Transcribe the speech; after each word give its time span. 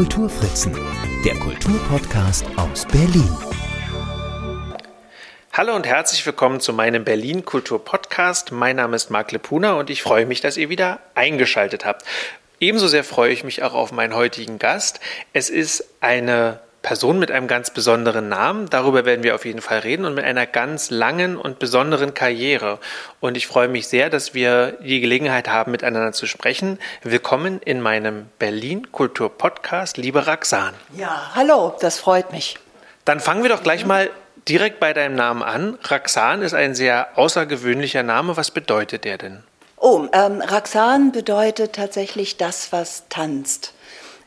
Kulturfritzen, 0.00 0.74
der 1.26 1.34
Kulturpodcast 1.34 2.46
aus 2.56 2.86
Berlin. 2.86 3.36
Hallo 5.52 5.76
und 5.76 5.86
herzlich 5.86 6.24
willkommen 6.24 6.60
zu 6.60 6.72
meinem 6.72 7.04
Berlin 7.04 7.44
Kultur 7.44 7.84
Podcast. 7.84 8.50
Mein 8.50 8.76
Name 8.76 8.96
ist 8.96 9.10
Marc 9.10 9.30
Lepuna 9.30 9.74
und 9.74 9.90
ich 9.90 10.00
freue 10.00 10.24
mich, 10.24 10.40
dass 10.40 10.56
ihr 10.56 10.70
wieder 10.70 11.00
eingeschaltet 11.14 11.84
habt. 11.84 12.06
Ebenso 12.60 12.88
sehr 12.88 13.04
freue 13.04 13.30
ich 13.30 13.44
mich 13.44 13.62
auch 13.62 13.74
auf 13.74 13.92
meinen 13.92 14.14
heutigen 14.14 14.58
Gast. 14.58 15.00
Es 15.34 15.50
ist 15.50 15.84
eine 16.00 16.60
Person 16.82 17.18
mit 17.18 17.30
einem 17.30 17.46
ganz 17.46 17.70
besonderen 17.70 18.28
Namen. 18.28 18.70
Darüber 18.70 19.04
werden 19.04 19.22
wir 19.22 19.34
auf 19.34 19.44
jeden 19.44 19.60
Fall 19.60 19.80
reden 19.80 20.06
und 20.06 20.14
mit 20.14 20.24
einer 20.24 20.46
ganz 20.46 20.90
langen 20.90 21.36
und 21.36 21.58
besonderen 21.58 22.14
Karriere. 22.14 22.78
Und 23.20 23.36
ich 23.36 23.46
freue 23.46 23.68
mich 23.68 23.88
sehr, 23.88 24.08
dass 24.08 24.32
wir 24.32 24.78
die 24.80 25.00
Gelegenheit 25.00 25.48
haben, 25.48 25.72
miteinander 25.72 26.12
zu 26.12 26.26
sprechen. 26.26 26.78
Willkommen 27.02 27.60
in 27.62 27.80
meinem 27.82 28.26
Berlin 28.38 28.90
Kultur 28.92 29.36
Podcast, 29.36 29.98
liebe 29.98 30.26
Raxan. 30.26 30.74
Ja, 30.96 31.32
hallo, 31.34 31.76
das 31.80 31.98
freut 31.98 32.32
mich. 32.32 32.58
Dann 33.04 33.20
fangen 33.20 33.42
wir 33.42 33.50
doch 33.50 33.62
gleich 33.62 33.84
mal 33.84 34.08
direkt 34.48 34.80
bei 34.80 34.94
deinem 34.94 35.16
Namen 35.16 35.42
an. 35.42 35.78
Raxan 35.82 36.40
ist 36.40 36.54
ein 36.54 36.74
sehr 36.74 37.08
außergewöhnlicher 37.16 38.02
Name. 38.02 38.38
Was 38.38 38.50
bedeutet 38.50 39.04
der 39.04 39.18
denn? 39.18 39.42
Oh, 39.76 40.06
ähm, 40.12 40.42
Raxan 40.42 41.12
bedeutet 41.12 41.74
tatsächlich 41.74 42.36
das, 42.36 42.72
was 42.72 43.04
tanzt. 43.08 43.74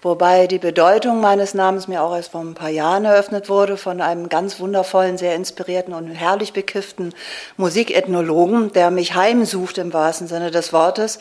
Wobei 0.03 0.47
die 0.47 0.59
Bedeutung 0.59 1.21
meines 1.21 1.53
Namens 1.53 1.87
mir 1.87 2.03
auch 2.03 2.13
erst 2.13 2.33
vor 2.33 2.41
ein 2.41 2.55
paar 2.55 2.67
Jahren 2.67 3.05
eröffnet 3.05 3.47
wurde 3.47 3.77
von 3.77 4.01
einem 4.01 4.27
ganz 4.27 4.59
wundervollen, 4.59 5.17
sehr 5.17 5.33
inspirierten 5.33 5.93
und 5.93 6.07
herrlich 6.07 6.51
bekifften 6.51 7.13
Musikethnologen, 7.55 8.73
der 8.73 8.91
mich 8.91 9.15
heimsucht 9.15 9.77
im 9.77 9.93
wahrsten 9.93 10.27
Sinne 10.27 10.51
des 10.51 10.73
Wortes, 10.73 11.19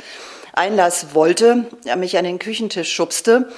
Einlass 0.52 1.14
wollte, 1.14 1.66
er 1.84 1.94
mich 1.94 2.18
an 2.18 2.24
den 2.24 2.40
Küchentisch 2.40 2.92
schubste, 2.92 3.48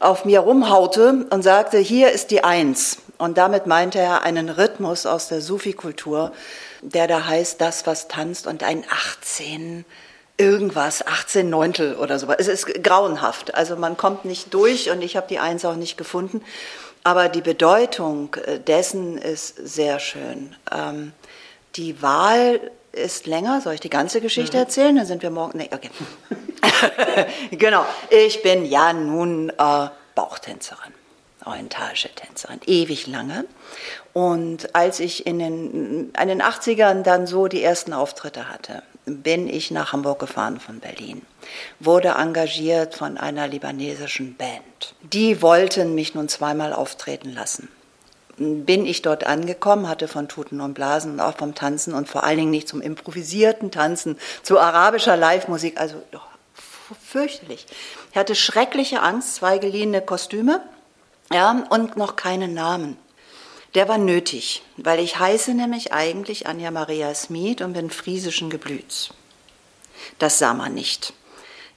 auf 0.00 0.24
mir 0.24 0.40
rumhaute 0.40 1.26
und 1.30 1.42
sagte, 1.42 1.78
hier 1.78 2.10
ist 2.10 2.32
die 2.32 2.42
Eins. 2.42 2.98
Und 3.18 3.38
damit 3.38 3.68
meinte 3.68 4.00
er 4.00 4.24
einen 4.24 4.48
Rhythmus 4.48 5.06
aus 5.06 5.28
der 5.28 5.40
Sufi-Kultur, 5.40 6.32
der 6.82 7.06
da 7.06 7.24
heißt, 7.24 7.60
das, 7.60 7.86
was 7.86 8.08
tanzt 8.08 8.48
und 8.48 8.64
ein 8.64 8.84
18 8.90 9.84
irgendwas, 10.42 11.06
18 11.06 11.48
Neuntel 11.48 11.94
oder 11.94 12.18
so. 12.18 12.28
Es 12.36 12.48
ist 12.48 12.82
grauenhaft. 12.82 13.54
Also 13.54 13.76
man 13.76 13.96
kommt 13.96 14.24
nicht 14.24 14.52
durch 14.52 14.90
und 14.90 15.00
ich 15.00 15.16
habe 15.16 15.26
die 15.28 15.38
Eins 15.38 15.64
auch 15.64 15.76
nicht 15.76 15.96
gefunden. 15.96 16.42
Aber 17.04 17.28
die 17.28 17.40
Bedeutung 17.40 18.34
äh, 18.46 18.58
dessen 18.58 19.18
ist 19.18 19.56
sehr 19.56 19.98
schön. 19.98 20.54
Ähm, 20.70 21.12
die 21.76 22.02
Wahl 22.02 22.60
ist 22.92 23.26
länger. 23.26 23.60
Soll 23.60 23.74
ich 23.74 23.80
die 23.80 23.90
ganze 23.90 24.20
Geschichte 24.20 24.56
mhm. 24.56 24.62
erzählen? 24.62 24.96
Dann 24.96 25.06
sind 25.06 25.22
wir 25.22 25.30
morgen. 25.30 25.58
Nee, 25.58 25.70
okay. 25.72 25.90
genau. 27.50 27.84
Ich 28.10 28.42
bin 28.42 28.66
ja 28.66 28.92
nun 28.92 29.50
äh, 29.50 29.88
Bauchtänzerin, 30.14 30.92
orientalische 31.44 32.10
Tänzerin, 32.14 32.60
ewig 32.66 33.06
lange. 33.06 33.46
Und 34.12 34.74
als 34.74 35.00
ich 35.00 35.26
in 35.26 35.38
den, 35.38 36.12
in 36.12 36.28
den 36.28 36.42
80ern 36.42 37.02
dann 37.02 37.26
so 37.26 37.48
die 37.48 37.62
ersten 37.62 37.92
Auftritte 37.92 38.48
hatte, 38.48 38.82
bin 39.04 39.48
ich 39.48 39.70
nach 39.70 39.92
Hamburg 39.92 40.20
gefahren 40.20 40.60
von 40.60 40.78
Berlin, 40.80 41.22
wurde 41.80 42.10
engagiert 42.10 42.94
von 42.94 43.18
einer 43.18 43.48
libanesischen 43.48 44.36
Band. 44.36 44.94
Die 45.02 45.42
wollten 45.42 45.94
mich 45.94 46.14
nun 46.14 46.28
zweimal 46.28 46.72
auftreten 46.72 47.32
lassen. 47.32 47.68
Bin 48.38 48.86
ich 48.86 49.02
dort 49.02 49.24
angekommen, 49.24 49.88
hatte 49.88 50.08
von 50.08 50.28
Tuten 50.28 50.60
und 50.60 50.74
Blasen 50.74 51.12
und 51.12 51.20
auch 51.20 51.36
vom 51.36 51.54
Tanzen 51.54 51.92
und 51.94 52.08
vor 52.08 52.24
allen 52.24 52.38
Dingen 52.38 52.50
nicht 52.50 52.68
zum 52.68 52.80
improvisierten 52.80 53.70
Tanzen, 53.70 54.18
zu 54.42 54.58
arabischer 54.58 55.16
Live-Musik, 55.16 55.78
also 55.78 55.96
oh, 56.14 56.94
fürchterlich. 56.98 57.66
Ich 58.10 58.16
hatte 58.16 58.34
schreckliche 58.34 59.02
Angst, 59.02 59.34
zwei 59.34 59.58
geliehene 59.58 60.00
Kostüme 60.00 60.62
ja, 61.32 61.64
und 61.70 61.96
noch 61.96 62.16
keinen 62.16 62.54
Namen. 62.54 62.96
Der 63.74 63.88
war 63.88 63.96
nötig, 63.96 64.62
weil 64.76 65.00
ich 65.00 65.18
heiße 65.18 65.54
nämlich 65.54 65.92
eigentlich 65.92 66.46
Anja 66.46 66.70
Maria 66.70 67.14
Smith 67.14 67.62
und 67.62 67.72
bin 67.72 67.88
friesischen 67.88 68.50
Geblüts. 68.50 69.10
Das 70.18 70.38
sah 70.38 70.52
man 70.52 70.74
nicht. 70.74 71.14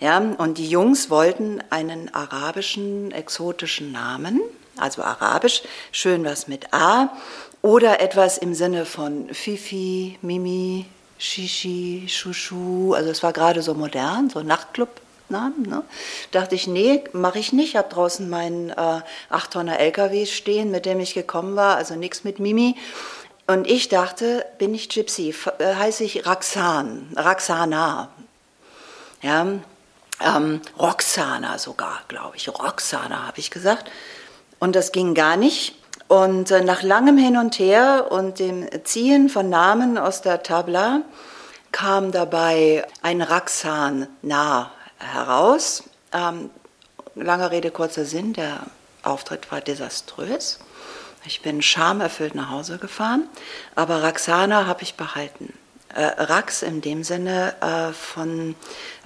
Ja, 0.01 0.17
und 0.17 0.57
die 0.57 0.69
Jungs 0.69 1.09
wollten 1.09 1.63
einen 1.69 2.13
arabischen, 2.13 3.11
exotischen 3.11 3.93
Namen, 3.93 4.41
also 4.75 5.03
arabisch, 5.03 5.63
schön 5.93 6.25
was 6.25 6.49
mit 6.49 6.73
A, 6.73 7.15
oder 7.61 8.01
etwas 8.01 8.37
im 8.37 8.53
Sinne 8.53 8.85
von 8.85 9.33
Fifi, 9.33 10.19
Mimi, 10.21 10.85
Shishi, 11.17 12.07
Shushu, 12.09 12.93
also 12.93 13.09
es 13.09 13.23
war 13.23 13.31
gerade 13.31 13.61
so 13.61 13.73
modern, 13.73 14.29
so 14.29 14.43
Nachtclub 14.43 14.89
Namen. 15.29 15.63
Ne? 15.63 15.83
Dachte 16.31 16.55
ich, 16.55 16.67
nee, 16.67 17.03
mache 17.13 17.39
ich 17.39 17.53
nicht. 17.53 17.69
Ich 17.69 17.75
habe 17.75 17.89
draußen 17.89 18.29
meinen 18.29 18.69
äh, 18.69 19.01
8-Tonner 19.31 19.79
LKW 19.79 20.25
stehen, 20.25 20.71
mit 20.71 20.85
dem 20.85 20.99
ich 20.99 21.13
gekommen 21.13 21.55
war, 21.55 21.75
also 21.75 21.95
nichts 21.95 22.23
mit 22.23 22.39
Mimi. 22.39 22.75
Und 23.47 23.67
ich 23.67 23.89
dachte, 23.89 24.45
bin 24.57 24.73
ich 24.73 24.89
Gypsy, 24.89 25.33
äh, 25.59 25.75
heiße 25.75 26.03
ich 26.03 26.25
Raxan, 26.25 27.11
Raxana. 27.15 28.09
Ja, 29.21 29.47
ähm, 30.21 30.61
Roxana 30.79 31.57
sogar, 31.57 32.01
glaube 32.07 32.37
ich. 32.37 32.49
Roxana 32.49 33.27
habe 33.27 33.39
ich 33.39 33.51
gesagt. 33.51 33.91
Und 34.59 34.75
das 34.75 34.91
ging 34.91 35.13
gar 35.13 35.37
nicht. 35.37 35.75
Und 36.07 36.51
äh, 36.51 36.63
nach 36.63 36.81
langem 36.81 37.17
Hin 37.17 37.37
und 37.37 37.59
Her 37.59 38.07
und 38.09 38.39
dem 38.39 38.67
Ziehen 38.83 39.29
von 39.29 39.49
Namen 39.49 39.97
aus 39.97 40.21
der 40.21 40.43
Tabla 40.43 41.01
kam 41.71 42.11
dabei 42.11 42.85
ein 43.01 43.21
Raxan 43.21 44.07
nah 44.21 44.71
heraus. 45.05 45.83
Ähm, 46.13 46.49
lange 47.15 47.51
Rede, 47.51 47.71
kurzer 47.71 48.05
Sinn, 48.05 48.33
der 48.33 48.61
Auftritt 49.03 49.51
war 49.51 49.61
desaströs. 49.61 50.59
Ich 51.25 51.41
bin 51.41 51.61
schamerfüllt 51.61 52.35
nach 52.35 52.51
Hause 52.51 52.77
gefahren, 52.77 53.27
aber 53.73 54.03
Raxana 54.03 54.67
habe 54.67 54.83
ich 54.83 54.95
behalten. 54.95 55.53
Äh, 55.93 56.03
Rax 56.03 56.61
in 56.61 56.81
dem 56.81 57.03
Sinne 57.03 57.55
äh, 57.61 57.93
von 57.93 58.55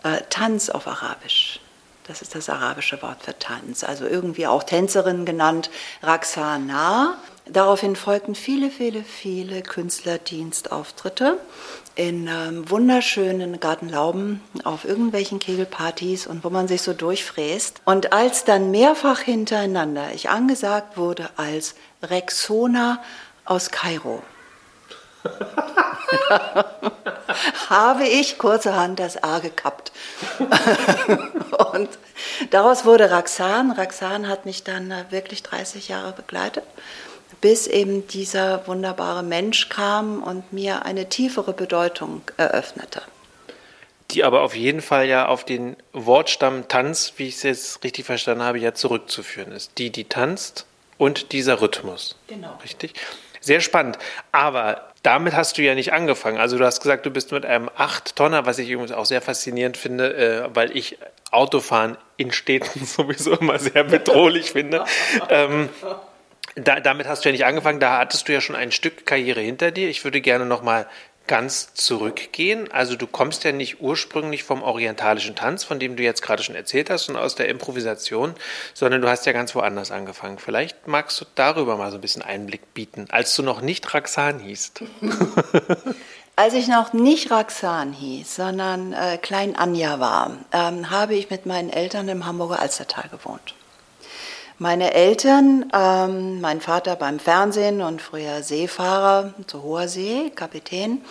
äh, 0.03 0.21
Tanz 0.29 0.69
auf 0.69 0.87
Arabisch. 0.87 1.59
Das 2.07 2.23
ist 2.23 2.33
das 2.33 2.49
arabische 2.49 2.99
Wort 3.03 3.21
für 3.23 3.37
Tanz. 3.37 3.83
Also 3.83 4.05
irgendwie 4.05 4.47
auch 4.47 4.63
Tänzerin 4.63 5.25
genannt, 5.25 5.69
Raxana. 6.01 7.19
Daraufhin 7.45 7.95
folgten 7.95 8.33
viele, 8.33 8.71
viele, 8.71 9.03
viele 9.03 9.61
Künstlerdienstauftritte 9.61 11.37
in 11.99 12.27
ähm, 12.27 12.69
wunderschönen 12.69 13.59
Gartenlauben 13.59 14.41
auf 14.63 14.85
irgendwelchen 14.85 15.39
Kegelpartys 15.39 16.27
und 16.27 16.45
wo 16.45 16.49
man 16.49 16.65
sich 16.69 16.81
so 16.81 16.93
durchfräst. 16.93 17.81
Und 17.83 18.13
als 18.13 18.45
dann 18.45 18.71
mehrfach 18.71 19.19
hintereinander 19.19 20.13
ich 20.13 20.29
angesagt 20.29 20.95
wurde 20.95 21.29
als 21.35 21.75
Rexona 22.01 23.03
aus 23.43 23.69
Kairo, 23.71 24.23
habe 27.69 28.07
ich 28.07 28.37
kurzerhand 28.37 28.97
das 29.01 29.21
A 29.21 29.39
gekappt. 29.39 29.91
und 31.73 31.89
daraus 32.49 32.85
wurde 32.85 33.11
Raxan. 33.11 33.71
Raxan 33.71 34.29
hat 34.29 34.45
mich 34.45 34.63
dann 34.63 34.89
äh, 34.91 35.03
wirklich 35.09 35.43
30 35.43 35.89
Jahre 35.89 36.13
begleitet 36.13 36.63
bis 37.41 37.67
eben 37.67 38.07
dieser 38.07 38.67
wunderbare 38.67 39.23
Mensch 39.23 39.69
kam 39.69 40.21
und 40.23 40.51
mir 40.51 40.85
eine 40.85 41.09
tiefere 41.09 41.53
Bedeutung 41.53 42.21
eröffnete. 42.37 43.01
Die 44.11 44.23
aber 44.23 44.41
auf 44.41 44.55
jeden 44.55 44.81
Fall 44.81 45.07
ja 45.07 45.27
auf 45.27 45.45
den 45.45 45.75
Wortstamm 45.93 46.67
Tanz, 46.67 47.13
wie 47.17 47.27
ich 47.27 47.35
es 47.35 47.43
jetzt 47.43 47.83
richtig 47.83 48.05
verstanden 48.05 48.43
habe, 48.43 48.57
ja 48.57 48.73
zurückzuführen 48.73 49.51
ist. 49.51 49.77
Die, 49.77 49.91
die 49.91 50.05
tanzt 50.05 50.65
und 50.97 51.31
dieser 51.31 51.61
Rhythmus. 51.61 52.15
Genau. 52.27 52.57
Richtig? 52.63 52.93
Sehr 53.39 53.61
spannend. 53.61 53.99
Aber 54.31 54.89
damit 55.03 55.33
hast 55.33 55.57
du 55.57 55.61
ja 55.61 55.75
nicht 55.75 55.93
angefangen. 55.93 56.39
Also 56.39 56.57
du 56.57 56.65
hast 56.65 56.81
gesagt, 56.81 57.05
du 57.05 57.11
bist 57.11 57.31
mit 57.31 57.45
einem 57.45 57.69
8-Tonner, 57.69 58.45
was 58.45 58.57
ich 58.59 58.69
übrigens 58.69 58.91
auch 58.91 59.05
sehr 59.05 59.21
faszinierend 59.21 59.77
finde, 59.77 60.15
äh, 60.15 60.49
weil 60.53 60.75
ich 60.75 60.97
Autofahren 61.31 61.97
in 62.17 62.31
Städten 62.31 62.85
sowieso 62.85 63.33
immer 63.33 63.59
sehr 63.59 63.83
bedrohlich 63.83 64.51
finde. 64.51 64.83
Ähm, 65.29 65.69
da, 66.63 66.79
damit 66.79 67.07
hast 67.07 67.23
du 67.23 67.29
ja 67.29 67.33
nicht 67.33 67.45
angefangen, 67.45 67.79
da 67.79 67.99
hattest 67.99 68.27
du 68.27 68.33
ja 68.33 68.41
schon 68.41 68.55
ein 68.55 68.71
Stück 68.71 69.05
Karriere 69.05 69.41
hinter 69.41 69.71
dir. 69.71 69.89
Ich 69.89 70.03
würde 70.03 70.21
gerne 70.21 70.45
nochmal 70.45 70.87
ganz 71.29 71.75
zurückgehen. 71.75 72.71
Also 72.71 72.95
du 72.95 73.05
kommst 73.05 73.43
ja 73.43 73.51
nicht 73.51 73.81
ursprünglich 73.81 74.43
vom 74.43 74.63
orientalischen 74.63 75.35
Tanz, 75.35 75.63
von 75.63 75.79
dem 75.79 75.95
du 75.95 76.01
jetzt 76.01 76.23
gerade 76.23 76.41
schon 76.41 76.55
erzählt 76.55 76.89
hast, 76.89 77.07
und 77.07 77.17
aus 77.17 77.35
der 77.35 77.49
Improvisation, 77.49 78.33
sondern 78.73 79.01
du 79.01 79.07
hast 79.07 79.27
ja 79.27 79.31
ganz 79.31 79.53
woanders 79.53 79.91
angefangen. 79.91 80.39
Vielleicht 80.39 80.87
magst 80.87 81.21
du 81.21 81.25
darüber 81.35 81.77
mal 81.77 81.91
so 81.91 81.99
ein 81.99 82.01
bisschen 82.01 82.23
Einblick 82.23 82.73
bieten, 82.73 83.05
als 83.11 83.35
du 83.35 83.43
noch 83.43 83.61
nicht 83.61 83.93
Raxan 83.93 84.39
hießt. 84.39 84.81
Als 86.35 86.53
ich 86.53 86.69
noch 86.69 86.93
nicht 86.93 87.31
Raxan 87.31 87.91
hieß, 87.91 88.37
sondern 88.37 88.93
äh, 88.93 89.17
Klein 89.17 89.57
Anja 89.57 89.99
war, 89.99 90.37
ähm, 90.53 90.89
habe 90.89 91.13
ich 91.15 91.29
mit 91.29 91.45
meinen 91.45 91.69
Eltern 91.69 92.07
im 92.07 92.25
Hamburger 92.25 92.61
Alstertal 92.61 93.09
gewohnt. 93.09 93.55
Meine 94.61 94.93
Eltern, 94.93 95.71
ähm, 95.73 96.41
mein 96.41 96.59
Vater 96.59 96.97
beim 96.97 97.17
Fernsehen 97.17 97.81
und 97.81 98.01
früher 98.01 98.43
Seefahrer 98.43 99.33
zu 99.47 99.63
hoher 99.63 99.87
See, 99.87 100.33
Kapitän. 100.35 101.01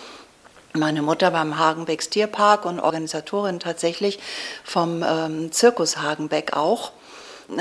Meine 0.73 1.01
Mutter 1.01 1.31
beim 1.31 1.57
Hagenbecks 1.57 2.11
Tierpark 2.11 2.65
und 2.65 2.79
Organisatorin 2.79 3.59
tatsächlich 3.59 4.19
vom 4.63 5.03
ähm, 5.03 5.51
Zirkus 5.51 5.97
Hagenbeck 5.97 6.55
auch. 6.55 6.91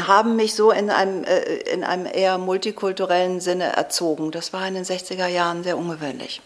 haben 0.07 0.37
mich 0.37 0.55
so 0.55 0.73
in 0.73 0.91
einem, 0.91 1.25
äh, 1.25 1.41
in 1.73 1.85
einem 1.85 2.05
eher 2.05 2.37
multikulturellen 2.37 3.41
Sinne 3.41 3.75
erzogen. 3.75 4.31
Das 4.31 4.53
war 4.53 4.69
in 4.69 4.75
den 4.75 4.85
60er 4.85 5.27
Jahren 5.27 5.65
sehr 5.65 5.79
ungewöhnlich. 5.79 6.43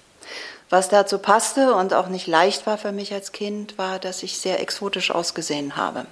Was 0.73 0.89
dazu 0.89 1.19
passte 1.19 1.75
und 1.75 1.93
auch 1.93 2.09
nicht 2.09 2.27
leicht 2.27 2.67
war 2.67 2.79
für 2.79 2.93
mich 2.93 3.13
als 3.13 3.33
Kind, 3.33 3.77
war, 3.77 3.99
dass 3.99 4.23
ich 4.23 4.39
sehr 4.39 4.59
exotisch 4.59 5.11
ausgesehen 5.11 5.77
habe. 5.77 6.07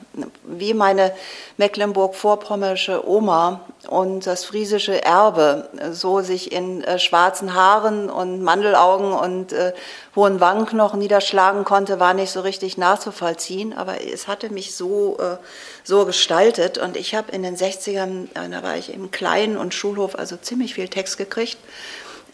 Wie 0.45 0.75
meine 0.75 1.15
Mecklenburg-Vorpommersche 1.57 3.09
Oma 3.09 3.63
und 3.89 4.27
das 4.27 4.45
friesische 4.45 5.03
Erbe 5.03 5.71
so 5.93 6.21
sich 6.21 6.53
in 6.53 6.85
äh, 6.85 6.99
schwarzen 6.99 7.55
Haaren 7.55 8.11
und 8.11 8.43
Mandelaugen 8.43 9.15
und 9.15 9.55
äh, 9.55 9.73
hohen 10.15 10.41
Wangenknochen 10.41 10.99
niederschlagen 10.99 11.65
konnte, 11.65 11.99
war 11.99 12.13
nicht 12.13 12.31
so 12.31 12.43
richtig 12.43 12.77
nachzuvollziehen, 12.77 13.73
aber 13.73 14.05
es 14.13 14.29
hatte 14.29 14.51
mich 14.51 14.75
so, 14.75 15.17
äh, 15.21 15.39
so 15.85 16.05
gestaltet 16.05 16.77
und 16.77 16.99
ich 16.99 17.15
habe 17.15 17.33
in 17.33 17.43
den 17.43 17.57
60ern, 17.57 18.25
äh, 18.35 18.51
da 18.51 18.63
war 18.63 18.77
ich 18.77 18.93
im 18.93 19.11
Kleinen 19.11 19.57
und 19.57 19.73
Schulhof, 19.73 20.17
also 20.17 20.37
ziemlich 20.37 20.75
viel 20.75 20.89
Text 20.89 21.17
gekriegt. 21.17 21.57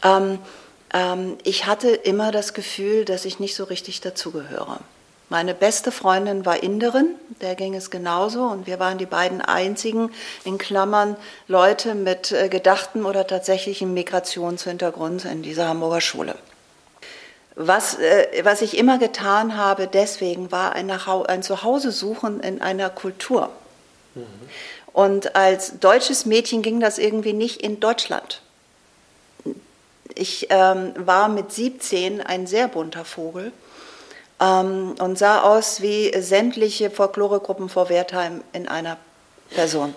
Ähm, 0.02 0.40
ähm, 0.92 1.38
ich 1.44 1.66
hatte 1.66 1.90
immer 1.90 2.32
das 2.32 2.54
Gefühl, 2.54 3.04
dass 3.04 3.24
ich 3.24 3.40
nicht 3.40 3.54
so 3.54 3.64
richtig 3.64 4.00
dazugehöre. 4.00 4.80
Meine 5.28 5.54
beste 5.54 5.90
Freundin 5.90 6.46
war 6.46 6.62
Inderin, 6.62 7.16
der 7.40 7.56
ging 7.56 7.74
es 7.74 7.90
genauso 7.90 8.44
und 8.44 8.68
wir 8.68 8.78
waren 8.78 8.96
die 8.96 9.06
beiden 9.06 9.40
einzigen, 9.40 10.12
in 10.44 10.56
Klammern, 10.56 11.16
Leute 11.48 11.96
mit 11.96 12.30
äh, 12.30 12.48
gedachtem 12.48 13.06
oder 13.06 13.26
tatsächlichem 13.26 13.92
Migrationshintergrund 13.92 15.24
in 15.24 15.42
dieser 15.42 15.66
Hamburger 15.66 16.00
Schule. 16.00 16.36
Was, 17.56 17.98
äh, 17.98 18.44
was 18.44 18.62
ich 18.62 18.78
immer 18.78 18.98
getan 18.98 19.56
habe, 19.56 19.88
deswegen 19.88 20.52
war 20.52 20.74
ein, 20.74 20.90
ein 20.90 21.42
Zuhause 21.42 21.90
suchen 21.90 22.38
in 22.40 22.60
einer 22.60 22.88
Kultur. 22.88 23.50
Mhm. 24.14 24.22
Und 24.92 25.34
als 25.34 25.80
deutsches 25.80 26.24
Mädchen 26.24 26.62
ging 26.62 26.78
das 26.78 26.98
irgendwie 26.98 27.32
nicht 27.32 27.62
in 27.62 27.80
Deutschland. 27.80 28.42
Ich 30.16 30.46
ähm, 30.48 30.94
war 30.96 31.28
mit 31.28 31.52
17 31.52 32.22
ein 32.22 32.46
sehr 32.46 32.68
bunter 32.68 33.04
Vogel 33.04 33.52
ähm, 34.40 34.94
und 34.98 35.18
sah 35.18 35.42
aus 35.42 35.82
wie 35.82 36.10
sämtliche 36.20 36.90
Folkloregruppen 36.90 37.68
vor 37.68 37.90
Wertheim 37.90 38.42
in 38.54 38.66
einer 38.66 38.96
Person. 39.50 39.94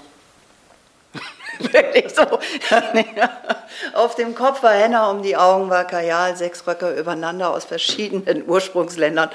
Wirklich 1.60 2.14
so. 2.14 2.24
Auf 3.94 4.16
dem 4.16 4.36
Kopf 4.36 4.62
war 4.62 4.74
Henna, 4.74 5.10
um 5.10 5.24
die 5.24 5.38
Augen 5.38 5.70
war 5.70 5.86
Kajal, 5.86 6.36
sechs 6.36 6.68
Röcke 6.68 6.92
übereinander 6.92 7.52
aus 7.54 7.64
verschiedenen 7.64 8.48
Ursprungsländern. 8.48 9.30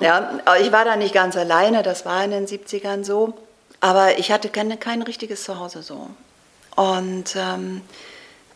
Ja, 0.00 0.32
ich 0.60 0.72
war 0.72 0.84
da 0.84 0.96
nicht 0.96 1.14
ganz 1.14 1.36
alleine, 1.36 1.84
das 1.84 2.04
war 2.04 2.24
in 2.24 2.32
den 2.32 2.46
70ern 2.46 3.04
so. 3.04 3.34
Aber 3.80 4.18
ich 4.18 4.32
hatte 4.32 4.48
kein, 4.48 4.78
kein 4.80 5.02
richtiges 5.02 5.44
Zuhause 5.44 5.82
so. 5.82 6.08
Und 6.74 7.36
ähm, 7.36 7.82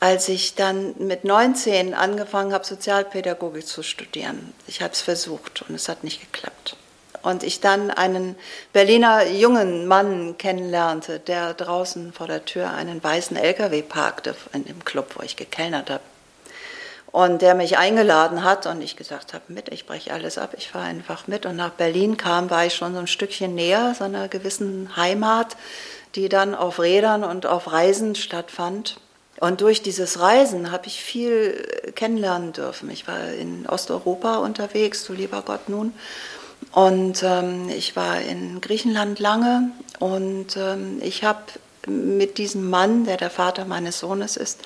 als 0.00 0.28
ich 0.28 0.54
dann 0.54 0.94
mit 0.98 1.24
19 1.24 1.94
angefangen 1.94 2.52
habe, 2.52 2.64
Sozialpädagogik 2.64 3.66
zu 3.66 3.82
studieren. 3.82 4.54
Ich 4.66 4.80
habe 4.80 4.92
es 4.92 5.00
versucht 5.00 5.62
und 5.68 5.74
es 5.74 5.88
hat 5.88 6.04
nicht 6.04 6.20
geklappt. 6.20 6.76
Und 7.22 7.42
ich 7.42 7.60
dann 7.60 7.90
einen 7.90 8.36
Berliner 8.72 9.26
jungen 9.26 9.88
Mann 9.88 10.38
kennenlernte, 10.38 11.18
der 11.18 11.52
draußen 11.52 12.12
vor 12.12 12.28
der 12.28 12.44
Tür 12.44 12.70
einen 12.70 13.02
weißen 13.02 13.36
LKW 13.36 13.82
parkte 13.82 14.36
in 14.52 14.64
dem 14.64 14.84
Club, 14.84 15.16
wo 15.16 15.22
ich 15.22 15.36
gekellnert 15.36 15.90
habe. 15.90 16.02
Und 17.10 17.42
der 17.42 17.54
mich 17.54 17.78
eingeladen 17.78 18.44
hat 18.44 18.66
und 18.66 18.82
ich 18.82 18.94
gesagt 18.94 19.34
habe, 19.34 19.44
mit, 19.48 19.70
ich 19.70 19.86
breche 19.86 20.12
alles 20.12 20.38
ab, 20.38 20.54
ich 20.56 20.68
fahre 20.68 20.84
einfach 20.84 21.26
mit. 21.26 21.46
Und 21.46 21.56
nach 21.56 21.70
Berlin 21.70 22.16
kam, 22.16 22.50
war 22.50 22.66
ich 22.66 22.74
schon 22.74 22.92
so 22.92 23.00
ein 23.00 23.06
Stückchen 23.06 23.54
näher, 23.54 23.94
so 23.98 24.04
einer 24.04 24.28
gewissen 24.28 24.94
Heimat, 24.96 25.56
die 26.14 26.28
dann 26.28 26.54
auf 26.54 26.78
Rädern 26.78 27.24
und 27.24 27.46
auf 27.46 27.72
Reisen 27.72 28.14
stattfand. 28.14 29.00
Und 29.40 29.60
durch 29.60 29.82
dieses 29.82 30.18
Reisen 30.18 30.72
habe 30.72 30.86
ich 30.86 31.02
viel 31.02 31.92
kennenlernen 31.94 32.52
dürfen. 32.52 32.90
Ich 32.90 33.06
war 33.06 33.32
in 33.32 33.66
Osteuropa 33.66 34.38
unterwegs, 34.38 35.04
du 35.04 35.12
lieber 35.12 35.42
Gott 35.42 35.68
nun. 35.68 35.92
Und 36.72 37.22
ähm, 37.22 37.68
ich 37.68 37.94
war 37.96 38.20
in 38.20 38.60
Griechenland 38.60 39.20
lange 39.20 39.70
und 40.00 40.56
ähm, 40.56 40.98
ich 41.00 41.22
habe 41.24 41.40
mit 41.86 42.38
diesem 42.38 42.68
Mann, 42.68 43.04
der 43.04 43.16
der 43.16 43.30
Vater 43.30 43.64
meines 43.64 44.00
Sohnes 44.00 44.36
ist, 44.36 44.60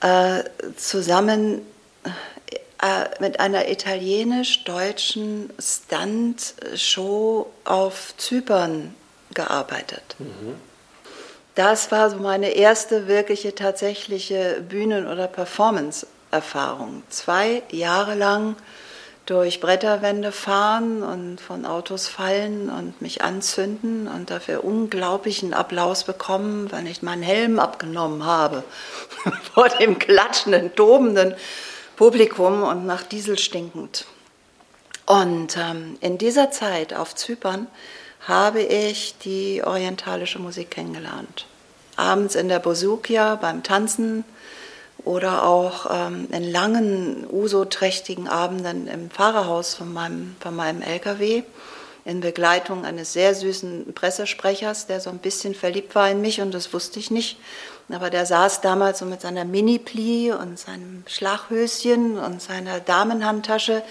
äh, 0.00 0.44
zusammen 0.76 1.60
äh, 2.04 3.06
mit 3.20 3.40
einer 3.40 3.68
italienisch-deutschen 3.68 5.50
Stunt-Show 5.58 7.46
auf 7.64 8.14
Zypern 8.16 8.94
gearbeitet. 9.32 10.16
Mhm. 10.18 10.54
Das 11.54 11.92
war 11.92 12.10
so 12.10 12.16
meine 12.16 12.50
erste 12.50 13.06
wirkliche 13.06 13.54
tatsächliche 13.54 14.60
Bühnen- 14.68 15.06
oder 15.06 15.28
Performance-Erfahrung. 15.28 17.04
Zwei 17.10 17.62
Jahre 17.70 18.14
lang 18.14 18.56
durch 19.26 19.60
Bretterwände 19.60 20.32
fahren 20.32 21.02
und 21.02 21.40
von 21.40 21.64
Autos 21.64 22.08
fallen 22.08 22.68
und 22.68 23.00
mich 23.00 23.22
anzünden 23.22 24.08
und 24.08 24.30
dafür 24.30 24.64
unglaublichen 24.64 25.54
Applaus 25.54 26.04
bekommen, 26.04 26.70
wenn 26.72 26.86
ich 26.86 27.02
meinen 27.02 27.22
Helm 27.22 27.58
abgenommen 27.58 28.26
habe 28.26 28.64
vor 29.54 29.68
dem 29.68 29.98
klatschenden, 29.98 30.74
tobenden 30.74 31.34
Publikum 31.96 32.64
und 32.64 32.84
nach 32.84 33.04
Diesel 33.04 33.38
stinkend. 33.38 34.06
Und 35.06 35.56
ähm, 35.56 35.96
in 36.00 36.18
dieser 36.18 36.50
Zeit 36.50 36.92
auf 36.92 37.14
Zypern 37.14 37.68
habe 38.26 38.62
ich 38.62 39.16
die 39.18 39.62
orientalische 39.62 40.38
Musik 40.38 40.70
kennengelernt. 40.72 41.46
Abends 41.96 42.34
in 42.34 42.48
der 42.48 42.58
Bosukia 42.58 43.36
beim 43.36 43.62
Tanzen 43.62 44.24
oder 45.04 45.44
auch 45.44 45.86
ähm, 45.90 46.28
in 46.32 46.50
langen, 46.50 47.26
usoträchtigen 47.30 48.26
Abenden 48.26 48.88
im 48.88 49.10
Fahrerhaus 49.10 49.74
von 49.74 49.92
meinem, 49.92 50.36
von 50.40 50.56
meinem 50.56 50.82
LKW 50.82 51.42
in 52.06 52.20
Begleitung 52.20 52.84
eines 52.84 53.12
sehr 53.12 53.34
süßen 53.34 53.94
Pressesprechers, 53.94 54.86
der 54.86 55.00
so 55.00 55.10
ein 55.10 55.18
bisschen 55.18 55.54
verliebt 55.54 55.94
war 55.94 56.10
in 56.10 56.20
mich 56.20 56.40
und 56.40 56.52
das 56.52 56.72
wusste 56.72 56.98
ich 56.98 57.10
nicht. 57.10 57.38
Aber 57.90 58.10
der 58.10 58.26
saß 58.26 58.60
damals 58.62 58.98
so 58.98 59.04
mit 59.04 59.20
seiner 59.20 59.44
Mini-Pli 59.44 60.32
und 60.32 60.58
seinem 60.58 61.04
Schlaghöschen 61.06 62.18
und 62.18 62.40
seiner 62.40 62.80
Damenhandtasche 62.80 63.82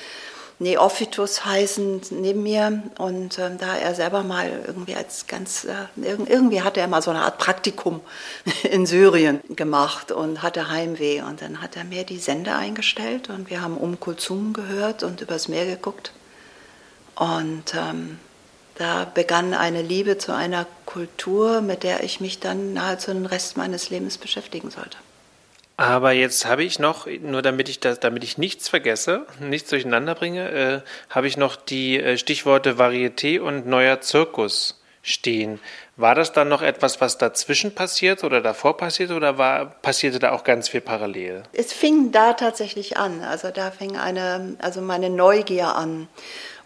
Neophytus 0.60 1.45
heißend 1.45 2.12
neben 2.12 2.43
mir. 2.43 2.83
Und 2.98 3.38
äh, 3.38 3.51
da 3.57 3.75
er 3.75 3.95
selber 3.95 4.24
mal 4.24 4.63
irgendwie 4.65 4.95
als 4.95 5.27
ganz, 5.27 5.65
äh, 5.65 5.74
irgendwie 5.95 6.62
hatte 6.62 6.79
er 6.79 6.88
mal 6.88 7.01
so 7.01 7.12
eine 7.12 7.22
Art 7.22 7.38
Praktikum 7.38 8.01
in 8.63 8.86
Syrien 8.86 9.41
gemacht 9.50 10.12
und 10.12 10.41
hatte 10.41 10.69
Heimweh. 10.69 11.22
Und 11.22 11.41
dann 11.41 11.62
hat 11.62 11.75
er 11.75 11.83
mir 11.83 12.03
die 12.03 12.19
Sende 12.19 12.55
eingestellt 12.55 13.29
und 13.29 13.50
wir 13.50 13.62
haben 13.62 13.77
Um 13.77 14.00
Kulzum 14.00 14.53
gehört 14.53 15.03
und 15.03 15.22
übers 15.22 15.48
Meer 15.48 15.65
geguckt. 15.65 16.12
Und 17.15 17.74
ähm, 17.75 18.19
da 18.75 19.05
begann 19.05 19.53
eine 19.53 19.81
Liebe 19.81 20.17
zu 20.17 20.33
einer 20.33 20.65
Kultur, 20.86 21.62
mit 21.62 21.83
der 21.83 22.03
ich 22.03 22.19
mich 22.19 22.39
dann 22.39 22.74
nahezu 22.74 23.13
den 23.13 23.25
Rest 23.25 23.55
meines 23.55 23.89
Lebens 23.89 24.17
beschäftigen 24.17 24.72
sollte. 24.72 24.98
Aber 25.75 26.12
jetzt 26.12 26.46
habe 26.46 26.63
ich 26.63 26.77
noch, 26.77 27.08
nur 27.08 27.42
damit 27.42 27.68
ich 27.68 27.80
das, 27.80 28.00
damit 28.00 28.24
ich 28.24 28.38
nichts 28.38 28.70
vergesse, 28.70 29.25
nichts 29.39 29.70
durcheinander 29.70 30.13
bringe, 30.13 30.51
äh, 30.51 30.82
habe 31.10 31.27
ich 31.27 31.36
noch 31.36 31.56
die 31.56 32.00
äh, 32.00 32.18
Stichworte 32.18 32.74
Varieté 32.77 33.39
und 33.39 33.65
neuer 33.65 34.00
Zirkus 34.01 34.80
stehen. 35.01 35.60
War 35.98 36.15
das 36.15 36.32
dann 36.32 36.48
noch 36.48 36.62
etwas, 36.62 37.01
was 37.01 37.18
dazwischen 37.18 37.75
passiert 37.75 38.24
oder 38.24 38.42
davor 38.42 38.77
passiert 38.77 39.12
oder 39.12 39.38
war, 39.38 39.65
passierte 39.65 40.20
da 40.20 40.32
auch 40.32 40.44
ganz 40.44 40.70
viel 40.70 40.82
parallel? 40.82 41.44
Es 41.53 41.74
fing 41.74 42.12
da 42.12 42.34
tatsächlich 42.34 42.98
an. 42.98 43.22
Also 43.22 43.50
da 43.51 43.70
fing 43.70 43.98
eine, 43.98 44.56
also 44.60 44.82
meine 44.82 45.10
Neugier 45.10 45.75
an 45.75 46.08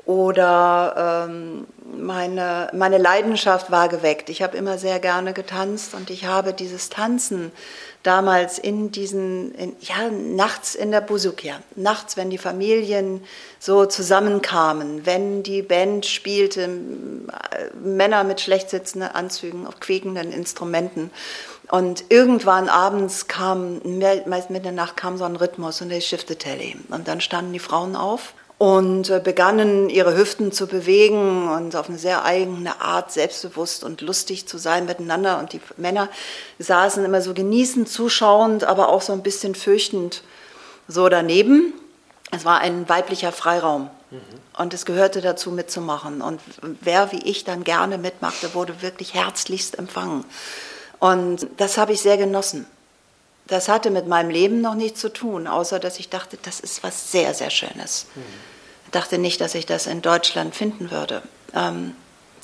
oder 0.06 1.28
ähm, 1.28 1.68
meine, 1.98 2.70
meine 2.74 2.98
Leidenschaft 2.98 3.72
war 3.72 3.90
geweckt. 3.90 4.30
Ich 4.30 4.42
habe 4.42 4.56
immer 4.56 4.78
sehr 4.78 5.00
gerne 5.00 5.34
getanzt 5.34 5.94
und 5.94 6.10
ich 6.10 6.26
habe 6.26 6.54
dieses 6.54 6.90
Tanzen 6.90 7.52
damals 8.08 8.58
in 8.58 8.90
diesen, 8.92 9.54
in, 9.56 9.76
ja, 9.82 10.10
nachts 10.10 10.76
in 10.76 10.92
der 10.92 11.02
Busukia, 11.02 11.60
nachts, 11.76 12.16
wenn 12.16 12.30
die 12.30 12.38
Familien 12.38 13.22
so 13.60 13.86
zusammenkamen, 13.86 15.06
wenn 15.06 15.44
die 15.44 15.62
Band 15.62 16.06
spielte, 16.06 16.64
äh, 16.64 17.76
Männer 17.78 18.24
mit 18.24 18.40
schlecht 18.40 18.70
sitzenden 18.70 19.10
Anzügen 19.10 19.68
auf 19.68 19.80
quiekenden 19.82 20.32
Instrumenten. 20.32 21.12
Und 21.70 22.06
irgendwann 22.08 22.70
abends 22.70 23.28
kam, 23.28 23.82
meist 24.26 24.50
in 24.50 24.64
der 24.64 24.72
Nacht 24.72 24.96
kam 24.96 25.18
so 25.18 25.26
ein 25.26 25.36
Rhythmus 25.36 25.82
und 25.82 25.90
der 25.90 26.00
Telly. 26.38 26.78
Und 26.90 27.10
dann 27.10 27.20
standen 27.20 27.52
die 27.52 27.60
Frauen 27.60 27.98
auf 27.98 28.34
und 28.58 29.10
äh, 29.10 29.20
begannen 29.24 29.90
ihre 29.90 30.18
Hüften 30.18 30.52
zu 30.52 30.68
bewegen 30.68 31.50
und 31.50 31.76
auf 31.76 31.90
eine 31.90 32.00
sehr 32.00 32.26
eigene 32.26 32.82
Art 32.82 33.12
selbstbewusst 33.12 33.84
und 33.84 34.02
lustig 34.02 34.48
zu 34.48 34.58
sein 34.58 34.86
miteinander. 34.86 35.38
Und 35.40 35.54
die 35.54 35.62
Männer 35.78 36.10
saßen 36.58 37.06
immer 37.06 37.22
so 37.22 37.34
genießend, 37.34 37.88
zuschauend, 37.88 38.64
aber 38.64 38.90
auch 38.90 39.02
so 39.02 39.14
ein 39.14 39.22
bisschen 39.22 39.54
fürchtend 39.54 40.24
so 40.88 41.08
daneben. 41.10 41.74
es 42.32 42.46
war 42.46 42.60
ein 42.60 42.90
weiblicher 42.90 43.32
Freiraum. 43.32 43.90
Mhm. 44.10 44.20
Und 44.58 44.74
es 44.74 44.86
gehörte 44.86 45.22
dazu 45.22 45.52
mitzumachen. 45.52 46.22
Und 46.22 46.42
wer 46.82 47.12
wie 47.12 47.24
ich 47.30 47.44
dann 47.44 47.64
gerne 47.64 48.00
mitmachte, 48.00 48.56
wurde 48.56 48.82
wirklich 48.82 49.14
herzlichst 49.14 49.78
empfangen. 49.78 50.26
Und 51.00 51.48
das 51.58 51.78
habe 51.78 51.94
ich 51.94 52.02
sehr 52.02 52.18
genossen. 52.18 52.66
Das 53.46 53.70
hatte 53.70 53.92
mit 53.92 54.08
meinem 54.08 54.30
Leben 54.30 54.62
noch 54.62 54.76
nichts 54.76 55.00
zu 55.00 55.10
tun, 55.14 55.48
außer 55.48 55.80
dass 55.80 56.00
ich 56.00 56.10
dachte, 56.10 56.38
das 56.42 56.60
ist 56.60 56.84
was 56.84 57.12
sehr, 57.12 57.34
sehr 57.34 57.50
Schönes. 57.50 58.08
Mhm. 58.16 58.22
Ich 58.88 58.91
dachte 58.91 59.17
nicht, 59.17 59.41
dass 59.41 59.53
ich 59.53 59.65
das 59.65 59.86
in 59.86 60.01
Deutschland 60.01 60.56
finden 60.56 60.91
würde. 60.91 61.22
Ähm, 61.53 61.94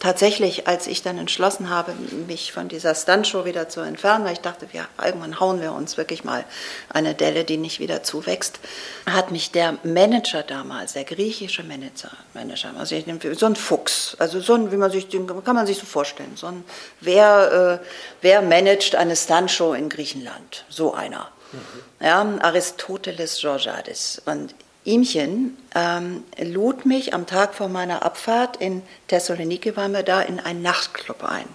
tatsächlich, 0.01 0.67
als 0.67 0.87
ich 0.87 1.01
dann 1.01 1.17
entschlossen 1.17 1.69
habe, 1.69 1.93
mich 2.27 2.51
von 2.51 2.67
dieser 2.67 2.93
Stuntshow 2.93 3.45
wieder 3.45 3.69
zu 3.69 3.79
entfernen, 3.79 4.25
weil 4.25 4.33
ich 4.33 4.41
dachte, 4.41 4.67
ja, 4.73 4.85
irgendwann 5.01 5.39
hauen 5.39 5.61
wir 5.61 5.71
uns 5.71 5.95
wirklich 5.95 6.25
mal 6.25 6.43
eine 6.89 7.15
Delle, 7.15 7.45
die 7.45 7.55
nicht 7.55 7.79
wieder 7.79 8.03
zuwächst, 8.03 8.59
hat 9.05 9.31
mich 9.31 9.51
der 9.51 9.77
Manager 9.83 10.43
damals, 10.43 10.91
der 10.91 11.05
griechische 11.05 11.63
Manager, 11.63 12.11
Manager 12.33 12.71
also 12.77 12.93
so 13.35 13.45
ein 13.45 13.55
Fuchs, 13.55 14.17
also 14.19 14.41
so 14.41 14.55
ein, 14.55 14.73
wie 14.73 14.77
man 14.77 14.91
sich, 14.91 15.07
kann 15.09 15.55
man 15.55 15.65
sich 15.65 15.77
so 15.77 15.85
vorstellen, 15.85 16.33
so 16.35 16.47
ein, 16.47 16.65
wer, 16.99 17.79
äh, 17.81 17.87
wer 18.21 18.41
managt 18.41 18.95
eine 18.95 19.15
Stuntshow 19.15 19.73
in 19.73 19.87
Griechenland? 19.87 20.65
So 20.67 20.93
einer. 20.93 21.29
Mhm. 21.53 22.05
Ja, 22.05 22.21
Aristoteles 22.41 23.39
Georgiadis. 23.39 24.21
Und 24.25 24.53
Ihmchen 24.85 25.57
ähm, 25.75 26.23
lud 26.37 26.85
mich 26.85 27.13
am 27.13 27.25
Tag 27.25 27.53
vor 27.53 27.69
meiner 27.69 28.03
Abfahrt 28.03 28.57
in 28.57 28.81
Thessaloniki, 29.07 29.75
waren 29.77 29.93
wir 29.93 30.03
da, 30.03 30.21
in 30.21 30.39
einen 30.39 30.61
Nachtclub 30.61 31.23
ein. 31.23 31.45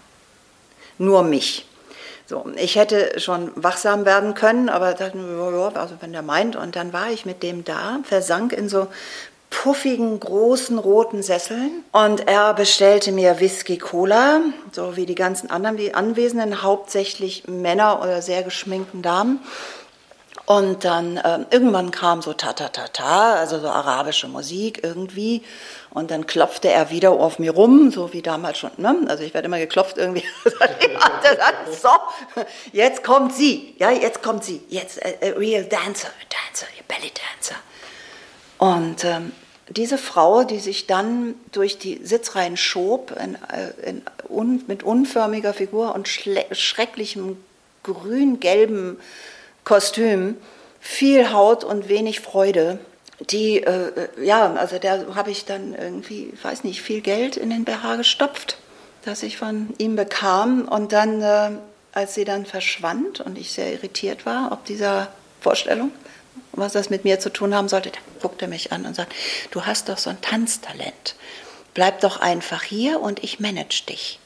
Nur 0.98 1.22
mich. 1.22 1.66
So, 2.26 2.44
ich 2.56 2.76
hätte 2.76 3.18
schon 3.20 3.50
wachsam 3.54 4.04
werden 4.04 4.34
können, 4.34 4.68
aber 4.68 4.92
dachte, 4.92 5.18
also 5.74 5.94
wenn 6.00 6.12
der 6.12 6.22
meint, 6.22 6.56
und 6.56 6.76
dann 6.76 6.92
war 6.92 7.10
ich 7.10 7.24
mit 7.24 7.42
dem 7.42 7.64
da, 7.64 8.00
versank 8.02 8.52
in 8.52 8.68
so 8.68 8.88
puffigen, 9.50 10.20
großen, 10.20 10.78
roten 10.78 11.22
Sesseln 11.22 11.84
und 11.92 12.28
er 12.28 12.52
bestellte 12.52 13.12
mir 13.12 13.40
Whisky 13.40 13.78
Cola, 13.78 14.40
so 14.72 14.96
wie 14.96 15.06
die 15.06 15.14
ganzen 15.14 15.50
anderen 15.50 15.94
Anwesenden, 15.94 16.62
hauptsächlich 16.62 17.48
Männer 17.48 18.02
oder 18.02 18.20
sehr 18.20 18.42
geschminkten 18.42 19.00
Damen. 19.00 19.40
Und 20.46 20.84
dann 20.84 21.18
äh, 21.18 21.40
irgendwann 21.50 21.90
kam 21.90 22.22
so 22.22 22.32
ta-ta-ta-ta, 22.32 23.34
also 23.34 23.58
so 23.58 23.68
arabische 23.68 24.28
Musik 24.28 24.80
irgendwie. 24.82 25.42
Und 25.90 26.10
dann 26.10 26.26
klopfte 26.26 26.68
er 26.70 26.90
wieder 26.90 27.10
auf 27.10 27.38
mir 27.38 27.52
rum, 27.52 27.90
so 27.90 28.12
wie 28.12 28.22
damals 28.22 28.58
schon. 28.58 28.70
Ne? 28.76 29.06
Also 29.08 29.24
ich 29.24 29.34
werde 29.34 29.46
immer 29.46 29.58
geklopft 29.58 29.98
irgendwie. 29.98 30.24
so, 31.82 31.88
jetzt 32.72 33.04
kommt 33.04 33.34
sie. 33.34 33.74
Ja, 33.78 33.90
jetzt 33.90 34.22
kommt 34.22 34.44
sie. 34.44 34.62
Jetzt 34.68 35.04
a, 35.04 35.08
a 35.08 35.30
real 35.36 35.64
dancer, 35.64 36.08
a 36.08 36.26
dancer, 36.30 36.66
a 36.66 36.82
belly 36.86 37.12
dancer. 37.12 37.56
Und 38.58 39.04
ähm, 39.04 39.32
diese 39.68 39.98
Frau, 39.98 40.44
die 40.44 40.60
sich 40.60 40.86
dann 40.86 41.34
durch 41.52 41.78
die 41.78 42.00
Sitzreihen 42.02 42.56
schob, 42.56 43.12
in, 43.22 43.34
äh, 43.34 43.88
in, 43.88 44.02
un, 44.28 44.64
mit 44.66 44.82
unförmiger 44.82 45.52
Figur 45.52 45.94
und 45.94 46.08
schrecklichem 46.08 47.36
grün-gelben 47.82 48.98
Kostüm, 49.68 50.38
viel 50.80 51.30
Haut 51.30 51.62
und 51.62 51.90
wenig 51.90 52.20
Freude. 52.20 52.78
Die, 53.30 53.62
äh, 53.62 54.08
ja, 54.24 54.54
also 54.54 54.78
da 54.78 55.14
habe 55.14 55.30
ich 55.30 55.44
dann 55.44 55.74
irgendwie, 55.74 56.32
weiß 56.42 56.64
nicht, 56.64 56.80
viel 56.80 57.02
Geld 57.02 57.36
in 57.36 57.50
den 57.50 57.66
BH 57.66 57.96
gestopft, 57.96 58.56
das 59.04 59.22
ich 59.22 59.36
von 59.36 59.74
ihm 59.76 59.94
bekam. 59.94 60.66
Und 60.66 60.92
dann, 60.92 61.20
äh, 61.20 61.50
als 61.92 62.14
sie 62.14 62.24
dann 62.24 62.46
verschwand 62.46 63.20
und 63.20 63.36
ich 63.36 63.52
sehr 63.52 63.70
irritiert 63.70 64.24
war 64.24 64.52
ob 64.52 64.64
dieser 64.64 65.08
Vorstellung, 65.42 65.90
was 66.52 66.72
das 66.72 66.88
mit 66.88 67.04
mir 67.04 67.20
zu 67.20 67.28
tun 67.28 67.54
haben 67.54 67.68
sollte, 67.68 67.92
guckte 68.22 68.46
er 68.46 68.48
mich 68.48 68.72
an 68.72 68.86
und 68.86 68.96
sagt, 68.96 69.12
du 69.50 69.66
hast 69.66 69.90
doch 69.90 69.98
so 69.98 70.08
ein 70.08 70.20
Tanztalent. 70.22 71.14
Bleib 71.74 72.00
doch 72.00 72.20
einfach 72.20 72.62
hier 72.62 73.00
und 73.00 73.22
ich 73.22 73.38
manage 73.38 73.82
dich. 73.86 74.18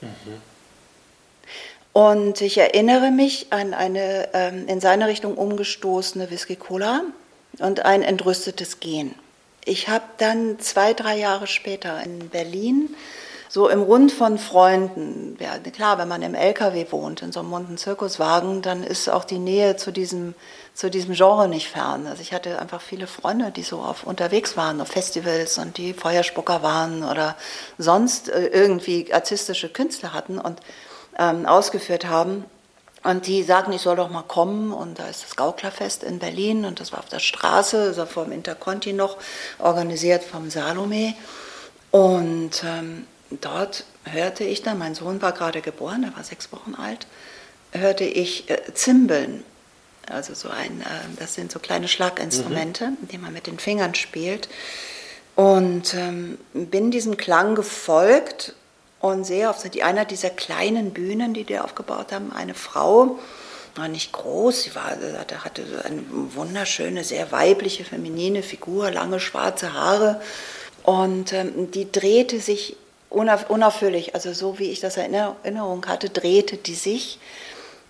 Mhm. 0.00 0.40
Und 1.92 2.40
ich 2.40 2.58
erinnere 2.58 3.10
mich 3.10 3.48
an 3.50 3.74
eine 3.74 4.28
ähm, 4.34 4.68
in 4.68 4.80
seine 4.80 5.08
Richtung 5.08 5.36
umgestoßene 5.36 6.30
Whisky 6.30 6.56
Cola 6.56 7.02
und 7.58 7.84
ein 7.84 8.02
entrüstetes 8.02 8.80
Gehen. 8.80 9.14
Ich 9.64 9.88
habe 9.88 10.04
dann 10.18 10.58
zwei, 10.60 10.94
drei 10.94 11.18
Jahre 11.18 11.46
später 11.46 12.02
in 12.02 12.28
Berlin 12.28 12.94
so 13.48 13.68
im 13.68 13.82
Rund 13.82 14.12
von 14.12 14.38
Freunden, 14.38 15.36
ja 15.40 15.58
klar, 15.70 15.98
wenn 15.98 16.08
man 16.08 16.20
im 16.22 16.34
LKW 16.34 16.86
wohnt, 16.90 17.22
in 17.22 17.32
so 17.32 17.40
einem 17.40 17.50
bunten 17.50 17.78
Zirkuswagen, 17.78 18.60
dann 18.60 18.82
ist 18.84 19.08
auch 19.08 19.24
die 19.24 19.38
Nähe 19.38 19.76
zu 19.76 19.90
diesem, 19.90 20.34
zu 20.74 20.90
diesem 20.90 21.14
Genre 21.14 21.48
nicht 21.48 21.68
fern. 21.68 22.06
Also 22.06 22.20
ich 22.20 22.34
hatte 22.34 22.58
einfach 22.58 22.82
viele 22.82 23.06
Freunde, 23.06 23.50
die 23.50 23.62
so 23.62 23.78
auf, 23.78 24.04
unterwegs 24.04 24.56
waren, 24.58 24.80
auf 24.82 24.88
Festivals 24.88 25.56
und 25.56 25.78
die 25.78 25.94
Feuerspucker 25.94 26.62
waren 26.62 27.02
oder 27.02 27.36
sonst 27.78 28.28
äh, 28.28 28.48
irgendwie 28.48 29.12
artistische 29.12 29.70
Künstler 29.70 30.12
hatten 30.12 30.38
und 30.38 30.60
ähm, 31.18 31.46
ausgeführt 31.46 32.06
haben. 32.06 32.44
Und 33.04 33.26
die 33.26 33.42
sagten, 33.42 33.72
ich 33.72 33.82
soll 33.82 33.96
doch 33.96 34.10
mal 34.10 34.22
kommen. 34.22 34.72
Und 34.72 34.98
da 34.98 35.08
ist 35.08 35.24
das 35.24 35.36
Gauklerfest 35.36 36.02
in 36.02 36.18
Berlin 36.18 36.64
und 36.64 36.80
das 36.80 36.92
war 36.92 37.00
auf 37.00 37.08
der 37.08 37.20
Straße, 37.20 37.78
also 37.78 38.06
vor 38.06 38.24
dem 38.24 38.32
Interconti 38.32 38.92
noch, 38.92 39.16
organisiert 39.58 40.24
vom 40.24 40.50
Salome. 40.50 41.14
Und 41.90 42.62
ähm, 42.64 43.06
dort 43.30 43.84
hörte 44.04 44.44
ich 44.44 44.62
dann, 44.62 44.78
mein 44.78 44.94
Sohn 44.94 45.22
war 45.22 45.32
gerade 45.32 45.60
geboren, 45.60 46.04
er 46.04 46.16
war 46.16 46.24
sechs 46.24 46.52
Wochen 46.52 46.74
alt, 46.74 47.06
hörte 47.72 48.04
ich 48.04 48.50
äh, 48.50 48.74
Zimbeln. 48.74 49.44
Also 50.10 50.34
so 50.34 50.48
ein, 50.48 50.80
äh, 50.80 51.18
das 51.18 51.34
sind 51.34 51.52
so 51.52 51.58
kleine 51.58 51.88
Schlaginstrumente, 51.88 52.88
mhm. 52.88 53.08
die 53.12 53.18
man 53.18 53.32
mit 53.32 53.46
den 53.46 53.58
Fingern 53.58 53.94
spielt. 53.94 54.48
Und 55.34 55.94
ähm, 55.94 56.36
bin 56.52 56.90
diesem 56.90 57.16
Klang 57.16 57.54
gefolgt 57.54 58.54
und 59.00 59.24
sehe 59.24 59.48
auf 59.48 59.64
einer 59.82 60.04
dieser 60.04 60.30
kleinen 60.30 60.90
Bühnen, 60.92 61.34
die 61.34 61.44
die 61.44 61.58
aufgebaut 61.58 62.12
haben, 62.12 62.32
eine 62.32 62.54
Frau, 62.54 63.18
war 63.76 63.88
nicht 63.88 64.12
groß, 64.12 64.62
sie 64.62 64.74
war, 64.74 64.96
hatte 65.44 65.62
eine 65.84 66.02
wunderschöne, 66.34 67.04
sehr 67.04 67.30
weibliche, 67.30 67.84
feminine 67.84 68.42
Figur, 68.42 68.90
lange 68.90 69.20
schwarze 69.20 69.72
Haare 69.72 70.20
und 70.82 71.32
ähm, 71.32 71.70
die 71.70 71.90
drehte 71.90 72.40
sich 72.40 72.76
unauf, 73.08 73.48
unaufhörlich, 73.50 74.14
also 74.14 74.32
so 74.32 74.58
wie 74.58 74.70
ich 74.70 74.80
das 74.80 74.96
in 74.96 75.14
Erinnerung 75.14 75.86
hatte, 75.86 76.10
drehte 76.10 76.56
die 76.56 76.74
sich, 76.74 77.20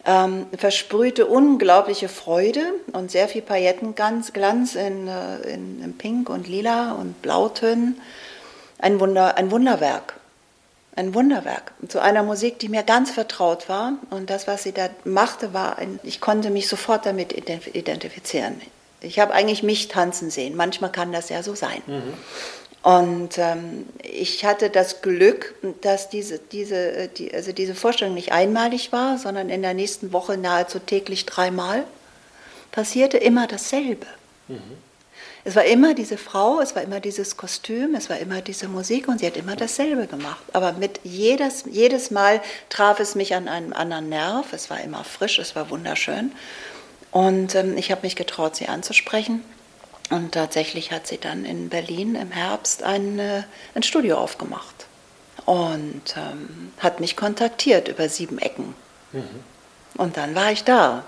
ähm, 0.05 0.47
versprühte 0.57 1.27
unglaubliche 1.27 2.09
Freude 2.09 2.63
und 2.93 3.11
sehr 3.11 3.29
viel 3.29 3.43
Paillettenglanz 3.43 4.75
in, 4.75 5.09
äh, 5.09 5.41
in, 5.53 5.83
in 5.83 5.99
Pink 5.99 6.29
und 6.29 6.49
Lila 6.49 6.93
und 6.93 7.21
Blautönen. 7.23 8.01
Ein, 8.79 9.01
Wunder, 9.01 9.37
ein 9.37 9.51
Wunderwerk 9.51 10.18
ein 10.99 11.15
Wunderwerk. 11.15 11.73
Zu 11.89 12.01
einer 12.01 12.23
Musik, 12.23 12.59
die 12.59 12.69
mir 12.69 12.83
ganz 12.83 13.11
vertraut 13.11 13.69
war. 13.69 13.95
Und 14.11 14.31
das, 14.31 14.47
was 14.47 14.65
sie 14.65 14.73
da 14.73 14.91
machte, 15.05 15.55
war 15.55 15.79
ein, 15.79 16.01
ich 16.03 16.21
konnte 16.21 16.51
mich 16.51 16.69
sofort 16.69 17.07
damit 17.07 17.33
identifizieren. 17.33 18.61
Ich 19.01 19.21
habe 19.21 19.33
eigentlich 19.33 19.63
mich 19.63 19.89
tanzen 19.89 20.31
sehen. 20.31 20.57
Manchmal 20.57 20.91
kann 20.91 21.13
das 21.13 21.29
ja 21.29 21.43
so 21.43 21.55
sein. 21.55 21.83
Mhm. 21.87 22.15
Und 22.83 23.39
ähm, 23.39 23.87
ich 24.03 24.45
hatte 24.45 24.71
das 24.71 25.01
Glück, 25.03 25.55
dass 25.83 26.11
diese, 26.11 26.39
diese, 26.39 27.09
die, 27.09 27.33
also 27.33 27.53
diese 27.53 27.75
Vorstellung 27.75 28.15
nicht 28.15 28.33
einmalig 28.33 28.93
war, 28.93 29.19
sondern 29.19 29.51
in 29.51 29.63
der 29.63 29.75
nächsten 29.75 30.13
Woche 30.13 30.37
nahezu 30.37 30.79
täglich 30.79 31.27
dreimal 31.27 31.85
passierte 32.73 33.19
immer 33.19 33.47
dasselbe. 33.47 34.07
Mhm. 34.49 34.59
Es 35.45 35.57
war 35.57 35.65
immer 35.65 35.95
diese 35.95 36.19
Frau, 36.19 36.61
es 36.61 36.75
war 36.75 36.83
immer 36.83 37.01
dieses 37.01 37.37
Kostüm, 37.37 37.95
es 37.95 38.11
war 38.11 38.19
immer 38.19 38.41
diese 38.41 38.69
Musik 38.69 39.09
und 39.09 39.21
sie 39.21 39.27
hat 39.27 39.37
immer 39.37 39.57
dasselbe 39.57 40.07
gemacht. 40.07 40.43
Aber 40.53 40.73
mit 40.73 41.01
jedes, 41.05 41.65
jedes 41.71 42.11
Mal 42.11 42.41
traf 42.69 43.01
es 43.01 43.15
mich 43.15 43.35
an 43.35 43.49
einem 43.49 43.73
anderen 43.73 44.09
Nerv. 44.09 44.53
Es 44.53 44.69
war 44.71 44.81
immer 44.81 45.05
frisch, 45.05 45.39
es 45.39 45.57
war 45.57 45.71
wunderschön. 45.71 46.33
Und 47.11 47.55
ähm, 47.55 47.77
ich 47.77 47.91
habe 47.91 48.03
mich 48.03 48.17
getraut, 48.17 48.57
sie 48.57 48.69
anzusprechen. 48.69 49.43
Und 50.11 50.33
tatsächlich 50.33 50.91
hat 50.91 51.07
sie 51.07 51.19
dann 51.19 51.45
in 51.45 51.69
Berlin 51.69 52.15
im 52.15 52.31
Herbst 52.31 52.83
ein, 52.83 53.19
äh, 53.19 53.43
ein 53.75 53.83
Studio 53.83 54.17
aufgemacht 54.19 54.87
und 55.45 56.15
ähm, 56.17 56.73
hat 56.79 57.01
mich 57.01 57.17
kontaktiert 57.17 57.89
über 57.89 58.09
sieben 58.09 58.39
Ecken. 58.39 58.75
Mhm. 59.13 59.45
Und 59.97 60.17
dann 60.17 60.35
war 60.35 60.53
ich 60.53 60.65
da. 60.65 61.05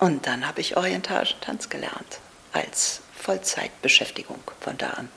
Und 0.00 0.26
dann 0.26 0.46
habe 0.46 0.60
ich 0.60 0.76
orientalischen 0.76 1.40
Tanz 1.40 1.68
gelernt 1.68 2.20
als 2.52 3.00
Vollzeitbeschäftigung 3.18 4.38
von 4.60 4.78
da 4.78 4.90
an. 4.90 5.08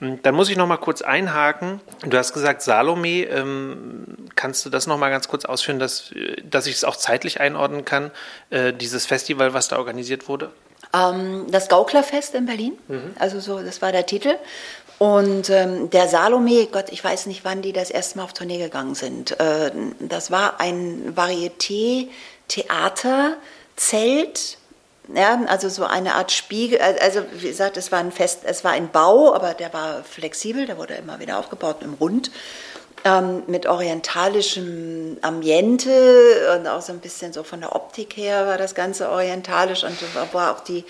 Hm, 0.00 0.22
dann 0.22 0.34
muss 0.34 0.50
ich 0.50 0.56
noch 0.56 0.66
mal 0.66 0.76
kurz 0.76 1.02
einhaken. 1.02 1.80
Du 2.04 2.16
hast 2.16 2.32
gesagt, 2.32 2.62
Salome, 2.62 3.24
ähm, 3.24 4.06
kannst 4.34 4.64
du 4.64 4.70
das 4.70 4.86
noch 4.86 4.96
mal 4.98 5.10
ganz 5.10 5.28
kurz 5.28 5.44
ausführen, 5.44 5.78
dass, 5.78 6.12
dass 6.42 6.66
ich 6.66 6.74
es 6.74 6.84
auch 6.84 6.96
zeitlich 6.96 7.40
einordnen 7.40 7.84
kann, 7.84 8.10
äh, 8.50 8.72
dieses 8.72 9.06
Festival, 9.06 9.54
was 9.54 9.68
da 9.68 9.78
organisiert 9.78 10.28
wurde? 10.28 10.50
Ähm, 10.92 11.46
das 11.50 11.68
Gauklerfest 11.68 12.34
in 12.34 12.46
Berlin, 12.46 12.72
mhm. 12.88 13.14
also 13.18 13.38
so, 13.40 13.60
das 13.60 13.82
war 13.82 13.92
der 13.92 14.06
Titel. 14.06 14.34
Und 14.98 15.50
ähm, 15.50 15.90
der 15.90 16.08
Salome, 16.08 16.68
Gott, 16.70 16.86
ich 16.90 17.02
weiß 17.02 17.26
nicht, 17.26 17.44
wann 17.44 17.62
die 17.62 17.72
das 17.72 17.90
erste 17.90 18.18
Mal 18.18 18.24
auf 18.24 18.32
Tournee 18.32 18.58
gegangen 18.58 18.94
sind. 18.94 19.32
Äh, 19.40 19.72
das 19.98 20.30
war 20.30 20.60
ein 20.60 21.16
Varieté-Theater, 21.16 23.36
Zelt, 23.76 24.58
ja, 25.12 25.40
also 25.46 25.68
so 25.68 25.84
eine 25.84 26.14
Art 26.14 26.32
Spiegel, 26.32 26.80
also 26.80 27.22
wie 27.32 27.48
gesagt, 27.48 27.76
es 27.76 27.92
war 27.92 27.98
ein 27.98 28.12
Fest, 28.12 28.40
es 28.44 28.64
war 28.64 28.72
ein 28.72 28.90
Bau, 28.90 29.34
aber 29.34 29.54
der 29.54 29.72
war 29.72 30.02
flexibel, 30.04 30.66
der 30.66 30.78
wurde 30.78 30.94
immer 30.94 31.18
wieder 31.18 31.38
aufgebaut 31.38 31.78
im 31.82 31.94
Rund 31.94 32.30
ähm, 33.04 33.42
mit 33.46 33.66
orientalischem 33.66 35.18
Ambiente 35.20 36.56
und 36.56 36.66
auch 36.66 36.80
so 36.80 36.92
ein 36.92 37.00
bisschen 37.00 37.32
so 37.32 37.42
von 37.42 37.60
der 37.60 37.76
Optik 37.76 38.16
her 38.16 38.46
war 38.46 38.56
das 38.56 38.74
Ganze 38.74 39.10
orientalisch 39.10 39.84
und 39.84 39.96
war 40.32 40.52
auch 40.52 40.60
die, 40.60 40.84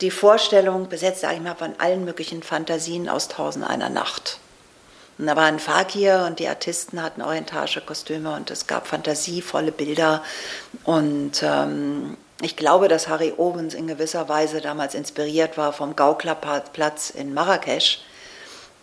die 0.00 0.12
Vorstellung 0.12 0.88
besetzt, 0.88 1.22
sage 1.22 1.36
ich 1.36 1.42
mal, 1.42 1.56
von 1.56 1.74
allen 1.78 2.04
möglichen 2.04 2.42
Fantasien 2.42 3.08
aus 3.08 3.28
Tausend 3.28 3.68
einer 3.68 3.88
Nacht. 3.88 4.38
Und 5.18 5.26
da 5.26 5.34
war 5.34 5.44
ein 5.44 5.58
Fakir 5.58 6.24
und 6.26 6.38
die 6.38 6.46
Artisten 6.46 7.02
hatten 7.02 7.22
orientalische 7.22 7.80
Kostüme 7.80 8.34
und 8.34 8.50
es 8.50 8.66
gab 8.66 8.86
fantasievolle 8.86 9.72
Bilder. 9.72 10.22
Und 10.84 11.42
ähm, 11.42 12.16
ich 12.42 12.56
glaube, 12.56 12.88
dass 12.88 13.08
Harry 13.08 13.32
Owens 13.36 13.74
in 13.74 13.86
gewisser 13.86 14.28
Weise 14.28 14.60
damals 14.60 14.94
inspiriert 14.94 15.56
war 15.56 15.72
vom 15.72 15.96
Gauklerplatz 15.96 17.10
in 17.10 17.32
Marrakesch 17.32 18.00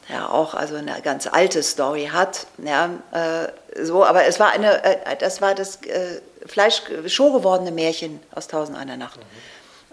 ja 0.10 0.30
auch 0.30 0.54
also 0.54 0.76
eine 0.76 1.02
ganz 1.02 1.28
alte 1.28 1.64
Story 1.64 2.10
hat. 2.12 2.48
Ja, 2.58 2.90
äh, 3.12 3.84
so, 3.84 4.04
aber 4.06 4.26
es 4.26 4.40
war 4.40 4.52
eine, 4.52 4.84
äh, 4.84 5.16
das 5.18 5.42
war 5.42 5.56
das 5.56 5.78
äh, 5.84 6.22
Fleisch 6.46 6.82
Show 7.08 7.32
gewordene 7.32 7.72
Märchen 7.72 8.20
aus 8.34 8.48
Tausend 8.48 8.78
einer 8.78 8.98
Nacht. 8.98 9.20
Mhm. 9.20 9.24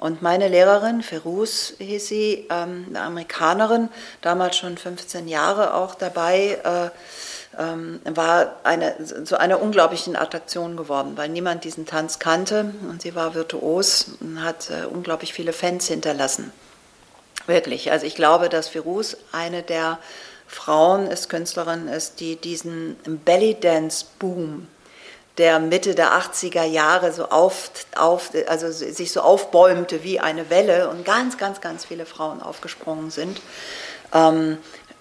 Und 0.04 0.22
meine 0.22 0.48
Lehrerin, 0.48 1.02
Ferus 1.02 1.74
hieß 1.78 2.08
sie, 2.08 2.48
ähm, 2.50 2.86
eine 2.88 3.02
Amerikanerin, 3.02 3.90
damals 4.22 4.56
schon 4.56 4.78
15 4.78 5.28
Jahre 5.28 5.74
auch 5.74 5.94
dabei, 5.94 6.58
äh, 6.64 6.90
ähm, 7.60 8.00
war 8.04 8.56
eine, 8.64 8.96
zu 9.24 9.38
einer 9.38 9.60
unglaublichen 9.60 10.16
Attraktion 10.16 10.76
geworden, 10.76 11.12
weil 11.16 11.28
niemand 11.28 11.64
diesen 11.64 11.86
Tanz 11.86 12.18
kannte 12.18 12.72
und 12.88 13.02
sie 13.02 13.14
war 13.14 13.34
virtuos 13.34 14.06
und 14.20 14.42
hat 14.42 14.70
äh, 14.70 14.86
unglaublich 14.86 15.32
viele 15.32 15.52
Fans 15.52 15.86
hinterlassen. 15.86 16.52
Wirklich. 17.46 17.92
Also 17.92 18.06
ich 18.06 18.14
glaube, 18.14 18.48
dass 18.48 18.68
Firuz 18.68 19.16
eine 19.32 19.62
der 19.62 19.98
Frauen 20.46 21.06
ist, 21.06 21.28
Künstlerin 21.28 21.86
ist, 21.86 22.20
die 22.20 22.36
diesen 22.36 22.96
Belly 23.24 23.54
Dance 23.60 24.06
Boom 24.18 24.66
der 25.38 25.58
Mitte 25.58 25.94
der 25.94 26.12
80er 26.12 26.64
Jahre 26.64 27.12
so 27.12 27.26
auf, 27.30 27.70
auf, 27.96 28.30
also 28.46 28.70
sich 28.70 29.12
so 29.12 29.20
aufbäumte 29.20 30.02
wie 30.02 30.20
eine 30.20 30.50
Welle 30.50 30.90
und 30.90 31.04
ganz, 31.04 31.38
ganz, 31.38 31.60
ganz 31.60 31.84
viele 31.86 32.04
Frauen 32.04 32.42
aufgesprungen 32.42 33.10
sind, 33.10 33.40
ähm, 34.12 34.58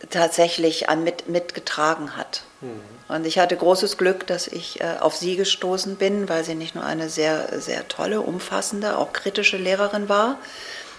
tatsächlich 0.10 0.90
an 0.90 1.04
mit, 1.04 1.28
mitgetragen 1.28 2.16
hat. 2.16 2.44
Mhm. 2.62 2.82
Und 3.10 3.26
ich 3.26 3.40
hatte 3.40 3.58
großes 3.58 3.98
Glück, 3.98 4.28
dass 4.28 4.48
ich 4.48 4.82
äh, 4.82 4.98
auf 5.00 5.16
sie 5.16 5.36
gestoßen 5.36 5.96
bin, 5.96 6.30
weil 6.30 6.44
sie 6.44 6.56
nicht 6.56 6.76
nur 6.76 6.84
eine 6.84 7.10
sehr, 7.10 7.60
sehr 7.60 7.88
tolle, 7.88 8.22
umfassende, 8.22 8.98
auch 8.98 9.14
kritische 9.14 9.58
Lehrerin 9.58 10.10
war, 10.10 10.38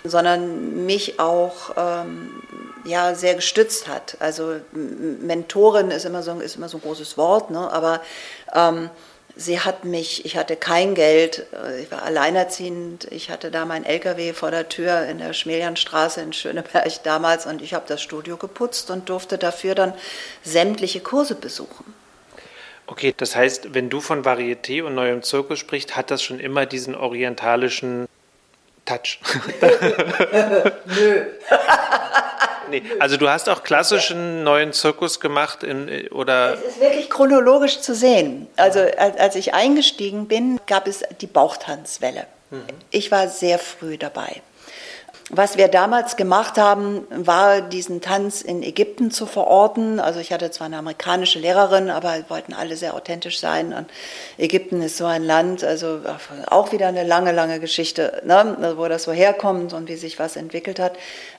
sondern 0.02 0.87
mich 0.87 1.21
auch 1.21 1.75
ähm, 1.76 2.42
ja, 2.85 3.14
sehr 3.14 3.35
gestützt 3.35 3.88
hat. 3.88 4.16
Also 4.19 4.57
Mentorin 4.73 5.90
ist 5.90 6.04
immer 6.04 6.23
so, 6.23 6.33
ist 6.40 6.57
immer 6.57 6.69
so 6.69 6.78
ein 6.78 6.83
großes 6.83 7.16
Wort, 7.16 7.50
ne? 7.50 7.71
aber 7.71 8.00
ähm, 8.54 8.90
sie 9.41 9.61
hat 9.61 9.85
mich, 9.85 10.25
ich 10.27 10.37
hatte 10.37 10.55
kein 10.55 10.95
Geld, 10.95 11.47
äh, 11.53 11.83
ich 11.83 11.91
war 11.91 12.03
alleinerziehend, 12.03 13.11
ich 13.11 13.31
hatte 13.31 13.51
da 13.51 13.65
mein 13.65 13.85
LKW 13.85 14.35
vor 14.35 14.51
der 14.51 14.69
Tür 14.69 15.07
in 15.07 15.19
der 15.19 15.33
Schmelianstraße 15.33 16.21
in 16.21 16.33
Schöneberg 16.33 16.87
damals 17.05 17.47
und 17.47 17.63
ich 17.63 17.75
habe 17.75 17.87
das 17.89 18.03
Studio 18.03 18.37
geputzt 18.37 18.91
und 18.91 19.09
durfte 19.09 19.39
dafür 19.39 19.75
dann 19.75 19.95
sämtliche 20.43 21.01
Kurse 21.01 21.35
besuchen. 21.35 21.95
Okay, 22.87 23.15
das 23.17 23.35
heißt, 23.37 23.73
wenn 23.73 23.89
du 23.89 24.01
von 24.01 24.25
Varieté 24.25 24.83
und 24.83 24.95
neuem 24.95 25.23
Zirkus 25.23 25.59
sprichst, 25.59 25.97
hat 25.97 26.11
das 26.11 26.23
schon 26.23 26.41
immer 26.41 26.67
diesen 26.67 26.95
orientalischen 26.95 28.09
Touch. 28.85 29.21
Nö. 30.87 31.25
nee, 32.71 32.83
also 32.99 33.17
du 33.17 33.29
hast 33.29 33.49
auch 33.49 33.62
klassischen 33.62 34.43
neuen 34.45 34.73
Zirkus 34.73 35.21
gemacht 35.21 35.63
in, 35.63 36.09
oder? 36.09 36.54
Es 36.54 36.63
ist 36.63 36.80
wirklich 36.80 37.11
chronologisch 37.11 37.80
zu 37.80 37.95
sehen. 37.95 38.47
Also 38.56 38.80
als 38.97 39.37
ich 39.37 39.54
eingestiegen 39.54 40.28
bin, 40.28 40.61
gab 40.67 40.87
es 40.87 41.02
die 41.21 41.26
Bauchtanzwelle. 41.26 42.26
Mhm. 42.50 42.63
Ich 42.91 43.13
war 43.13 43.28
sehr 43.28 43.59
früh 43.59 43.99
dabei. 43.99 44.43
Was 45.32 45.56
wir 45.56 45.69
damals 45.69 46.16
gemacht 46.16 46.58
haben, 46.58 47.06
war 47.10 47.60
diesen 47.60 48.00
Tanz 48.00 48.43
in 48.43 48.64
Ägypten 48.64 49.12
zu 49.12 49.26
verorten. 49.26 50.00
Also 50.00 50.19
ich 50.19 50.32
hatte 50.32 50.50
zwar 50.50 50.66
eine 50.66 50.78
amerikanische 50.78 51.38
Lehrerin, 51.38 51.88
aber 51.88 52.14
wir 52.14 52.28
wollten 52.28 52.52
alle 52.52 52.76
sehr 52.76 52.95
authentisch 52.95 53.38
sein. 53.38 53.73
Und 53.73 53.86
Ägypten 54.38 54.82
ist 54.82 54.97
so 54.97 55.06
ein 55.06 55.23
Land, 55.23 55.62
also 55.62 56.00
auch 56.49 56.73
wieder 56.73 56.88
eine 56.88 57.04
lange, 57.04 57.30
lange 57.30 57.60
Geschichte, 57.60 58.21
ne, 58.25 58.75
wo 58.76 58.88
das 58.88 59.04
so 59.04 59.12
herkommt 59.12 59.73
und 59.73 59.88
wie 59.88 59.95
sich 59.95 60.19
was 60.19 60.34
entwickelt 60.34 60.80
hat. 60.80 60.95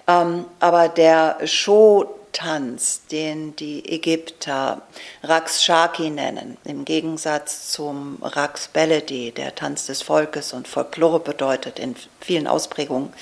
Ähm, 0.07 0.45
aber 0.61 0.87
der 0.87 1.39
Show 1.43 2.20
Tanz, 2.33 3.01
den 3.11 3.55
die 3.55 3.87
Ägypter 3.87 4.81
Rax 5.23 5.63
Shaki 5.63 6.09
nennen, 6.09 6.57
im 6.63 6.85
Gegensatz 6.85 7.71
zum 7.71 8.17
Rax 8.21 8.67
Beledi, 8.67 9.31
der 9.31 9.55
Tanz 9.55 9.85
des 9.85 10.01
Volkes 10.01 10.53
und 10.53 10.67
Folklore 10.67 11.19
bedeutet 11.19 11.79
in 11.79 11.95
vielen 12.19 12.47
Ausprägungen, 12.47 13.13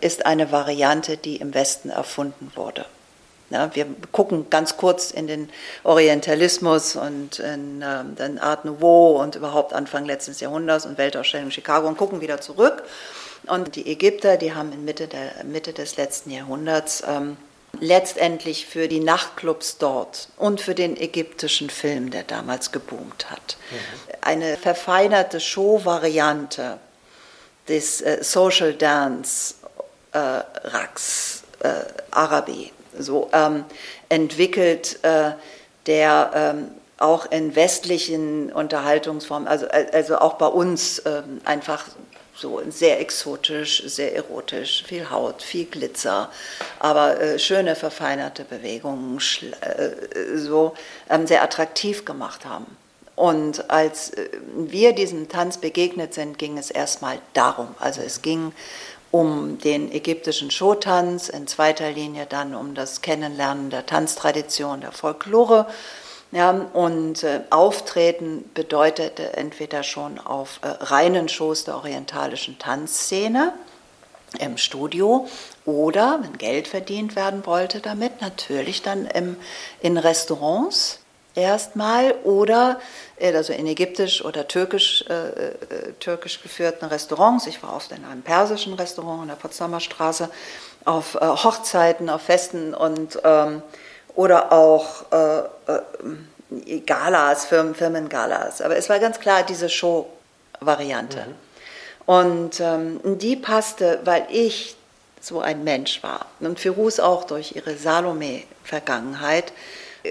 ist 0.00 0.26
eine 0.26 0.52
Variante, 0.52 1.16
die 1.16 1.36
im 1.36 1.54
Westen 1.54 1.90
erfunden 1.90 2.52
wurde. 2.54 2.86
Ja, 3.50 3.74
wir 3.74 3.86
gucken 4.12 4.48
ganz 4.48 4.76
kurz 4.76 5.10
in 5.10 5.26
den 5.26 5.50
Orientalismus 5.82 6.94
und 6.94 7.40
in 7.40 7.82
äh, 7.82 8.04
den 8.16 8.38
Art 8.38 8.64
Nouveau 8.64 9.20
und 9.20 9.34
überhaupt 9.34 9.72
Anfang 9.72 10.04
letzten 10.04 10.32
Jahrhunderts 10.38 10.86
und 10.86 10.98
Weltausstellung 10.98 11.50
Chicago 11.50 11.88
und 11.88 11.98
gucken 11.98 12.20
wieder 12.20 12.40
zurück. 12.40 12.84
Und 13.46 13.74
die 13.74 13.90
Ägypter, 13.90 14.36
die 14.36 14.54
haben 14.54 14.72
in 14.72 14.84
Mitte, 14.84 15.08
der, 15.08 15.44
Mitte 15.44 15.72
des 15.72 15.96
letzten 15.96 16.30
Jahrhunderts 16.30 17.02
ähm, 17.08 17.36
letztendlich 17.78 18.66
für 18.66 18.88
die 18.88 19.00
Nachtclubs 19.00 19.78
dort 19.78 20.28
und 20.36 20.60
für 20.60 20.74
den 20.74 20.96
ägyptischen 20.96 21.70
Film, 21.70 22.10
der 22.10 22.24
damals 22.24 22.72
geboomt 22.72 23.30
hat, 23.30 23.56
mhm. 23.70 23.76
eine 24.20 24.56
verfeinerte 24.56 25.40
Show-Variante 25.40 26.78
des 27.68 28.00
äh, 28.00 28.18
Social 28.22 28.74
Dance 28.74 29.54
äh, 30.12 30.18
Rax 30.18 31.44
äh, 31.60 31.68
Arabi 32.10 32.72
so 32.98 33.30
ähm, 33.32 33.64
entwickelt, 34.08 34.98
äh, 35.02 35.32
der 35.86 36.30
ähm, 36.34 36.70
auch 36.98 37.30
in 37.30 37.56
westlichen 37.56 38.52
Unterhaltungsformen, 38.52 39.48
also, 39.48 39.66
äh, 39.66 39.86
also 39.92 40.18
auch 40.18 40.34
bei 40.34 40.46
uns 40.46 41.02
ähm, 41.06 41.40
einfach 41.44 41.86
so 42.40 42.60
sehr 42.70 43.00
exotisch, 43.00 43.82
sehr 43.86 44.14
erotisch, 44.14 44.82
viel 44.84 45.10
Haut, 45.10 45.42
viel 45.42 45.66
Glitzer, 45.66 46.30
aber 46.78 47.20
äh, 47.20 47.38
schöne 47.38 47.76
verfeinerte 47.76 48.44
Bewegungen, 48.44 49.18
äh, 49.60 50.36
so 50.36 50.74
ähm, 51.08 51.26
sehr 51.26 51.42
attraktiv 51.42 52.04
gemacht 52.04 52.46
haben. 52.46 52.76
Und 53.14 53.70
als 53.70 54.10
äh, 54.10 54.30
wir 54.54 54.94
diesem 54.94 55.28
Tanz 55.28 55.58
begegnet 55.58 56.14
sind, 56.14 56.38
ging 56.38 56.56
es 56.56 56.70
erstmal 56.70 57.18
darum. 57.34 57.68
Also 57.78 58.00
es 58.00 58.22
ging 58.22 58.52
um 59.10 59.58
den 59.58 59.92
ägyptischen 59.92 60.50
Showtanz, 60.50 61.28
in 61.28 61.46
zweiter 61.46 61.90
Linie 61.90 62.26
dann 62.26 62.54
um 62.54 62.74
das 62.74 63.02
Kennenlernen 63.02 63.68
der 63.68 63.84
Tanztradition, 63.84 64.80
der 64.80 64.92
Folklore 64.92 65.66
ja, 66.32 66.50
und 66.50 67.24
äh, 67.24 67.40
Auftreten 67.50 68.48
bedeutete 68.54 69.36
entweder 69.36 69.82
schon 69.82 70.18
auf 70.18 70.60
äh, 70.62 70.68
reinen 70.68 71.28
Shows 71.28 71.64
der 71.64 71.76
orientalischen 71.76 72.58
Tanzszene 72.58 73.52
im 74.38 74.56
Studio 74.56 75.26
oder, 75.64 76.20
wenn 76.22 76.38
Geld 76.38 76.68
verdient 76.68 77.16
werden 77.16 77.44
wollte 77.46 77.80
damit, 77.80 78.20
natürlich 78.20 78.82
dann 78.82 79.06
im, 79.06 79.36
in 79.80 79.98
Restaurants 79.98 81.00
erstmal 81.34 82.12
oder 82.24 82.80
äh, 83.18 83.34
also 83.34 83.52
in 83.52 83.66
ägyptisch 83.66 84.24
oder 84.24 84.46
türkisch, 84.46 85.04
äh, 85.08 85.14
äh, 85.14 85.54
türkisch 85.98 86.42
geführten 86.42 86.84
Restaurants. 86.84 87.46
Ich 87.46 87.62
war 87.62 87.74
oft 87.74 87.90
in 87.92 88.04
einem 88.04 88.22
persischen 88.22 88.74
Restaurant 88.74 89.22
in 89.22 89.28
der 89.28 89.34
Potsdamer 89.34 89.80
Straße, 89.80 90.30
auf 90.84 91.16
äh, 91.16 91.26
Hochzeiten, 91.26 92.08
auf 92.08 92.22
Festen 92.22 92.72
und 92.72 93.18
ähm, 93.24 93.62
oder 94.20 94.52
auch 94.52 95.10
äh, 95.12 95.38
äh, 95.72 96.80
Galas, 96.80 97.46
Firmen, 97.46 97.74
Firmengalas. 97.74 98.60
Aber 98.60 98.76
es 98.76 98.90
war 98.90 98.98
ganz 98.98 99.18
klar 99.18 99.44
diese 99.44 99.70
Show-Variante. 99.70 101.24
Mhm. 101.26 101.34
Und 102.04 102.60
ähm, 102.60 103.00
die 103.18 103.36
passte, 103.36 104.00
weil 104.04 104.26
ich 104.28 104.76
so 105.22 105.40
ein 105.40 105.64
Mensch 105.64 106.02
war. 106.02 106.26
Und 106.40 106.60
Firuz 106.60 106.98
auch 106.98 107.24
durch 107.24 107.56
ihre 107.56 107.76
Salome-Vergangenheit 107.76 109.54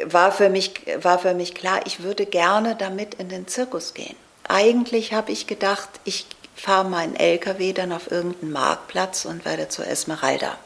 war 0.05 0.31
für, 0.31 0.49
mich, 0.49 0.73
war 1.03 1.19
für 1.19 1.35
mich 1.35 1.53
klar, 1.53 1.81
ich 1.85 2.01
würde 2.01 2.25
gerne 2.25 2.75
damit 2.75 3.13
in 3.15 3.29
den 3.29 3.47
Zirkus 3.47 3.93
gehen. 3.93 4.15
Eigentlich 4.47 5.13
habe 5.13 5.31
ich 5.31 5.45
gedacht, 5.45 5.89
ich 6.03 6.25
fahre 6.55 6.89
meinen 6.89 7.15
LKW 7.15 7.73
dann 7.73 7.91
auf 7.91 8.09
irgendeinen 8.09 8.53
Marktplatz 8.53 9.25
und 9.25 9.45
werde 9.45 9.69
zur 9.69 9.85
Esmeralda. 9.85 10.57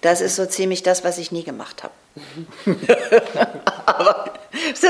Das 0.00 0.20
ist 0.20 0.34
so 0.34 0.46
ziemlich 0.46 0.82
das, 0.82 1.04
was 1.04 1.18
ich 1.18 1.30
nie 1.30 1.44
gemacht 1.44 1.84
habe. 1.84 1.92
Aber 3.86 4.34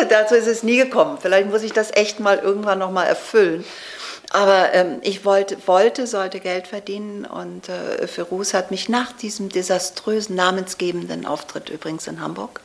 dazu 0.08 0.34
ist 0.34 0.46
es 0.46 0.62
nie 0.62 0.76
gekommen. 0.76 1.18
Vielleicht 1.20 1.48
muss 1.48 1.62
ich 1.62 1.72
das 1.72 1.90
echt 1.92 2.20
mal 2.20 2.38
irgendwann 2.38 2.78
nochmal 2.78 3.06
erfüllen. 3.06 3.64
Aber 4.30 4.72
ähm, 4.72 4.98
ich 5.02 5.24
wollte, 5.24 5.56
wollte, 5.66 6.06
sollte 6.06 6.40
Geld 6.40 6.66
verdienen 6.66 7.26
und 7.26 7.68
äh, 7.68 8.06
Ferus 8.06 8.54
hat 8.54 8.70
mich 8.70 8.88
nach 8.88 9.12
diesem 9.12 9.50
desaströsen 9.50 10.34
namensgebenden 10.34 11.26
Auftritt 11.26 11.68
übrigens 11.68 12.06
in 12.06 12.20
Hamburg 12.20 12.60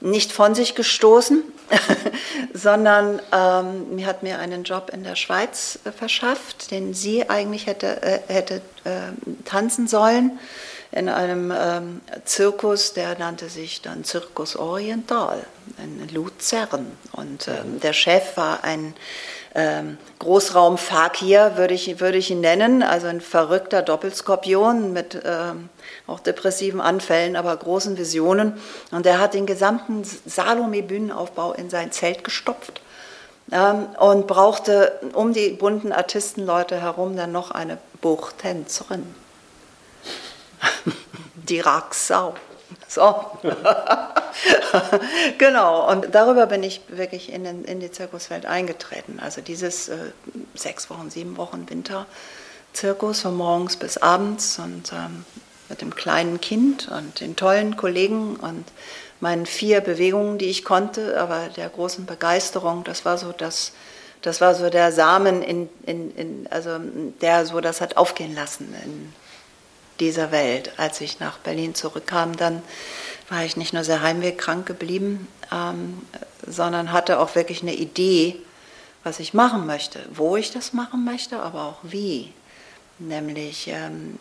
nicht 0.00 0.32
von 0.32 0.54
sich 0.54 0.74
gestoßen, 0.74 1.42
sondern 2.54 3.20
ähm, 3.32 4.06
hat 4.06 4.22
mir 4.22 4.38
einen 4.38 4.64
Job 4.64 4.90
in 4.92 5.02
der 5.02 5.16
Schweiz 5.16 5.78
äh, 5.84 5.92
verschafft, 5.92 6.70
den 6.70 6.94
sie 6.94 7.28
eigentlich 7.28 7.66
hätte, 7.66 8.02
äh, 8.02 8.20
hätte 8.28 8.62
äh, 8.84 9.12
tanzen 9.44 9.88
sollen 9.88 10.38
in 10.90 11.08
einem 11.08 11.52
ähm, 11.54 12.00
Zirkus, 12.24 12.94
der 12.94 13.18
nannte 13.18 13.48
sich 13.48 13.82
dann 13.82 14.04
Zirkus 14.04 14.56
Oriental 14.56 15.44
in 15.76 16.08
Luzern. 16.14 16.86
Und 17.12 17.48
ähm, 17.48 17.80
der 17.80 17.92
Chef 17.92 18.36
war 18.36 18.64
ein 18.64 18.94
ähm, 19.54 19.98
Großraum-Fakir, 20.18 21.56
würde 21.56 21.74
ich, 21.74 22.00
würde 22.00 22.16
ich 22.16 22.30
ihn 22.30 22.40
nennen, 22.40 22.82
also 22.82 23.06
ein 23.06 23.20
verrückter 23.20 23.82
Doppelskorpion 23.82 24.92
mit 24.92 25.20
ähm, 25.24 25.68
auch 26.06 26.20
depressiven 26.20 26.80
Anfällen, 26.80 27.36
aber 27.36 27.54
großen 27.56 27.98
Visionen. 27.98 28.54
Und 28.90 29.04
er 29.04 29.18
hat 29.18 29.34
den 29.34 29.46
gesamten 29.46 30.04
Salome-Bühnenaufbau 30.04 31.52
in 31.52 31.68
sein 31.68 31.92
Zelt 31.92 32.24
gestopft 32.24 32.80
ähm, 33.52 33.86
und 33.98 34.26
brauchte 34.26 34.92
um 35.12 35.34
die 35.34 35.50
bunten 35.50 35.92
Artistenleute 35.92 36.80
herum 36.80 37.16
dann 37.16 37.32
noch 37.32 37.50
eine 37.50 37.78
Buchtänzerin. 38.00 39.14
Die 41.34 41.60
Ragsau. 41.60 42.34
So. 42.86 43.26
genau, 45.38 45.90
und 45.90 46.14
darüber 46.14 46.46
bin 46.46 46.62
ich 46.62 46.80
wirklich 46.88 47.32
in, 47.32 47.44
den, 47.44 47.64
in 47.64 47.80
die 47.80 47.90
Zirkuswelt 47.90 48.46
eingetreten. 48.46 49.20
Also 49.20 49.40
dieses 49.40 49.88
äh, 49.88 49.96
sechs 50.54 50.88
Wochen, 50.90 51.10
sieben 51.10 51.36
Wochen 51.36 51.66
Winterzirkus 51.68 53.20
von 53.20 53.36
morgens 53.36 53.76
bis 53.76 53.98
abends 53.98 54.58
und 54.58 54.92
ähm, 54.92 55.24
mit 55.68 55.82
dem 55.82 55.94
kleinen 55.94 56.40
Kind 56.40 56.88
und 56.88 57.20
den 57.20 57.36
tollen 57.36 57.76
Kollegen 57.76 58.36
und 58.36 58.64
meinen 59.20 59.46
vier 59.46 59.80
Bewegungen, 59.80 60.38
die 60.38 60.46
ich 60.46 60.64
konnte, 60.64 61.20
aber 61.20 61.48
der 61.56 61.68
großen 61.68 62.06
Begeisterung, 62.06 62.84
das 62.84 63.04
war 63.04 63.18
so 63.18 63.32
das, 63.32 63.72
das 64.22 64.40
war 64.40 64.54
so 64.54 64.70
der 64.70 64.92
Samen, 64.92 65.42
in, 65.42 65.68
in, 65.84 66.16
in, 66.16 66.46
also 66.50 66.78
der 67.20 67.44
so 67.44 67.60
das 67.60 67.80
hat 67.80 67.96
aufgehen 67.96 68.34
lassen 68.34 68.74
in, 68.84 69.12
dieser 70.00 70.30
Welt. 70.30 70.72
Als 70.76 71.00
ich 71.00 71.20
nach 71.20 71.38
Berlin 71.38 71.74
zurückkam, 71.74 72.36
dann 72.36 72.62
war 73.28 73.44
ich 73.44 73.56
nicht 73.56 73.72
nur 73.72 73.84
sehr 73.84 74.02
heimwegkrank 74.02 74.66
geblieben, 74.66 75.28
ähm, 75.52 76.02
sondern 76.46 76.92
hatte 76.92 77.18
auch 77.18 77.34
wirklich 77.34 77.62
eine 77.62 77.74
Idee, 77.74 78.36
was 79.04 79.20
ich 79.20 79.34
machen 79.34 79.66
möchte, 79.66 80.00
wo 80.12 80.36
ich 80.36 80.50
das 80.52 80.72
machen 80.72 81.04
möchte, 81.04 81.40
aber 81.40 81.64
auch 81.64 81.78
wie. 81.82 82.32
Nämlich 82.98 83.68
ähm, 83.68 84.18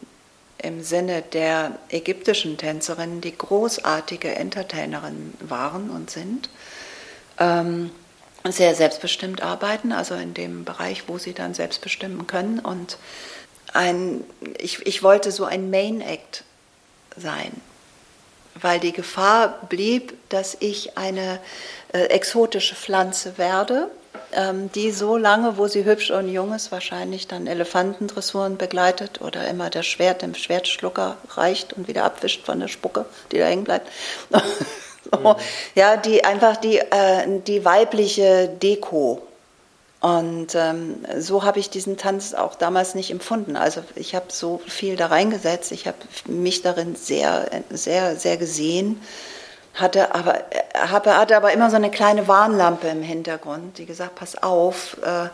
im 0.60 0.84
Sinne 0.84 1.22
der 1.22 1.78
ägyptischen 1.90 2.58
Tänzerinnen, 2.58 3.22
die 3.22 3.38
großartige 3.38 4.36
Entertainerinnen 4.36 5.34
waren 5.42 5.90
und 5.90 6.10
sind, 6.10 6.50
ähm, 7.40 7.92
sehr 8.50 8.76
selbstbestimmt 8.76 9.42
arbeiten, 9.42 9.92
also 9.92 10.16
in 10.16 10.34
dem 10.34 10.64
Bereich, 10.64 11.04
wo 11.08 11.18
sie 11.18 11.34
dann 11.34 11.54
selbst 11.54 11.82
bestimmen 11.82 12.28
können 12.28 12.60
und 12.60 12.98
ein, 13.74 14.24
ich, 14.60 14.86
ich 14.86 15.04
wollte 15.04 15.32
so 15.32 15.46
ein 15.46 15.70
Main 15.70 16.02
Act 16.02 16.44
sein, 17.16 17.52
weil 18.56 18.80
die 18.80 18.94
Gefahr 18.94 19.60
blieb, 19.70 20.14
dass 20.30 20.58
ich 20.60 20.98
eine 20.98 21.40
äh, 21.94 22.06
exotische 22.06 22.76
Pflanze 22.76 23.38
werde, 23.38 23.90
ähm, 24.34 24.72
die 24.72 24.92
so 24.92 25.18
lange, 25.18 25.58
wo 25.58 25.68
sie 25.68 25.86
hübsch 25.86 26.12
und 26.12 26.30
jung 26.30 26.54
ist, 26.54 26.72
wahrscheinlich 26.72 27.28
dann 27.28 27.48
Elefantendressuren 27.48 28.58
begleitet 28.58 29.22
oder 29.22 29.48
immer 29.48 29.70
das 29.70 29.86
Schwert 29.86 30.22
dem 30.22 30.36
Schwertschlucker 30.36 31.18
reicht 31.30 31.74
und 31.74 31.88
wieder 31.88 32.04
abwischt 32.04 32.46
von 32.46 32.60
der 32.60 32.68
Spucke, 32.68 33.06
die 33.32 33.38
da 33.38 33.46
hängen 33.46 33.64
bleibt. 33.64 33.90
so, 34.32 35.20
mhm. 35.20 35.36
Ja, 35.76 35.98
die 35.98 36.24
einfach 36.26 36.58
die, 36.58 36.80
äh, 36.80 37.42
die 37.46 37.64
weibliche 37.64 38.48
Deko 38.48 39.27
und 40.00 40.54
ähm, 40.54 41.06
so 41.18 41.44
habe 41.44 41.60
ich 41.60 41.70
diesen 41.70 41.98
Tanz 41.98 42.34
auch 42.34 42.56
damals 42.56 42.94
nicht 42.94 43.10
empfunden. 43.10 43.56
Also 43.56 43.84
ich 43.96 44.14
habe 44.14 44.28
so 44.30 44.62
viel 44.68 44.96
da 44.96 45.08
reingesetzt, 45.08 45.72
ich 45.72 45.88
habe 45.88 45.98
mich 46.26 46.62
darin 46.62 46.96
sehr, 46.96 47.50
sehr, 47.72 48.16
sehr 48.16 48.38
gesehen, 48.38 49.02
hatte 49.74 50.14
aber, 50.14 50.44
habe, 50.76 51.18
hatte 51.18 51.36
aber 51.36 51.52
immer 51.52 51.70
so 51.72 51.76
eine 51.76 51.90
kleine 51.90 52.28
Warnlampe 52.28 52.88
im 52.88 53.02
Hintergrund, 53.02 53.80
die 53.80 53.86
gesagt, 53.86 54.16
pass 54.16 54.42
auf, 54.42 54.98
äh, 55.04 55.30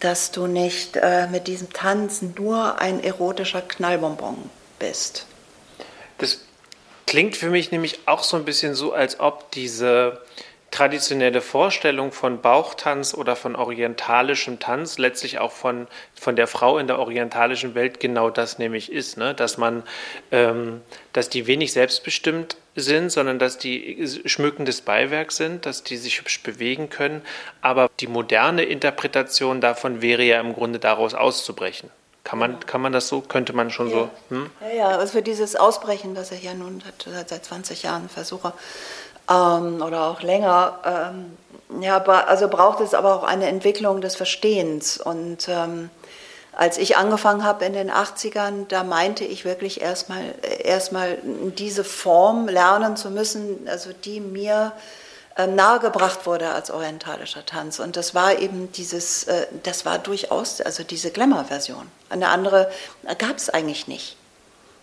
dass 0.00 0.32
du 0.32 0.46
nicht 0.46 0.96
äh, 0.96 1.26
mit 1.28 1.46
diesem 1.46 1.72
Tanz 1.72 2.20
nur 2.20 2.78
ein 2.80 3.02
erotischer 3.02 3.62
Knallbonbon 3.62 4.36
bist. 4.78 5.26
Das 6.18 6.40
klingt 7.06 7.36
für 7.36 7.48
mich 7.48 7.70
nämlich 7.70 8.00
auch 8.06 8.22
so 8.22 8.36
ein 8.36 8.44
bisschen 8.44 8.74
so, 8.74 8.92
als 8.92 9.18
ob 9.18 9.50
diese 9.52 10.20
traditionelle 10.74 11.40
Vorstellung 11.40 12.10
von 12.10 12.40
Bauchtanz 12.40 13.14
oder 13.14 13.36
von 13.36 13.54
orientalischem 13.54 14.58
Tanz, 14.58 14.98
letztlich 14.98 15.38
auch 15.38 15.52
von, 15.52 15.86
von 16.16 16.34
der 16.34 16.48
Frau 16.48 16.78
in 16.78 16.88
der 16.88 16.98
orientalischen 16.98 17.76
Welt 17.76 18.00
genau 18.00 18.28
das 18.28 18.58
nämlich 18.58 18.90
ist, 18.90 19.16
ne? 19.16 19.34
dass 19.34 19.56
man, 19.56 19.84
ähm, 20.32 20.80
dass 21.12 21.28
die 21.28 21.46
wenig 21.46 21.72
selbstbestimmt 21.72 22.56
sind, 22.74 23.12
sondern 23.12 23.38
dass 23.38 23.56
die 23.56 24.04
schmückendes 24.24 24.80
Beiwerk 24.80 25.30
sind, 25.30 25.64
dass 25.64 25.84
die 25.84 25.96
sich 25.96 26.18
hübsch 26.18 26.42
bewegen 26.42 26.90
können. 26.90 27.22
Aber 27.60 27.88
die 28.00 28.08
moderne 28.08 28.64
Interpretation 28.64 29.60
davon 29.60 30.02
wäre 30.02 30.24
ja 30.24 30.40
im 30.40 30.54
Grunde 30.54 30.80
daraus 30.80 31.14
auszubrechen. 31.14 31.88
Kann 32.24 32.38
man, 32.38 32.58
kann 32.60 32.80
man 32.80 32.92
das 32.92 33.06
so? 33.06 33.20
Könnte 33.20 33.52
man 33.52 33.70
schon 33.70 33.90
ja. 33.90 33.94
so? 33.94 34.10
Hm? 34.30 34.50
Ja, 34.62 34.74
ja, 34.74 34.88
also 34.98 35.12
für 35.12 35.22
dieses 35.22 35.56
Ausbrechen, 35.56 36.14
das 36.14 36.32
ich 36.32 36.42
ja 36.42 36.54
nun 36.54 36.82
seit, 37.04 37.28
seit 37.28 37.44
20 37.44 37.82
Jahren 37.82 38.08
versuche, 38.08 38.54
ähm, 39.30 39.82
oder 39.82 40.06
auch 40.08 40.22
länger. 40.22 40.78
Ähm, 40.84 41.82
ja, 41.82 41.98
also 41.98 42.48
braucht 42.48 42.80
es 42.80 42.94
aber 42.94 43.14
auch 43.16 43.24
eine 43.24 43.48
Entwicklung 43.48 44.00
des 44.00 44.16
Verstehens. 44.16 44.98
Und 44.98 45.48
ähm, 45.48 45.90
als 46.52 46.78
ich 46.78 46.96
angefangen 46.96 47.44
habe 47.44 47.64
in 47.64 47.72
den 47.72 47.90
80ern, 47.90 48.66
da 48.68 48.84
meinte 48.84 49.24
ich 49.24 49.44
wirklich 49.44 49.80
erstmal 49.80 50.22
erstmal 50.62 51.18
diese 51.22 51.84
Form 51.84 52.48
lernen 52.48 52.96
zu 52.96 53.10
müssen, 53.10 53.66
also 53.68 53.90
die 53.92 54.20
mir 54.20 54.72
äh, 55.36 55.48
nahegebracht 55.48 56.26
wurde 56.26 56.50
als 56.50 56.70
orientalischer 56.70 57.44
Tanz. 57.44 57.80
Und 57.80 57.96
das 57.96 58.14
war 58.14 58.38
eben 58.38 58.70
dieses, 58.70 59.24
äh, 59.24 59.46
das 59.64 59.84
war 59.84 59.98
durchaus, 59.98 60.60
also 60.60 60.84
diese 60.84 61.10
Glamour-Version. 61.10 61.90
Eine 62.08 62.28
andere 62.28 62.70
gab 63.18 63.36
es 63.36 63.50
eigentlich 63.50 63.88
nicht. 63.88 64.16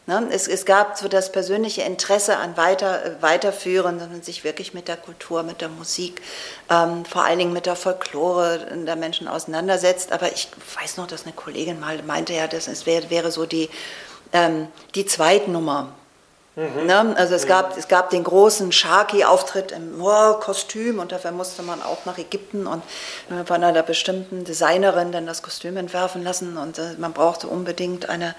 Ne? 0.07 0.27
Es, 0.31 0.47
es, 0.47 0.65
gab 0.65 0.97
so 0.97 1.07
das 1.07 1.31
persönliche 1.31 1.83
Interesse 1.83 2.37
an 2.37 2.57
weiter, 2.57 3.05
äh, 3.05 3.21
Weiterführen, 3.21 3.99
dass 3.99 4.09
man 4.09 4.23
sich 4.23 4.43
wirklich 4.43 4.73
mit 4.73 4.87
der 4.87 4.97
Kultur, 4.97 5.43
mit 5.43 5.61
der 5.61 5.69
Musik, 5.69 6.21
ähm, 6.69 7.05
vor 7.05 7.23
allen 7.23 7.37
Dingen 7.37 7.53
mit 7.53 7.67
der 7.67 7.75
Folklore 7.75 8.67
der 8.85 8.95
Menschen 8.95 9.27
auseinandersetzt. 9.27 10.11
Aber 10.11 10.31
ich 10.31 10.49
weiß 10.81 10.97
noch, 10.97 11.07
dass 11.07 11.23
eine 11.23 11.33
Kollegin 11.33 11.79
mal 11.79 12.01
meinte, 12.01 12.33
ja, 12.33 12.47
das 12.47 12.67
ist, 12.67 12.87
wäre, 12.87 13.09
wäre 13.11 13.31
so 13.31 13.45
die, 13.45 13.69
ähm, 14.33 14.67
die 14.95 15.05
Zweitnummer. 15.05 15.93
Mhm. 16.55 16.85
Ne? 16.85 17.15
Also 17.15 17.35
es, 17.35 17.45
mhm. 17.45 17.49
gab, 17.49 17.77
es 17.77 17.87
gab 17.87 18.09
den 18.09 18.23
großen 18.23 18.71
Sharky-Auftritt 18.71 19.71
im 19.71 20.01
oh, 20.01 20.33
Kostüm 20.33 20.97
und 20.97 21.11
dafür 21.11 21.31
musste 21.31 21.61
man 21.61 21.81
auch 21.81 22.05
nach 22.05 22.17
Ägypten 22.17 22.67
und 22.67 22.83
von 23.45 23.63
einer 23.63 23.83
bestimmten 23.83 24.43
Designerin 24.43 25.11
dann 25.11 25.27
das 25.27 25.43
Kostüm 25.43 25.77
entwerfen 25.77 26.23
lassen 26.23 26.57
und 26.57 26.79
äh, 26.79 26.95
man 26.97 27.13
brauchte 27.13 27.47
unbedingt 27.47 28.09
eine 28.09 28.35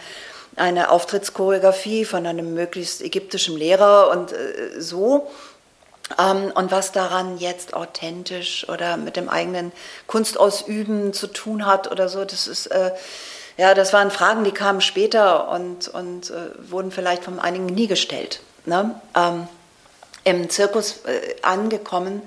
eine 0.56 0.90
Auftrittschoreografie 0.90 2.04
von 2.04 2.26
einem 2.26 2.54
möglichst 2.54 3.02
ägyptischen 3.02 3.56
Lehrer 3.56 4.10
und 4.10 4.32
äh, 4.32 4.80
so. 4.80 5.30
Ähm, 6.18 6.52
und 6.54 6.70
was 6.70 6.92
daran 6.92 7.38
jetzt 7.38 7.74
authentisch 7.74 8.68
oder 8.68 8.96
mit 8.96 9.16
dem 9.16 9.28
eigenen 9.28 9.72
Kunstausüben 10.06 11.12
zu 11.12 11.26
tun 11.26 11.66
hat 11.66 11.90
oder 11.90 12.08
so, 12.08 12.24
das 12.24 12.46
ist, 12.46 12.66
äh, 12.66 12.92
ja, 13.56 13.74
das 13.74 13.92
waren 13.92 14.10
Fragen, 14.10 14.44
die 14.44 14.52
kamen 14.52 14.80
später 14.80 15.48
und, 15.48 15.88
und 15.88 16.30
äh, 16.30 16.70
wurden 16.70 16.90
vielleicht 16.90 17.24
von 17.24 17.38
einigen 17.38 17.66
nie 17.66 17.86
gestellt. 17.86 18.40
Ne? 18.66 19.00
Ähm, 19.14 19.46
Im 20.24 20.50
Zirkus 20.50 21.04
äh, 21.04 21.36
angekommen 21.42 22.22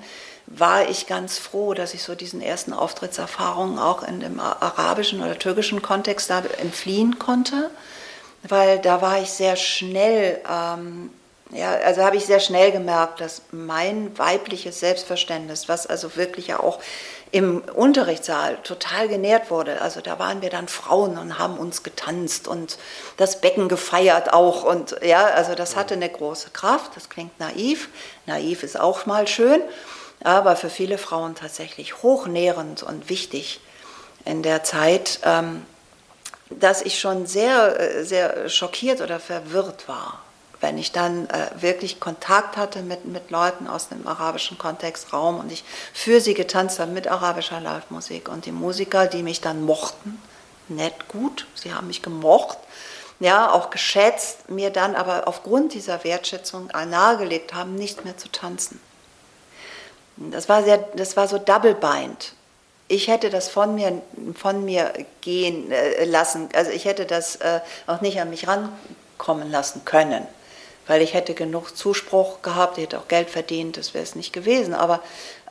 war 0.46 0.88
ich 0.88 1.06
ganz 1.06 1.38
froh, 1.38 1.74
dass 1.74 1.92
ich 1.92 2.04
so 2.04 2.14
diesen 2.14 2.40
ersten 2.40 2.72
Auftrittserfahrungen 2.72 3.78
auch 3.80 4.04
in 4.04 4.20
dem 4.20 4.38
arabischen 4.38 5.20
oder 5.20 5.38
türkischen 5.38 5.82
Kontext 5.82 6.30
da 6.30 6.42
entfliehen 6.60 7.18
konnte 7.18 7.70
weil 8.48 8.78
da 8.78 9.02
war 9.02 9.20
ich 9.20 9.30
sehr 9.30 9.56
schnell, 9.56 10.40
ähm, 10.50 11.10
ja, 11.50 11.70
also 11.70 12.02
habe 12.02 12.16
ich 12.16 12.26
sehr 12.26 12.40
schnell 12.40 12.72
gemerkt, 12.72 13.20
dass 13.20 13.42
mein 13.52 14.16
weibliches 14.18 14.80
Selbstverständnis, 14.80 15.68
was 15.68 15.86
also 15.86 16.16
wirklich 16.16 16.48
ja 16.48 16.60
auch 16.60 16.80
im 17.32 17.62
Unterrichtssaal 17.74 18.56
total 18.62 19.08
genährt 19.08 19.50
wurde. 19.50 19.80
Also 19.80 20.00
da 20.00 20.18
waren 20.18 20.42
wir 20.42 20.50
dann 20.50 20.68
Frauen 20.68 21.18
und 21.18 21.38
haben 21.38 21.58
uns 21.58 21.82
getanzt 21.82 22.48
und 22.48 22.78
das 23.16 23.40
Becken 23.40 23.68
gefeiert 23.68 24.32
auch 24.32 24.64
und 24.64 24.96
ja, 25.02 25.26
also 25.26 25.54
das 25.54 25.76
hatte 25.76 25.94
eine 25.94 26.08
große 26.08 26.50
Kraft. 26.50 26.96
Das 26.96 27.08
klingt 27.08 27.38
naiv. 27.38 27.88
Naiv 28.26 28.62
ist 28.62 28.78
auch 28.78 29.06
mal 29.06 29.26
schön, 29.28 29.60
aber 30.22 30.56
für 30.56 30.70
viele 30.70 30.98
Frauen 30.98 31.34
tatsächlich 31.34 32.02
hochnährend 32.02 32.82
und 32.82 33.08
wichtig 33.08 33.60
in 34.24 34.42
der 34.42 34.64
Zeit, 34.64 35.20
ähm, 35.24 35.62
dass 36.50 36.82
ich 36.82 36.98
schon 36.98 37.26
sehr, 37.26 37.80
äh, 37.80 38.04
sehr 38.04 38.48
schockiert 38.48 39.00
oder 39.00 39.20
verwirrt 39.20 39.88
war, 39.88 40.20
wenn 40.60 40.78
ich 40.78 40.92
dann 40.92 41.28
äh, 41.28 41.50
wirklich 41.60 42.00
Kontakt 42.00 42.56
hatte 42.56 42.82
mit, 42.82 43.04
mit 43.04 43.30
Leuten 43.30 43.66
aus 43.66 43.88
dem 43.88 44.06
arabischen 44.06 44.58
Kontextraum 44.58 45.40
und 45.40 45.52
ich 45.52 45.64
für 45.92 46.20
sie 46.20 46.34
getanzt 46.34 46.78
habe 46.78 46.92
mit 46.92 47.08
arabischer 47.08 47.60
Live-Musik 47.60 48.28
und 48.28 48.46
die 48.46 48.52
Musiker, 48.52 49.06
die 49.06 49.22
mich 49.22 49.40
dann 49.40 49.62
mochten, 49.62 50.20
nett, 50.68 51.08
gut, 51.08 51.46
sie 51.54 51.74
haben 51.74 51.88
mich 51.88 52.02
gemocht, 52.02 52.58
ja, 53.18 53.50
auch 53.50 53.70
geschätzt, 53.70 54.50
mir 54.50 54.70
dann 54.70 54.94
aber 54.94 55.26
aufgrund 55.26 55.72
dieser 55.72 56.04
Wertschätzung 56.04 56.68
nahegelegt 56.68 57.54
haben, 57.54 57.74
nicht 57.74 58.04
mehr 58.04 58.16
zu 58.16 58.30
tanzen. 58.30 58.80
Das 60.16 60.48
war, 60.48 60.62
sehr, 60.62 60.78
das 60.94 61.16
war 61.16 61.28
so 61.28 61.38
double-bind. 61.38 62.35
Ich 62.88 63.08
hätte 63.08 63.30
das 63.30 63.48
von 63.48 63.74
mir, 63.74 64.00
von 64.34 64.64
mir 64.64 64.92
gehen 65.20 65.72
äh, 65.72 66.04
lassen, 66.04 66.48
also 66.54 66.70
ich 66.70 66.84
hätte 66.84 67.04
das 67.04 67.36
äh, 67.36 67.60
auch 67.86 68.00
nicht 68.00 68.20
an 68.20 68.30
mich 68.30 68.46
rankommen 68.46 69.50
lassen 69.50 69.84
können, 69.84 70.26
weil 70.86 71.02
ich 71.02 71.14
hätte 71.14 71.34
genug 71.34 71.76
Zuspruch 71.76 72.42
gehabt, 72.42 72.78
ich 72.78 72.84
hätte 72.84 72.98
auch 72.98 73.08
Geld 73.08 73.28
verdient, 73.28 73.76
das 73.76 73.92
wäre 73.92 74.04
es 74.04 74.14
nicht 74.14 74.32
gewesen. 74.32 74.72
Aber 74.72 75.00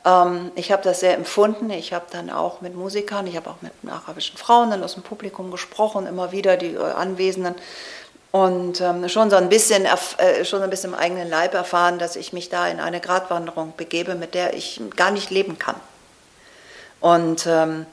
ähm, 0.06 0.52
ich 0.54 0.72
habe 0.72 0.82
das 0.82 1.00
sehr 1.00 1.14
empfunden. 1.14 1.68
Ich 1.70 1.92
habe 1.92 2.06
dann 2.10 2.30
auch 2.30 2.62
mit 2.62 2.74
Musikern, 2.74 3.26
ich 3.26 3.36
habe 3.36 3.50
auch 3.50 3.60
mit 3.60 3.72
arabischen 3.86 4.38
Frauen 4.38 4.70
dann 4.70 4.82
aus 4.82 4.94
dem 4.94 5.02
Publikum 5.02 5.50
gesprochen, 5.50 6.06
immer 6.06 6.32
wieder 6.32 6.56
die 6.56 6.74
äh, 6.74 6.78
Anwesenden 6.78 7.54
und 8.30 8.80
ähm, 8.80 9.08
schon 9.08 9.30
so 9.30 9.36
ein 9.36 9.48
bisschen 9.48 9.84
äh, 9.86 10.44
schon 10.44 10.62
ein 10.62 10.70
bisschen 10.70 10.92
im 10.92 10.98
eigenen 10.98 11.28
Leib 11.28 11.54
erfahren, 11.54 11.98
dass 11.98 12.16
ich 12.16 12.32
mich 12.32 12.48
da 12.48 12.68
in 12.68 12.80
eine 12.80 13.00
Gratwanderung 13.00 13.74
begebe, 13.76 14.14
mit 14.14 14.34
der 14.34 14.54
ich 14.54 14.80
gar 14.94 15.10
nicht 15.10 15.30
leben 15.30 15.58
kann. 15.58 15.76
Und 17.00 17.46
ähm, 17.46 17.86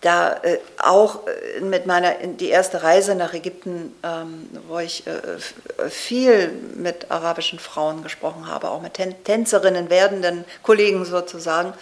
da 0.00 0.34
äh, 0.42 0.58
auch 0.78 1.26
äh, 1.26 1.60
mit 1.60 1.86
meiner 1.86 2.14
die 2.14 2.48
erste 2.48 2.82
Reise 2.82 3.14
nach 3.14 3.34
Ägypten, 3.34 3.94
ähm, 4.02 4.48
wo 4.68 4.78
ich 4.78 5.06
äh, 5.06 5.90
viel 5.90 6.50
mit 6.74 7.10
arabischen 7.10 7.58
Frauen 7.58 8.02
gesprochen 8.02 8.46
habe, 8.46 8.70
auch 8.70 8.80
mit 8.80 8.94
Tän 8.94 9.14
Tänzerinnen, 9.24 9.90
werdenden 9.90 10.44
Kollegen 10.62 11.04
sozusagen, 11.04 11.74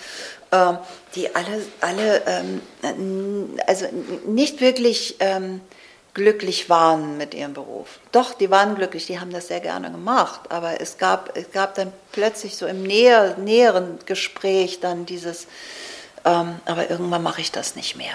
äh, 0.51 0.73
die 1.15 1.35
alle, 1.35 1.63
alle 1.81 2.23
ähm, 2.27 3.57
also 3.67 3.87
nicht 4.27 4.61
wirklich 4.61 5.17
ähm, 5.21 5.61
glücklich 6.15 6.69
waren 6.69 7.17
mit 7.17 7.35
ihrem 7.35 7.55
Beruf. 7.55 8.01
Doch, 8.11 8.35
die 8.35 8.51
waren 8.51 8.75
glücklich, 8.75 9.07
die 9.07 9.21
haben 9.21 9.33
das 9.33 9.47
sehr 9.47 9.61
gerne 9.61 9.93
gemacht, 9.93 10.41
aber 10.49 10.81
es 10.81 10.99
gab, 10.99 11.37
es 11.37 11.53
gab 11.53 11.77
dann 11.77 11.93
plötzlich 12.11 12.57
so 12.57 12.67
im 12.67 12.83
näher, 12.83 13.37
näheren 13.37 14.01
Gespräch 14.05 14.81
dann 14.81 15.07
dieses, 15.07 15.47
ähm, 16.25 16.61
aber 16.65 16.91
irgendwann 16.91 17.23
mache 17.23 17.41
ich 17.41 17.53
das 17.53 17.77
nicht 17.77 17.97
mehr. 17.97 18.15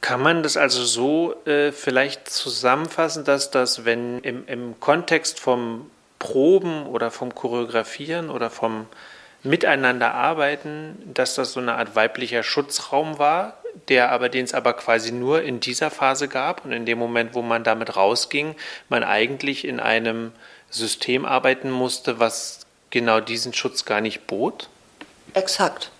Kann 0.00 0.22
man 0.22 0.42
das 0.42 0.56
also 0.56 0.84
so 0.84 1.34
äh, 1.44 1.72
vielleicht 1.72 2.30
zusammenfassen, 2.30 3.24
dass 3.24 3.50
das, 3.50 3.84
wenn 3.84 4.20
im, 4.20 4.46
im 4.46 4.78
Kontext 4.80 5.40
vom 5.40 5.90
Proben 6.18 6.86
oder 6.86 7.10
vom 7.10 7.34
Choreografieren 7.34 8.30
oder 8.30 8.50
vom 8.50 8.86
Miteinander 9.42 10.14
arbeiten, 10.14 11.12
dass 11.14 11.34
das 11.34 11.52
so 11.52 11.60
eine 11.60 11.74
Art 11.74 11.94
weiblicher 11.94 12.42
Schutzraum 12.42 13.18
war, 13.18 13.58
der 13.88 14.10
aber, 14.10 14.28
den 14.28 14.44
es 14.44 14.54
aber 14.54 14.72
quasi 14.72 15.12
nur 15.12 15.42
in 15.42 15.60
dieser 15.60 15.90
Phase 15.90 16.28
gab 16.28 16.64
und 16.64 16.72
in 16.72 16.86
dem 16.86 16.98
Moment, 16.98 17.34
wo 17.34 17.42
man 17.42 17.62
damit 17.62 17.96
rausging, 17.96 18.56
man 18.88 19.04
eigentlich 19.04 19.64
in 19.64 19.78
einem 19.78 20.32
System 20.70 21.24
arbeiten 21.24 21.70
musste, 21.70 22.18
was 22.18 22.66
genau 22.90 23.20
diesen 23.20 23.54
Schutz 23.54 23.84
gar 23.84 24.00
nicht 24.00 24.26
bot? 24.26 24.68
Exakt. 25.34 25.90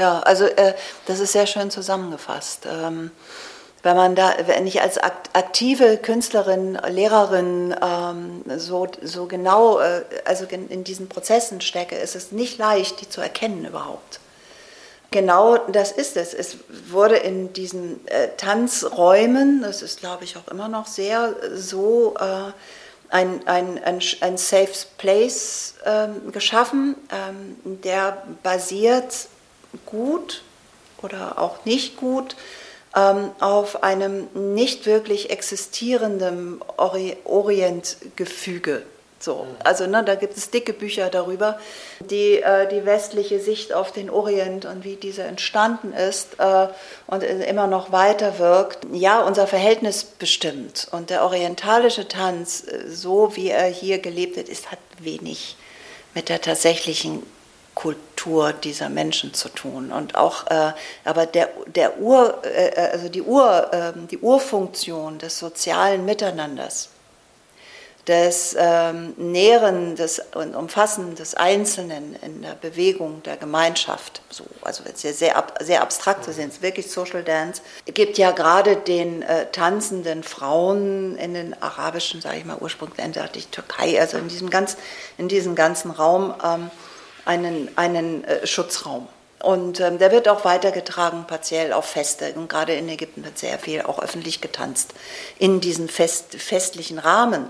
Ja, 0.00 0.20
also 0.20 0.46
äh, 0.46 0.72
das 1.04 1.20
ist 1.20 1.32
sehr 1.32 1.46
schön 1.46 1.70
zusammengefasst. 1.70 2.64
Ähm, 2.64 3.10
wenn 3.82 3.96
man 3.96 4.14
da, 4.14 4.34
wenn 4.46 4.66
ich 4.66 4.80
als 4.80 4.96
aktive 4.96 5.98
Künstlerin, 5.98 6.78
Lehrerin 6.88 7.76
ähm, 7.82 8.42
so, 8.56 8.88
so 9.02 9.26
genau, 9.26 9.78
äh, 9.78 10.02
also 10.24 10.46
in 10.46 10.84
diesen 10.84 11.10
Prozessen 11.10 11.60
stecke, 11.60 11.96
ist 11.96 12.16
es 12.16 12.32
nicht 12.32 12.56
leicht, 12.56 13.02
die 13.02 13.10
zu 13.10 13.20
erkennen 13.20 13.66
überhaupt. 13.66 14.20
Genau 15.10 15.58
das 15.58 15.92
ist 15.92 16.16
es. 16.16 16.32
Es 16.32 16.56
wurde 16.88 17.16
in 17.16 17.52
diesen 17.52 18.06
äh, 18.08 18.28
Tanzräumen, 18.38 19.60
das 19.60 19.82
ist 19.82 20.00
glaube 20.00 20.24
ich 20.24 20.38
auch 20.38 20.48
immer 20.50 20.68
noch 20.68 20.86
sehr 20.86 21.34
so, 21.56 22.14
äh, 22.18 22.52
ein, 23.10 23.46
ein, 23.46 23.82
ein, 23.82 24.00
ein 24.20 24.38
Safe 24.38 24.86
Place 24.96 25.74
ähm, 25.84 26.32
geschaffen, 26.32 26.94
ähm, 27.10 27.80
der 27.82 28.22
basiert 28.42 29.28
gut 29.86 30.42
oder 31.02 31.38
auch 31.38 31.64
nicht 31.64 31.96
gut 31.96 32.36
ähm, 32.96 33.30
auf 33.40 33.82
einem 33.82 34.28
nicht 34.54 34.86
wirklich 34.86 35.30
existierenden 35.30 36.60
Ori 36.76 37.16
Orientgefüge. 37.24 38.82
So, 39.22 39.46
also 39.64 39.86
ne, 39.86 40.02
da 40.02 40.14
gibt 40.14 40.38
es 40.38 40.50
dicke 40.50 40.72
Bücher 40.72 41.10
darüber, 41.10 41.58
die 42.00 42.40
äh, 42.40 42.66
die 42.68 42.86
westliche 42.86 43.38
Sicht 43.38 43.74
auf 43.74 43.92
den 43.92 44.08
Orient 44.08 44.64
und 44.64 44.82
wie 44.82 44.96
diese 44.96 45.22
entstanden 45.24 45.92
ist 45.92 46.40
äh, 46.40 46.68
und 47.06 47.22
immer 47.22 47.66
noch 47.66 47.92
weiter 47.92 48.38
wirkt. 48.38 48.86
Ja, 48.92 49.20
unser 49.20 49.46
Verhältnis 49.46 50.04
bestimmt. 50.04 50.88
Und 50.92 51.10
der 51.10 51.22
orientalische 51.22 52.08
Tanz, 52.08 52.64
äh, 52.66 52.88
so 52.88 53.36
wie 53.36 53.50
er 53.50 53.66
hier 53.66 53.98
gelebt 53.98 54.36
wird, 54.36 54.48
ist, 54.48 54.72
hat 54.72 54.78
wenig 54.98 55.56
mit 56.14 56.30
der 56.30 56.40
tatsächlichen 56.40 57.22
Kultur 57.74 58.09
dieser 58.64 58.88
Menschen 58.88 59.34
zu 59.34 59.48
tun. 59.48 59.92
Und 59.92 60.14
auch, 60.14 60.46
äh, 60.48 60.72
aber 61.04 61.26
der, 61.26 61.50
der 61.66 62.00
Ur, 62.00 62.42
äh, 62.44 62.90
also 62.92 63.08
die, 63.08 63.22
Ur, 63.22 63.72
äh, 63.72 63.92
die 64.10 64.18
Urfunktion 64.18 65.18
des 65.18 65.38
sozialen 65.38 66.04
Miteinanders, 66.04 66.90
des 68.06 68.56
ähm, 68.58 69.14
Nähren 69.18 69.94
des, 69.94 70.20
und 70.34 70.54
Umfassen 70.56 71.14
des 71.14 71.34
Einzelnen 71.34 72.16
in 72.22 72.42
der 72.42 72.54
Bewegung 72.54 73.22
der 73.22 73.36
Gemeinschaft, 73.36 74.22
so, 74.30 74.44
also 74.62 74.82
jetzt 74.84 75.02
sehr, 75.02 75.12
sehr, 75.12 75.44
sehr 75.60 75.82
abstrakt 75.82 76.24
zu 76.24 76.32
sehen, 76.32 76.50
wirklich 76.60 76.90
Social 76.90 77.22
Dance, 77.22 77.62
gibt 77.84 78.18
ja 78.18 78.30
gerade 78.32 78.76
den 78.76 79.22
äh, 79.22 79.46
tanzenden 79.52 80.22
Frauen 80.22 81.16
in 81.18 81.34
den 81.34 81.62
arabischen, 81.62 82.20
sage 82.20 82.38
ich 82.38 82.44
mal, 82.44 82.56
Ursprungsländern, 82.58 83.28
die 83.34 83.42
Türkei, 83.42 84.00
also 84.00 84.16
in 84.16 84.28
diesem, 84.28 84.50
ganz, 84.50 84.76
in 85.18 85.28
diesem 85.28 85.54
ganzen 85.54 85.90
Raum, 85.90 86.34
ähm, 86.42 86.70
einen, 87.24 87.70
einen 87.76 88.24
äh, 88.24 88.46
Schutzraum. 88.46 89.08
Und 89.42 89.80
ähm, 89.80 89.98
der 89.98 90.12
wird 90.12 90.28
auch 90.28 90.44
weitergetragen, 90.44 91.24
partiell 91.26 91.72
auf 91.72 91.86
Feste. 91.86 92.32
Und 92.34 92.48
gerade 92.48 92.74
in 92.74 92.88
Ägypten 92.88 93.24
wird 93.24 93.38
sehr 93.38 93.58
viel 93.58 93.82
auch 93.82 93.98
öffentlich 93.98 94.40
getanzt, 94.40 94.92
in 95.38 95.60
diesen 95.60 95.88
fest, 95.88 96.34
festlichen 96.34 96.98
Rahmen. 96.98 97.46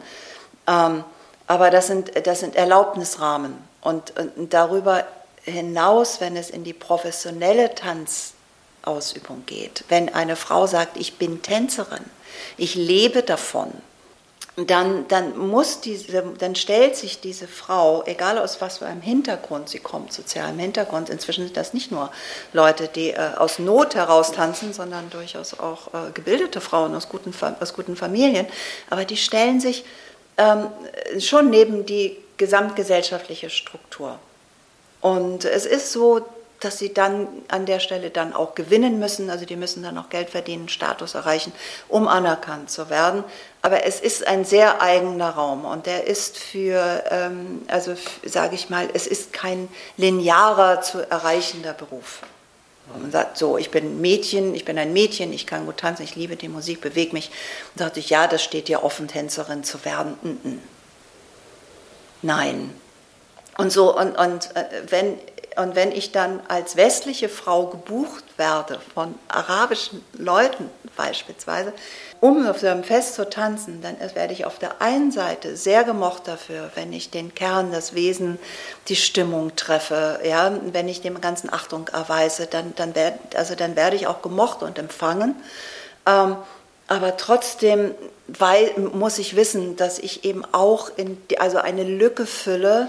Ähm, 0.68 1.04
aber 1.48 1.70
das 1.70 1.88
sind, 1.88 2.12
das 2.26 2.40
sind 2.40 2.54
Erlaubnisrahmen. 2.54 3.56
Und, 3.80 4.16
und 4.16 4.54
darüber 4.54 5.04
hinaus, 5.42 6.20
wenn 6.20 6.36
es 6.36 6.50
in 6.50 6.62
die 6.62 6.74
professionelle 6.74 7.74
Tanzausübung 7.74 9.44
geht, 9.46 9.84
wenn 9.88 10.14
eine 10.14 10.36
Frau 10.36 10.66
sagt, 10.68 10.96
ich 10.96 11.18
bin 11.18 11.42
Tänzerin, 11.42 12.04
ich 12.56 12.76
lebe 12.76 13.22
davon, 13.22 13.72
dann, 14.56 15.06
dann 15.08 15.38
muss 15.38 15.80
diese, 15.80 16.22
dann 16.38 16.54
stellt 16.54 16.96
sich 16.96 17.20
diese 17.20 17.46
Frau, 17.46 18.02
egal 18.06 18.38
aus 18.38 18.60
was 18.60 18.78
für 18.78 18.86
einem 18.86 19.00
Hintergrund 19.00 19.68
sie 19.68 19.78
kommt, 19.78 20.12
sozialem 20.12 20.58
Hintergrund, 20.58 21.08
inzwischen 21.08 21.44
sind 21.44 21.56
das 21.56 21.72
nicht 21.72 21.92
nur 21.92 22.10
Leute, 22.52 22.88
die 22.88 23.10
äh, 23.10 23.30
aus 23.36 23.58
Not 23.58 23.94
heraus 23.94 24.32
tanzen, 24.32 24.72
sondern 24.72 25.08
durchaus 25.10 25.58
auch 25.58 25.94
äh, 25.94 26.10
gebildete 26.12 26.60
Frauen 26.60 26.94
aus 26.94 27.08
guten, 27.08 27.32
aus 27.60 27.74
guten 27.74 27.96
Familien, 27.96 28.46
aber 28.90 29.04
die 29.04 29.16
stellen 29.16 29.60
sich 29.60 29.84
ähm, 30.36 30.66
schon 31.20 31.50
neben 31.50 31.86
die 31.86 32.16
gesamtgesellschaftliche 32.36 33.50
Struktur. 33.50 34.18
Und 35.00 35.44
es 35.44 35.64
ist 35.64 35.92
so, 35.92 36.26
dass 36.60 36.78
sie 36.78 36.92
dann 36.92 37.26
an 37.48 37.66
der 37.66 37.80
Stelle 37.80 38.10
dann 38.10 38.34
auch 38.34 38.54
gewinnen 38.54 38.98
müssen. 38.98 39.30
Also 39.30 39.46
die 39.46 39.56
müssen 39.56 39.82
dann 39.82 39.96
auch 39.98 40.10
Geld 40.10 40.30
verdienen, 40.30 40.68
Status 40.68 41.14
erreichen, 41.14 41.52
um 41.88 42.06
anerkannt 42.06 42.70
zu 42.70 42.90
werden. 42.90 43.24
Aber 43.62 43.84
es 43.84 44.00
ist 44.00 44.26
ein 44.26 44.44
sehr 44.44 44.80
eigener 44.80 45.30
Raum 45.30 45.66
und 45.66 45.84
der 45.86 46.06
ist 46.06 46.38
für, 46.38 47.04
ähm, 47.10 47.62
also 47.68 47.94
sage 48.24 48.54
ich 48.54 48.70
mal, 48.70 48.88
es 48.94 49.06
ist 49.06 49.32
kein 49.32 49.68
linearer 49.98 50.80
zu 50.80 51.08
erreichender 51.10 51.74
Beruf. 51.74 52.20
Man 52.98 53.12
sagt 53.12 53.36
so, 53.36 53.56
ich 53.56 53.70
bin 53.70 54.00
Mädchen, 54.00 54.54
ich 54.54 54.64
bin 54.64 54.76
ein 54.76 54.92
Mädchen, 54.92 55.32
ich 55.32 55.46
kann 55.46 55.66
gut 55.66 55.76
tanzen, 55.76 56.02
ich 56.02 56.16
liebe 56.16 56.36
die 56.36 56.48
Musik, 56.48 56.80
bewege 56.80 57.12
mich. 57.12 57.30
Da 57.76 57.84
dachte 57.84 58.00
ich, 58.00 58.10
ja, 58.10 58.26
das 58.26 58.42
steht 58.42 58.66
dir 58.66 58.82
offen, 58.82 59.06
Tänzerin 59.06 59.62
zu 59.62 59.84
werden. 59.84 60.60
Nein. 62.22 62.74
Und 63.58 63.70
so, 63.70 63.96
und, 63.96 64.16
und 64.18 64.56
äh, 64.56 64.64
wenn 64.88 65.18
und 65.56 65.74
wenn 65.74 65.92
ich 65.92 66.12
dann 66.12 66.40
als 66.48 66.76
westliche 66.76 67.28
Frau 67.28 67.66
gebucht 67.66 68.24
werde 68.36 68.80
von 68.94 69.14
arabischen 69.28 70.04
Leuten 70.12 70.70
beispielsweise, 70.96 71.72
um 72.20 72.46
auf 72.46 72.58
so 72.58 72.66
einem 72.66 72.84
Fest 72.84 73.14
zu 73.14 73.28
tanzen, 73.28 73.80
dann 73.80 73.96
werde 74.14 74.32
ich 74.32 74.44
auf 74.44 74.58
der 74.58 74.82
einen 74.82 75.10
Seite 75.10 75.56
sehr 75.56 75.84
gemocht 75.84 76.28
dafür, 76.28 76.70
wenn 76.74 76.92
ich 76.92 77.10
den 77.10 77.34
Kern, 77.34 77.72
das 77.72 77.94
Wesen, 77.94 78.38
die 78.88 78.96
Stimmung 78.96 79.56
treffe, 79.56 80.20
ja, 80.24 80.52
wenn 80.72 80.88
ich 80.88 81.00
dem 81.00 81.20
ganzen 81.20 81.52
Achtung 81.52 81.88
erweise, 81.88 82.46
dann, 82.46 82.74
dann, 82.76 82.94
werd, 82.94 83.14
also 83.36 83.54
dann 83.54 83.74
werde 83.74 83.96
ich 83.96 84.06
auch 84.06 84.20
gemocht 84.20 84.62
und 84.62 84.78
empfangen. 84.78 85.34
Ähm, 86.06 86.36
aber 86.88 87.16
trotzdem 87.16 87.94
weil, 88.38 88.72
muss 88.78 89.18
ich 89.18 89.36
wissen, 89.36 89.76
dass 89.76 89.98
ich 89.98 90.24
eben 90.24 90.44
auch 90.52 90.90
in, 90.96 91.18
also 91.38 91.58
eine 91.58 91.84
Lücke 91.84 92.26
fülle, 92.26 92.88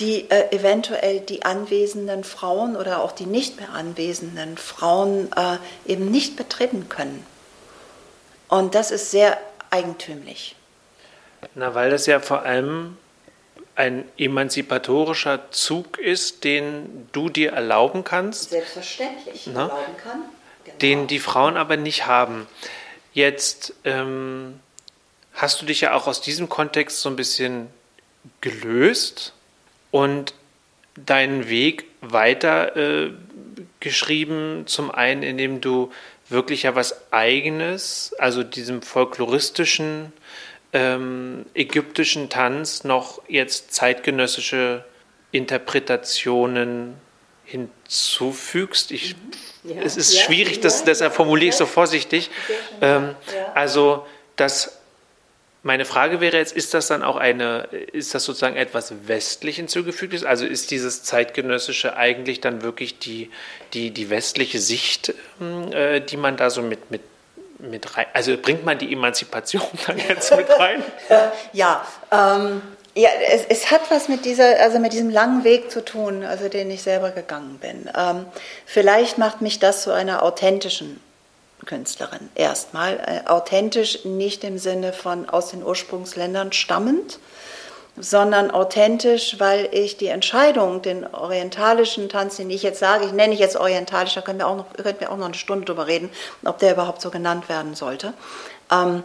die 0.00 0.30
äh, 0.30 0.54
eventuell 0.54 1.20
die 1.20 1.44
anwesenden 1.44 2.24
Frauen 2.24 2.76
oder 2.76 3.02
auch 3.02 3.12
die 3.12 3.26
nicht 3.26 3.58
mehr 3.58 3.70
anwesenden 3.70 4.58
Frauen 4.58 5.30
äh, 5.34 5.56
eben 5.90 6.10
nicht 6.10 6.36
betreten 6.36 6.88
können. 6.88 7.24
Und 8.48 8.74
das 8.74 8.90
ist 8.90 9.10
sehr 9.10 9.38
eigentümlich. 9.70 10.56
Na, 11.54 11.74
weil 11.74 11.90
das 11.90 12.06
ja 12.06 12.20
vor 12.20 12.42
allem 12.42 12.96
ein 13.74 14.04
emanzipatorischer 14.16 15.50
Zug 15.50 15.98
ist, 15.98 16.44
den 16.44 17.08
du 17.12 17.28
dir 17.28 17.52
erlauben 17.52 18.04
kannst. 18.04 18.50
Selbstverständlich 18.50 19.48
Na? 19.52 19.62
erlauben 19.62 19.96
kann. 20.02 20.22
Genau. 20.64 20.78
Den 20.78 21.06
die 21.06 21.20
Frauen 21.20 21.56
aber 21.56 21.76
nicht 21.76 22.06
haben. 22.06 22.46
Jetzt 23.12 23.74
ähm, 23.84 24.60
hast 25.34 25.60
du 25.60 25.66
dich 25.66 25.82
ja 25.82 25.94
auch 25.94 26.06
aus 26.06 26.20
diesem 26.20 26.48
Kontext 26.48 27.00
so 27.00 27.08
ein 27.08 27.16
bisschen 27.16 27.68
gelöst 28.40 29.32
und 29.90 30.34
deinen 30.96 31.48
Weg 31.48 31.84
weiter 32.00 32.76
äh, 32.76 33.10
geschrieben, 33.80 34.64
zum 34.66 34.90
einen, 34.90 35.22
indem 35.22 35.60
du 35.60 35.90
wirklich 36.28 36.64
ja 36.64 36.74
was 36.74 37.12
Eigenes, 37.12 38.14
also 38.18 38.42
diesem 38.42 38.82
folkloristischen 38.82 40.12
ähm, 40.72 41.46
ägyptischen 41.54 42.28
Tanz 42.28 42.84
noch 42.84 43.22
jetzt 43.28 43.72
zeitgenössische 43.72 44.84
Interpretationen 45.30 46.94
hinzufügst. 47.44 48.90
Ich, 48.90 49.14
ja, 49.62 49.80
es 49.82 49.96
ist 49.96 50.14
ja, 50.14 50.22
schwierig, 50.22 50.60
das, 50.60 50.84
deshalb 50.84 51.14
formuliere 51.14 51.50
ich 51.50 51.56
so 51.56 51.66
vorsichtig. 51.66 52.30
Ähm, 52.80 53.14
also 53.54 54.06
das 54.34 54.78
meine 55.66 55.84
Frage 55.84 56.20
wäre 56.20 56.36
jetzt, 56.36 56.54
ist 56.54 56.74
das 56.74 56.86
dann 56.86 57.02
auch 57.02 57.16
eine, 57.16 57.68
ist 57.92 58.14
das 58.14 58.22
sozusagen 58.22 58.54
etwas 58.54 58.94
westlich 59.08 59.56
hinzugefügtes? 59.56 60.22
Also 60.24 60.46
ist 60.46 60.70
dieses 60.70 61.02
zeitgenössische 61.02 61.96
eigentlich 61.96 62.40
dann 62.40 62.62
wirklich 62.62 63.00
die, 63.00 63.30
die, 63.74 63.90
die 63.90 64.08
westliche 64.08 64.60
Sicht, 64.60 65.12
ähm, 65.40 65.72
äh, 65.72 66.00
die 66.00 66.16
man 66.16 66.36
da 66.36 66.50
so 66.50 66.62
mit, 66.62 66.92
mit, 66.92 67.00
mit 67.58 67.96
rein, 67.96 68.06
also 68.12 68.36
bringt 68.36 68.64
man 68.64 68.78
die 68.78 68.92
Emanzipation 68.92 69.64
dann 69.88 69.98
jetzt 69.98 70.34
mit 70.36 70.48
rein? 70.56 70.84
ja, 71.52 71.84
ähm, 72.12 72.62
ja, 72.94 73.10
es, 73.28 73.44
es, 73.48 73.70
hat 73.72 73.90
was 73.90 74.08
mit 74.08 74.24
dieser, 74.24 74.60
also 74.60 74.78
mit 74.78 74.92
diesem 74.92 75.10
langen 75.10 75.42
Weg 75.42 75.72
zu 75.72 75.84
tun, 75.84 76.22
also 76.22 76.48
den 76.48 76.70
ich 76.70 76.82
selber 76.82 77.10
gegangen 77.10 77.58
bin. 77.58 77.90
Ähm, 77.94 78.24
vielleicht 78.66 79.18
macht 79.18 79.42
mich 79.42 79.58
das 79.58 79.82
zu 79.82 79.92
einer 79.92 80.22
authentischen 80.22 81.00
Künstlerin. 81.66 82.30
Erstmal 82.34 82.94
äh, 82.94 83.28
authentisch 83.28 84.04
nicht 84.04 84.44
im 84.44 84.58
Sinne 84.58 84.92
von 84.92 85.28
aus 85.28 85.50
den 85.50 85.62
Ursprungsländern 85.62 86.52
stammend, 86.52 87.18
sondern 87.98 88.50
authentisch, 88.50 89.36
weil 89.38 89.68
ich 89.72 89.96
die 89.96 90.08
Entscheidung, 90.08 90.82
den 90.82 91.06
orientalischen 91.06 92.08
Tanz, 92.08 92.36
den 92.36 92.50
ich 92.50 92.62
jetzt 92.62 92.78
sage, 92.78 93.06
ich 93.06 93.12
nenne 93.12 93.34
ich 93.34 93.40
jetzt 93.40 93.56
orientalisch, 93.56 94.14
da 94.14 94.20
können 94.20 94.38
wir 94.38 94.46
auch 94.46 94.56
noch, 94.56 94.72
könnten 94.74 95.00
wir 95.00 95.10
auch 95.10 95.16
noch 95.16 95.26
eine 95.26 95.34
Stunde 95.34 95.64
drüber 95.64 95.86
reden, 95.86 96.10
ob 96.44 96.58
der 96.58 96.72
überhaupt 96.72 97.00
so 97.00 97.10
genannt 97.10 97.48
werden 97.48 97.74
sollte. 97.74 98.12
Ähm, 98.70 99.02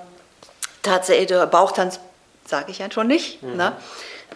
tatsächlich, 0.84 1.38
Bauchtanz 1.50 2.00
sage 2.46 2.72
ich 2.72 2.80
ja 2.80 2.92
schon 2.92 3.08
nicht, 3.08 3.42
mhm. 3.42 3.56
ne? 3.56 3.74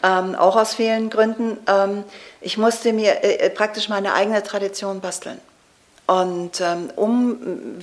ähm, 0.03 0.35
auch 0.35 0.55
aus 0.55 0.75
vielen 0.75 1.09
Gründen. 1.09 1.57
Ähm, 1.67 2.03
ich 2.41 2.57
musste 2.57 2.93
mir 2.93 3.23
äh, 3.23 3.35
äh 3.35 3.49
praktisch 3.49 3.89
meine 3.89 4.13
eigene 4.13 4.43
Tradition 4.43 5.01
basteln. 5.01 5.39
Und 6.08 6.62
ähm, 6.62 6.91
um 6.96 7.38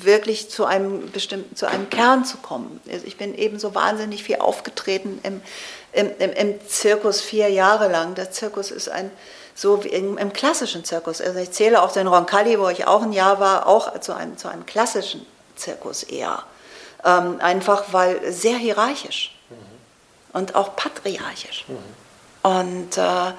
wirklich 0.05 0.49
zu 0.49 0.65
einem 0.65 1.11
bestimmten, 1.11 1.57
zu 1.57 1.67
einem 1.67 1.91
Kern 1.91 2.25
zu 2.25 2.37
kommen. 2.37 2.81
Also 2.91 3.05
ich 3.05 3.17
bin 3.17 3.35
eben 3.35 3.59
so 3.59 3.75
wahnsinnig 3.75 4.23
viel 4.23 4.37
aufgetreten 4.37 5.19
im, 5.25 5.43
im, 5.93 6.11
im, 6.19 6.31
im 6.31 6.69
Zirkus 6.69 7.21
vier 7.21 7.49
Jahre 7.49 7.91
lang. 7.91 8.15
Der 8.15 8.31
Zirkus 8.31 8.71
ist 8.71 8.89
ein, 8.89 9.11
so 9.57 9.83
wie 9.83 9.89
im, 9.89 10.19
im, 10.19 10.33
klassischen 10.33 10.85
Zirkus. 10.85 11.21
Also 11.21 11.41
ich 11.41 11.51
zähle 11.51 11.83
auch 11.83 11.91
den 11.91 12.07
Roncalli, 12.07 12.61
wo 12.61 12.69
ich 12.69 12.87
auch 12.87 13.03
ein 13.03 13.13
Jahr 13.13 13.41
war, 13.41 13.67
auch 13.67 13.99
zu 13.99 14.15
einem, 14.15 14.39
zu 14.39 14.47
einem 14.47 14.67
klassischen 14.67 15.27
Zirkus 15.57 16.05
eher. 16.05 16.45
Ähm, 17.05 17.41
einfach 17.41 17.87
weil 17.93 18.33
sehr 18.33 18.57
hierarchisch 18.57 19.37
mhm. 19.51 19.57
und 20.39 20.55
auch 20.55 20.77
patriarchisch. 20.77 21.65
Mhm. 21.67 22.49
Und 22.49 22.99
äh, 22.99 23.33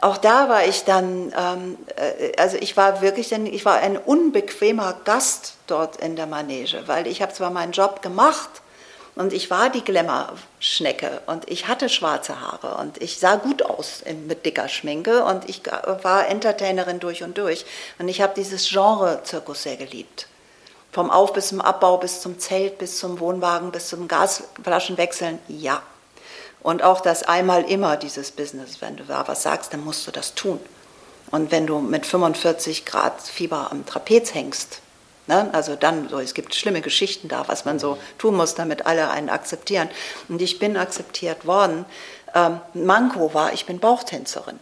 auch 0.00 0.16
da 0.16 0.48
war 0.48 0.64
ich 0.64 0.84
dann, 0.84 1.32
ähm, 1.36 1.78
äh, 1.96 2.32
also 2.36 2.56
ich 2.56 2.76
war 2.76 3.00
wirklich, 3.00 3.32
ich 3.32 3.64
war 3.64 3.76
ein 3.76 3.96
unbequemer 3.96 4.96
Gast 5.04 5.54
dort 5.66 5.96
in 5.96 6.16
der 6.16 6.26
Manege, 6.26 6.82
weil 6.86 7.06
ich 7.06 7.22
habe 7.22 7.32
zwar 7.32 7.50
meinen 7.50 7.72
Job 7.72 8.02
gemacht 8.02 8.50
und 9.14 9.32
ich 9.32 9.50
war 9.50 9.70
die 9.70 9.84
Glamour-Schnecke 9.84 11.22
und 11.26 11.48
ich 11.48 11.68
hatte 11.68 11.88
schwarze 11.88 12.40
Haare 12.40 12.76
und 12.80 13.00
ich 13.00 13.18
sah 13.20 13.36
gut 13.36 13.62
aus 13.62 14.02
mit 14.26 14.44
dicker 14.44 14.68
Schminke 14.68 15.24
und 15.24 15.48
ich 15.48 15.62
war 16.02 16.26
Entertainerin 16.26 16.98
durch 16.98 17.22
und 17.22 17.38
durch 17.38 17.64
und 17.98 18.08
ich 18.08 18.20
habe 18.20 18.34
dieses 18.34 18.68
Genre-Zirkus 18.68 19.62
sehr 19.62 19.76
geliebt. 19.76 20.26
Vom 20.90 21.10
Auf- 21.10 21.32
bis 21.32 21.48
zum 21.48 21.60
Abbau, 21.60 21.98
bis 21.98 22.20
zum 22.20 22.38
Zelt, 22.38 22.78
bis 22.78 22.98
zum 22.98 23.20
Wohnwagen, 23.20 23.70
bis 23.70 23.88
zum 23.88 24.06
Gasflaschenwechseln, 24.08 25.38
ja, 25.48 25.82
und 26.64 26.82
auch 26.82 27.02
das 27.02 27.22
einmal 27.22 27.70
immer, 27.70 27.98
dieses 27.98 28.30
Business, 28.30 28.80
wenn 28.80 28.96
du 28.96 29.04
da 29.04 29.28
was 29.28 29.42
sagst, 29.42 29.74
dann 29.74 29.84
musst 29.84 30.06
du 30.06 30.10
das 30.10 30.34
tun. 30.34 30.58
Und 31.30 31.52
wenn 31.52 31.66
du 31.66 31.78
mit 31.78 32.06
45 32.06 32.86
Grad 32.86 33.20
Fieber 33.20 33.68
am 33.70 33.84
Trapez 33.84 34.32
hängst, 34.32 34.80
ne, 35.26 35.50
also 35.52 35.76
dann, 35.76 36.08
so, 36.08 36.18
es 36.18 36.32
gibt 36.32 36.54
schlimme 36.54 36.80
Geschichten 36.80 37.28
da, 37.28 37.46
was 37.48 37.66
man 37.66 37.78
so 37.78 37.98
tun 38.16 38.34
muss, 38.34 38.54
damit 38.54 38.86
alle 38.86 39.10
einen 39.10 39.28
akzeptieren. 39.28 39.90
Und 40.30 40.40
ich 40.40 40.58
bin 40.58 40.78
akzeptiert 40.78 41.46
worden. 41.46 41.84
Ähm, 42.34 42.60
Manko 42.72 43.34
war, 43.34 43.52
ich 43.52 43.66
bin 43.66 43.78
Bauchtänzerin. 43.78 44.58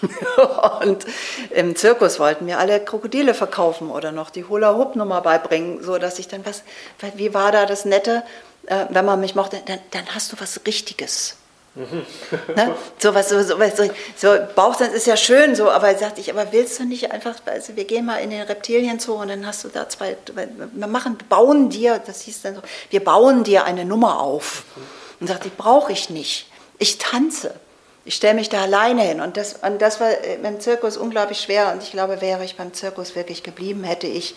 und 0.86 1.04
im 1.50 1.74
Zirkus 1.74 2.20
wollten 2.20 2.44
mir 2.44 2.60
alle 2.60 2.78
Krokodile 2.78 3.34
verkaufen 3.34 3.90
oder 3.90 4.12
noch 4.12 4.30
die 4.30 4.44
Hula-Hoop-Nummer 4.44 5.22
beibringen, 5.22 5.82
so 5.82 5.98
dass 5.98 6.20
ich 6.20 6.28
dann 6.28 6.46
was, 6.46 6.62
wie 7.16 7.34
war 7.34 7.50
da 7.50 7.66
das 7.66 7.84
Nette? 7.84 8.22
Äh, 8.66 8.86
wenn 8.90 9.04
man 9.04 9.20
mich 9.20 9.34
mochte, 9.34 9.60
dann, 9.66 9.78
dann 9.90 10.14
hast 10.14 10.32
du 10.32 10.36
was 10.40 10.60
Richtiges. 10.66 11.36
Mhm. 11.74 12.04
ne? 12.54 12.74
so 12.98 13.14
was 13.14 13.30
so, 13.30 13.42
so, 13.42 13.56
so, 13.56 13.90
so 14.16 14.38
Bauchtanz 14.54 14.92
ist 14.92 15.06
ja 15.06 15.16
schön 15.16 15.54
so, 15.54 15.70
aber 15.70 15.96
sagte 15.96 16.20
ich, 16.20 16.30
aber 16.30 16.52
willst 16.52 16.78
du 16.78 16.84
nicht 16.84 17.10
einfach, 17.10 17.36
also 17.46 17.76
wir 17.76 17.84
gehen 17.84 18.04
mal 18.04 18.18
in 18.18 18.30
den 18.30 18.42
Reptilien 18.42 19.00
zu 19.00 19.14
und 19.14 19.28
dann 19.28 19.46
hast 19.46 19.64
du 19.64 19.68
da 19.68 19.88
zwei, 19.88 20.16
wir 20.34 20.86
machen, 20.86 21.16
bauen 21.28 21.70
dir, 21.70 21.98
das 21.98 22.22
hieß 22.22 22.42
dann 22.42 22.56
so, 22.56 22.62
wir 22.90 23.02
bauen 23.02 23.44
dir 23.44 23.64
eine 23.64 23.84
Nummer 23.84 24.20
auf. 24.20 24.64
Und 25.22 25.28
sagte 25.28 25.46
ich, 25.46 25.56
brauche 25.56 25.92
ich 25.92 26.10
nicht. 26.10 26.50
Ich 26.78 26.98
tanze. 26.98 27.54
Ich 28.04 28.16
stelle 28.16 28.34
mich 28.34 28.48
da 28.48 28.62
alleine 28.62 29.02
hin. 29.02 29.20
Und 29.20 29.36
das, 29.36 29.54
und 29.62 29.80
das 29.80 30.00
war 30.00 30.10
im 30.18 30.58
Zirkus 30.58 30.96
unglaublich 30.96 31.38
schwer. 31.38 31.70
Und 31.72 31.84
ich 31.84 31.92
glaube, 31.92 32.20
wäre 32.20 32.44
ich 32.44 32.56
beim 32.56 32.74
Zirkus 32.74 33.14
wirklich 33.14 33.44
geblieben, 33.44 33.84
hätte 33.84 34.08
ich 34.08 34.34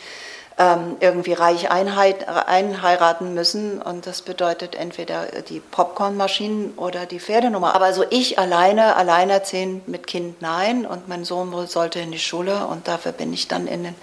ähm, 0.58 0.96
irgendwie 1.02 1.34
reich 1.34 1.70
einheit, 1.70 2.28
einheiraten 2.28 3.34
müssen. 3.34 3.82
Und 3.82 4.08
das 4.08 4.22
bedeutet 4.22 4.76
entweder 4.76 5.26
die 5.42 5.60
Popcornmaschinen 5.60 6.76
oder 6.78 7.06
die 7.06 7.20
Pferdenummer. 7.20 7.76
Aber 7.76 7.94
so 7.94 8.06
ich 8.10 8.40
alleine, 8.40 8.96
alleinerziehend 8.96 9.88
mit 9.88 10.08
Kind, 10.08 10.42
nein. 10.42 10.86
Und 10.86 11.08
mein 11.10 11.26
Sohn 11.26 11.54
sollte 11.68 12.00
in 12.00 12.12
die 12.12 12.20
Schule. 12.20 12.68
Und 12.68 12.88
dafür 12.88 13.12
bin 13.12 13.34
ich 13.34 13.48
dann 13.48 13.68
in 13.68 13.84
den, 13.84 13.96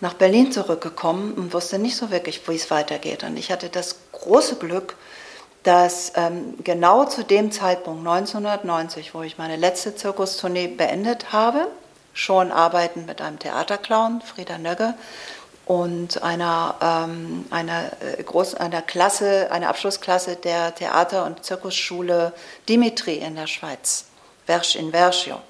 nach 0.00 0.14
Berlin 0.14 0.50
zurückgekommen 0.50 1.34
und 1.34 1.54
wusste 1.54 1.78
nicht 1.78 1.96
so 1.96 2.10
wirklich, 2.10 2.48
wie 2.48 2.56
es 2.56 2.70
weitergeht. 2.70 3.22
Und 3.22 3.36
ich 3.36 3.52
hatte 3.52 3.68
das 3.68 3.96
große 4.10 4.56
Glück, 4.56 4.96
dass 5.62 6.12
ähm, 6.16 6.54
genau 6.64 7.04
zu 7.04 7.22
dem 7.22 7.52
Zeitpunkt 7.52 8.00
1990, 8.00 9.14
wo 9.14 9.22
ich 9.22 9.38
meine 9.38 9.54
letzte 9.54 9.94
Zirkustournee 9.94 10.66
beendet 10.66 11.32
habe, 11.32 11.68
schon 12.14 12.50
arbeiten 12.50 13.06
mit 13.06 13.20
einem 13.20 13.38
Theaterclown, 13.38 14.20
Frieda 14.22 14.58
Nögge, 14.58 14.94
und 15.66 16.22
einer, 16.22 16.74
ähm, 16.80 17.46
einer, 17.50 17.92
äh, 18.00 18.22
großen, 18.22 18.58
einer 18.58 18.82
Klasse, 18.82 19.48
einer 19.50 19.68
Abschlussklasse 19.68 20.36
der 20.36 20.74
Theater- 20.74 21.24
und 21.24 21.44
Zirkusschule 21.44 22.32
Dimitri 22.68 23.16
in 23.16 23.36
der 23.36 23.46
Schweiz, 23.46 24.06
Versch 24.46 24.76
in 24.76 24.90
Verschio. 24.90 25.40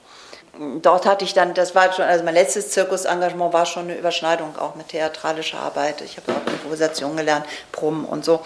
Dort 0.83 1.07
hatte 1.07 1.25
ich 1.25 1.33
dann, 1.33 1.55
das 1.55 1.75
war 1.75 1.91
schon, 1.95 2.05
also 2.05 2.25
mein 2.25 2.35
letztes 2.35 2.71
Zirkusengagement 2.71 3.55
war 3.55 3.65
schon 3.65 3.85
eine 3.85 3.97
Überschneidung 3.97 4.59
auch 4.59 4.75
mit 4.75 4.89
theatralischer 4.89 5.59
Arbeit. 5.59 6.03
Ich 6.03 6.19
habe 6.19 6.33
auch 6.33 6.47
Improvisation 6.47 7.17
gelernt, 7.17 7.47
Proben 7.73 8.05
und 8.05 8.23
so. 8.23 8.45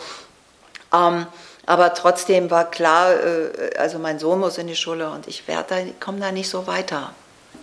Ähm, 0.94 1.26
aber 1.66 1.94
trotzdem 1.94 2.48
war 2.52 2.70
klar, 2.70 3.12
äh, 3.12 3.76
also 3.76 3.98
mein 3.98 4.20
Sohn 4.20 4.38
muss 4.38 4.56
in 4.56 4.68
die 4.68 4.76
Schule 4.76 5.10
und 5.10 5.26
ich 5.26 5.48
werde 5.48 5.64
da, 5.68 5.76
komme 5.98 6.20
da 6.20 6.30
nicht 6.30 6.48
so 6.48 6.68
weiter 6.68 7.12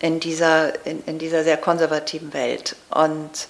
in 0.00 0.20
dieser, 0.20 0.84
in, 0.84 1.02
in 1.06 1.18
dieser 1.18 1.42
sehr 1.42 1.56
konservativen 1.56 2.34
Welt. 2.34 2.76
Und 2.90 3.48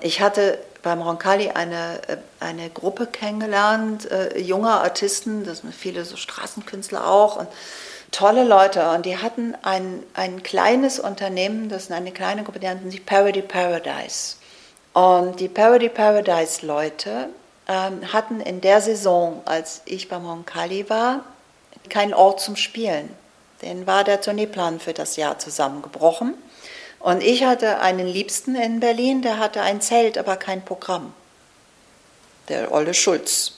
ich 0.00 0.20
hatte 0.20 0.58
beim 0.82 1.00
Roncalli 1.00 1.50
eine, 1.50 2.00
äh, 2.08 2.16
eine 2.40 2.68
Gruppe 2.70 3.06
kennengelernt, 3.06 4.10
äh, 4.10 4.38
junger 4.38 4.82
Artisten, 4.82 5.44
das 5.44 5.58
sind 5.58 5.74
viele 5.74 6.04
so 6.04 6.16
Straßenkünstler 6.16 7.06
auch 7.06 7.36
und 7.36 7.48
tolle 8.10 8.44
Leute. 8.44 8.90
Und 8.90 9.06
die 9.06 9.18
hatten 9.18 9.54
ein, 9.62 10.02
ein 10.14 10.42
kleines 10.42 10.98
Unternehmen, 10.98 11.68
das 11.68 11.84
ist 11.84 11.92
eine 11.92 12.12
kleine 12.12 12.42
Gruppe, 12.42 12.58
die 12.58 12.66
nannten 12.66 12.90
sich 12.90 13.06
Parody 13.06 13.42
Paradise. 13.42 14.36
Und 14.92 15.40
die 15.40 15.48
Parody 15.48 15.88
Paradise 15.88 16.66
Leute 16.66 17.28
ähm, 17.68 18.12
hatten 18.12 18.40
in 18.40 18.60
der 18.60 18.80
Saison, 18.80 19.40
als 19.46 19.82
ich 19.86 20.08
beim 20.08 20.26
Roncalli 20.26 20.90
war, 20.90 21.24
keinen 21.88 22.12
Ort 22.14 22.40
zum 22.40 22.56
Spielen. 22.56 23.08
Den 23.62 23.86
war 23.86 24.04
der 24.04 24.20
Tourneeplan 24.20 24.80
für 24.80 24.92
das 24.92 25.16
Jahr 25.16 25.38
zusammengebrochen. 25.38 26.34
Und 27.02 27.22
ich 27.22 27.44
hatte 27.44 27.80
einen 27.80 28.06
Liebsten 28.06 28.54
in 28.54 28.78
Berlin, 28.78 29.22
der 29.22 29.38
hatte 29.38 29.60
ein 29.60 29.80
Zelt, 29.80 30.16
aber 30.16 30.36
kein 30.36 30.64
Programm. 30.64 31.12
Der 32.48 32.72
Olle 32.72 32.94
Schulz. 32.94 33.54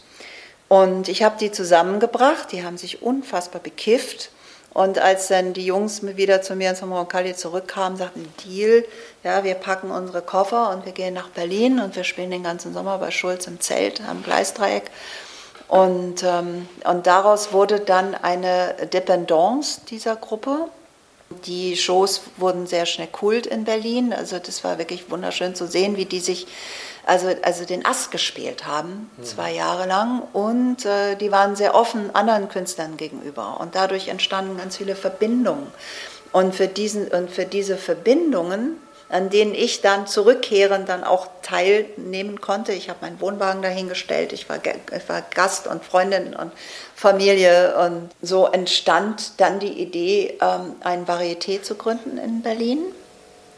Und 0.68 1.08
ich 1.08 1.22
habe 1.22 1.36
die 1.38 1.52
zusammengebracht, 1.52 2.52
die 2.52 2.64
haben 2.64 2.78
sich 2.78 3.02
unfassbar 3.02 3.60
bekifft. 3.60 4.30
Und 4.72 4.98
als 4.98 5.28
dann 5.28 5.52
die 5.52 5.66
Jungs 5.66 6.02
wieder 6.02 6.42
zu 6.42 6.56
mir 6.56 6.74
zum 6.74 6.92
Roncalli 6.92 7.36
zurückkamen, 7.36 7.96
sagten, 7.98 8.32
Deal, 8.44 8.84
ja, 9.22 9.44
wir 9.44 9.54
packen 9.54 9.90
unsere 9.90 10.22
Koffer 10.22 10.70
und 10.70 10.84
wir 10.84 10.92
gehen 10.92 11.14
nach 11.14 11.28
Berlin 11.28 11.78
und 11.78 11.94
wir 11.94 12.02
spielen 12.02 12.30
den 12.30 12.42
ganzen 12.42 12.72
Sommer 12.72 12.98
bei 12.98 13.10
Schulz 13.10 13.46
im 13.46 13.60
Zelt 13.60 14.00
am 14.08 14.24
Gleisdreieck. 14.24 14.90
Und, 15.68 16.22
ähm, 16.24 16.66
und 16.84 17.06
daraus 17.06 17.52
wurde 17.52 17.78
dann 17.78 18.14
eine 18.14 18.74
Dependance 18.92 19.82
dieser 19.88 20.16
Gruppe. 20.16 20.68
Die 21.46 21.76
Shows 21.76 22.22
wurden 22.36 22.66
sehr 22.66 22.86
schnell 22.86 23.08
Kult 23.08 23.46
in 23.46 23.64
Berlin. 23.64 24.12
Also 24.12 24.38
das 24.38 24.64
war 24.64 24.78
wirklich 24.78 25.10
wunderschön 25.10 25.54
zu 25.54 25.66
sehen, 25.66 25.96
wie 25.96 26.06
die 26.06 26.20
sich 26.20 26.46
also, 27.06 27.28
also 27.42 27.64
den 27.64 27.84
Ast 27.84 28.10
gespielt 28.10 28.66
haben, 28.66 29.10
mhm. 29.16 29.24
zwei 29.24 29.52
Jahre 29.52 29.86
lang. 29.86 30.22
Und 30.32 30.86
äh, 30.86 31.16
die 31.16 31.30
waren 31.30 31.56
sehr 31.56 31.74
offen 31.74 32.14
anderen 32.14 32.48
Künstlern 32.48 32.96
gegenüber. 32.96 33.60
Und 33.60 33.74
dadurch 33.74 34.08
entstanden 34.08 34.56
ganz 34.56 34.76
viele 34.76 34.96
Verbindungen. 34.96 35.66
Und 36.32 36.54
für, 36.54 36.66
diesen, 36.66 37.08
und 37.08 37.30
für 37.30 37.44
diese 37.44 37.76
Verbindungen 37.76 38.78
an 39.14 39.30
denen 39.30 39.54
ich 39.54 39.80
dann 39.80 40.06
zurückkehrend 40.06 40.88
dann 40.88 41.04
auch 41.04 41.28
teilnehmen 41.42 42.40
konnte. 42.40 42.72
Ich 42.72 42.88
habe 42.88 43.00
meinen 43.02 43.20
Wohnwagen 43.20 43.62
dahingestellt, 43.62 44.32
ich 44.32 44.48
war, 44.48 44.58
ich 44.58 45.08
war 45.08 45.22
Gast 45.22 45.66
und 45.66 45.84
Freundin 45.84 46.34
und 46.34 46.52
Familie 46.94 47.76
und 47.76 48.10
so 48.22 48.46
entstand 48.46 49.40
dann 49.40 49.58
die 49.58 49.80
Idee, 49.80 50.38
ähm, 50.40 50.76
ein 50.80 51.06
Varieté 51.06 51.62
zu 51.62 51.74
gründen 51.74 52.18
in 52.18 52.42
Berlin. 52.42 52.84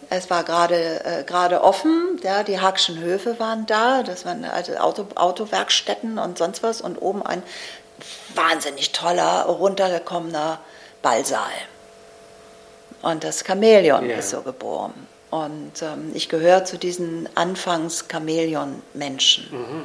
Es 0.08 0.30
war 0.30 0.44
gerade 0.44 1.04
äh, 1.04 1.24
gerade 1.24 1.62
offen, 1.62 2.20
ja, 2.22 2.44
die 2.44 2.60
Hackschen 2.60 3.00
Höfe 3.00 3.38
waren 3.38 3.66
da, 3.66 4.02
das 4.02 4.24
waren 4.24 4.44
also 4.44 4.76
Auto, 4.76 5.06
Autowerkstätten 5.16 6.18
und 6.18 6.38
sonst 6.38 6.62
was 6.62 6.80
und 6.80 6.96
oben 6.96 7.26
ein 7.26 7.42
wahnsinnig 8.34 8.92
toller, 8.92 9.46
runtergekommener 9.46 10.60
Ballsaal. 11.02 11.50
Und 13.02 13.24
das 13.24 13.44
Chamäleon 13.44 14.06
yeah. 14.06 14.18
ist 14.18 14.30
so 14.30 14.42
geboren. 14.42 14.94
Und 15.30 15.82
ähm, 15.82 16.12
ich 16.14 16.28
gehöre 16.28 16.64
zu 16.64 16.78
diesen 16.78 17.28
Anfangs-Chamäleon-Menschen. 17.34 19.48
Mhm. 19.50 19.82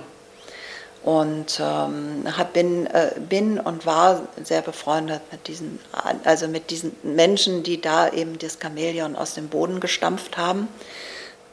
Und 1.03 1.59
ähm, 1.59 2.25
hab, 2.37 2.53
bin, 2.53 2.85
äh, 2.85 3.11
bin 3.27 3.59
und 3.59 3.87
war 3.87 4.21
sehr 4.43 4.61
befreundet 4.61 5.21
mit 5.31 5.47
diesen, 5.47 5.79
also 6.23 6.47
mit 6.47 6.69
diesen 6.69 6.95
Menschen, 7.01 7.63
die 7.63 7.81
da 7.81 8.09
eben 8.09 8.37
das 8.37 8.59
Chamäleon 8.61 9.15
aus 9.15 9.33
dem 9.33 9.47
Boden 9.47 9.79
gestampft 9.79 10.37
haben. 10.37 10.67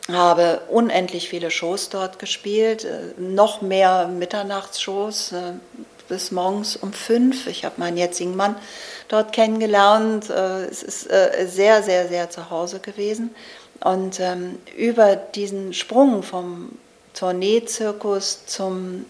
Habe 0.07 0.61
unendlich 0.69 1.29
viele 1.29 1.51
Shows 1.51 1.89
dort 1.89 2.19
gespielt, 2.19 2.85
äh, 2.85 3.19
noch 3.19 3.63
mehr 3.63 4.07
Mitternachtsshows 4.09 5.33
äh, 5.33 5.53
bis 6.09 6.31
morgens 6.31 6.77
um 6.77 6.93
fünf. 6.93 7.47
Ich 7.47 7.65
habe 7.65 7.77
meinen 7.79 7.97
jetzigen 7.97 8.37
Mann 8.37 8.57
dort 9.09 9.33
kennengelernt. 9.33 10.29
Äh, 10.29 10.65
es 10.65 10.83
ist 10.83 11.11
äh, 11.11 11.47
sehr, 11.49 11.83
sehr, 11.83 12.09
sehr 12.09 12.29
zu 12.29 12.51
Hause 12.51 12.81
gewesen. 12.81 13.35
Und 13.81 14.21
ähm, 14.21 14.59
über 14.77 15.17
diesen 15.17 15.73
Sprung 15.73 16.23
vom 16.23 16.71
Tourneezirkus 17.15 18.45
zum 18.47 19.07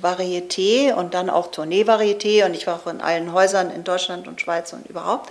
Varieté 0.00 0.92
und 0.94 1.14
dann 1.14 1.30
auch 1.30 1.50
Tournee-Varieté 1.50 2.44
und 2.44 2.54
ich 2.54 2.66
war 2.66 2.76
auch 2.76 2.86
in 2.86 3.00
allen 3.00 3.32
Häusern 3.32 3.70
in 3.70 3.84
Deutschland 3.84 4.28
und 4.28 4.40
Schweiz 4.40 4.72
und 4.72 4.86
überhaupt, 4.86 5.30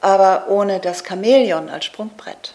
aber 0.00 0.46
ohne 0.48 0.80
das 0.80 1.04
Chamäleon 1.06 1.68
als 1.68 1.84
Sprungbrett, 1.84 2.54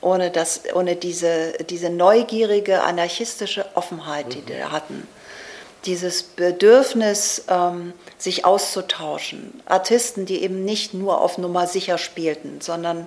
ohne, 0.00 0.30
das, 0.30 0.62
ohne 0.74 0.96
diese, 0.96 1.52
diese 1.68 1.90
neugierige, 1.90 2.82
anarchistische 2.82 3.66
Offenheit, 3.74 4.34
die 4.34 4.40
mhm. 4.40 4.48
wir 4.48 4.72
hatten, 4.72 5.08
dieses 5.84 6.22
Bedürfnis, 6.22 7.44
ähm, 7.48 7.94
sich 8.18 8.44
auszutauschen, 8.44 9.62
Artisten, 9.66 10.26
die 10.26 10.42
eben 10.42 10.64
nicht 10.64 10.92
nur 10.92 11.20
auf 11.20 11.38
Nummer 11.38 11.66
sicher 11.66 11.98
spielten, 11.98 12.60
sondern 12.60 13.06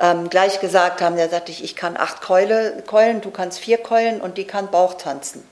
ähm, 0.00 0.28
gleich 0.28 0.60
gesagt 0.60 1.00
haben, 1.00 1.16
der 1.16 1.28
sagte 1.28 1.52
ich, 1.52 1.62
ich 1.62 1.76
kann 1.76 1.96
acht 1.96 2.20
Keule, 2.20 2.82
Keulen, 2.86 3.20
du 3.20 3.30
kannst 3.30 3.60
vier 3.60 3.78
Keulen 3.78 4.20
und 4.20 4.36
die 4.36 4.44
kann 4.44 4.70
Bauch 4.70 4.94
tanzen. 4.94 5.46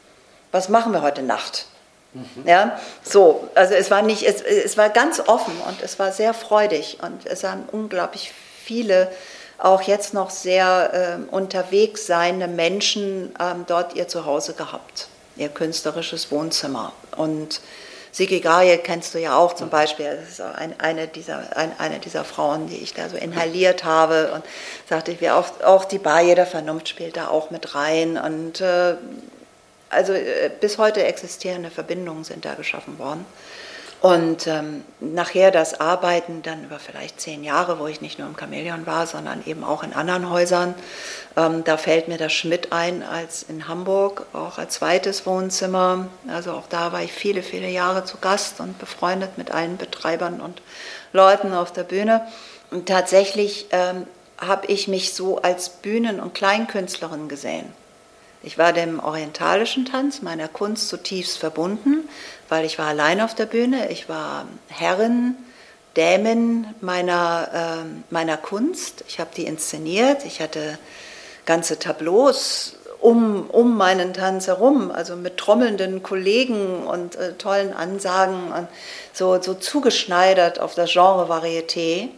Was 0.52 0.68
machen 0.68 0.92
wir 0.92 1.02
heute 1.02 1.22
Nacht? 1.22 1.66
Mhm. 2.12 2.46
Ja, 2.46 2.78
so, 3.02 3.48
also 3.54 3.74
es 3.74 3.90
war 3.90 4.02
nicht, 4.02 4.22
es, 4.22 4.40
es 4.40 4.76
war 4.76 4.90
ganz 4.90 5.20
offen 5.20 5.54
und 5.68 5.82
es 5.82 5.98
war 5.98 6.12
sehr 6.12 6.34
freudig 6.34 6.98
und 7.02 7.26
es 7.26 7.44
haben 7.44 7.64
unglaublich 7.70 8.32
viele 8.64 9.08
auch 9.58 9.82
jetzt 9.82 10.12
noch 10.12 10.30
sehr 10.30 11.18
äh, 11.30 11.34
unterwegs 11.34 12.06
seiende 12.06 12.46
Menschen 12.46 13.34
ähm, 13.40 13.64
dort 13.66 13.94
ihr 13.94 14.08
Zuhause 14.08 14.52
gehabt, 14.52 15.08
ihr 15.36 15.48
künstlerisches 15.48 16.30
Wohnzimmer. 16.30 16.92
Und 17.16 17.60
Sigi 18.12 18.40
Gaje 18.40 18.78
kennst 18.78 19.14
du 19.14 19.18
ja 19.18 19.36
auch 19.36 19.54
zum 19.54 19.68
Beispiel. 19.68 20.06
Das 20.06 20.28
ist 20.30 20.40
ein, 20.40 20.74
eine, 20.78 21.06
dieser, 21.06 21.56
ein, 21.56 21.72
eine 21.78 21.98
dieser 21.98 22.24
Frauen, 22.24 22.66
die 22.66 22.76
ich 22.76 22.94
da 22.94 23.08
so 23.08 23.16
inhaliert 23.16 23.84
habe 23.84 24.32
und 24.32 24.44
sagte 24.88 25.12
ich, 25.12 25.30
auch, 25.30 25.46
auch 25.64 25.84
die 25.84 25.98
Baje 25.98 26.34
der 26.34 26.46
Vernunft 26.46 26.88
spielt 26.88 27.16
da 27.16 27.28
auch 27.28 27.50
mit 27.50 27.74
rein. 27.74 28.18
Und 28.18 28.60
äh, 28.60 28.94
also 29.90 30.12
äh, 30.12 30.50
bis 30.60 30.78
heute 30.78 31.04
existierende 31.04 31.70
Verbindungen 31.70 32.24
sind 32.24 32.44
da 32.44 32.54
geschaffen 32.54 32.98
worden. 32.98 33.24
Und 34.02 34.46
ähm, 34.46 34.84
nachher 35.00 35.50
das 35.50 35.80
Arbeiten 35.80 36.42
dann 36.42 36.64
über 36.64 36.78
vielleicht 36.78 37.20
zehn 37.20 37.42
Jahre, 37.42 37.78
wo 37.78 37.86
ich 37.86 38.02
nicht 38.02 38.18
nur 38.18 38.28
im 38.28 38.36
Chamäleon 38.36 38.86
war, 38.86 39.06
sondern 39.06 39.42
eben 39.46 39.64
auch 39.64 39.82
in 39.82 39.94
anderen 39.94 40.30
Häusern. 40.30 40.74
Ähm, 41.36 41.64
da 41.64 41.76
fällt 41.78 42.06
mir 42.06 42.18
das 42.18 42.32
Schmidt 42.32 42.72
ein 42.72 43.02
als 43.02 43.42
in 43.42 43.68
Hamburg, 43.68 44.26
auch 44.34 44.58
als 44.58 44.74
zweites 44.74 45.24
Wohnzimmer. 45.24 46.08
Also 46.28 46.52
auch 46.52 46.68
da 46.68 46.92
war 46.92 47.02
ich 47.02 47.12
viele, 47.12 47.42
viele 47.42 47.68
Jahre 47.68 48.04
zu 48.04 48.18
Gast 48.18 48.60
und 48.60 48.78
befreundet 48.78 49.38
mit 49.38 49.50
allen 49.50 49.78
Betreibern 49.78 50.40
und 50.40 50.60
Leuten 51.12 51.54
auf 51.54 51.72
der 51.72 51.84
Bühne. 51.84 52.26
Und 52.70 52.86
tatsächlich 52.86 53.66
ähm, 53.70 54.06
habe 54.38 54.66
ich 54.66 54.88
mich 54.88 55.14
so 55.14 55.40
als 55.40 55.70
Bühnen- 55.70 56.20
und 56.20 56.34
Kleinkünstlerin 56.34 57.28
gesehen. 57.28 57.72
Ich 58.46 58.58
war 58.58 58.72
dem 58.72 59.00
orientalischen 59.00 59.86
Tanz, 59.86 60.22
meiner 60.22 60.46
Kunst 60.46 60.88
zutiefst 60.88 61.36
verbunden, 61.36 62.08
weil 62.48 62.64
ich 62.64 62.78
war 62.78 62.86
allein 62.86 63.20
auf 63.20 63.34
der 63.34 63.46
Bühne. 63.46 63.90
Ich 63.90 64.08
war 64.08 64.46
Herrin, 64.68 65.34
Dämin 65.96 66.68
meiner, 66.80 67.48
äh, 67.52 68.14
meiner 68.14 68.36
Kunst. 68.36 69.02
Ich 69.08 69.18
habe 69.18 69.30
die 69.36 69.46
inszeniert. 69.46 70.24
Ich 70.24 70.40
hatte 70.40 70.78
ganze 71.44 71.80
Tableaus 71.80 72.76
um, 73.00 73.50
um 73.50 73.76
meinen 73.76 74.14
Tanz 74.14 74.46
herum, 74.46 74.92
also 74.92 75.16
mit 75.16 75.38
trommelnden 75.38 76.04
Kollegen 76.04 76.86
und 76.86 77.16
äh, 77.16 77.32
tollen 77.32 77.72
Ansagen 77.72 78.52
und 78.52 78.68
so, 79.12 79.42
so 79.42 79.54
zugeschneidert 79.54 80.60
auf 80.60 80.76
das 80.76 80.92
Genre 80.92 81.28
Varieté 81.28 82.10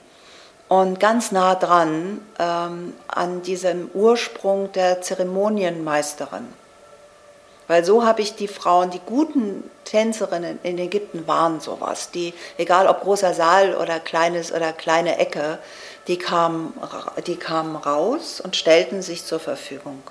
und 0.69 1.01
ganz 1.01 1.33
nah 1.33 1.55
dran 1.55 2.21
ähm, 2.39 2.95
an 3.09 3.43
diesem 3.43 3.91
Ursprung 3.95 4.71
der 4.73 5.01
Zeremonienmeisterin. 5.03 6.47
Weil 7.67 7.85
so 7.85 8.05
habe 8.05 8.23
ich 8.23 8.35
die 8.35 8.49
Frauen, 8.49 8.91
die 8.91 9.01
guten 9.05 9.63
Tänzerinnen 9.85 10.59
in 10.63 10.79
Ägypten 10.79 11.27
waren 11.27 11.61
sowas, 11.61 12.11
die, 12.11 12.33
egal 12.57 12.87
ob 12.87 13.03
großer 13.03 13.35
Saal 13.35 13.75
oder 13.75 14.01
kleines 14.01 14.53
oder 14.53 14.73
kleine 14.73 15.19
Ecke, 15.19 15.59
die 16.07 16.17
kamen, 16.17 16.73
die 17.27 17.37
kamen 17.37 17.77
raus 17.77 18.41
und 18.41 18.57
stellten 18.57 19.03
sich 19.03 19.25
zur 19.25 19.39
Verfügung. 19.39 20.03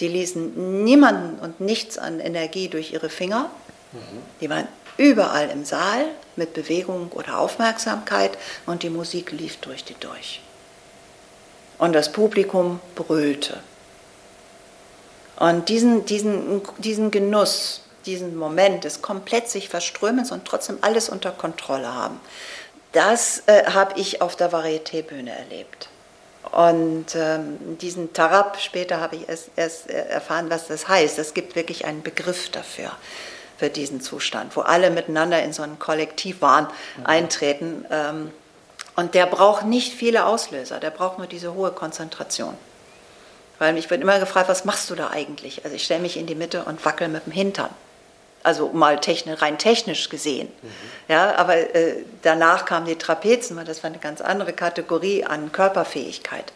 Die 0.00 0.08
ließen 0.08 0.82
niemanden 0.84 1.38
und 1.38 1.60
nichts 1.60 1.98
an 1.98 2.18
Energie 2.18 2.68
durch 2.68 2.92
ihre 2.92 3.10
Finger. 3.10 3.50
Die 4.40 4.50
waren 4.50 4.66
überall 4.96 5.50
im 5.50 5.64
Saal 5.64 6.06
mit 6.36 6.54
Bewegung 6.54 7.10
oder 7.12 7.38
Aufmerksamkeit 7.38 8.36
und 8.66 8.82
die 8.82 8.90
Musik 8.90 9.32
lief 9.32 9.58
durch 9.58 9.84
die 9.84 9.98
durch. 9.98 10.40
Und 11.78 11.92
das 11.92 12.12
Publikum 12.12 12.80
brüllte. 12.94 13.60
Und 15.36 15.70
diesen, 15.70 16.04
diesen, 16.04 16.60
diesen 16.78 17.10
Genuss, 17.10 17.82
diesen 18.04 18.36
Moment 18.36 18.84
des 18.84 19.00
komplett 19.00 19.48
sich 19.48 19.68
Verströmens 19.68 20.32
und 20.32 20.44
trotzdem 20.44 20.78
alles 20.82 21.08
unter 21.08 21.30
Kontrolle 21.30 21.94
haben, 21.94 22.20
das 22.92 23.42
äh, 23.46 23.64
habe 23.66 23.98
ich 23.98 24.20
auf 24.20 24.36
der 24.36 24.52
Varieté-Bühne 24.52 25.30
erlebt. 25.30 25.88
Und 26.52 27.14
ähm, 27.14 27.78
diesen 27.78 28.12
Tarab, 28.12 28.58
später 28.60 29.00
habe 29.00 29.16
ich 29.16 29.28
erst, 29.28 29.50
erst 29.56 29.88
erfahren, 29.88 30.50
was 30.50 30.66
das 30.66 30.88
heißt. 30.88 31.18
Es 31.18 31.34
gibt 31.34 31.54
wirklich 31.54 31.84
einen 31.84 32.02
Begriff 32.02 32.50
dafür, 32.50 32.90
für 33.60 33.68
diesen 33.68 34.00
Zustand, 34.00 34.56
wo 34.56 34.62
alle 34.62 34.90
miteinander 34.90 35.42
in 35.42 35.52
so 35.52 35.62
ein 35.62 35.78
Kollektivwahn 35.78 36.64
mhm. 36.96 37.06
eintreten. 37.06 37.84
Ähm, 37.90 38.32
und 38.96 39.14
der 39.14 39.26
braucht 39.26 39.66
nicht 39.66 39.92
viele 39.92 40.24
Auslöser, 40.24 40.80
der 40.80 40.90
braucht 40.90 41.18
nur 41.18 41.26
diese 41.26 41.54
hohe 41.54 41.70
Konzentration. 41.70 42.56
Weil 43.58 43.76
ich 43.76 43.88
wird 43.90 44.00
immer 44.00 44.18
gefragt, 44.18 44.48
was 44.48 44.64
machst 44.64 44.88
du 44.90 44.94
da 44.94 45.10
eigentlich? 45.10 45.64
Also 45.64 45.76
ich 45.76 45.84
stelle 45.84 46.00
mich 46.00 46.16
in 46.16 46.26
die 46.26 46.34
Mitte 46.34 46.64
und 46.64 46.84
wackel 46.84 47.08
mit 47.08 47.26
dem 47.26 47.32
Hintern 47.32 47.70
also 48.42 48.70
mal 48.72 48.98
technisch, 49.00 49.42
rein 49.42 49.58
technisch 49.58 50.08
gesehen. 50.08 50.48
Mhm. 50.62 50.68
Ja, 51.08 51.36
aber 51.36 51.56
äh, 51.74 52.04
danach 52.22 52.64
kamen 52.64 52.86
die 52.86 52.96
Trapezen, 52.96 53.56
weil 53.56 53.64
das 53.64 53.82
war 53.82 53.90
eine 53.90 53.98
ganz 53.98 54.20
andere 54.20 54.52
Kategorie 54.52 55.24
an 55.24 55.52
Körperfähigkeit. 55.52 56.52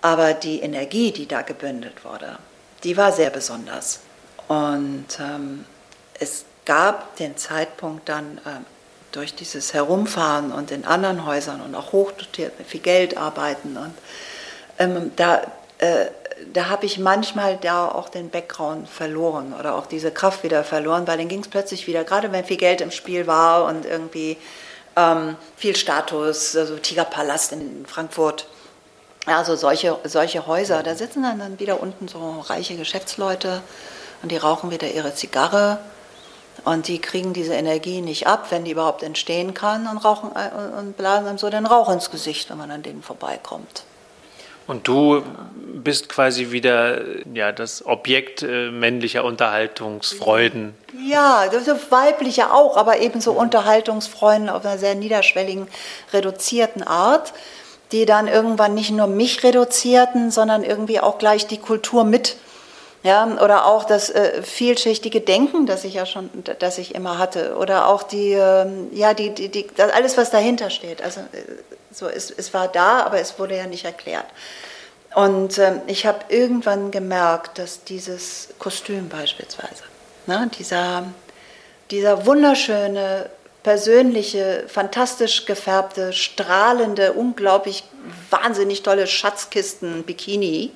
Aber 0.00 0.34
die 0.34 0.60
Energie, 0.60 1.12
die 1.12 1.26
da 1.26 1.42
gebündelt 1.42 2.04
wurde, 2.04 2.38
die 2.84 2.96
war 2.96 3.12
sehr 3.12 3.30
besonders. 3.30 4.00
Und 4.48 5.06
ähm, 5.20 5.64
es 6.18 6.44
gab 6.68 7.16
den 7.16 7.36
Zeitpunkt 7.36 8.08
dann 8.08 8.38
äh, 8.44 8.50
durch 9.10 9.34
dieses 9.34 9.72
Herumfahren 9.72 10.52
und 10.52 10.70
in 10.70 10.84
anderen 10.84 11.24
Häusern 11.24 11.62
und 11.62 11.74
auch 11.74 11.92
hochdotiert 11.92 12.58
mit 12.58 12.68
viel 12.68 12.80
Geld 12.80 13.16
arbeiten 13.16 13.76
und 13.76 13.94
ähm, 14.78 15.10
da 15.16 15.42
äh, 15.78 16.06
da 16.52 16.68
habe 16.68 16.86
ich 16.86 16.98
manchmal 16.98 17.56
da 17.56 17.88
auch 17.88 18.08
den 18.08 18.30
Background 18.30 18.88
verloren 18.88 19.52
oder 19.58 19.74
auch 19.74 19.86
diese 19.86 20.12
Kraft 20.12 20.44
wieder 20.44 20.62
verloren, 20.62 21.06
weil 21.06 21.18
dann 21.18 21.26
ging 21.26 21.40
es 21.40 21.48
plötzlich 21.48 21.88
wieder, 21.88 22.04
gerade 22.04 22.30
wenn 22.30 22.44
viel 22.44 22.56
Geld 22.56 22.80
im 22.80 22.92
Spiel 22.92 23.26
war 23.26 23.64
und 23.64 23.84
irgendwie 23.84 24.36
ähm, 24.94 25.36
viel 25.56 25.74
Status, 25.74 26.54
also 26.54 26.76
Tigerpalast 26.76 27.52
in 27.52 27.86
Frankfurt, 27.86 28.46
also 29.26 29.56
solche, 29.56 29.98
solche 30.04 30.46
Häuser, 30.46 30.82
da 30.84 30.94
sitzen 30.94 31.24
dann, 31.24 31.40
dann 31.40 31.58
wieder 31.58 31.82
unten 31.82 32.06
so 32.06 32.44
reiche 32.48 32.76
Geschäftsleute 32.76 33.62
und 34.22 34.30
die 34.30 34.36
rauchen 34.36 34.70
wieder 34.70 34.88
ihre 34.88 35.14
Zigarre 35.14 35.80
und 36.68 36.86
die 36.88 37.00
kriegen 37.00 37.32
diese 37.32 37.54
Energie 37.54 38.00
nicht 38.02 38.26
ab, 38.26 38.46
wenn 38.50 38.64
die 38.64 38.72
überhaupt 38.72 39.02
entstehen 39.02 39.54
kann 39.54 39.86
und 39.86 39.98
rauchen 39.98 40.30
und 40.78 40.96
blasen 40.96 41.26
einem 41.26 41.38
so 41.38 41.48
den 41.48 41.64
Rauch 41.64 41.90
ins 41.90 42.10
Gesicht, 42.10 42.50
wenn 42.50 42.58
man 42.58 42.70
an 42.70 42.82
denen 42.82 43.02
vorbeikommt. 43.02 43.84
Und 44.66 44.86
du 44.86 45.22
bist 45.56 46.10
quasi 46.10 46.50
wieder 46.50 47.00
ja, 47.32 47.52
das 47.52 47.86
Objekt 47.86 48.42
äh, 48.42 48.70
männlicher 48.70 49.24
Unterhaltungsfreuden. 49.24 50.74
Ja, 51.08 51.46
das 51.50 51.68
ist 51.68 51.90
weiblicher 51.90 52.52
auch, 52.52 52.76
aber 52.76 52.98
ebenso 52.98 53.32
Unterhaltungsfreuden 53.32 54.50
auf 54.50 54.66
einer 54.66 54.76
sehr 54.76 54.94
niederschwelligen, 54.94 55.68
reduzierten 56.12 56.82
Art, 56.82 57.32
die 57.92 58.04
dann 58.04 58.28
irgendwann 58.28 58.74
nicht 58.74 58.90
nur 58.90 59.06
mich 59.06 59.42
reduzierten, 59.42 60.30
sondern 60.30 60.62
irgendwie 60.62 61.00
auch 61.00 61.16
gleich 61.16 61.46
die 61.46 61.56
Kultur 61.56 62.04
mit. 62.04 62.36
Ja, 63.08 63.24
oder 63.42 63.64
auch 63.64 63.84
das 63.84 64.10
äh, 64.10 64.42
vielschichtige 64.42 65.22
Denken, 65.22 65.64
das 65.64 65.84
ich 65.84 65.94
ja 65.94 66.04
schon, 66.04 66.28
das 66.58 66.76
ich 66.76 66.94
immer 66.94 67.16
hatte, 67.16 67.56
oder 67.56 67.86
auch 67.86 68.02
die, 68.02 68.34
äh, 68.34 68.66
ja, 68.92 69.14
die, 69.14 69.30
die, 69.30 69.48
die, 69.48 69.66
alles, 69.78 70.18
was 70.18 70.30
dahinter 70.30 70.68
steht. 70.68 71.00
Also 71.00 71.20
äh, 71.20 71.24
so, 71.90 72.06
es, 72.06 72.30
es 72.30 72.52
war 72.52 72.68
da, 72.68 73.00
aber 73.06 73.18
es 73.18 73.38
wurde 73.38 73.56
ja 73.56 73.66
nicht 73.66 73.86
erklärt. 73.86 74.26
Und 75.14 75.56
ähm, 75.56 75.80
ich 75.86 76.04
habe 76.04 76.18
irgendwann 76.28 76.90
gemerkt, 76.90 77.58
dass 77.58 77.82
dieses 77.82 78.48
Kostüm 78.58 79.08
beispielsweise, 79.08 79.84
ne, 80.26 80.50
dieser, 80.58 81.04
dieser 81.90 82.26
wunderschöne, 82.26 83.30
persönliche, 83.62 84.64
fantastisch 84.68 85.46
gefärbte, 85.46 86.12
strahlende, 86.12 87.14
unglaublich 87.14 87.84
wahnsinnig 88.28 88.82
tolle 88.82 89.06
Schatzkisten-Bikini, 89.06 90.72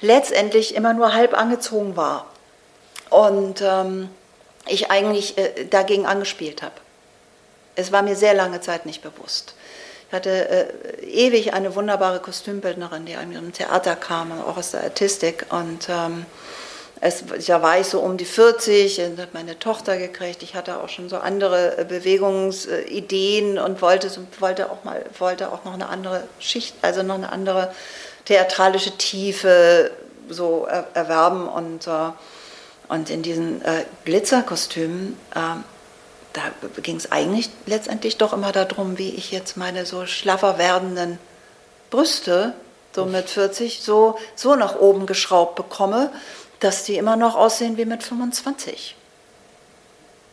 letztendlich 0.00 0.74
immer 0.74 0.94
nur 0.94 1.14
halb 1.14 1.34
angezogen 1.34 1.96
war. 1.96 2.26
Und 3.10 3.60
ähm, 3.62 4.08
ich 4.66 4.90
eigentlich 4.90 5.36
äh, 5.38 5.64
dagegen 5.64 6.06
angespielt 6.06 6.62
habe. 6.62 6.74
Es 7.74 7.92
war 7.92 8.02
mir 8.02 8.16
sehr 8.16 8.34
lange 8.34 8.60
Zeit 8.60 8.86
nicht 8.86 9.02
bewusst. 9.02 9.54
Ich 10.08 10.14
hatte 10.14 10.48
äh, 10.48 11.04
ewig 11.06 11.54
eine 11.54 11.74
wunderbare 11.74 12.20
Kostümbildnerin, 12.20 13.06
die 13.06 13.16
einem 13.16 13.32
im 13.32 13.52
Theater 13.52 13.96
kam, 13.96 14.32
auch 14.42 14.56
aus 14.56 14.72
der 14.72 14.82
Artistik. 14.82 15.46
Und 15.50 15.88
ähm, 15.88 16.26
es, 17.00 17.24
da 17.46 17.62
war 17.62 17.80
ich 17.80 17.86
so 17.86 18.00
um 18.00 18.16
die 18.16 18.24
40, 18.24 19.00
und 19.02 19.18
hat 19.18 19.34
meine 19.34 19.58
Tochter 19.58 19.96
gekriegt. 19.96 20.42
Ich 20.42 20.54
hatte 20.54 20.80
auch 20.82 20.88
schon 20.88 21.08
so 21.08 21.16
andere 21.16 21.78
äh, 21.78 21.84
Bewegungsideen 21.84 23.58
und 23.58 23.80
wollte, 23.82 24.10
wollte, 24.38 24.70
auch 24.70 24.84
mal, 24.84 25.04
wollte 25.18 25.52
auch 25.52 25.64
noch 25.64 25.74
eine 25.74 25.88
andere 25.88 26.24
Schicht, 26.38 26.74
also 26.82 27.02
noch 27.02 27.14
eine 27.14 27.32
andere 27.32 27.72
theatralische 28.30 28.96
Tiefe 28.96 29.90
so 30.28 30.68
erwerben. 30.94 31.48
Und, 31.48 31.88
äh, 31.88 32.12
und 32.88 33.10
in 33.10 33.22
diesen 33.22 33.60
äh, 33.64 33.84
Glitzerkostümen 34.04 35.18
äh, 35.34 35.38
da 36.32 36.42
ging 36.80 36.94
es 36.94 37.10
eigentlich 37.10 37.50
letztendlich 37.66 38.16
doch 38.16 38.32
immer 38.32 38.52
darum, 38.52 38.98
wie 38.98 39.10
ich 39.10 39.32
jetzt 39.32 39.56
meine 39.56 39.84
so 39.84 40.06
schlaffer 40.06 40.58
werdenden 40.58 41.18
Brüste, 41.90 42.54
so 42.94 43.04
mit 43.04 43.28
40, 43.28 43.82
so, 43.82 44.16
so 44.36 44.54
nach 44.54 44.76
oben 44.76 45.06
geschraubt 45.06 45.56
bekomme, 45.56 46.12
dass 46.60 46.84
die 46.84 46.96
immer 46.96 47.16
noch 47.16 47.34
aussehen 47.34 47.76
wie 47.76 47.84
mit 47.84 48.04
25. 48.04 48.94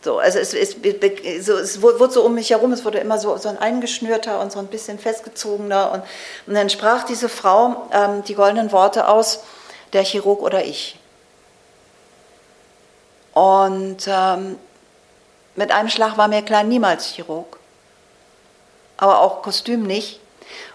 So, 0.08 0.20
also 0.20 0.39
es, 0.39 0.53
es, 0.53 0.78
so, 1.45 1.58
es 1.58 1.82
wurde 1.82 2.14
so 2.14 2.24
um 2.24 2.34
mich 2.34 2.51
herum, 2.51 2.72
es 2.72 2.86
wurde 2.86 2.97
immer 2.99 3.18
so, 3.18 3.36
so 3.36 3.49
ein 3.49 3.58
eingeschnürter 3.58 4.39
und 4.39 4.53
so 4.53 4.60
ein 4.60 4.68
bisschen 4.68 4.99
festgezogener. 4.99 5.91
Und, 5.91 6.03
und 6.47 6.53
dann 6.53 6.70
sprach 6.70 7.03
diese 7.03 7.28
Frau 7.28 7.89
ähm, 7.91 8.24
die 8.24 8.34
goldenen 8.34 8.72
Worte 8.72 9.10
aus, 9.10 9.41
der 9.91 10.03
Chirurg 10.05 10.41
oder 10.41 10.64
ich. 10.64 10.97
Und 13.34 14.08
ähm, 14.08 14.58
mit 15.55 15.74
einem 15.74 15.89
Schlag 15.89 16.18
war 16.18 16.30
mir 16.30 16.41
klar, 16.41 16.64
niemals 16.64 17.08
Chirurg. 17.08 17.60
Aber 18.95 19.20
auch 19.20 19.41
Kostüm 19.41 19.84
nicht. 19.84 20.22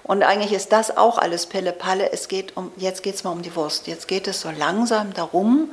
Und 0.02 0.24
eigentlich 0.24 0.52
ist 0.52 0.72
das 0.72 0.94
auch 0.94 1.16
alles 1.16 1.46
Pille-Palle. 1.46 2.12
Es 2.12 2.28
geht 2.28 2.54
um, 2.54 2.70
jetzt 2.76 3.02
geht 3.02 3.14
es 3.14 3.24
mal 3.24 3.30
um 3.30 3.40
die 3.40 3.56
Wurst. 3.56 3.86
Jetzt 3.86 4.08
geht 4.08 4.28
es 4.28 4.42
so 4.42 4.50
langsam 4.50 5.14
darum, 5.14 5.70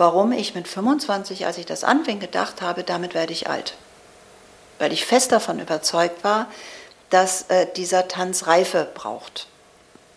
warum 0.00 0.32
ich 0.32 0.54
mit 0.54 0.66
25, 0.66 1.44
als 1.44 1.58
ich 1.58 1.66
das 1.66 1.84
anfing, 1.84 2.20
gedacht 2.20 2.62
habe, 2.62 2.84
damit 2.84 3.12
werde 3.12 3.34
ich 3.34 3.50
alt. 3.50 3.74
Weil 4.78 4.94
ich 4.94 5.04
fest 5.04 5.30
davon 5.30 5.60
überzeugt 5.60 6.24
war, 6.24 6.46
dass 7.10 7.42
äh, 7.50 7.66
dieser 7.76 8.08
Tanz 8.08 8.46
Reife 8.46 8.88
braucht. 8.94 9.46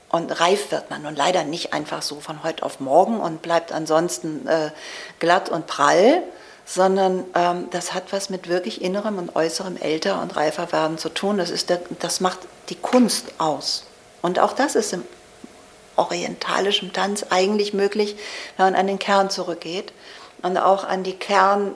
Und 0.08 0.40
reif 0.40 0.72
wird 0.72 0.90
man 0.90 1.02
nun 1.02 1.18
leider 1.18 1.44
nicht 1.44 1.74
einfach 1.74 2.02
so 2.02 2.22
von 2.22 2.44
heute 2.44 2.64
auf 2.64 2.80
morgen 2.80 3.20
und 3.20 3.42
bleibt 3.42 3.74
ansonsten 3.74 4.48
äh, 4.48 4.72
glatt 5.20 5.50
und 5.50 5.68
prall, 5.68 6.24
sondern 6.66 7.26
ähm, 7.36 7.68
das 7.72 7.94
hat 7.94 8.14
was 8.14 8.30
mit 8.30 8.48
wirklich 8.48 8.82
innerem 8.82 9.18
und 9.18 9.36
äußerem 9.36 9.76
älter 9.76 10.22
und 10.22 10.34
reifer 10.38 10.72
werden 10.72 10.98
zu 10.98 11.10
tun. 11.10 11.38
Das, 11.38 11.50
ist 11.50 11.70
der, 11.70 11.82
das 12.00 12.22
macht 12.22 12.40
die 12.70 12.76
Kunst 12.76 13.34
aus. 13.38 13.84
Und 14.22 14.40
auch 14.40 14.54
das 14.54 14.76
ist 14.76 14.94
im 14.94 15.04
orientalischen 15.96 16.94
Tanz 16.94 17.26
eigentlich 17.30 17.74
möglich, 17.74 18.16
wenn 18.58 18.68
man 18.68 18.76
an 18.76 18.88
den 18.88 19.00
Kern 19.00 19.30
zurückgeht 19.30 19.94
und 20.42 20.58
auch 20.58 20.84
an 20.84 21.04
die 21.04 21.16
Kern, 21.16 21.74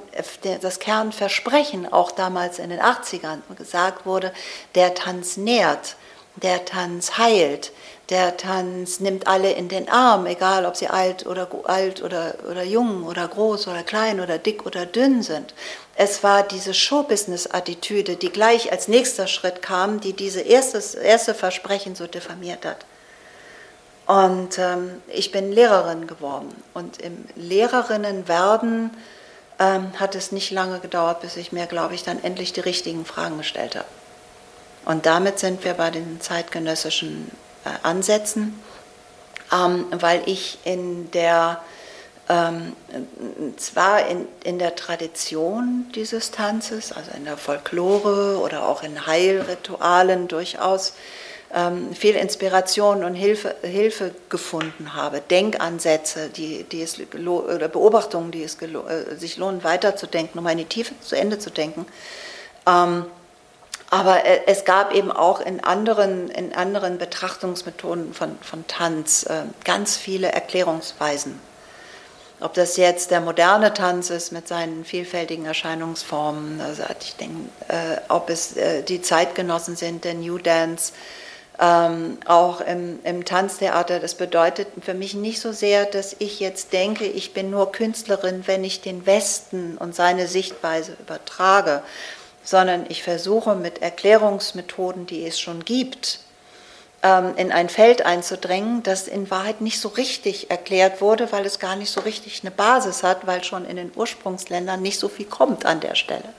das 0.61 0.79
Kernversprechen, 0.79 1.91
auch 1.91 2.11
damals 2.11 2.59
in 2.59 2.69
den 2.69 2.81
80ern 2.81 3.39
gesagt 3.57 4.05
wurde, 4.05 4.31
der 4.75 4.93
Tanz 4.93 5.37
nährt, 5.37 5.95
der 6.35 6.65
Tanz 6.65 7.17
heilt, 7.17 7.71
der 8.09 8.37
Tanz 8.37 8.99
nimmt 8.99 9.27
alle 9.27 9.51
in 9.51 9.69
den 9.69 9.89
Arm, 9.89 10.27
egal 10.27 10.65
ob 10.65 10.77
sie 10.77 10.87
alt 10.87 11.25
oder 11.25 11.47
alt 11.63 12.01
oder, 12.03 12.35
oder 12.49 12.63
jung 12.63 13.03
oder 13.05 13.27
groß 13.27 13.67
oder 13.67 13.83
klein 13.83 14.19
oder 14.19 14.37
dick 14.37 14.65
oder 14.65 14.85
dünn 14.85 15.23
sind. 15.23 15.53
Es 15.95 16.23
war 16.23 16.43
diese 16.43 16.73
Showbusiness-Attitüde, 16.73 18.15
die 18.15 18.29
gleich 18.29 18.71
als 18.71 18.87
nächster 18.87 19.27
Schritt 19.27 19.61
kam, 19.61 19.99
die 19.99 20.13
diese 20.13 20.41
erstes, 20.41 20.93
erste 20.95 21.33
Versprechen 21.33 21.95
so 21.95 22.05
diffamiert 22.07 22.65
hat. 22.65 22.85
Und 24.07 24.57
ähm, 24.57 25.01
ich 25.09 25.31
bin 25.31 25.51
Lehrerin 25.51 26.07
geworden. 26.07 26.55
Und 26.73 27.01
im 27.01 27.25
Lehrerinnenwerden 27.35 28.91
ähm, 29.59 29.99
hat 29.99 30.15
es 30.15 30.31
nicht 30.31 30.49
lange 30.51 30.79
gedauert, 30.79 31.21
bis 31.21 31.35
ich 31.35 31.51
mir, 31.51 31.65
glaube 31.65 31.93
ich, 31.93 32.03
dann 32.03 32.23
endlich 32.23 32.53
die 32.53 32.61
richtigen 32.61 33.05
Fragen 33.05 33.37
gestellt 33.37 33.75
habe. 33.75 33.87
Und 34.85 35.05
damit 35.05 35.39
sind 35.39 35.65
wir 35.65 35.73
bei 35.73 35.91
den 35.91 36.21
zeitgenössischen 36.21 37.29
äh, 37.65 37.69
ansetzen, 37.83 38.57
ähm, 39.51 39.87
weil 39.91 40.21
ich 40.25 40.59
in 40.63 41.11
der, 41.11 41.61
ähm, 42.29 42.77
zwar 43.57 44.07
in, 44.07 44.25
in 44.45 44.57
der 44.57 44.77
Tradition 44.77 45.91
dieses 45.93 46.31
Tanzes, 46.31 46.93
also 46.93 47.11
in 47.17 47.25
der 47.25 47.35
Folklore 47.35 48.39
oder 48.39 48.65
auch 48.65 48.83
in 48.83 49.05
Heilritualen 49.05 50.29
durchaus, 50.29 50.93
ähm, 51.53 51.93
viel 51.93 52.15
Inspiration 52.15 53.03
und 53.03 53.15
Hilfe, 53.15 53.55
Hilfe 53.61 54.13
gefunden 54.29 54.93
habe, 54.93 55.21
Denkansätze, 55.21 56.29
die, 56.29 56.63
die 56.63 56.81
es, 56.81 56.99
oder 56.99 57.67
Beobachtungen, 57.67 58.31
die 58.31 58.43
es 58.43 58.57
äh, 58.61 59.15
sich 59.15 59.37
lohnen, 59.37 59.63
weiterzudenken, 59.63 60.39
um 60.39 60.47
in 60.47 60.57
die 60.57 60.65
Tiefe 60.65 60.93
zu 61.01 61.15
Ende 61.15 61.39
zu 61.39 61.49
denken. 61.49 61.85
Ähm, 62.67 63.05
aber 63.89 64.25
äh, 64.25 64.41
es 64.47 64.65
gab 64.65 64.93
eben 64.93 65.11
auch 65.11 65.39
in 65.39 65.63
anderen, 65.63 66.29
in 66.29 66.53
anderen 66.53 66.97
Betrachtungsmethoden 66.97 68.13
von, 68.13 68.37
von 68.41 68.67
Tanz 68.67 69.23
äh, 69.23 69.43
ganz 69.63 69.95
viele 69.95 70.31
Erklärungsweisen. 70.31 71.39
Ob 72.39 72.53
das 72.53 72.77
jetzt 72.77 73.09
der 73.09 73.21
moderne 73.21 73.73
Tanz 73.73 74.11
ist 74.11 74.31
mit 74.31 74.47
seinen 74.47 74.85
vielfältigen 74.85 75.45
Erscheinungsformen, 75.45 76.61
also 76.61 76.83
ich 76.99 77.15
denke, 77.15 77.49
äh, 77.69 77.97
ob 78.09 78.29
es 78.29 78.55
äh, 78.57 78.83
die 78.83 79.01
Zeitgenossen 79.01 79.75
sind, 79.75 80.03
der 80.03 80.13
New 80.13 80.37
Dance, 80.37 80.93
ähm, 81.59 82.17
auch 82.25 82.61
im, 82.61 82.99
im 83.03 83.25
Tanztheater. 83.25 83.99
Das 83.99 84.15
bedeutet 84.15 84.67
für 84.81 84.93
mich 84.93 85.13
nicht 85.13 85.39
so 85.41 85.51
sehr, 85.51 85.85
dass 85.85 86.15
ich 86.19 86.39
jetzt 86.39 86.73
denke, 86.73 87.05
ich 87.05 87.33
bin 87.33 87.49
nur 87.49 87.71
Künstlerin, 87.71 88.43
wenn 88.45 88.63
ich 88.63 88.81
den 88.81 89.05
Westen 89.05 89.77
und 89.77 89.95
seine 89.95 90.27
Sichtweise 90.27 90.95
übertrage, 90.99 91.81
sondern 92.43 92.85
ich 92.89 93.03
versuche 93.03 93.55
mit 93.55 93.81
Erklärungsmethoden, 93.81 95.07
die 95.07 95.25
es 95.25 95.39
schon 95.39 95.65
gibt, 95.65 96.19
ähm, 97.03 97.33
in 97.35 97.51
ein 97.51 97.69
Feld 97.69 98.05
einzudrängen, 98.05 98.83
das 98.83 99.07
in 99.07 99.29
Wahrheit 99.29 99.61
nicht 99.61 99.79
so 99.79 99.89
richtig 99.89 100.49
erklärt 100.49 101.01
wurde, 101.01 101.31
weil 101.31 101.45
es 101.45 101.59
gar 101.59 101.75
nicht 101.75 101.91
so 101.91 102.01
richtig 102.01 102.41
eine 102.41 102.51
Basis 102.51 103.03
hat, 103.03 103.27
weil 103.27 103.43
schon 103.43 103.65
in 103.65 103.75
den 103.75 103.91
Ursprungsländern 103.95 104.81
nicht 104.81 104.99
so 104.99 105.09
viel 105.09 105.25
kommt 105.25 105.65
an 105.65 105.79
der 105.79 105.95
Stelle. 105.95 106.29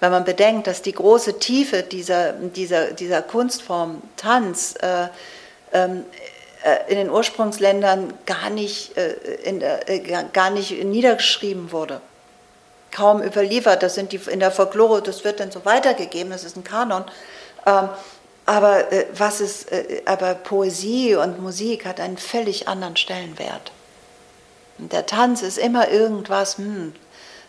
Wenn 0.00 0.10
man 0.10 0.24
bedenkt, 0.24 0.66
dass 0.66 0.82
die 0.82 0.92
große 0.92 1.38
Tiefe 1.38 1.82
dieser, 1.82 2.32
dieser, 2.32 2.92
dieser 2.92 3.22
Kunstform 3.22 4.02
Tanz 4.16 4.74
äh, 4.80 5.08
ähm, 5.72 6.04
äh, 6.62 6.90
in 6.90 6.96
den 6.96 7.10
Ursprungsländern 7.10 8.12
gar 8.26 8.50
nicht, 8.50 8.96
äh, 8.96 9.14
in 9.44 9.60
der, 9.60 9.88
äh, 9.88 10.00
gar 10.32 10.50
nicht 10.50 10.84
niedergeschrieben 10.84 11.72
wurde 11.72 12.00
kaum 12.94 13.22
überliefert. 13.22 13.82
Das 13.82 13.94
sind 13.94 14.12
die 14.12 14.20
in 14.30 14.40
der 14.40 14.50
Folklore, 14.50 15.02
das 15.02 15.24
wird 15.24 15.40
dann 15.40 15.50
so 15.50 15.64
weitergegeben, 15.64 16.30
das 16.30 16.44
ist 16.44 16.56
ein 16.56 16.64
Kanon. 16.64 17.04
Ähm, 17.66 17.88
aber 18.46 18.92
äh, 18.92 19.06
was 19.16 19.40
ist, 19.40 19.72
äh, 19.72 20.02
aber 20.06 20.34
Poesie 20.34 21.16
und 21.16 21.40
Musik 21.42 21.84
hat 21.84 22.00
einen 22.00 22.16
völlig 22.16 22.68
anderen 22.68 22.96
Stellenwert. 22.96 23.72
Und 24.78 24.92
der 24.92 25.06
Tanz 25.06 25.42
ist 25.42 25.58
immer 25.58 25.88
irgendwas, 25.88 26.58
hm, 26.58 26.94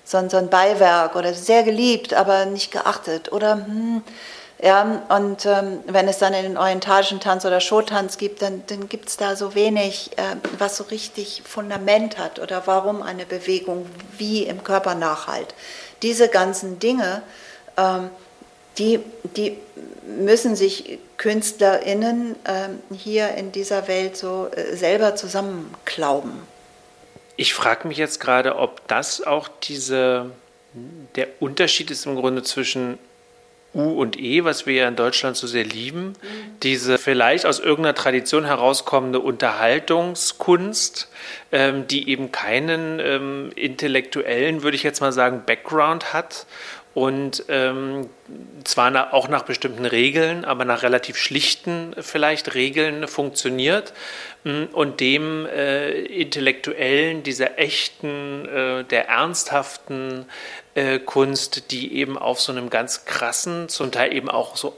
so, 0.05 0.29
so 0.29 0.37
ein 0.37 0.49
Beiwerk 0.49 1.15
oder 1.15 1.33
sehr 1.33 1.63
geliebt, 1.63 2.13
aber 2.13 2.45
nicht 2.45 2.71
geachtet 2.71 3.31
oder 3.31 3.55
hm, 3.55 4.03
ja, 4.63 5.03
und 5.09 5.45
ähm, 5.45 5.81
wenn 5.85 6.07
es 6.07 6.17
dann 6.19 6.33
in 6.33 6.43
den 6.43 6.57
orientalischen 6.57 7.19
Tanz 7.19 7.43
oder 7.45 7.59
Showtanz 7.59 8.17
gibt, 8.17 8.41
dann, 8.41 8.63
dann 8.67 8.87
gibt 8.87 9.09
es 9.09 9.17
da 9.17 9.35
so 9.35 9.53
wenig, 9.53 10.11
äh, 10.17 10.21
was 10.57 10.77
so 10.77 10.85
richtig 10.85 11.43
Fundament 11.45 12.17
hat 12.17 12.39
oder 12.39 12.65
warum 12.65 13.03
eine 13.03 13.25
Bewegung 13.25 13.85
wie 14.17 14.43
im 14.43 14.63
Körper 14.63 14.95
nachhalt. 14.95 15.53
Diese 16.03 16.29
ganzen 16.29 16.79
Dinge, 16.79 17.21
ähm, 17.75 18.09
die, 18.77 19.01
die 19.35 19.57
müssen 20.07 20.55
sich 20.55 20.99
KünstlerInnen 21.17 22.35
äh, 22.45 22.95
hier 22.95 23.35
in 23.35 23.51
dieser 23.51 23.89
Welt 23.89 24.15
so 24.15 24.47
äh, 24.55 24.75
selber 24.75 25.15
zusammenklauben. 25.15 26.54
Ich 27.37 27.53
frage 27.53 27.87
mich 27.87 27.97
jetzt 27.97 28.19
gerade, 28.19 28.55
ob 28.57 28.87
das 28.87 29.21
auch 29.21 29.49
diese, 29.63 30.31
der 31.15 31.27
Unterschied 31.39 31.91
ist 31.91 32.05
im 32.05 32.15
Grunde 32.15 32.43
zwischen 32.43 32.97
U 33.75 33.99
und 33.99 34.17
E, 34.17 34.45
was 34.45 34.65
wir 34.65 34.73
ja 34.73 34.87
in 34.87 34.95
Deutschland 34.95 35.35
so 35.35 35.47
sehr 35.47 35.65
lieben, 35.65 36.13
diese 36.63 36.97
vielleicht 36.97 37.45
aus 37.45 37.59
irgendeiner 37.59 37.93
Tradition 37.93 38.45
herauskommende 38.45 39.19
Unterhaltungskunst, 39.19 41.09
ähm, 41.51 41.85
die 41.85 42.09
eben 42.09 42.31
keinen 42.31 43.01
ähm, 43.01 43.51
intellektuellen, 43.55 44.63
würde 44.63 44.77
ich 44.77 44.83
jetzt 44.83 45.01
mal 45.01 45.11
sagen, 45.11 45.43
Background 45.45 46.13
hat 46.13 46.45
und 46.95 47.43
ähm, 47.49 48.09
zwar 48.63 48.89
nach, 48.89 49.11
auch 49.11 49.27
nach 49.27 49.43
bestimmten 49.43 49.85
Regeln, 49.85 50.45
aber 50.45 50.63
nach 50.63 50.81
relativ 50.81 51.17
schlichten 51.17 51.93
vielleicht 51.99 52.55
Regeln 52.55 53.09
funktioniert 53.09 53.91
mm, 54.45 54.63
und 54.71 55.01
dem 55.01 55.45
äh, 55.45 55.91
intellektuellen, 55.91 57.21
dieser 57.21 57.59
echten, 57.59 58.47
äh, 58.47 58.83
der 58.85 59.09
ernsthaften 59.09 60.25
äh, 60.73 60.99
Kunst, 60.99 61.69
die 61.71 61.95
eben 61.95 62.17
auf 62.17 62.39
so 62.39 62.53
einem 62.53 62.69
ganz 62.69 63.03
krassen, 63.03 63.67
zum 63.67 63.91
Teil 63.91 64.13
eben 64.13 64.29
auch 64.29 64.55
so 64.55 64.77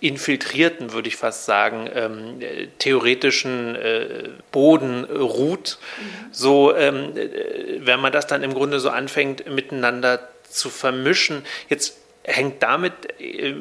infiltrierten, 0.00 0.92
würde 0.92 1.08
ich 1.08 1.16
fast 1.16 1.46
sagen, 1.46 1.88
ähm, 1.94 2.40
theoretischen 2.78 3.74
äh, 3.74 4.28
Boden 4.52 5.04
ruht. 5.04 5.78
Mhm. 5.98 6.04
So, 6.30 6.76
ähm, 6.76 7.16
äh, 7.16 7.78
wenn 7.80 8.00
man 8.00 8.12
das 8.12 8.26
dann 8.26 8.42
im 8.42 8.52
Grunde 8.52 8.80
so 8.80 8.90
anfängt, 8.90 9.50
miteinander 9.50 10.20
zu 10.50 10.70
vermischen. 10.70 11.44
Jetzt 11.68 11.94
hängt 12.24 12.62
damit, 12.62 12.92
äh, 13.20 13.54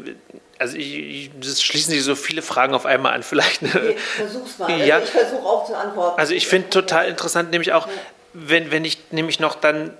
also 0.59 0.77
ich, 0.77 1.31
das 1.39 1.61
schließen 1.61 1.93
sich 1.93 2.03
so 2.03 2.15
viele 2.15 2.41
Fragen 2.41 2.73
auf 2.73 2.85
einmal 2.85 3.13
an. 3.13 3.23
Vielleicht. 3.23 3.63
Okay, 3.63 3.95
versuch's 4.15 4.57
mal. 4.57 4.69
Ja, 4.85 4.95
also 4.95 5.05
ich 5.07 5.11
versuche 5.11 5.45
auch 5.45 5.65
zu 5.65 5.75
antworten. 5.75 6.19
Also 6.19 6.33
ich 6.33 6.47
finde 6.47 6.69
total 6.69 7.07
interessant, 7.07 7.51
nämlich 7.51 7.73
auch, 7.73 7.87
wenn, 8.33 8.71
wenn 8.71 8.85
ich 8.85 8.97
nämlich 9.11 9.39
noch 9.39 9.55
dann 9.55 9.95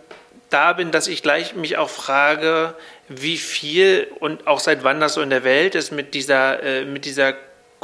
da 0.50 0.74
bin, 0.74 0.92
dass 0.92 1.08
ich 1.08 1.24
gleich 1.24 1.56
mich 1.56 1.78
auch 1.78 1.90
frage, 1.90 2.74
wie 3.10 3.38
viel 3.38 4.08
und 4.20 4.48
auch 4.48 4.60
seit 4.60 4.84
wann 4.84 5.00
das 5.00 5.14
so 5.14 5.22
in 5.22 5.30
der 5.30 5.44
Welt 5.44 5.76
ist 5.76 5.92
mit 5.92 6.14
dieser, 6.14 6.64
äh, 6.64 6.86
mit 6.86 7.06
dieser 7.06 7.34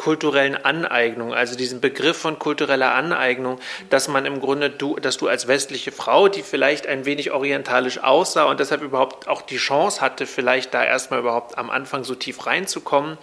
kulturellen 0.03 0.57
Aneignung, 0.57 1.33
also 1.33 1.55
diesen 1.55 1.79
Begriff 1.79 2.17
von 2.17 2.37
kultureller 2.37 2.93
Aneignung, 2.93 3.57
dass 3.89 4.09
man 4.09 4.25
im 4.25 4.41
Grunde 4.41 4.69
du, 4.69 4.97
dass 4.97 5.15
du 5.15 5.29
als 5.29 5.47
westliche 5.47 5.93
Frau, 5.93 6.27
die 6.27 6.43
vielleicht 6.43 6.87
ein 6.87 7.05
wenig 7.05 7.31
orientalisch 7.31 7.99
aussah 7.99 8.43
und 8.43 8.59
deshalb 8.59 8.81
überhaupt 8.81 9.29
auch 9.29 9.41
die 9.41 9.55
Chance 9.55 10.01
hatte, 10.01 10.25
vielleicht 10.25 10.73
da 10.73 10.83
erstmal 10.83 11.21
überhaupt 11.21 11.57
am 11.57 11.69
Anfang 11.69 12.03
so 12.03 12.15
tief 12.15 12.45
reinzukommen, 12.45 13.17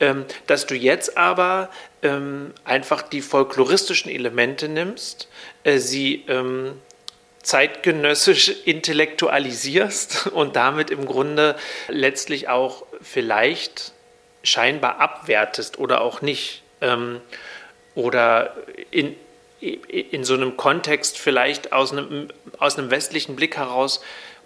ähm, 0.00 0.26
dass 0.46 0.66
du 0.66 0.74
jetzt 0.74 1.16
aber 1.16 1.70
ähm, 2.02 2.52
einfach 2.66 3.00
die 3.00 3.22
folkloristischen 3.22 4.10
Elemente 4.10 4.68
nimmst, 4.68 5.28
äh, 5.64 5.78
sie 5.78 6.26
ähm, 6.28 6.74
zeitgenössisch 7.42 8.50
intellektualisierst 8.66 10.26
und 10.26 10.56
damit 10.56 10.90
im 10.90 11.06
Grunde 11.06 11.56
letztlich 11.88 12.50
auch 12.50 12.84
vielleicht 13.00 13.94
scheinbar 14.48 15.00
abwertest 15.00 15.78
oder 15.78 16.00
auch 16.00 16.22
nicht. 16.22 16.62
Ähm, 16.80 17.20
oder 17.94 18.54
in, 18.90 19.16
in 19.60 20.22
so 20.22 20.34
einem 20.34 20.56
Kontext 20.56 21.18
vielleicht 21.18 21.72
aus 21.72 21.92
einem, 21.92 22.28
aus 22.58 22.78
einem 22.78 22.90
westlichen 22.90 23.34
Blick 23.34 23.56
heraus, 23.56 24.00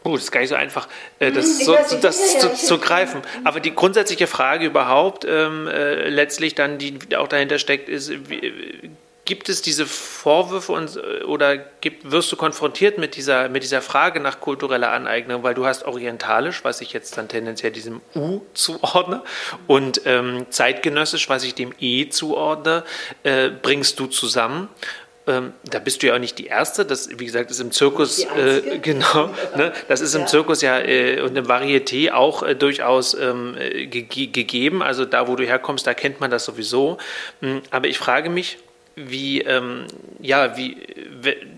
uh, 0.04 0.14
das 0.14 0.24
ist 0.24 0.32
gar 0.32 0.40
nicht 0.40 0.48
so 0.48 0.54
einfach, 0.54 0.88
äh, 1.18 1.30
das, 1.30 1.58
mhm, 1.58 1.64
so, 1.64 1.76
das 2.00 2.38
zu, 2.38 2.54
zu, 2.54 2.78
greifen. 2.78 3.20
Aber 3.44 3.60
die 3.60 3.74
grundsätzliche 3.74 4.26
Frage 4.26 4.66
überhaupt 4.66 5.26
ähm, 5.28 5.68
äh, 5.68 6.08
letztlich 6.08 6.54
dann, 6.54 6.78
die 6.78 6.98
auch 7.16 7.28
dahinter 7.28 7.58
steckt, 7.58 7.88
ist, 7.88 8.10
wie, 8.30 8.90
Gibt 9.24 9.48
es 9.48 9.62
diese 9.62 9.86
Vorwürfe 9.86 10.72
und, 10.72 11.00
oder 11.26 11.56
gibt, 11.56 12.10
wirst 12.10 12.32
du 12.32 12.36
konfrontiert 12.36 12.98
mit 12.98 13.14
dieser, 13.14 13.48
mit 13.48 13.62
dieser 13.62 13.80
Frage 13.80 14.18
nach 14.18 14.40
kultureller 14.40 14.90
Aneignung, 14.90 15.44
weil 15.44 15.54
du 15.54 15.64
hast 15.64 15.84
orientalisch, 15.84 16.64
was 16.64 16.80
ich 16.80 16.92
jetzt 16.92 17.16
dann 17.16 17.28
tendenziell 17.28 17.70
diesem 17.70 18.00
U 18.16 18.40
zuordne, 18.52 19.22
und 19.68 20.02
ähm, 20.06 20.46
zeitgenössisch, 20.50 21.28
was 21.28 21.44
ich 21.44 21.54
dem 21.54 21.72
E 21.78 22.08
zuordne, 22.08 22.82
äh, 23.22 23.50
bringst 23.50 24.00
du 24.00 24.06
zusammen. 24.06 24.68
Ähm, 25.28 25.52
da 25.64 25.78
bist 25.78 26.02
du 26.02 26.08
ja 26.08 26.14
auch 26.14 26.18
nicht 26.18 26.38
die 26.38 26.46
Erste. 26.46 26.84
Das, 26.84 27.08
wie 27.16 27.26
gesagt, 27.26 27.50
ist 27.52 27.60
im 27.60 27.70
Zirkus, 27.70 28.24
äh, 28.24 28.78
genau, 28.82 29.30
ne, 29.56 29.72
das 29.86 30.00
ist 30.00 30.14
im 30.14 30.22
ja. 30.22 30.26
Zirkus 30.26 30.62
ja 30.62 30.80
äh, 30.80 31.20
und 31.20 31.36
im 31.36 31.46
Varieté 31.46 32.10
auch 32.10 32.42
äh, 32.42 32.56
durchaus 32.56 33.14
ähm, 33.14 33.54
ge 33.56 34.26
gegeben. 34.26 34.82
Also 34.82 35.04
da, 35.04 35.28
wo 35.28 35.36
du 35.36 35.44
herkommst, 35.44 35.86
da 35.86 35.94
kennt 35.94 36.20
man 36.20 36.32
das 36.32 36.44
sowieso. 36.44 36.98
Hm, 37.40 37.62
aber 37.70 37.86
ich 37.86 37.98
frage 37.98 38.30
mich, 38.30 38.58
wie, 38.94 39.40
ähm, 39.42 39.86
ja, 40.20 40.56
wie, 40.56 40.76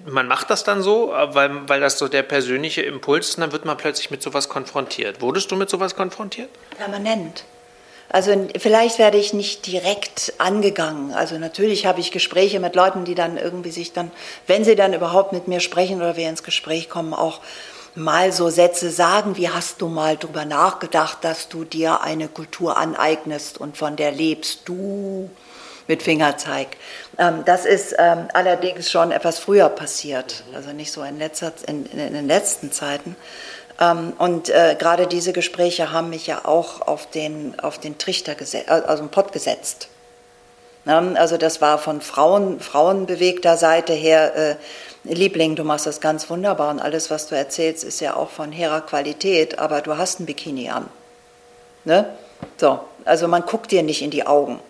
man 0.07 0.29
macht 0.29 0.51
das 0.51 0.65
dann 0.65 0.83
so, 0.83 1.09
weil, 1.09 1.69
weil 1.69 1.81
das 1.81 1.99
so 1.99 2.09
der 2.09 2.23
persönliche 2.23 2.83
Impuls 2.83 3.29
ist, 3.29 3.37
und 3.37 3.43
dann 3.43 3.53
wird 3.53 3.65
man 3.65 3.77
plötzlich 3.77 4.11
mit 4.11 4.23
sowas 4.23 4.49
konfrontiert. 4.49 5.21
Wurdest 5.21 5.51
du 5.51 5.57
mit 5.57 5.71
sowas 5.71 5.97
konfrontiert? 5.97 6.51
Permanent. 6.77 7.45
Also 8.11 8.49
vielleicht 8.59 8.99
werde 8.99 9.19
ich 9.19 9.33
nicht 9.33 9.67
direkt 9.67 10.35
angegangen. 10.39 11.13
Also 11.13 11.39
natürlich 11.39 11.87
habe 11.87 12.01
ich 12.01 12.13
Gespräche 12.13 12.61
mit 12.61 12.77
Leuten, 12.77 13.05
die 13.05 13.15
dann 13.15 13.37
irgendwie 13.37 13.71
sich 13.71 13.93
dann, 13.93 14.11
wenn 14.47 14.65
sie 14.65 14.77
dann 14.77 14.93
überhaupt 14.93 15.33
mit 15.33 15.49
mir 15.49 15.61
sprechen 15.61 15.97
oder 15.97 16.17
wir 16.17 16.29
ins 16.29 16.43
Gespräch 16.43 16.89
kommen, 16.89 17.15
auch 17.15 17.41
mal 17.97 18.33
so 18.33 18.51
Sätze 18.51 18.91
sagen, 18.91 19.37
wie 19.37 19.49
hast 19.49 19.81
du 19.81 19.89
mal 19.89 20.17
drüber 20.17 20.45
nachgedacht, 20.45 21.19
dass 21.23 21.49
du 21.49 21.65
dir 21.65 22.03
eine 22.03 22.29
Kultur 22.29 22.77
aneignest 22.77 23.59
und 23.59 23.77
von 23.77 23.97
der 23.97 24.13
lebst 24.13 24.61
du 24.69 25.31
mit 25.87 26.03
Fingerzeig. 26.03 26.69
Ähm, 27.19 27.43
das 27.45 27.65
ist 27.67 27.95
ähm, 27.99 28.29
allerdings 28.33 28.91
schon 28.91 29.13
etwas 29.13 29.39
früher 29.39 29.69
passiert, 29.69 30.45
also 30.55 30.73
nicht 30.73 30.93
so 30.93 31.03
in, 31.03 31.19
letzter, 31.19 31.53
in, 31.67 31.87
in 31.87 32.15
den 32.15 32.27
letzten 32.27 32.73
Zeiten. 32.73 33.17
Ähm, 33.81 34.13
und 34.19 34.51
äh, 34.51 34.77
gerade 34.79 35.07
diese 35.07 35.33
Gespräche 35.33 35.93
haben 35.93 36.11
mich 36.11 36.27
ja 36.27 36.45
auch 36.45 36.83
auf 36.83 37.09
den, 37.11 37.59
auf 37.61 37.79
den 37.79 37.99
Trichter 37.99 38.35
gesetzt, 38.35 38.69
äh, 38.69 38.73
also 38.73 39.03
den 39.03 39.11
Pott 39.11 39.33
gesetzt. 39.33 39.89
Also 40.87 41.39
das 41.39 41.63
war 41.63 41.79
von 41.79 42.03
Frauen, 42.03 42.61
frauenbewegter 42.61 43.57
Seite 43.57 43.95
her, 43.95 44.37
äh, 44.37 44.57
Liebling, 45.05 45.57
du 45.57 45.65
machst 45.65 45.87
das 45.87 46.01
ganz 46.01 46.29
wunderbar 46.29 46.71
und 46.71 46.79
alles, 46.79 47.11
was 47.11 47.27
du 47.27 47.35
erzählst, 47.35 47.85
ist 47.85 48.01
ja 48.01 48.17
auch 48.17 48.29
von 48.31 48.53
hehrer 48.53 48.83
Qualität, 48.83 49.59
aber 49.59 49.81
du 49.81 49.97
hast 49.97 50.21
ein 50.21 50.27
Bikini 50.27 50.69
an. 50.71 50.89
Ne? 51.85 52.09
So, 52.59 52.81
also 53.05 53.29
man 53.29 53.47
guckt 53.47 53.71
dir 53.71 53.83
nicht 53.83 54.03
in 54.03 54.11
die 54.11 54.27
Augen, 54.27 54.61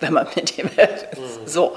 wenn 0.00 0.12
man 0.12 0.26
mit 0.34 0.58
ihm 0.58 0.70
so. 1.46 1.76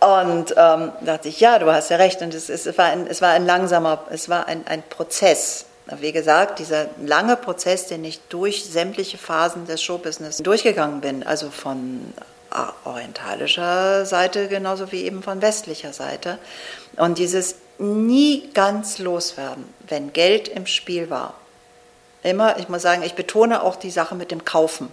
Und 0.00 0.54
ähm, 0.56 0.92
dachte 1.02 1.28
ich, 1.28 1.40
ja, 1.40 1.58
du 1.58 1.70
hast 1.70 1.90
ja 1.90 1.96
recht. 1.96 2.22
Und 2.22 2.34
es, 2.34 2.48
es, 2.48 2.78
war, 2.78 2.86
ein, 2.86 3.06
es 3.06 3.20
war 3.20 3.30
ein 3.30 3.46
langsamer, 3.46 4.06
es 4.10 4.28
war 4.28 4.46
ein, 4.46 4.66
ein 4.66 4.82
Prozess. 4.82 5.66
Wie 6.00 6.12
gesagt, 6.12 6.58
dieser 6.58 6.86
lange 7.02 7.36
Prozess, 7.36 7.86
den 7.86 8.04
ich 8.04 8.20
durch 8.28 8.64
sämtliche 8.64 9.16
Phasen 9.16 9.66
des 9.66 9.82
Showbusiness 9.82 10.38
durchgegangen 10.38 11.00
bin, 11.00 11.26
also 11.26 11.50
von 11.50 12.12
orientalischer 12.84 14.06
Seite 14.06 14.48
genauso 14.48 14.90
wie 14.92 15.04
eben 15.04 15.22
von 15.22 15.42
westlicher 15.42 15.92
Seite. 15.92 16.38
Und 16.96 17.18
dieses 17.18 17.56
nie 17.78 18.50
ganz 18.52 18.98
loswerden, 18.98 19.64
wenn 19.86 20.12
Geld 20.12 20.48
im 20.48 20.66
Spiel 20.66 21.10
war. 21.10 21.34
Immer, 22.22 22.58
ich 22.58 22.68
muss 22.68 22.82
sagen, 22.82 23.02
ich 23.02 23.14
betone 23.14 23.62
auch 23.62 23.76
die 23.76 23.90
Sache 23.90 24.14
mit 24.14 24.30
dem 24.30 24.44
Kaufen. 24.44 24.88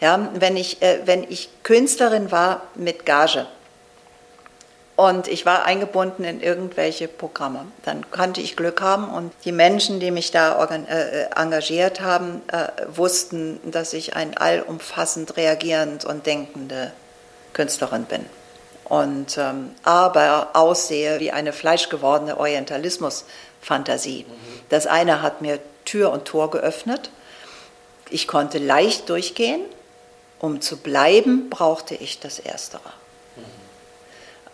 Ja, 0.00 0.28
wenn, 0.34 0.56
ich, 0.56 0.82
äh, 0.82 1.00
wenn 1.06 1.24
ich 1.24 1.48
Künstlerin 1.62 2.30
war 2.30 2.62
mit 2.74 3.06
Gage 3.06 3.46
und 4.94 5.28
ich 5.28 5.46
war 5.46 5.64
eingebunden 5.64 6.24
in 6.24 6.40
irgendwelche 6.40 7.08
Programme, 7.08 7.66
dann 7.84 8.10
konnte 8.10 8.40
ich 8.40 8.56
Glück 8.56 8.80
haben 8.82 9.08
und 9.08 9.32
die 9.44 9.52
Menschen, 9.52 10.00
die 10.00 10.10
mich 10.10 10.30
da 10.30 10.62
äh, 10.64 10.74
äh, 10.74 11.26
engagiert 11.34 12.00
haben, 12.00 12.42
äh, 12.52 12.68
wussten, 12.88 13.60
dass 13.70 13.94
ich 13.94 14.16
ein 14.16 14.36
allumfassend 14.36 15.36
reagierend 15.36 16.04
und 16.04 16.26
denkende 16.26 16.92
Künstlerin 17.54 18.04
bin 18.04 18.26
und 18.88 19.36
ähm, 19.38 19.72
aber 19.82 20.50
aussehe 20.52 21.20
wie 21.20 21.32
eine 21.32 21.52
fleischgewordene 21.52 22.38
Orientalismus-Fantasie. 22.38 24.26
Das 24.68 24.86
eine 24.86 25.22
hat 25.22 25.42
mir 25.42 25.58
Tür 25.84 26.12
und 26.12 26.24
Tor 26.24 26.50
geöffnet. 26.50 27.10
Ich 28.10 28.28
konnte 28.28 28.58
leicht 28.58 29.08
durchgehen. 29.08 29.60
Um 30.38 30.60
zu 30.60 30.76
bleiben, 30.76 31.48
brauchte 31.48 31.94
ich 31.94 32.20
das 32.20 32.38
Erstere. 32.38 32.92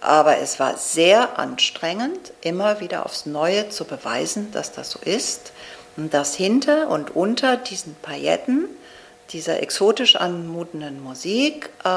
Aber 0.01 0.39
es 0.39 0.59
war 0.59 0.77
sehr 0.77 1.39
anstrengend, 1.39 2.33
immer 2.41 2.81
wieder 2.81 3.07
aufs 3.07 3.25
Neue 3.25 3.69
zu 3.69 3.85
beweisen, 3.85 4.51
dass 4.51 4.73
das 4.73 4.91
so 4.91 4.99
ist 4.99 5.53
und 5.97 6.13
dass 6.13 6.35
hinter 6.35 6.89
und 6.89 7.15
unter 7.15 7.57
diesen 7.57 7.95
Pailletten, 8.03 8.67
dieser 9.31 9.63
exotisch 9.63 10.17
anmutenden 10.17 11.03
Musik, 11.03 11.71
äh, 11.85 11.89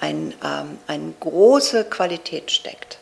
ein, 0.00 0.34
ähm, 0.44 0.78
eine 0.86 1.14
große 1.18 1.84
Qualität 1.84 2.50
steckt. 2.50 2.98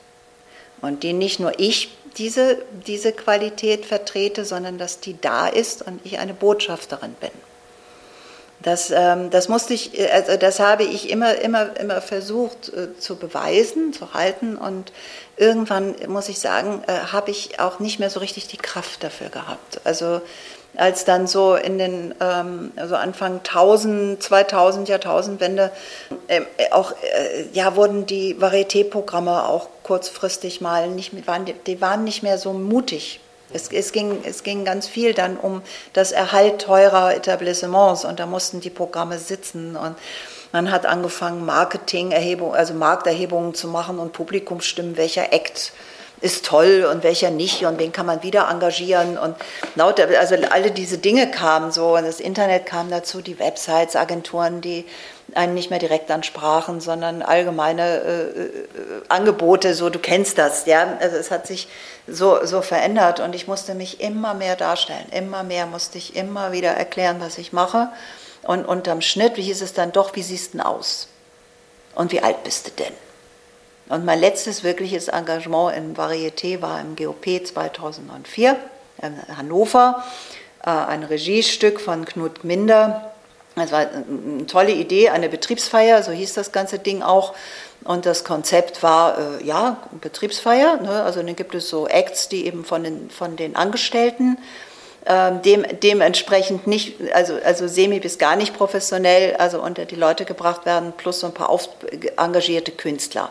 Und 0.81 1.03
die 1.03 1.13
nicht 1.13 1.41
nur 1.41 1.59
ich 1.59 1.97
diese, 2.17 2.63
diese 2.87 3.13
Qualität 3.13 3.87
vertrete, 3.87 4.45
sondern 4.45 4.79
dass 4.79 5.01
die 5.01 5.21
da 5.21 5.49
ist 5.49 5.83
und 5.83 6.01
ich 6.05 6.19
eine 6.19 6.35
Botschafterin 6.35 7.15
bin. 7.15 7.31
Das, 8.63 8.91
ähm, 8.91 9.31
das 9.31 9.49
musste 9.49 9.75
ich, 9.75 9.93
also 10.13 10.37
das 10.37 10.61
habe 10.61 10.85
ich 10.85 11.11
immer, 11.11 11.37
immer, 11.37 11.77
immer 11.79 12.01
versucht 12.01 12.69
äh, 12.69 12.97
zu 12.99 13.17
beweisen, 13.17 13.93
zu 13.93 14.15
halten 14.15 14.57
und 14.57 14.93
irgendwann 15.37 15.95
muss 16.07 16.29
ich 16.29 16.39
sagen, 16.39 16.83
äh, 16.87 17.13
habe 17.13 17.31
ich 17.31 17.59
auch 17.61 17.81
nicht 17.81 17.99
mehr 17.99 18.11
so 18.11 18.21
richtig 18.21 18.47
die 18.47 18.57
Kraft 18.57 19.03
dafür 19.03 19.31
gehabt. 19.31 19.81
Also 19.85 20.21
als 20.77 21.05
dann 21.05 21.27
so 21.27 21.55
in 21.55 21.77
den 21.77 22.15
also 22.19 22.97
Anfang 22.97 23.39
1000, 23.39 24.23
2000 24.23 24.89
Jahrtausendwende 24.89 25.71
äh, 26.29 26.41
auch 26.71 26.93
äh, 26.93 27.45
ja 27.53 27.77
wurden 27.77 28.07
die 28.07 28.37
Varieté-Programme 28.41 29.49
auch 29.49 29.69
kurzfristig 29.83 30.63
mal 30.63 30.89
nicht 30.89 31.27
waren 31.27 31.45
die 31.67 31.81
waren 31.81 32.05
nicht 32.05 32.23
mehr 32.23 32.39
so 32.39 32.53
mutig. 32.55 33.21
Es, 33.53 33.69
es, 33.69 33.93
ging, 33.93 34.21
es 34.25 34.43
ging 34.43 34.65
ganz 34.65 34.87
viel 34.87 35.15
dann 35.15 35.37
um 35.37 35.63
das 35.93 36.13
Erhalt 36.13 36.63
teurer 36.63 37.15
Etablissements 37.15 38.05
und 38.05 38.21
da 38.21 38.27
mussten 38.27 38.61
die 38.61 38.71
Programme 38.71 39.19
sitzen 39.19 39.77
und 39.77 39.97
man 40.53 40.71
hat 40.71 40.85
angefangen 40.85 41.47
Marketing-Erhebung, 41.47 42.55
also 42.55 42.75
Markterhebungen 42.75 43.55
zu 43.55 43.69
machen 43.69 43.99
und 43.99 44.13
Publikumsstimmen, 44.13 44.99
welcher 44.99 45.33
Act 45.33 45.73
ist 46.23 46.47
toll 46.47 46.89
und 46.91 47.03
welcher 47.03 47.31
nicht 47.31 47.65
und 47.65 47.79
wen 47.79 47.93
kann 47.93 48.07
man 48.07 48.23
wieder 48.23 48.49
engagieren 48.49 49.19
und 49.19 49.35
lauter, 49.75 50.07
also 50.19 50.37
alle 50.51 50.71
diese 50.71 50.99
Dinge 50.99 51.31
kamen 51.31 51.73
so 51.73 51.97
und 51.97 52.05
das 52.05 52.21
Internet 52.21 52.65
kam 52.65 52.91
dazu, 52.91 53.21
die 53.21 53.39
Websites, 53.39 53.97
Agenturen, 53.97 54.61
die 54.61 54.87
einen 55.35 55.55
nicht 55.55 55.71
mehr 55.71 55.79
direkt 55.79 56.11
ansprachen, 56.11 56.81
sondern 56.81 57.23
allgemeine 57.23 58.01
äh, 58.01 58.23
äh, 58.23 58.51
Angebote, 59.09 59.75
so 59.75 59.91
du 59.91 59.99
kennst 59.99 60.39
das, 60.39 60.67
ja, 60.67 60.97
also 61.01 61.17
es 61.17 61.31
hat 61.31 61.47
sich 61.47 61.69
so, 62.07 62.45
so 62.45 62.63
verändert 62.63 63.21
und 63.21 63.35
ich 63.35 63.49
musste 63.49 63.75
mich 63.75 64.01
immer 64.01 64.35
mehr 64.35 64.57
darstellen, 64.57 65.07
immer 65.11 65.43
mehr 65.43 65.67
musste 65.67 65.99
ich 65.99 66.15
immer 66.15 66.53
wieder 66.53 66.71
erklären, 66.71 67.17
was 67.21 67.39
ich 67.39 67.53
mache 67.53 67.89
und 68.43 68.65
unterm 68.65 69.01
Schnitt, 69.01 69.37
wie 69.37 69.43
hieß 69.43 69.63
es 69.63 69.73
dann 69.73 69.93
doch, 69.93 70.15
wie 70.15 70.23
siehst 70.23 70.55
du 70.55 70.59
denn 70.59 70.67
aus 70.67 71.09
und 71.95 72.13
wie 72.13 72.23
alt 72.23 72.45
bist 72.45 72.67
du 72.67 72.71
denn? 72.73 73.12
Und 73.93 74.07
mein 74.07 74.21
letztes 74.21 74.65
wirkliches 74.65 75.09
Engagement 75.09 75.77
in 75.77 75.95
Varieté 75.95 76.63
war 76.63 76.81
im 76.81 76.97
GOP 76.97 77.47
2004 77.47 78.57
in 79.03 79.37
Hannover, 79.37 80.03
äh, 80.65 80.71
ein 80.71 81.03
Regiestück 81.03 81.79
von 81.79 82.07
Knut 82.07 82.43
Minder. 82.43 83.13
Es 83.55 83.71
war 83.71 83.81
eine 83.81 84.47
tolle 84.47 84.73
Idee, 84.73 85.11
eine 85.11 85.29
Betriebsfeier, 85.29 86.03
so 86.03 86.11
hieß 86.11 86.33
das 86.33 86.53
ganze 86.53 86.79
Ding 86.79 87.03
auch. 87.03 87.35
Und 87.85 88.07
das 88.07 88.25
Konzept 88.25 88.83
war, 88.83 89.19
äh, 89.19 89.45
ja, 89.45 89.77
Betriebsfeier. 90.01 90.79
Ne? 90.79 91.03
Also 91.03 91.23
dann 91.23 91.37
gibt 91.37 91.55
es 91.55 91.69
so 91.69 91.87
Acts, 91.87 92.31
die 92.31 92.47
eben 92.47 92.65
von 92.65 92.85
den, 92.85 93.11
von 93.11 93.37
den 93.37 93.57
Angestellten 93.57 94.39
ähm, 95.05 95.43
dem, 95.43 95.67
dementsprechend 95.83 96.67
nicht, 96.67 96.95
also, 97.13 97.35
also 97.45 97.67
semi 97.67 97.99
bis 97.99 98.19
gar 98.19 98.37
nicht 98.37 98.57
professionell, 98.57 99.35
also 99.37 99.61
unter 99.61 99.85
die 99.85 99.97
Leute 99.97 100.25
gebracht 100.25 100.65
werden, 100.65 100.95
plus 100.97 101.21
so 101.21 101.27
ein 101.27 101.35
paar 101.35 101.51
engagierte 102.17 102.71
Künstler 102.71 103.31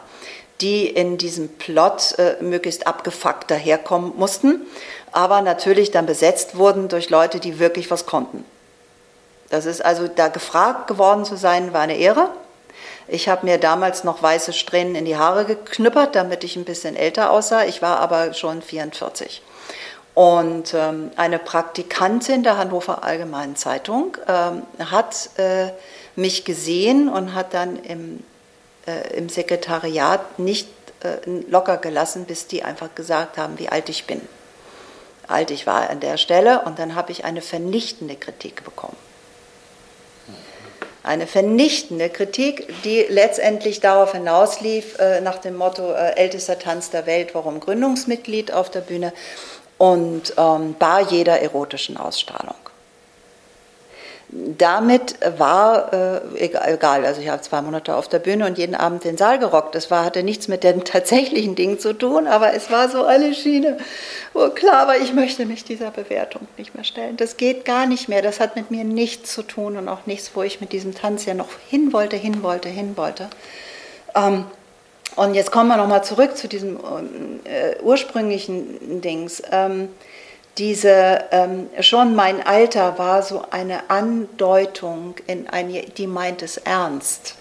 die 0.62 0.88
in 0.88 1.18
diesem 1.18 1.50
Plot 1.50 2.16
äh, 2.18 2.36
möglichst 2.42 2.88
abgefuckt 2.88 3.50
daherkommen 3.50 4.14
mussten, 4.16 4.62
aber 5.12 5.42
natürlich 5.42 5.92
dann 5.92 6.06
besetzt 6.06 6.56
wurden 6.58 6.88
durch 6.88 7.10
Leute, 7.10 7.40
die 7.40 7.60
wirklich 7.60 7.92
was 7.92 8.06
konnten. 8.06 8.46
Das 9.50 9.66
ist 9.66 9.84
also, 9.84 10.08
da 10.08 10.30
gefragt 10.30 10.88
geworden 10.88 11.26
zu 11.26 11.36
sein, 11.36 11.74
war 11.74 11.82
eine 11.82 11.98
Ehre. 11.98 12.30
Ich 13.08 13.28
habe 13.28 13.46
mir 13.46 13.58
damals 13.58 14.06
noch 14.06 14.24
weiße 14.24 14.54
Strähnen 14.54 14.96
in 14.96 15.04
die 15.04 15.18
Haare 15.18 15.44
geknüppert, 15.44 16.16
damit 16.16 16.46
ich 16.46 16.56
ein 16.56 16.64
bisschen 16.64 16.96
älter 16.96 17.32
aussah. 17.32 17.66
Ich 17.66 17.82
war 17.82 18.00
aber 18.00 18.34
schon 18.34 18.62
44. 18.62 19.42
Und 20.14 20.74
ähm, 20.74 21.12
eine 21.18 21.40
Praktikantin 21.40 22.44
der 22.44 22.58
Hannover 22.58 23.04
Allgemeinen 23.04 23.56
Zeitung 23.58 24.18
ähm, 24.28 24.64
hat 24.80 25.32
äh, 25.38 25.72
mich 26.16 26.46
gesehen 26.46 27.10
und 27.10 27.34
hat 27.34 27.54
dann 27.54 27.78
im 27.84 28.24
äh, 28.86 29.18
im 29.18 29.30
Sekretariat 29.30 30.40
nicht 30.40 30.68
äh, 31.04 31.18
locker 31.50 31.78
gelassen, 31.78 32.26
bis 32.26 32.48
die 32.48 32.64
einfach 32.64 32.94
gesagt 32.96 33.38
haben, 33.38 33.60
wie 33.60 33.70
alt 33.70 33.90
ich 33.90 34.06
bin. 34.06 34.22
Alt 35.28 35.52
ich 35.52 35.66
war 35.66 35.90
an 35.90 36.00
der 36.00 36.18
Stelle 36.18 36.62
und 36.66 36.80
dann 36.80 36.96
habe 36.96 37.12
ich 37.12 37.26
eine 37.26 37.42
vernichtende 37.42 38.16
Kritik 38.16 38.64
bekommen. 38.64 38.98
Eine 41.04 41.26
vernichtende 41.26 42.10
Kritik, 42.10 42.72
die 42.84 43.06
letztendlich 43.10 43.80
darauf 43.80 44.12
hinauslief, 44.12 45.00
äh, 45.00 45.22
nach 45.22 45.40
dem 45.40 45.56
Motto 45.56 45.92
äh, 45.94 46.16
ältester 46.16 46.60
Tanz 46.60 46.92
der 46.92 47.08
Welt, 47.08 47.34
warum 47.34 47.60
Gründungsmitglied 47.60 48.52
auf 48.52 48.70
der 48.70 48.82
Bühne 48.82 49.12
und 49.80 50.34
ähm, 50.38 50.76
bar 50.78 51.02
jeder 51.02 51.40
erotischen 51.40 51.98
Ausstrahlung 51.98 52.71
damit 54.32 55.16
war 55.38 55.92
äh, 55.94 56.46
egal, 56.46 57.06
also 57.06 57.20
ich 57.20 57.28
habe 57.28 57.42
zwei 57.42 57.62
Monate 57.62 57.96
auf 57.96 58.08
der 58.08 58.20
Bühne 58.20 58.46
und 58.46 58.58
jeden 58.58 58.76
Abend 58.76 59.04
den 59.04 59.18
Saal 59.18 59.40
gerockt. 59.40 59.76
Das 59.76 59.92
war, 59.92 60.06
hatte 60.06 60.24
nichts 60.24 60.48
mit 60.48 60.64
dem 60.64 60.84
tatsächlichen 60.86 61.56
Ding 61.56 61.80
zu 61.80 61.94
tun, 61.94 62.28
aber 62.28 62.54
es 62.54 62.72
war 62.72 62.90
so 62.90 63.04
eine 63.04 63.34
Schiene, 63.34 63.78
wo 64.34 64.50
klar 64.50 64.88
war, 64.88 64.98
ich 64.98 65.14
möchte 65.14 65.46
mich 65.46 65.66
dieser 65.66 65.92
Bewertung 65.92 66.48
nicht 66.58 66.74
mehr 66.76 66.86
stellen. 66.86 67.18
Das 67.18 67.36
geht 67.36 67.66
gar 67.66 67.86
nicht 67.86 68.08
mehr. 68.08 68.22
Das 68.22 68.40
hat 68.40 68.56
mit 68.56 68.72
mir 68.72 68.86
nichts 68.86 69.34
zu 69.34 69.44
tun 69.44 69.76
und 69.76 69.90
auch 69.90 70.06
nichts, 70.06 70.32
wo 70.34 70.44
ich 70.44 70.62
mit 70.62 70.72
diesem 70.72 70.96
Tanz 70.96 71.26
ja 71.26 71.34
noch 71.34 71.50
hin 71.70 71.92
wollte, 71.92 72.16
hin 72.16 72.42
wollte, 72.42 72.70
hin 72.70 72.96
wollte. 72.96 73.30
Ähm, 74.16 74.46
und 75.18 75.34
jetzt 75.34 75.52
kommen 75.52 75.68
wir 75.68 75.76
nochmal 75.76 76.06
zurück 76.06 76.38
zu 76.38 76.48
diesem 76.48 76.78
äh, 77.44 77.82
ursprünglichen 77.82 79.02
Dings. 79.02 79.44
Ähm, 79.52 79.90
diese, 80.58 81.26
ähm, 81.32 81.70
schon 81.80 82.16
mein 82.16 82.46
Alter 82.46 82.98
war 82.98 83.24
so 83.24 83.46
eine 83.52 83.90
Andeutung 83.90 85.16
in 85.28 85.48
eine, 85.48 85.82
die 85.82 86.08
meint 86.08 86.42
es 86.42 86.58
ernst. 86.58 87.36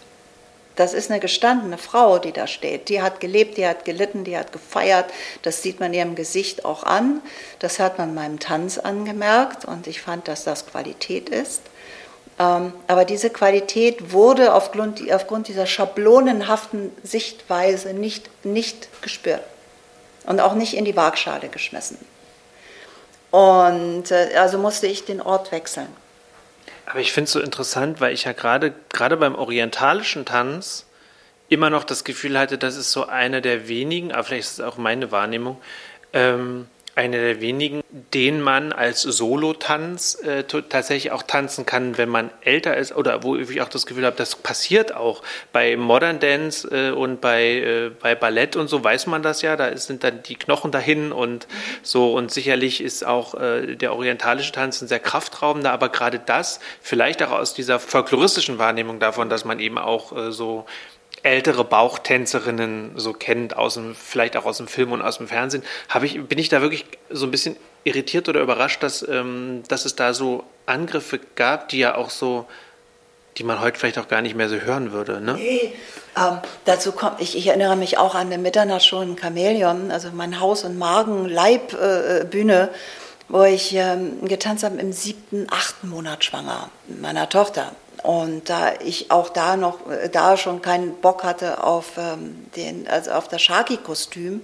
Das 0.76 0.94
ist 0.94 1.10
eine 1.10 1.20
gestandene 1.20 1.76
Frau, 1.76 2.18
die 2.18 2.32
da 2.32 2.46
steht. 2.46 2.88
Die 2.88 3.02
hat 3.02 3.20
gelebt, 3.20 3.58
die 3.58 3.66
hat 3.66 3.84
gelitten, 3.84 4.24
die 4.24 4.38
hat 4.38 4.52
gefeiert. 4.52 5.06
Das 5.42 5.62
sieht 5.62 5.80
man 5.80 5.92
ihrem 5.92 6.14
Gesicht 6.14 6.64
auch 6.64 6.84
an. 6.84 7.20
Das 7.58 7.78
hat 7.78 7.98
man 7.98 8.14
meinem 8.14 8.38
Tanz 8.38 8.78
angemerkt 8.78 9.66
und 9.66 9.86
ich 9.86 10.00
fand, 10.00 10.26
dass 10.28 10.44
das 10.44 10.66
Qualität 10.66 11.28
ist. 11.28 11.60
Ähm, 12.38 12.72
aber 12.86 13.04
diese 13.04 13.28
Qualität 13.28 14.12
wurde 14.12 14.54
aufgrund, 14.54 15.02
aufgrund 15.12 15.48
dieser 15.48 15.66
schablonenhaften 15.66 16.92
Sichtweise 17.02 17.92
nicht, 17.92 18.30
nicht 18.44 18.88
gespürt 19.02 19.42
und 20.24 20.40
auch 20.40 20.54
nicht 20.54 20.74
in 20.74 20.86
die 20.86 20.96
Waagschale 20.96 21.48
geschmissen. 21.48 21.98
Und 23.30 24.10
äh, 24.10 24.34
also 24.36 24.58
musste 24.58 24.86
ich 24.86 25.04
den 25.04 25.20
Ort 25.20 25.52
wechseln. 25.52 25.88
Aber 26.86 27.00
ich 27.00 27.12
finde 27.12 27.26
es 27.26 27.32
so 27.32 27.40
interessant, 27.40 28.00
weil 28.00 28.12
ich 28.12 28.24
ja 28.24 28.32
gerade 28.32 28.74
gerade 28.92 29.16
beim 29.16 29.36
orientalischen 29.36 30.24
Tanz 30.24 30.86
immer 31.48 31.70
noch 31.70 31.84
das 31.84 32.04
Gefühl 32.04 32.38
hatte, 32.38 32.58
das 32.58 32.76
ist 32.76 32.92
so 32.92 33.06
eine 33.06 33.42
der 33.42 33.68
wenigen, 33.68 34.12
aber 34.12 34.24
vielleicht 34.24 34.48
ist 34.48 34.58
es 34.58 34.60
auch 34.60 34.76
meine 34.76 35.12
Wahrnehmung, 35.12 35.60
ähm, 36.12 36.66
eine 36.94 37.18
der 37.18 37.40
wenigen, 37.40 37.82
den 38.12 38.40
man 38.40 38.72
als 38.72 39.02
Solotanz 39.02 40.16
äh, 40.22 40.44
tatsächlich 40.44 41.12
auch 41.12 41.22
tanzen 41.22 41.64
kann, 41.64 41.96
wenn 41.98 42.08
man 42.08 42.30
älter 42.42 42.76
ist 42.76 42.94
oder 42.94 43.22
wo 43.22 43.36
ich 43.36 43.62
auch 43.62 43.68
das 43.68 43.86
Gefühl 43.86 44.04
habe, 44.04 44.16
das 44.16 44.34
passiert 44.36 44.94
auch. 44.94 45.22
Bei 45.52 45.76
Modern 45.76 46.18
Dance 46.18 46.68
äh, 46.68 46.90
und 46.90 47.20
bei, 47.20 47.44
äh, 47.44 47.90
bei 47.90 48.14
Ballett 48.14 48.56
und 48.56 48.68
so 48.68 48.82
weiß 48.82 49.06
man 49.06 49.22
das 49.22 49.42
ja, 49.42 49.56
da 49.56 49.76
sind 49.76 50.04
dann 50.04 50.22
die 50.22 50.34
Knochen 50.34 50.72
dahin 50.72 51.12
und 51.12 51.46
so 51.82 52.12
und 52.14 52.30
sicherlich 52.32 52.82
ist 52.82 53.06
auch 53.06 53.34
äh, 53.34 53.76
der 53.76 53.94
orientalische 53.94 54.52
Tanz 54.52 54.82
ein 54.82 54.88
sehr 54.88 55.00
kraftraubender, 55.00 55.72
aber 55.72 55.88
gerade 55.88 56.18
das, 56.18 56.60
vielleicht 56.82 57.22
auch 57.22 57.32
aus 57.32 57.54
dieser 57.54 57.78
folkloristischen 57.78 58.58
Wahrnehmung 58.58 58.98
davon, 58.98 59.28
dass 59.28 59.44
man 59.44 59.60
eben 59.60 59.78
auch 59.78 60.16
äh, 60.16 60.32
so 60.32 60.66
ältere 61.22 61.64
Bauchtänzerinnen 61.64 62.92
so 62.96 63.12
kennt, 63.12 63.56
aus 63.56 63.74
dem, 63.74 63.94
vielleicht 63.94 64.36
auch 64.36 64.46
aus 64.46 64.56
dem 64.56 64.68
Film 64.68 64.92
und 64.92 65.02
aus 65.02 65.18
dem 65.18 65.28
Fernsehen, 65.28 65.62
ich, 66.02 66.22
bin 66.22 66.38
ich 66.38 66.48
da 66.48 66.60
wirklich 66.62 66.84
so 67.10 67.26
ein 67.26 67.30
bisschen 67.30 67.56
irritiert 67.84 68.28
oder 68.28 68.40
überrascht, 68.40 68.82
dass, 68.82 69.06
ähm, 69.06 69.62
dass 69.68 69.84
es 69.84 69.96
da 69.96 70.14
so 70.14 70.44
Angriffe 70.66 71.20
gab, 71.36 71.68
die 71.68 71.78
ja 71.78 71.94
auch 71.94 72.10
so, 72.10 72.46
die 73.38 73.44
man 73.44 73.60
heute 73.60 73.78
vielleicht 73.78 73.98
auch 73.98 74.08
gar 74.08 74.22
nicht 74.22 74.34
mehr 74.34 74.48
so 74.48 74.56
hören 74.56 74.92
würde. 74.92 75.20
Ne? 75.20 75.34
Nee, 75.34 75.72
ähm, 76.16 76.38
dazu 76.64 76.92
kommt, 76.92 77.20
ich, 77.20 77.36
ich, 77.36 77.46
erinnere 77.46 77.76
mich 77.76 77.98
auch 77.98 78.14
an 78.14 78.30
den 78.30 78.42
Mitternacht 78.42 78.84
schon 78.84 79.16
Chamäleon, 79.16 79.90
also 79.90 80.08
mein 80.12 80.40
Haus- 80.40 80.64
und 80.64 80.78
Magen-Leib-Bühne, 80.78 82.62
äh, 82.62 82.76
wo 83.28 83.44
ich 83.44 83.74
ähm, 83.74 84.24
getanzt 84.26 84.64
habe 84.64 84.78
im 84.78 84.92
siebten, 84.92 85.46
achten 85.50 85.88
Monat 85.88 86.24
schwanger 86.24 86.68
meiner 87.00 87.28
Tochter. 87.28 87.72
Und 88.02 88.48
da 88.48 88.72
ich 88.84 89.10
auch 89.10 89.28
da 89.28 89.56
noch, 89.56 89.90
äh, 89.90 90.08
da 90.08 90.36
schon 90.36 90.62
keinen 90.62 90.94
Bock 90.96 91.22
hatte 91.24 91.62
auf, 91.62 91.98
ähm, 91.98 92.46
den, 92.56 92.88
also 92.88 93.10
auf 93.12 93.28
das 93.28 93.42
Sharky-Kostüm, 93.42 94.40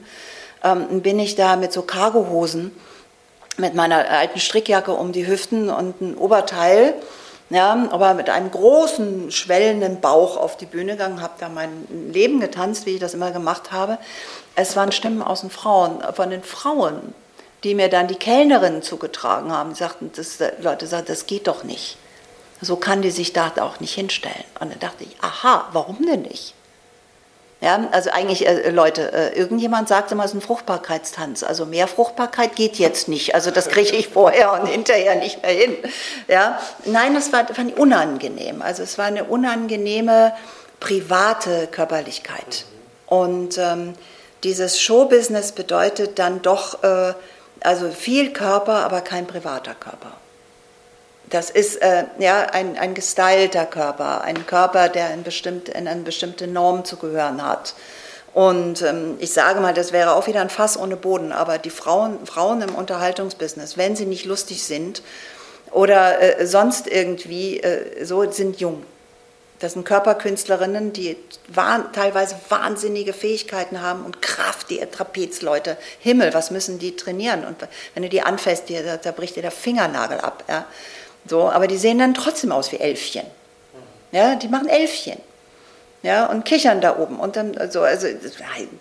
ähm, 0.63 1.01
bin 1.01 1.19
ich 1.19 1.37
da 1.37 1.57
mit 1.57 1.73
so 1.73 1.83
Cargohosen, 1.83 2.73
mit 3.57 3.75
meiner 3.75 4.09
alten 4.11 4.39
Strickjacke 4.39 4.93
um 4.93 5.13
die 5.13 5.27
Hüften 5.27 5.71
und 5.71 6.01
ein 6.01 6.17
Oberteil, 6.17 6.95
ja, 7.49 7.87
aber 7.91 8.15
mit 8.15 8.29
einem 8.29 8.51
großen, 8.51 9.31
schwellenden 9.31 10.01
Bauch 10.01 10.37
auf 10.37 10.57
die 10.57 10.67
Bühne 10.67 10.93
gegangen, 10.93 11.23
habe 11.23 11.35
da 11.39 11.49
mein 11.49 11.87
Leben 12.13 12.41
getanzt, 12.41 12.87
wie 12.87 12.95
ich 12.95 13.01
das 13.01 13.15
immer 13.15 13.31
gemacht 13.31 13.71
habe. 13.71 13.99
Es 14.57 14.75
waren 14.75 14.91
Stimmen 14.91 15.23
aus 15.23 15.43
den 15.43 15.51
Frauen, 15.51 16.03
von 16.15 16.31
den 16.31 16.43
Frauen, 16.43 17.15
die 17.63 17.77
mir 17.77 17.89
dann 17.89 18.09
die 18.09 18.17
Kellnerinnen 18.17 18.83
zugetragen 18.83 19.53
haben. 19.53 19.71
Die 19.71 19.77
sagten, 19.77 20.11
das, 20.17 20.39
Leute 20.61 20.89
sagten, 20.89 21.07
das 21.07 21.27
geht 21.27 21.47
doch 21.47 21.63
nicht. 21.63 21.99
So 22.61 22.77
kann 22.77 23.03
die 23.03 23.11
sich 23.11 23.33
da 23.33 23.53
auch 23.61 23.81
nicht 23.81 23.95
hinstellen. 23.95 24.45
Und 24.61 24.73
dann 24.73 24.79
dachte 24.79 25.05
ich, 25.05 25.17
aha, 25.21 25.69
warum 25.73 26.05
denn 26.07 26.23
nicht? 26.23 26.55
Ja, 27.61 27.89
also 27.91 28.11
eigentlich, 28.11 28.47
äh, 28.47 28.71
Leute, 28.71 29.13
äh, 29.13 29.39
irgendjemand 29.39 29.89
sagte 29.89 30.15
mal, 30.15 30.25
es 30.25 30.33
ist 30.33 30.37
ein 30.37 30.41
Fruchtbarkeitstanz. 30.43 31.43
Also 31.43 31.65
mehr 31.65 31.89
Fruchtbarkeit 31.89 32.55
geht 32.55 32.77
jetzt 32.77 33.09
nicht. 33.09 33.35
Also 33.35 33.51
das 33.51 33.69
kriege 33.69 33.97
ich 33.97 34.09
vorher 34.09 34.53
und 34.53 34.67
hinterher 34.67 35.17
nicht 35.17 35.43
mehr 35.43 35.53
hin. 35.53 35.77
Ja, 36.29 36.61
nein, 36.85 37.15
das 37.15 37.33
war, 37.33 37.47
fand 37.47 37.71
ich 37.71 37.79
unangenehm. 37.79 38.61
Also 38.61 38.83
es 38.83 38.99
war 38.99 39.07
eine 39.07 39.25
unangenehme 39.25 40.35
private 40.81 41.67
Körperlichkeit. 41.71 42.67
Und 43.07 43.57
ähm, 43.57 43.95
dieses 44.45 44.79
Showbusiness 44.79 45.53
bedeutet 45.53 46.19
dann 46.19 46.43
doch, 46.43 46.83
äh, 46.83 47.15
also 47.61 47.91
viel 47.91 48.35
Körper, 48.35 48.85
aber 48.85 49.01
kein 49.01 49.27
privater 49.27 49.75
Körper. 49.75 50.13
Das 51.31 51.51
ist 51.51 51.83
äh, 51.83 52.05
ja, 52.19 52.47
ein, 52.53 52.79
ein 52.79 52.95
gestylter 52.95 53.67
Körper, 53.67 54.23
ein 54.23 54.47
Körper, 54.47 54.89
der 54.89 55.13
in, 55.13 55.25
bestimmt, 55.25 55.69
in 55.69 55.89
eine 55.89 56.03
bestimmte 56.03 56.47
Norm 56.47 56.85
zu 56.85 56.97
gehören 56.97 57.45
hat. 57.45 57.75
Und 58.33 58.83
ähm, 58.83 59.17
ich 59.19 59.33
sage 59.33 59.61
mal, 59.61 59.75
das 59.75 59.93
wäre 59.93 60.15
auch 60.15 60.27
wieder 60.27 60.41
ein 60.43 60.51
Fass 60.51 60.79
ohne 60.79 60.97
Boden, 60.97 61.33
aber 61.33 61.59
die 61.59 61.71
Frauen, 61.71 62.25
Frauen 62.27 62.61
im 62.61 62.75
Unterhaltungsbusiness, 62.75 63.77
wenn 63.77 63.97
sie 63.97 64.05
nicht 64.05 64.27
lustig 64.27 64.63
sind 64.63 65.03
oder 65.73 66.21
äh, 66.21 66.47
sonst 66.47 66.87
irgendwie 66.87 67.61
äh, 67.61 68.05
so, 68.05 68.31
sind 68.31 68.61
jung. 68.61 68.85
Das 69.59 69.73
sind 69.73 69.87
Körperkünstlerinnen, 69.87 70.93
die 70.93 71.17
wahn, 71.49 71.91
teilweise 71.95 72.37
wahnsinnige 72.51 73.15
Fähigkeiten 73.15 73.81
haben 73.81 74.05
und 74.05 74.21
Kraft, 74.21 74.69
die 74.69 74.79
Trapezleute. 74.79 75.79
Himmel, 76.01 76.35
was 76.35 76.51
müssen 76.51 76.79
die 76.79 76.95
trainieren? 76.95 77.45
Und 77.45 77.57
wenn 77.95 78.03
du 78.03 78.11
die 78.11 78.21
anfasst, 78.21 78.65
da, 78.69 78.99
da 78.99 79.13
bricht 79.13 79.37
dir 79.37 79.43
der 79.43 79.51
Fingernagel 79.51 80.21
ab. 80.21 80.45
Ja? 80.47 80.67
So, 81.29 81.51
aber 81.51 81.67
die 81.67 81.77
sehen 81.77 81.99
dann 81.99 82.15
trotzdem 82.15 82.53
aus 82.53 82.73
wie 82.73 82.79
Elfchen. 82.79 83.27
Ja, 84.13 84.35
die 84.35 84.49
machen 84.49 84.69
Elfchen. 84.69 85.19
Ja, 86.03 86.27
und 86.27 86.45
kichern 86.45 86.81
da 86.81 86.99
oben. 86.99 87.19
Und 87.19 87.35
dann, 87.35 87.59
also, 87.59 87.81
also, 87.81 88.07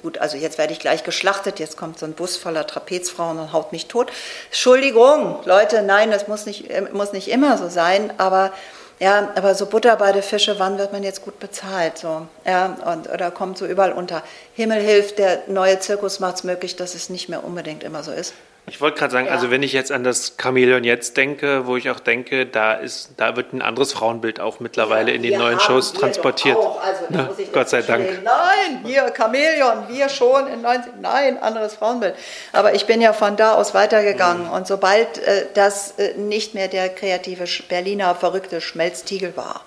gut, 0.04 0.20
also 0.20 0.38
jetzt 0.38 0.58
werde 0.60 0.74
ich 0.74 0.80
gleich 0.80 1.04
geschlachtet, 1.04 1.60
jetzt 1.60 1.76
kommt 1.76 1.98
so 1.98 2.06
ein 2.06 2.14
Bus 2.14 2.38
voller 2.38 2.68
Trapezfrauen 2.68 3.40
und 3.40 3.52
haut 3.52 3.72
mich 3.72 3.88
tot. 3.88 4.12
Entschuldigung, 4.48 5.38
Leute, 5.46 5.82
nein, 5.82 6.12
das 6.12 6.28
muss 6.28 6.46
nicht, 6.46 6.70
äh, 6.70 6.82
muss 6.94 7.14
nicht 7.14 7.30
immer 7.30 7.58
so 7.58 7.68
sein, 7.68 8.14
aber 8.20 8.52
ja, 9.00 9.30
aber 9.36 9.56
so 9.56 9.66
Butter 9.66 9.96
bei 9.98 10.12
der 10.12 10.24
Fische, 10.24 10.60
wann 10.60 10.78
wird 10.78 10.94
man 10.94 11.04
jetzt 11.04 11.24
gut 11.24 11.40
bezahlt? 11.40 11.98
So, 11.98 12.28
ja, 12.46 12.78
und, 12.86 13.10
oder 13.10 13.32
kommt 13.32 13.58
so 13.58 13.66
überall 13.66 13.92
unter. 13.92 14.22
Himmel 14.54 14.80
hilft, 14.80 15.18
der 15.18 15.44
neue 15.48 15.80
Zirkus 15.80 16.20
macht 16.20 16.36
es 16.36 16.44
möglich, 16.44 16.76
dass 16.76 16.96
es 16.96 17.10
nicht 17.10 17.28
mehr 17.28 17.44
unbedingt 17.44 17.84
immer 17.84 18.04
so 18.04 18.12
ist. 18.12 18.34
Ich 18.68 18.82
wollte 18.82 18.98
gerade 18.98 19.12
sagen, 19.12 19.28
ja. 19.28 19.32
also 19.32 19.52
wenn 19.52 19.62
ich 19.62 19.74
jetzt 19.74 19.92
an 19.92 20.04
das 20.04 20.38
Chamäleon 20.42 20.84
jetzt 20.84 21.18
denke, 21.18 21.68
wo 21.68 21.78
ich 21.78 21.92
auch 21.92 22.00
denke, 22.00 22.48
da 22.48 22.74
ist, 22.74 23.12
da 23.18 23.36
wird 23.36 23.54
ein 23.54 23.62
anderes 23.62 23.94
Frauenbild 23.94 24.40
auch 24.40 24.60
mittlerweile 24.60 25.12
ja, 25.12 25.16
in 25.16 25.22
den 25.22 25.38
neuen 25.38 25.60
Shows 25.60 25.94
transportiert. 25.94 26.58
Also, 26.58 27.06
Na, 27.10 27.30
Gott 27.54 27.70
sei 27.70 27.84
Dank. 27.84 28.24
Nein, 28.24 28.82
hier 28.84 29.14
Chamäleon, 29.16 29.88
wir 29.88 30.10
schon 30.10 30.48
in 30.48 30.64
90, 30.64 30.94
nein, 31.00 31.38
anderes 31.38 31.76
Frauenbild. 31.76 32.16
Aber 32.54 32.74
ich 32.74 32.88
bin 32.88 33.02
ja 33.02 33.14
von 33.14 33.36
da 33.36 33.54
aus 33.54 33.76
weitergegangen 33.76 34.48
mhm. 34.48 34.54
und 34.54 34.68
sobald 34.68 35.20
äh, 35.20 35.46
das 35.54 35.92
äh, 36.00 36.16
nicht 36.16 36.56
mehr 36.56 36.68
der 36.68 36.90
kreative 36.90 37.46
Berliner 37.70 38.16
verrückte 38.16 38.62
Schmelztiegel 38.62 39.38
war, 39.38 39.62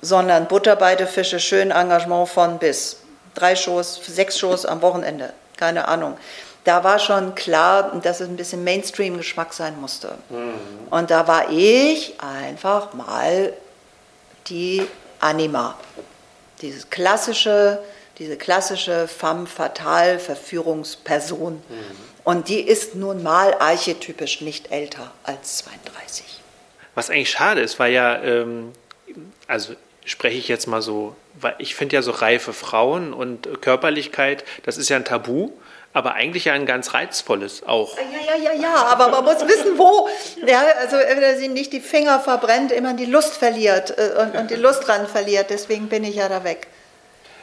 sondern 0.00 0.48
Butterbeide 0.48 1.06
Fische, 1.06 1.38
schön 1.38 1.70
Engagement 1.70 2.28
von 2.28 2.58
bis, 2.58 3.02
drei 3.36 3.54
Shows, 3.54 4.00
sechs 4.04 4.36
Shows 4.36 4.66
am 4.66 4.82
Wochenende, 4.82 5.32
keine 5.56 5.86
Ahnung 5.86 6.16
da 6.66 6.82
war 6.82 6.98
schon 6.98 7.36
klar, 7.36 7.98
dass 8.02 8.20
es 8.20 8.28
ein 8.28 8.36
bisschen 8.36 8.64
Mainstream-Geschmack 8.64 9.54
sein 9.54 9.80
musste. 9.80 10.18
Mhm. 10.28 10.54
Und 10.90 11.10
da 11.12 11.28
war 11.28 11.50
ich 11.50 12.14
einfach 12.20 12.92
mal 12.92 13.52
die 14.48 14.82
Anima. 15.20 15.78
Dieses 16.62 16.90
klassische, 16.90 17.78
diese 18.18 18.36
klassische 18.36 19.06
femme 19.06 19.46
fatale 19.46 20.18
Verführungsperson. 20.18 21.54
Mhm. 21.54 21.62
Und 22.24 22.48
die 22.48 22.60
ist 22.60 22.96
nun 22.96 23.22
mal 23.22 23.54
archetypisch 23.60 24.40
nicht 24.40 24.72
älter 24.72 25.12
als 25.22 25.58
32. 25.58 26.24
Was 26.96 27.10
eigentlich 27.10 27.30
schade 27.30 27.60
ist, 27.60 27.78
weil 27.78 27.92
ja, 27.92 28.20
ähm, 28.22 28.72
also 29.46 29.74
spreche 30.04 30.36
ich 30.36 30.48
jetzt 30.48 30.66
mal 30.66 30.82
so, 30.82 31.14
weil 31.34 31.54
ich 31.58 31.76
finde 31.76 31.94
ja 31.94 32.02
so 32.02 32.10
reife 32.10 32.52
Frauen 32.52 33.12
und 33.12 33.60
Körperlichkeit, 33.60 34.44
das 34.64 34.78
ist 34.78 34.88
ja 34.88 34.96
ein 34.96 35.04
Tabu 35.04 35.52
aber 35.96 36.12
eigentlich 36.12 36.44
ja 36.44 36.52
ein 36.52 36.66
ganz 36.66 36.92
reizvolles 36.92 37.62
auch. 37.66 37.96
Ja, 37.96 38.36
ja, 38.36 38.52
ja, 38.52 38.60
ja, 38.60 38.74
aber 38.88 39.08
man 39.08 39.24
muss 39.24 39.48
wissen, 39.48 39.78
wo. 39.78 40.06
Ja, 40.46 40.62
also 40.78 40.98
wenn 40.98 41.22
er 41.22 41.38
sie 41.38 41.48
nicht 41.48 41.72
die 41.72 41.80
Finger 41.80 42.20
verbrennt, 42.20 42.70
immer 42.70 42.92
die 42.92 43.06
Lust 43.06 43.32
verliert 43.32 43.96
äh, 43.96 44.10
und, 44.20 44.36
und 44.36 44.50
die 44.50 44.56
Lust 44.56 44.86
dran 44.86 45.06
verliert, 45.06 45.48
deswegen 45.48 45.88
bin 45.88 46.04
ich 46.04 46.16
ja 46.16 46.28
da 46.28 46.44
weg. 46.44 46.66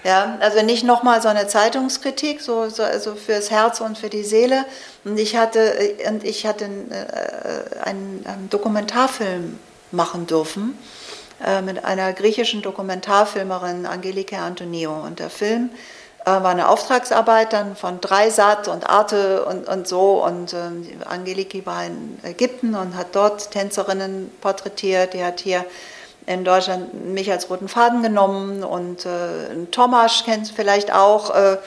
Ja, 0.03 0.37
also 0.39 0.61
nicht 0.61 0.83
nochmal 0.83 1.19
so 1.19 1.29
eine 1.29 1.47
Zeitungskritik, 1.47 2.41
so, 2.41 2.69
so, 2.69 2.83
also 2.83 3.15
fürs 3.15 3.49
Herz 3.49 3.81
und 3.81 3.97
für 3.97 4.09
die 4.09 4.23
Seele. 4.23 4.65
Und 5.03 5.17
ich 5.17 5.35
hatte, 5.35 5.59
äh, 5.59 6.07
und 6.07 6.23
ich 6.23 6.45
hatte 6.45 6.65
äh, 6.65 7.79
einen, 7.83 8.23
einen 8.27 8.51
Dokumentarfilm 8.51 9.57
machen 9.89 10.27
dürfen 10.27 10.77
äh, 11.43 11.63
mit 11.63 11.83
einer 11.83 12.13
griechischen 12.13 12.61
Dokumentarfilmerin, 12.61 13.87
Angelike 13.87 14.37
Antonio. 14.37 14.93
Und 14.93 15.17
der 15.17 15.31
Film 15.31 15.71
äh, 15.71 16.02
war 16.25 16.45
eine 16.45 16.69
Auftragsarbeit 16.69 17.53
dann 17.53 17.75
von 17.75 17.99
Dreisat 17.99 18.67
und 18.67 18.89
Arte 18.89 19.45
und, 19.45 19.67
und 19.67 19.87
so. 19.87 20.23
Und 20.23 20.53
äh, 20.53 20.57
Angeliki 21.05 21.65
war 21.65 21.85
in 21.85 22.19
Ägypten 22.23 22.75
und 22.75 22.95
hat 22.95 23.07
dort 23.13 23.51
Tänzerinnen 23.51 24.31
porträtiert. 24.41 25.13
Die 25.13 25.23
hat 25.23 25.39
hier 25.39 25.65
in 26.25 26.45
Deutschland 26.45 27.05
mich 27.05 27.31
als 27.31 27.49
roten 27.49 27.67
Faden 27.67 28.01
genommen 28.01 28.63
und 28.63 29.05
äh, 29.05 29.65
Tomasz 29.71 30.23
kennt 30.23 30.47
vielleicht 30.55 30.93
auch, 30.93 31.35
äh, 31.35 31.57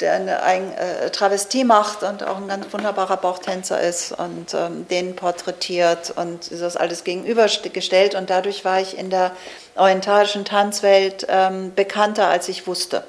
der 0.00 0.12
eine, 0.12 0.42
ein 0.42 0.72
äh, 0.74 1.10
Travestie 1.10 1.64
macht 1.64 2.04
und 2.04 2.22
auch 2.22 2.36
ein 2.36 2.46
ganz 2.46 2.72
wunderbarer 2.72 3.16
Bauchtänzer 3.16 3.80
ist 3.80 4.12
und 4.12 4.54
ähm, 4.54 4.86
den 4.88 5.16
porträtiert 5.16 6.12
und 6.14 6.52
das 6.52 6.76
alles 6.76 7.02
gegenübergestellt 7.02 8.14
und 8.14 8.30
dadurch 8.30 8.64
war 8.64 8.80
ich 8.80 8.96
in 8.96 9.10
der 9.10 9.32
orientalischen 9.74 10.44
Tanzwelt 10.44 11.26
ähm, 11.28 11.72
bekannter, 11.74 12.28
als 12.28 12.48
ich 12.48 12.68
wusste. 12.68 13.02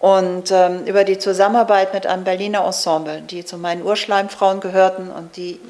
Und 0.00 0.52
ähm, 0.52 0.84
über 0.84 1.04
die 1.04 1.18
Zusammenarbeit 1.18 1.92
mit 1.92 2.06
einem 2.06 2.24
Berliner 2.24 2.64
Ensemble, 2.64 3.20
die 3.22 3.44
zu 3.44 3.58
meinen 3.58 3.82
Urschleimfrauen 3.82 4.60
gehörten 4.60 5.10
und 5.10 5.36
die 5.36 5.60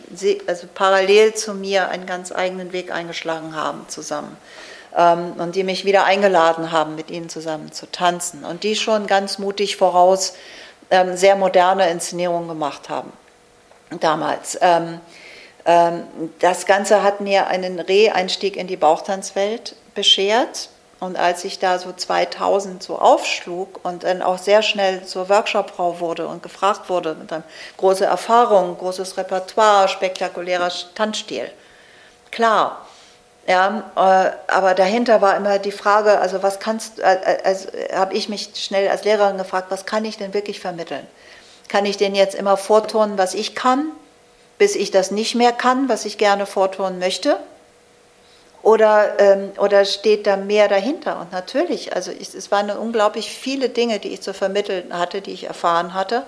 also 0.46 0.66
parallel 0.74 1.34
zu 1.34 1.54
mir 1.54 1.88
einen 1.88 2.04
ganz 2.04 2.30
eigenen 2.30 2.72
Weg 2.72 2.92
eingeschlagen 2.92 3.56
haben 3.56 3.86
zusammen 3.88 4.36
ähm, 4.96 5.32
und 5.38 5.54
die 5.54 5.64
mich 5.64 5.86
wieder 5.86 6.04
eingeladen 6.04 6.72
haben, 6.72 6.94
mit 6.94 7.10
ihnen 7.10 7.30
zusammen 7.30 7.72
zu 7.72 7.90
tanzen 7.90 8.44
und 8.44 8.64
die 8.64 8.76
schon 8.76 9.06
ganz 9.06 9.38
mutig 9.38 9.76
voraus 9.76 10.34
ähm, 10.90 11.16
sehr 11.16 11.36
moderne 11.36 11.88
Inszenierungen 11.88 12.48
gemacht 12.48 12.90
haben 12.90 13.12
damals. 14.00 14.58
Ähm, 14.60 15.00
ähm, 15.64 16.02
das 16.40 16.66
Ganze 16.66 17.02
hat 17.02 17.22
mir 17.22 17.46
einen 17.46 17.80
Reh-Einstieg 17.80 18.56
in 18.56 18.66
die 18.66 18.76
Bauchtanzwelt 18.76 19.74
beschert 19.94 20.68
und 21.00 21.16
als 21.16 21.44
ich 21.44 21.58
da 21.58 21.78
so 21.78 21.92
2000 21.92 22.82
so 22.82 22.98
aufschlug 22.98 23.80
und 23.84 24.04
dann 24.04 24.22
auch 24.22 24.38
sehr 24.38 24.62
schnell 24.62 25.04
zur 25.04 25.28
Workshopfrau 25.28 26.00
wurde 26.00 26.26
und 26.26 26.42
gefragt 26.42 26.88
wurde, 26.88 27.14
mit 27.14 27.32
einer 27.32 27.44
große 27.76 28.04
Erfahrung, 28.04 28.76
großes 28.76 29.16
Repertoire, 29.16 29.88
spektakulärer 29.88 30.72
Tanzstil. 30.94 31.50
Klar, 32.32 32.84
ja, 33.46 33.90
äh, 33.96 34.52
aber 34.52 34.74
dahinter 34.74 35.22
war 35.22 35.36
immer 35.36 35.58
die 35.58 35.72
Frage, 35.72 36.18
also 36.18 36.42
was 36.42 36.58
kannst, 36.58 36.98
äh, 36.98 37.14
äh 37.14 37.42
also 37.44 37.68
habe 37.94 38.14
ich 38.14 38.28
mich 38.28 38.50
schnell 38.56 38.88
als 38.88 39.04
Lehrerin 39.04 39.38
gefragt, 39.38 39.70
was 39.70 39.86
kann 39.86 40.04
ich 40.04 40.18
denn 40.18 40.34
wirklich 40.34 40.60
vermitteln? 40.60 41.06
Kann 41.68 41.86
ich 41.86 41.96
denn 41.96 42.14
jetzt 42.14 42.34
immer 42.34 42.56
vorturnen, 42.56 43.16
was 43.16 43.34
ich 43.34 43.54
kann, 43.54 43.90
bis 44.58 44.74
ich 44.74 44.90
das 44.90 45.10
nicht 45.10 45.34
mehr 45.34 45.52
kann, 45.52 45.88
was 45.88 46.04
ich 46.04 46.18
gerne 46.18 46.44
vorturnen 46.44 46.98
möchte? 46.98 47.38
Oder, 48.68 49.18
ähm, 49.18 49.52
oder 49.56 49.86
steht 49.86 50.26
da 50.26 50.36
mehr 50.36 50.68
dahinter? 50.68 51.18
Und 51.20 51.32
natürlich, 51.32 51.96
also 51.96 52.10
ich, 52.10 52.34
es 52.34 52.50
waren 52.50 52.68
unglaublich 52.68 53.30
viele 53.30 53.70
Dinge, 53.70 53.98
die 53.98 54.08
ich 54.08 54.20
zu 54.20 54.34
vermitteln 54.34 54.92
hatte, 54.92 55.22
die 55.22 55.32
ich 55.32 55.44
erfahren 55.44 55.94
hatte 55.94 56.24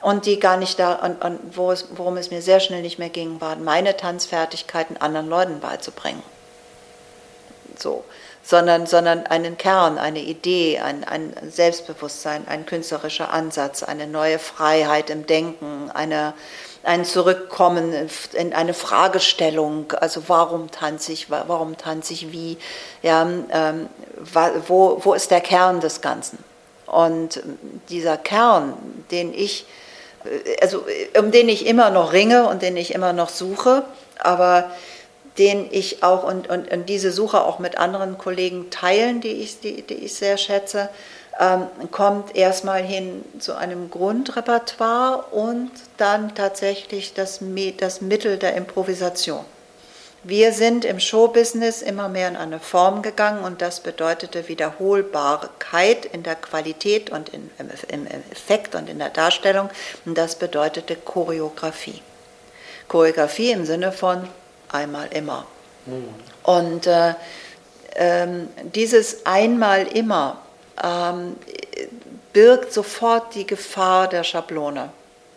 und 0.00 0.24
die 0.24 0.40
gar 0.40 0.56
nicht 0.56 0.78
da, 0.78 0.94
und, 0.94 1.22
und 1.22 1.38
wo 1.54 1.70
es, 1.70 1.88
worum 1.94 2.16
es 2.16 2.30
mir 2.30 2.40
sehr 2.40 2.60
schnell 2.60 2.80
nicht 2.80 2.98
mehr 2.98 3.10
ging, 3.10 3.42
waren 3.42 3.62
meine 3.62 3.94
Tanzfertigkeiten 3.94 4.96
anderen 4.96 5.28
Leuten 5.28 5.60
beizubringen. 5.60 6.22
So. 7.76 8.06
Sondern, 8.42 8.86
sondern 8.86 9.26
einen 9.26 9.58
Kern, 9.58 9.98
eine 9.98 10.20
Idee, 10.20 10.78
ein, 10.78 11.04
ein 11.04 11.34
Selbstbewusstsein, 11.46 12.48
ein 12.48 12.64
künstlerischer 12.64 13.30
Ansatz, 13.30 13.82
eine 13.82 14.06
neue 14.06 14.38
Freiheit 14.38 15.10
im 15.10 15.26
Denken, 15.26 15.90
eine, 15.92 16.32
ein 16.86 17.04
Zurückkommen 17.04 17.92
in 18.34 18.52
eine 18.52 18.72
Fragestellung, 18.72 19.92
also 19.92 20.22
warum 20.28 20.70
tanze 20.70 21.12
ich, 21.12 21.30
warum 21.30 21.76
tanze 21.76 22.12
ich 22.12 22.30
wie, 22.30 22.58
ja, 23.02 23.28
ähm, 23.50 23.88
wo, 24.68 25.00
wo 25.02 25.12
ist 25.12 25.32
der 25.32 25.40
Kern 25.40 25.80
des 25.80 26.00
Ganzen? 26.00 26.38
Und 26.86 27.42
dieser 27.88 28.16
Kern, 28.16 28.74
den 29.10 29.34
ich, 29.34 29.66
äh, 30.24 30.60
also 30.62 30.84
um 31.18 31.32
den 31.32 31.48
ich 31.48 31.66
immer 31.66 31.90
noch 31.90 32.12
ringe 32.12 32.48
und 32.48 32.62
den 32.62 32.76
ich 32.76 32.94
immer 32.94 33.12
noch 33.12 33.30
suche, 33.30 33.84
aber 34.20 34.70
den 35.38 35.68
ich 35.70 36.04
auch 36.04 36.22
und, 36.22 36.48
und, 36.48 36.70
und 36.70 36.88
diese 36.88 37.10
Suche 37.10 37.42
auch 37.42 37.58
mit 37.58 37.78
anderen 37.78 38.16
Kollegen 38.16 38.70
teilen, 38.70 39.20
die 39.20 39.32
ich, 39.32 39.58
die, 39.58 39.82
die 39.82 39.94
ich 39.94 40.14
sehr 40.14 40.38
schätze, 40.38 40.88
kommt 41.90 42.34
erstmal 42.34 42.82
hin 42.82 43.24
zu 43.38 43.54
einem 43.54 43.90
Grundrepertoire 43.90 45.24
und 45.32 45.70
dann 45.98 46.34
tatsächlich 46.34 47.12
das, 47.12 47.40
das 47.78 48.00
Mittel 48.00 48.38
der 48.38 48.54
Improvisation. 48.54 49.44
Wir 50.28 50.52
sind 50.52 50.84
im 50.84 50.98
Showbusiness 50.98 51.82
immer 51.82 52.08
mehr 52.08 52.26
in 52.28 52.36
eine 52.36 52.58
Form 52.58 53.02
gegangen 53.02 53.44
und 53.44 53.62
das 53.62 53.80
bedeutete 53.80 54.48
Wiederholbarkeit 54.48 56.04
in 56.06 56.24
der 56.24 56.34
Qualität 56.34 57.10
und 57.10 57.28
in, 57.28 57.48
im, 57.88 58.06
Effekt 58.32 58.74
und 58.74 58.88
in 58.88 58.98
der 58.98 59.10
Darstellung 59.10 59.70
und 60.04 60.18
das 60.18 60.34
bedeutete 60.34 60.96
Choreografie. 60.96 62.02
Choreografie 62.88 63.52
im 63.52 63.66
Sinne 63.66 63.92
von 63.92 64.26
einmal 64.72 65.08
immer. 65.12 65.46
Mhm. 65.84 66.08
Und 66.42 66.86
äh, 66.88 67.14
ähm, 67.94 68.48
dieses 68.74 69.26
einmal 69.26 69.86
immer 69.86 70.38
ähm, 70.82 71.36
birgt 72.32 72.72
sofort 72.72 73.34
die 73.34 73.46
Gefahr 73.46 74.08
der 74.08 74.24
Schablone. 74.24 74.90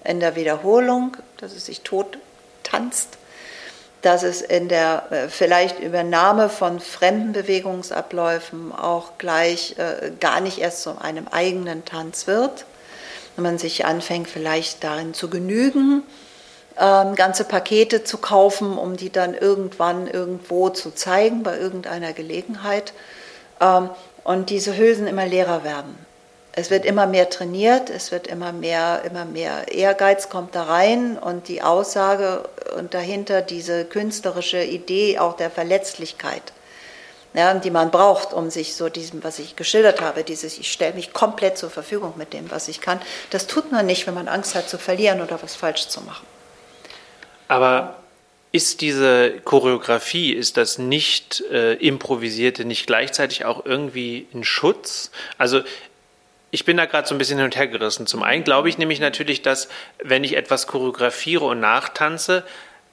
In 0.04 0.20
der 0.20 0.36
Wiederholung, 0.36 1.18
dass 1.38 1.54
es 1.54 1.66
sich 1.66 1.82
tot 1.82 2.18
tanzt, 2.64 3.18
dass 4.02 4.24
es 4.24 4.42
in 4.42 4.70
der 4.70 5.12
äh, 5.12 5.30
vielleicht 5.30 5.80
Übernahme 5.80 6.50
von 6.50 6.80
fremden 6.80 7.34
Bewegungsabläufen 7.34 8.72
auch 8.72 9.18
gleich 9.18 9.76
äh, 9.78 10.12
gar 10.20 10.40
nicht 10.40 10.60
erst 10.60 10.84
zu 10.84 11.02
einem 11.02 11.28
eigenen 11.28 11.84
Tanz 11.86 12.28
wird, 12.28 12.66
wenn 13.36 13.44
man 13.44 13.58
sich 13.58 13.86
anfängt, 13.86 14.30
vielleicht 14.30 14.84
darin 14.84 15.14
zu 15.14 15.30
genügen, 15.30 16.04
ähm, 16.78 17.16
ganze 17.16 17.44
Pakete 17.44 18.04
zu 18.06 18.18
kaufen, 18.18 18.78
um 18.78 18.96
die 18.96 19.12
dann 19.12 19.34
irgendwann 19.34 20.08
irgendwo 20.08 20.70
zu 20.70 20.92
zeigen, 20.92 21.44
bei 21.44 21.58
irgendeiner 21.58 22.14
Gelegenheit. 22.14 22.94
Ähm, 23.60 23.90
und 24.30 24.52
diese 24.52 24.78
Hülsen 24.78 25.08
immer 25.08 25.26
leerer 25.26 25.64
werden. 25.64 25.98
Es 26.52 26.70
wird 26.70 26.86
immer 26.86 27.08
mehr 27.08 27.32
trainiert, 27.32 27.90
es 27.90 28.12
wird 28.12 28.28
immer 28.28 28.52
mehr, 28.52 29.02
immer 29.04 29.26
mehr 29.26 29.74
Ehrgeiz 29.74 30.30
kommt 30.30 30.54
da 30.54 30.66
rein 30.66 31.18
und 31.18 31.48
die 31.48 31.64
Aussage 31.64 32.48
und 32.78 32.94
dahinter 32.94 33.42
diese 33.42 33.86
künstlerische 33.86 34.64
Idee 34.64 35.18
auch 35.18 35.36
der 35.36 35.50
Verletzlichkeit, 35.50 36.44
ja, 37.34 37.52
die 37.56 37.72
man 37.72 37.90
braucht, 37.90 38.32
um 38.32 38.52
sich 38.52 38.76
so 38.76 38.88
diesem, 38.88 39.24
was 39.24 39.40
ich 39.40 39.56
geschildert 39.56 40.00
habe, 40.00 40.24
dieses 40.24 40.60
ich 40.60 40.72
stelle 40.72 40.94
mich 40.94 41.12
komplett 41.12 41.58
zur 41.58 41.72
Verfügung 41.72 42.14
mit 42.16 42.32
dem, 42.32 42.52
was 42.52 42.68
ich 42.68 42.82
kann, 42.82 43.02
das 43.32 43.48
tut 43.48 43.72
man 43.72 43.88
nicht, 43.88 44.06
wenn 44.06 44.14
man 44.14 44.28
Angst 44.28 44.54
hat 44.54 44.70
zu 44.70 44.78
verlieren 44.78 45.22
oder 45.22 45.42
was 45.42 45.56
falsch 45.56 45.88
zu 45.88 46.02
machen. 46.02 46.28
Aber 47.48 47.96
ist 48.52 48.82
diese 48.82 49.34
Choreografie, 49.44 50.34
ist 50.34 50.58
das 50.58 50.78
nicht 50.78 51.44
äh, 51.52 51.74
improvisierte, 51.74 52.66
nicht 52.66 52.88
gleichzeitig 52.88 53.46
auch 53.46 53.66
irgendwie 53.66 54.28
ein 54.34 54.44
Schutz? 54.44 55.12
Also 55.38 55.62
ich 56.52 56.66
bin 56.66 56.78
da 56.78 56.86
gerade 56.86 57.08
so 57.08 57.14
ein 57.14 57.20
bisschen 57.20 57.38
hin 57.38 57.46
und 57.46 57.56
her 57.56 57.68
gerissen. 57.68 58.08
Zum 58.08 58.24
einen 58.24 58.44
glaube 58.44 58.70
ich 58.70 58.78
nämlich 58.78 59.00
natürlich, 59.00 59.44
dass 59.44 59.70
wenn 60.04 60.24
ich 60.24 60.36
etwas 60.36 60.66
choreografiere 60.66 61.46
und 61.46 61.60
nachtanze, 61.60 62.44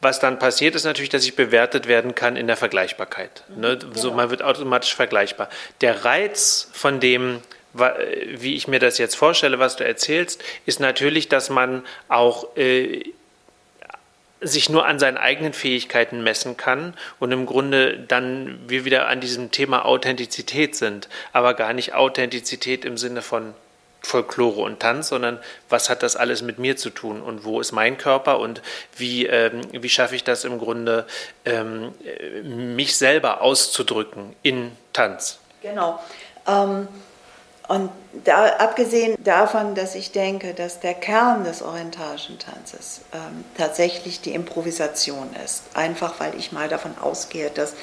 was 0.02 0.20
dann 0.20 0.38
passiert, 0.38 0.74
ist 0.74 0.84
natürlich, 0.84 1.09
dass 1.09 1.24
ich 1.24 1.36
bewertet 1.36 1.88
werden 1.88 2.14
kann 2.14 2.36
in 2.36 2.46
der 2.46 2.59
Vergleichbarkeit. 2.59 3.44
Ne? 3.57 3.78
Genau. 3.78 3.94
So, 3.94 4.12
man 4.12 4.28
wird 4.28 4.42
automatisch 4.42 4.94
vergleichbar. 4.94 5.48
Der 5.80 6.04
Reiz 6.04 6.68
von 6.72 7.00
dem, 7.00 7.40
wie 7.72 8.54
ich 8.57 8.68
mir 8.68 8.78
das 8.78 8.98
jetzt 8.98 9.16
vorstelle, 9.16 9.59
was 9.59 9.76
du 9.76 9.84
erzählst, 9.84 10.42
ist 10.66 10.80
natürlich, 10.80 11.28
dass 11.28 11.48
man 11.48 11.82
auch 12.09 12.57
äh, 12.59 13.04
sich 14.41 14.68
nur 14.68 14.87
an 14.87 14.99
seinen 14.99 15.16
eigenen 15.16 15.53
Fähigkeiten 15.53 16.22
messen 16.22 16.57
kann 16.57 16.95
und 17.18 17.32
im 17.32 17.47
Grunde 17.47 17.99
dann 17.99 18.59
wir 18.66 18.84
wieder 18.84 19.09
an 19.09 19.20
diesem 19.20 19.51
Thema 19.51 19.84
Authentizität 19.84 20.76
sind, 20.76 21.09
aber 21.32 21.55
gar 21.55 21.72
nicht 21.72 21.95
Authentizität 21.95 22.84
im 22.84 22.99
Sinne 22.99 23.22
von 23.22 23.55
Folklore 24.03 24.61
und 24.61 24.78
Tanz, 24.78 25.09
sondern 25.09 25.41
was 25.68 25.91
hat 25.91 26.03
das 26.03 26.16
alles 26.16 26.43
mit 26.43 26.59
mir 26.59 26.76
zu 26.76 26.91
tun 26.91 27.20
und 27.22 27.45
wo 27.45 27.61
ist 27.61 27.72
mein 27.72 27.99
Körper 27.99 28.39
und 28.39 28.62
wie, 28.97 29.26
ähm, 29.26 29.62
wie 29.72 29.89
schaffe 29.89 30.14
ich 30.14 30.22
das 30.22 30.45
im 30.45 30.59
Grunde, 30.59 31.07
ähm, 31.45 31.93
mich 32.45 32.97
selber 32.97 33.41
auszudrücken 33.41 34.37
in 34.43 34.72
Tanz. 34.93 35.41
Genau. 35.62 36.01
Ähm 36.47 36.87
und 37.68 37.90
da, 38.24 38.46
abgesehen 38.58 39.16
davon, 39.22 39.74
dass 39.74 39.94
ich 39.94 40.12
denke, 40.12 40.54
dass 40.54 40.80
der 40.80 40.94
Kern 40.94 41.44
des 41.44 41.62
orientalischen 41.62 42.38
Tanzes 42.38 43.00
ähm, 43.12 43.44
tatsächlich 43.56 44.20
die 44.20 44.34
Improvisation 44.34 45.28
ist, 45.44 45.64
einfach 45.74 46.20
weil 46.20 46.34
ich 46.36 46.52
mal 46.52 46.68
davon 46.68 46.96
ausgehe, 46.98 47.50
dass 47.50 47.74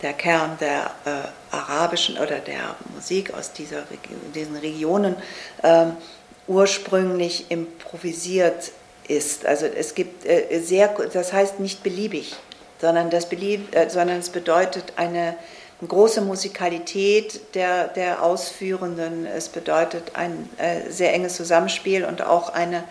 der 0.00 0.12
Kern 0.12 0.56
der 0.60 0.90
äh, 1.04 1.54
arabischen 1.54 2.18
oder 2.18 2.38
der 2.38 2.76
Musik 2.94 3.34
aus 3.34 3.52
dieser, 3.52 3.82
diesen 4.34 4.56
Regionen 4.56 5.16
ähm, 5.62 5.96
ursprünglich 6.46 7.50
improvisiert 7.50 8.72
ist. 9.08 9.44
Also 9.44 9.66
es 9.66 9.94
gibt 9.94 10.24
äh, 10.24 10.60
sehr, 10.60 10.88
das 11.12 11.32
heißt 11.32 11.60
nicht 11.60 11.82
beliebig, 11.82 12.36
sondern, 12.80 13.10
das 13.10 13.28
belieb, 13.28 13.74
äh, 13.74 13.88
sondern 13.90 14.18
es 14.18 14.30
bedeutet 14.30 14.92
eine 14.96 15.18
eine 15.18 15.36
große 15.88 16.20
Musikalität 16.20 17.54
der, 17.54 17.88
der 17.88 18.22
Ausführenden. 18.22 19.26
Es 19.26 19.48
bedeutet 19.48 20.14
ein 20.14 20.48
äh, 20.58 20.90
sehr 20.90 21.12
enges 21.12 21.36
Zusammenspiel 21.36 22.04
und 22.04 22.22
auch 22.22 22.50
eine 22.50 22.84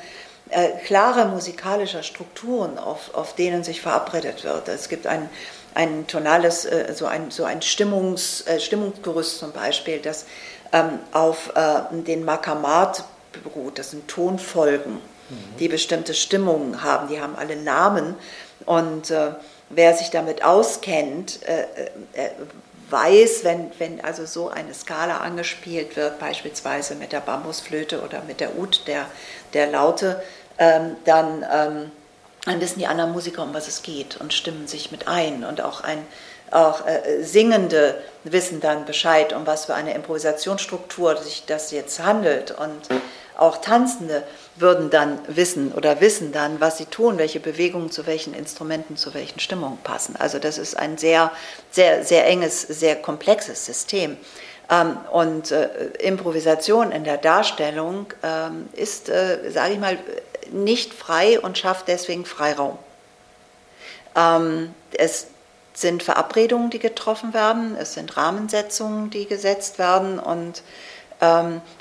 äh, 0.50 0.70
klare 0.86 1.26
musikalische 1.26 2.04
Strukturen, 2.04 2.78
auf, 2.78 3.14
auf 3.14 3.36
denen 3.36 3.64
sich 3.64 3.82
verabredet 3.82 4.44
wird. 4.44 4.68
Es 4.68 4.90
gibt 4.90 5.08
ein, 5.08 5.30
ein 5.74 6.08
tonales, 6.08 6.66
äh, 6.66 6.94
so 6.94 7.06
ein, 7.06 7.32
so 7.32 7.46
ein 7.46 7.62
Stimmungs, 7.62 8.42
äh, 8.48 8.60
Stimmungsgerüst 8.60 9.40
zum 9.40 9.54
Beispiel, 9.54 10.00
das 10.00 10.26
ähm, 10.74 11.00
auf 11.14 11.54
äh, 11.56 11.82
den 12.04 12.26
Makamat 12.26 13.06
beruht. 13.44 13.80
Das 13.80 13.92
sind 13.92 14.08
Tonfolgen, 14.08 14.96
mhm. 14.96 15.58
die 15.60 15.70
bestimmte 15.70 16.14
Stimmungen 16.14 16.84
haben. 16.84 17.08
Die 17.08 17.22
haben 17.22 17.36
alle 17.38 17.56
Namen 17.56 18.16
und 18.66 19.12
äh, 19.12 19.32
wer 19.70 19.94
sich 19.94 20.10
damit 20.10 20.44
auskennt, 20.44 21.40
äh, 21.48 21.62
äh, 22.14 22.30
weiß, 22.92 23.44
wenn, 23.44 23.72
wenn 23.80 24.04
also 24.04 24.26
so 24.26 24.50
eine 24.50 24.74
Skala 24.74 25.18
angespielt 25.18 25.96
wird, 25.96 26.20
beispielsweise 26.20 26.96
mit 26.96 27.12
der 27.12 27.22
Bambusflöte 27.22 28.02
oder 28.02 28.22
mit 28.24 28.40
der 28.40 28.58
Ud 28.58 28.84
der, 28.88 29.06
der 29.54 29.68
Laute, 29.68 30.22
ähm, 30.58 30.96
dann, 31.06 31.46
ähm, 31.52 31.92
dann 32.46 32.62
wissen 32.62 32.80
die 32.80 32.88
anderen 32.88 33.12
Musiker, 33.12 33.44
um 33.44 33.54
was 33.54 33.68
es 33.68 33.84
geht 33.84 34.18
und 34.18 34.34
stimmen 34.34 34.68
sich 34.68 34.92
mit 34.92 35.08
ein. 35.08 35.44
Und 35.44 35.62
auch, 35.62 35.82
ein, 35.82 36.06
auch 36.52 36.86
äh, 36.86 37.24
Singende 37.24 38.02
wissen 38.24 38.60
dann 38.60 38.86
Bescheid, 38.86 39.34
um 39.34 39.48
was 39.48 39.66
für 39.66 39.76
eine 39.76 39.94
Improvisationsstruktur 39.94 41.18
sich 41.18 41.46
das 41.46 41.72
jetzt 41.72 42.00
handelt. 42.04 42.52
Und 42.52 42.90
auch 43.42 43.58
Tanzende 43.58 44.24
würden 44.56 44.90
dann 44.90 45.20
wissen 45.28 45.72
oder 45.72 46.00
wissen 46.00 46.32
dann, 46.32 46.62
was 46.62 46.78
sie 46.78 46.86
tun, 46.86 47.18
welche 47.18 47.40
Bewegungen 47.40 47.92
zu 47.92 48.06
welchen 48.06 48.34
Instrumenten, 48.34 48.98
zu 48.98 49.14
welchen 49.14 49.40
Stimmungen 49.40 49.80
passen. 49.80 50.16
Also 50.16 50.40
das 50.40 50.58
ist 50.58 50.78
ein 50.78 50.98
sehr, 50.98 51.32
sehr, 51.72 52.04
sehr 52.04 52.28
enges, 52.28 52.62
sehr 52.62 52.96
komplexes 52.96 53.66
System. 53.66 54.18
Ähm, 54.70 54.98
und 55.12 55.52
äh, 55.52 55.70
Improvisation 56.00 56.92
in 56.92 57.04
der 57.04 57.18
Darstellung 57.18 58.06
ähm, 58.24 58.70
ist, 58.74 59.10
äh, 59.10 59.50
sage 59.50 59.74
ich 59.74 59.80
mal, 59.80 59.98
nicht 60.52 60.94
frei 60.94 61.40
und 61.40 61.58
schafft 61.58 61.88
deswegen 61.88 62.26
Freiraum. 62.26 62.78
Ähm, 64.16 64.74
es 64.94 65.28
sind 65.74 66.04
Verabredungen, 66.04 66.70
die 66.70 66.80
getroffen 66.80 67.34
werden, 67.34 67.76
es 67.78 67.94
sind 67.94 68.16
Rahmensetzungen, 68.18 69.10
die 69.10 69.26
gesetzt 69.26 69.80
werden 69.80 70.20
und 70.20 70.62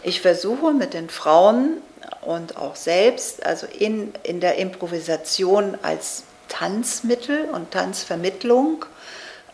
ich 0.03 0.21
versuche 0.21 0.73
mit 0.73 0.93
den 0.93 1.09
Frauen 1.09 1.79
und 2.23 2.57
auch 2.57 2.77
selbst, 2.77 3.47
also 3.47 3.67
in, 3.67 4.13
in 4.23 4.41
der 4.41 4.57
Improvisation 4.57 5.79
als 5.83 6.25
Tanzmittel 6.49 7.47
und 7.47 7.71
Tanzvermittlung, 7.71 8.85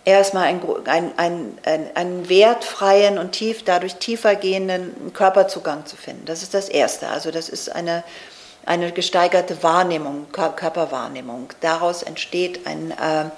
erstmal 0.04 0.44
einen, 0.44 0.62
ein, 0.86 1.58
ein, 1.64 1.90
einen 1.94 2.28
wertfreien 2.28 3.18
und 3.18 3.32
tief, 3.32 3.64
dadurch 3.64 3.96
tiefer 3.96 4.34
gehenden 4.34 5.12
Körperzugang 5.12 5.86
zu 5.86 5.96
finden. 5.96 6.24
Das 6.24 6.42
ist 6.42 6.54
das 6.54 6.68
Erste. 6.68 7.08
Also 7.08 7.30
das 7.30 7.48
ist 7.48 7.68
eine, 7.68 8.02
eine 8.64 8.92
gesteigerte 8.92 9.62
Wahrnehmung, 9.62 10.26
Körperwahrnehmung. 10.32 11.50
Daraus 11.60 12.02
entsteht 12.02 12.66
ein, 12.66 12.92
äh, 12.92 13.30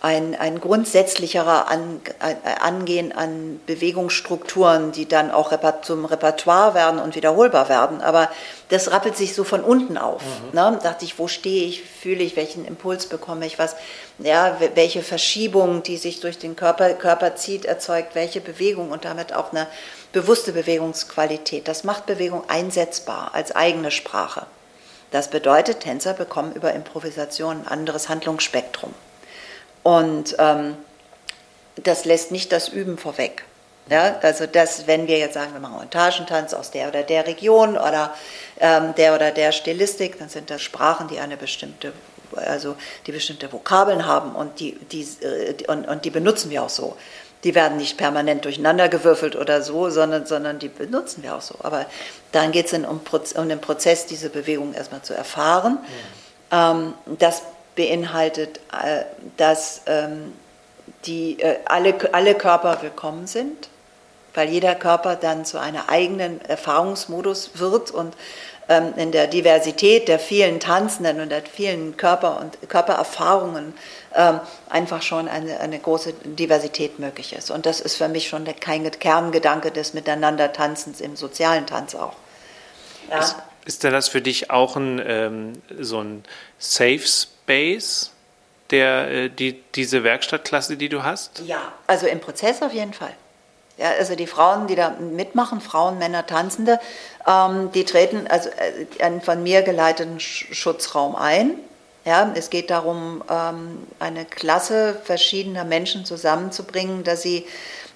ein, 0.00 0.36
ein 0.36 0.60
grundsätzlicherer 0.60 1.68
an, 1.68 2.00
äh, 2.20 2.60
Angehen 2.60 3.10
an 3.10 3.60
Bewegungsstrukturen, 3.66 4.92
die 4.92 5.08
dann 5.08 5.32
auch 5.32 5.52
zum 5.82 6.04
Repertoire 6.04 6.74
werden 6.74 7.00
und 7.00 7.16
wiederholbar 7.16 7.68
werden. 7.68 8.00
Aber 8.00 8.30
das 8.68 8.92
rappelt 8.92 9.16
sich 9.16 9.34
so 9.34 9.42
von 9.42 9.64
unten 9.64 9.98
auf. 9.98 10.22
Mhm. 10.22 10.58
Ne? 10.58 10.78
Dachte 10.82 11.04
ich, 11.04 11.18
wo 11.18 11.26
stehe 11.26 11.66
ich, 11.66 11.82
fühle 11.82 12.22
ich, 12.22 12.36
welchen 12.36 12.64
Impuls 12.64 13.06
bekomme 13.06 13.44
ich, 13.44 13.58
was, 13.58 13.74
ja, 14.20 14.58
welche 14.76 15.02
Verschiebung, 15.02 15.82
die 15.82 15.96
sich 15.96 16.20
durch 16.20 16.38
den 16.38 16.54
Körper, 16.54 16.90
Körper 16.94 17.34
zieht, 17.34 17.64
erzeugt, 17.64 18.14
welche 18.14 18.40
Bewegung 18.40 18.92
und 18.92 19.04
damit 19.04 19.34
auch 19.34 19.50
eine 19.50 19.66
bewusste 20.12 20.52
Bewegungsqualität. 20.52 21.66
Das 21.66 21.82
macht 21.82 22.06
Bewegung 22.06 22.44
einsetzbar 22.48 23.30
als 23.32 23.54
eigene 23.54 23.90
Sprache. 23.90 24.46
Das 25.10 25.28
bedeutet, 25.28 25.80
Tänzer 25.80 26.12
bekommen 26.12 26.52
über 26.52 26.72
Improvisation 26.72 27.62
ein 27.62 27.66
anderes 27.66 28.08
Handlungsspektrum. 28.08 28.94
Und 29.88 30.36
ähm, 30.38 30.76
das 31.76 32.04
lässt 32.04 32.30
nicht 32.30 32.52
das 32.52 32.68
Üben 32.68 32.98
vorweg. 32.98 33.46
Ja, 33.88 34.18
also 34.20 34.44
das, 34.44 34.86
wenn 34.86 35.08
wir 35.08 35.16
jetzt 35.16 35.32
sagen, 35.32 35.54
wir 35.54 35.60
machen 35.60 35.76
Montagentanz 35.76 36.52
aus 36.52 36.70
der 36.70 36.88
oder 36.88 37.02
der 37.04 37.26
Region 37.26 37.78
oder 37.78 38.14
ähm, 38.60 38.94
der 38.98 39.14
oder 39.14 39.30
der 39.30 39.50
Stilistik, 39.50 40.18
dann 40.18 40.28
sind 40.28 40.50
das 40.50 40.60
Sprachen, 40.60 41.08
die 41.08 41.20
eine 41.20 41.38
bestimmte, 41.38 41.94
also 42.36 42.76
die 43.06 43.12
bestimmte 43.12 43.50
Vokabeln 43.50 44.04
haben 44.04 44.36
und 44.36 44.60
die, 44.60 44.72
die, 44.92 45.08
äh, 45.22 45.54
und, 45.68 45.88
und 45.88 46.04
die 46.04 46.10
benutzen 46.10 46.50
wir 46.50 46.64
auch 46.64 46.68
so. 46.68 46.94
Die 47.42 47.54
werden 47.54 47.78
nicht 47.78 47.96
permanent 47.96 48.44
durcheinandergewürfelt 48.44 49.36
oder 49.36 49.62
so, 49.62 49.88
sondern, 49.88 50.26
sondern 50.26 50.58
die 50.58 50.68
benutzen 50.68 51.22
wir 51.22 51.34
auch 51.34 51.40
so. 51.40 51.54
Aber 51.62 51.86
dann 52.32 52.52
geht 52.52 52.66
es 52.66 52.74
um, 52.74 53.00
um 53.36 53.48
den 53.48 53.60
Prozess, 53.62 54.04
diese 54.04 54.28
Bewegung 54.28 54.74
erstmal 54.74 55.00
zu 55.00 55.14
erfahren. 55.14 55.78
Ja. 56.52 56.72
Ähm, 56.72 56.92
das 57.18 57.40
beinhaltet, 57.78 58.58
äh, 58.72 59.04
dass 59.36 59.82
ähm, 59.86 60.32
die, 61.06 61.40
äh, 61.40 61.58
alle, 61.64 61.94
alle 62.12 62.34
Körper 62.34 62.82
willkommen 62.82 63.28
sind, 63.28 63.68
weil 64.34 64.48
jeder 64.48 64.74
Körper 64.74 65.14
dann 65.14 65.44
zu 65.44 65.58
einem 65.58 65.82
eigenen 65.86 66.44
Erfahrungsmodus 66.44 67.52
wird 67.54 67.92
und 67.92 68.16
ähm, 68.68 68.94
in 68.96 69.12
der 69.12 69.28
Diversität 69.28 70.08
der 70.08 70.18
vielen 70.18 70.58
Tanzenden 70.58 71.20
und 71.20 71.28
der 71.28 71.42
vielen 71.42 71.96
Körper- 71.96 72.40
und 72.40 72.68
Körpererfahrungen 72.68 73.74
ähm, 74.16 74.40
einfach 74.68 75.02
schon 75.02 75.28
eine, 75.28 75.60
eine 75.60 75.78
große 75.78 76.14
Diversität 76.24 76.98
möglich 76.98 77.32
ist. 77.32 77.52
Und 77.52 77.64
das 77.64 77.80
ist 77.80 77.94
für 77.94 78.08
mich 78.08 78.26
schon 78.26 78.44
der 78.44 78.54
Kerngedanke 78.54 79.70
des 79.70 79.94
Miteinandertanzens 79.94 81.00
im 81.00 81.14
sozialen 81.14 81.64
Tanz 81.66 81.94
auch. 81.94 82.14
Ja. 83.08 83.20
Ist, 83.20 83.36
ist 83.66 83.84
denn 83.84 83.92
das 83.92 84.08
für 84.08 84.20
dich 84.20 84.50
auch 84.50 84.74
ein, 84.74 85.00
ähm, 85.06 85.52
so 85.78 86.00
ein 86.00 86.24
Safe 86.58 86.98
Space? 86.98 87.37
Space, 87.48 88.10
der, 88.70 89.10
äh, 89.10 89.30
die, 89.30 89.62
diese 89.74 90.04
Werkstattklasse, 90.04 90.76
die 90.76 90.90
du 90.90 91.02
hast? 91.02 91.40
Ja, 91.46 91.72
also 91.86 92.06
im 92.06 92.20
Prozess 92.20 92.60
auf 92.60 92.74
jeden 92.74 92.92
Fall. 92.92 93.14
Ja, 93.78 93.92
also 93.98 94.16
die 94.16 94.26
Frauen, 94.26 94.66
die 94.66 94.74
da 94.74 94.90
mitmachen, 94.90 95.62
Frauen, 95.62 95.98
Männer, 95.98 96.26
Tanzende, 96.26 96.78
ähm, 97.26 97.70
die 97.72 97.84
treten 97.84 98.26
also 98.26 98.50
äh, 98.50 99.02
einen 99.02 99.22
von 99.22 99.42
mir 99.42 99.62
geleiteten 99.62 100.20
Schutzraum 100.20 101.16
ein. 101.16 101.54
Ja, 102.04 102.30
es 102.34 102.50
geht 102.50 102.68
darum, 102.68 103.24
ähm, 103.30 103.86
eine 103.98 104.26
Klasse 104.26 105.00
verschiedener 105.02 105.64
Menschen 105.64 106.04
zusammenzubringen, 106.04 107.02
dass 107.02 107.22
sie 107.22 107.46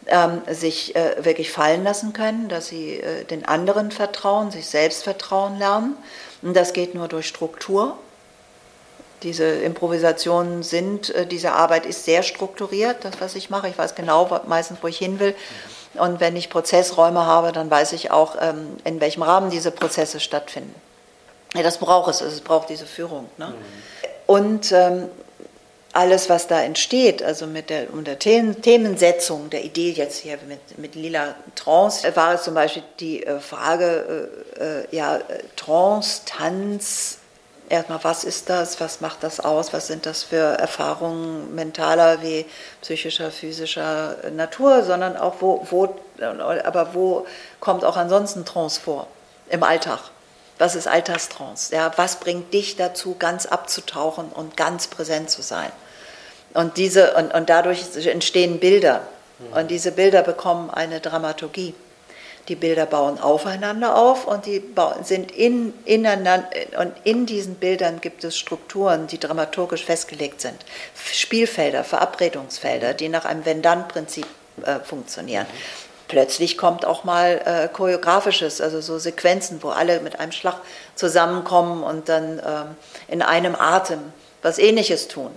ähm, 0.07 0.41
sich 0.49 0.97
äh, 0.97 1.23
wirklich 1.25 1.51
fallen 1.51 1.85
lassen 1.85 2.15
können, 2.15 2.49
dass 2.49 2.69
sie 2.69 2.95
äh, 2.95 3.25
den 3.25 3.45
anderen 3.45 3.91
vertrauen, 3.91 4.51
sich 4.51 4.67
selbst 4.67 5.03
vertrauen 5.05 5.59
lernen. 5.59 5.97
Und 6.41 6.57
das 6.57 6.73
geht 6.73 6.95
nur 6.95 7.09
durch 7.09 7.27
Struktur 7.29 7.99
diese 9.23 9.45
Improvisationen 9.45 10.63
sind, 10.63 11.15
äh, 11.15 11.27
diese 11.27 11.53
Arbeit 11.53 11.87
ist 11.87 12.05
sehr 12.05 12.23
strukturiert, 12.23 13.05
das, 13.05 13.21
was 13.21 13.35
ich 13.35 13.51
mache. 13.51 13.69
Ich 13.69 13.79
weiß 13.79 13.95
genau 13.95 14.41
meistens, 14.47 14.79
wo 14.83 14.89
ich 14.89 14.99
hin 14.99 15.19
will. 15.21 15.35
Und 15.95 16.21
wenn 16.21 16.37
ich 16.37 16.51
Prozessräume 16.51 17.27
habe, 17.27 17.53
dann 17.53 17.71
weiß 17.71 17.93
ich 17.93 18.11
auch, 18.11 18.37
ähm, 18.41 18.77
in 18.85 19.01
welchem 19.01 19.23
Rahmen 19.23 19.51
diese 19.51 19.71
Prozesse 19.71 20.21
stattfinden. 20.21 20.75
Ja, 21.55 21.63
das 21.63 21.79
braucht 21.79 22.11
es, 22.11 22.21
es 22.23 22.41
braucht 22.41 22.71
diese 22.71 22.87
Führung. 22.87 23.29
Ne? 23.37 23.49
Mhm. 23.49 23.55
Und 24.27 24.73
ähm, 24.73 25.09
alles, 25.93 26.31
was 26.31 26.47
da 26.47 26.63
entsteht, 26.63 27.23
also 27.23 27.47
mit 27.47 27.69
der, 27.69 27.93
um 27.93 28.05
der 28.05 28.19
Themensetzung 28.19 29.51
der 29.51 29.63
Idee 29.65 29.91
jetzt 29.91 30.19
hier 30.19 30.39
mit, 30.49 30.79
mit 30.79 30.95
Lila 30.95 31.35
Trance, 31.55 32.17
war 32.17 32.35
es 32.35 32.45
zum 32.45 32.55
Beispiel 32.55 32.83
die 32.99 33.27
äh, 33.27 33.41
Frage, 33.41 34.31
äh, 34.59 34.63
äh, 34.63 34.87
ja, 34.91 35.21
Trance, 35.57 36.23
Tanz, 36.25 37.19
erstmal, 37.73 38.05
was 38.05 38.23
ist 38.23 38.51
das, 38.51 38.81
was 38.81 39.01
macht 39.01 39.23
das 39.23 39.41
aus, 39.41 39.73
was 39.73 39.87
sind 39.87 40.05
das 40.07 40.23
für 40.23 40.59
Erfahrungen 40.59 41.55
mentaler 41.55 42.23
wie 42.23 42.45
psychischer, 42.83 43.31
physischer 43.31 44.17
Natur, 44.33 44.85
sondern 44.85 45.17
auch 45.17 45.37
wo, 45.41 45.67
wo 45.71 45.97
aber 46.21 46.95
wo 46.95 47.27
kommt 47.59 47.85
auch 47.85 47.97
ansonsten 47.97 48.45
Trance 48.45 48.79
vor 48.79 49.09
im 49.49 49.63
Alltag? 49.63 50.01
Was 50.59 50.77
ist 50.77 50.87
Alltagstrance? 50.87 51.75
Ja, 51.75 51.91
was 51.97 52.17
bringt 52.17 52.53
dich 52.53 52.77
dazu, 52.77 53.17
ganz 53.19 53.47
abzutauchen 53.47 54.29
und 54.29 54.57
ganz 54.57 54.87
präsent 54.87 55.31
zu 55.31 55.43
sein? 55.43 55.73
Und, 56.55 56.77
diese, 56.77 57.15
und, 57.15 57.33
und 57.33 57.49
dadurch 57.49 57.83
entstehen 58.07 58.61
Bilder. 58.61 59.01
Und 59.55 59.73
diese 59.73 59.91
Bilder 59.91 60.23
bekommen 60.23 60.71
eine 60.71 61.01
Dramaturgie. 61.01 61.75
Die 62.49 62.57
Bilder 62.57 62.87
bauen 62.87 63.21
aufeinander 63.21 63.95
auf 63.97 64.27
und 64.27 64.47
die 64.47 64.63
sind 65.05 65.31
in, 65.31 65.73
ineinander, 65.85 66.49
und 66.81 66.93
in 67.05 67.25
diesen 67.25 67.55
Bildern 67.55 68.01
gibt 68.01 68.25
es 68.25 68.37
Strukturen, 68.37 69.07
die 69.07 69.21
dramaturgisch 69.21 69.85
festgelegt 69.85 70.41
sind. 70.41 70.57
Spielfelder, 71.13 71.85
Verabredungsfelder, 71.85 72.95
die 72.95 73.09
nach 73.09 73.27
einem 73.27 73.45
Wenn-Dann-Prinzip 73.45 74.27
äh, 74.65 74.81
funktionieren. 74.81 75.47
Plötzlich 76.09 76.59
kommt 76.59 76.85
auch 76.85 77.05
mal 77.05 77.41
äh, 77.45 77.69
choreografisches, 77.69 78.61
also 78.61 78.81
so 78.81 78.99
Sequenzen, 78.99 79.63
wo 79.63 79.69
alle 79.69 80.01
mit 80.01 80.19
einem 80.19 80.33
Schlag 80.33 80.57
zusammenkommen 80.97 81.85
und 81.85 82.09
dann 82.09 82.41
ähm, 82.45 82.77
in 83.07 83.23
einem 83.23 83.55
Atem 83.55 84.01
was 84.43 84.59
Ähnliches 84.59 85.07
tun. 85.07 85.31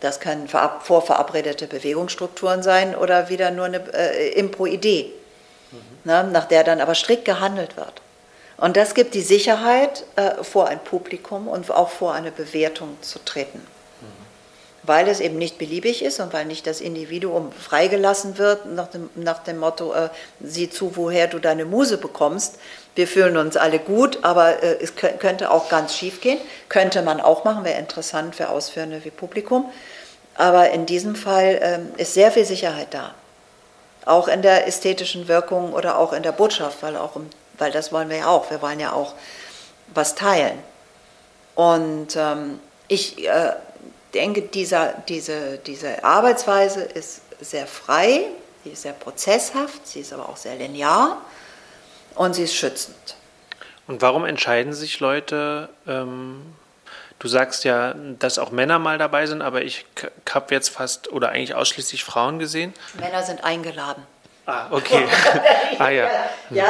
Das 0.00 0.18
können 0.18 0.48
vorverabredete 0.48 1.66
Bewegungsstrukturen 1.66 2.62
sein 2.62 2.96
oder 2.96 3.28
wieder 3.28 3.50
nur 3.50 3.66
eine 3.66 3.82
äh, 3.92 4.30
Impro-Idee 4.30 5.12
ne, 6.04 6.24
nach 6.24 6.46
der 6.46 6.64
dann 6.64 6.80
aber 6.80 6.94
strikt 6.94 7.24
gehandelt 7.24 7.76
wird. 7.76 8.00
Und 8.56 8.76
das 8.76 8.94
gibt 8.94 9.14
die 9.14 9.22
Sicherheit, 9.22 10.04
äh, 10.16 10.42
vor 10.42 10.66
ein 10.66 10.80
Publikum 10.80 11.46
und 11.46 11.70
auch 11.70 11.90
vor 11.90 12.12
eine 12.12 12.32
Bewertung 12.32 12.96
zu 13.00 13.24
treten. 13.24 13.64
Weil 14.82 15.06
es 15.08 15.20
eben 15.20 15.36
nicht 15.36 15.58
beliebig 15.58 16.02
ist 16.02 16.18
und 16.18 16.32
weil 16.32 16.46
nicht 16.46 16.66
das 16.66 16.80
Individuum 16.80 17.52
freigelassen 17.52 18.38
wird 18.38 18.66
nach 18.66 18.88
dem, 18.88 19.10
nach 19.14 19.40
dem 19.40 19.58
Motto, 19.58 19.92
äh, 19.92 20.08
sieh 20.40 20.70
zu, 20.70 20.96
woher 20.96 21.26
du 21.26 21.38
deine 21.38 21.66
Muse 21.66 21.98
bekommst. 21.98 22.58
Wir 22.94 23.06
fühlen 23.06 23.36
uns 23.36 23.56
alle 23.56 23.78
gut, 23.78 24.20
aber 24.22 24.62
äh, 24.62 24.78
es 24.80 24.94
könnte 24.96 25.50
auch 25.50 25.68
ganz 25.68 25.94
schief 25.94 26.20
gehen. 26.20 26.38
Könnte 26.68 27.02
man 27.02 27.20
auch 27.20 27.44
machen, 27.44 27.64
wäre 27.64 27.78
interessant 27.78 28.34
für 28.34 28.48
Ausführende 28.48 29.04
wie 29.04 29.10
Publikum. 29.10 29.70
Aber 30.34 30.70
in 30.70 30.86
diesem 30.86 31.14
Fall 31.14 31.58
ähm, 31.62 31.88
ist 31.96 32.14
sehr 32.14 32.32
viel 32.32 32.44
Sicherheit 32.44 32.88
da. 32.92 33.14
Auch 34.08 34.26
in 34.26 34.40
der 34.40 34.66
ästhetischen 34.66 35.28
Wirkung 35.28 35.74
oder 35.74 35.98
auch 35.98 36.12
in 36.12 36.22
der 36.22 36.32
Botschaft, 36.32 36.82
weil, 36.82 36.96
auch, 36.96 37.12
weil 37.58 37.72
das 37.72 37.92
wollen 37.92 38.08
wir 38.08 38.16
ja 38.16 38.26
auch. 38.28 38.50
Wir 38.50 38.62
wollen 38.62 38.80
ja 38.80 38.92
auch 38.92 39.14
was 39.94 40.14
teilen. 40.14 40.58
Und 41.54 42.16
ähm, 42.16 42.58
ich 42.88 43.26
äh, 43.26 43.52
denke, 44.14 44.42
dieser, 44.42 44.94
diese, 45.08 45.58
diese 45.58 46.04
Arbeitsweise 46.04 46.82
ist 46.82 47.20
sehr 47.40 47.66
frei, 47.66 48.24
sie 48.64 48.70
ist 48.70 48.82
sehr 48.82 48.92
prozesshaft, 48.92 49.86
sie 49.86 50.00
ist 50.00 50.12
aber 50.12 50.28
auch 50.28 50.36
sehr 50.36 50.56
linear 50.56 51.20
und 52.14 52.34
sie 52.34 52.44
ist 52.44 52.54
schützend. 52.54 53.16
Und 53.86 54.02
warum 54.02 54.24
entscheiden 54.24 54.72
sich 54.72 55.00
Leute, 55.00 55.68
ähm, 55.86 56.42
du 57.18 57.28
sagst 57.28 57.64
ja, 57.64 57.94
dass 58.18 58.38
auch 58.38 58.50
Männer 58.50 58.78
mal 58.78 58.98
dabei 58.98 59.26
sind, 59.26 59.42
aber 59.42 59.62
ich 59.62 59.86
habe 60.30 60.54
jetzt 60.54 60.68
fast 60.68 61.10
oder 61.12 61.30
eigentlich 61.30 61.54
ausschließlich 61.54 62.04
Frauen 62.04 62.38
gesehen. 62.38 62.74
Männer 63.00 63.22
sind 63.22 63.44
eingeladen. 63.44 64.06
Ah, 64.46 64.66
okay. 64.70 65.06
ah, 65.78 65.90
ja. 65.90 66.08
ja, 66.48 66.66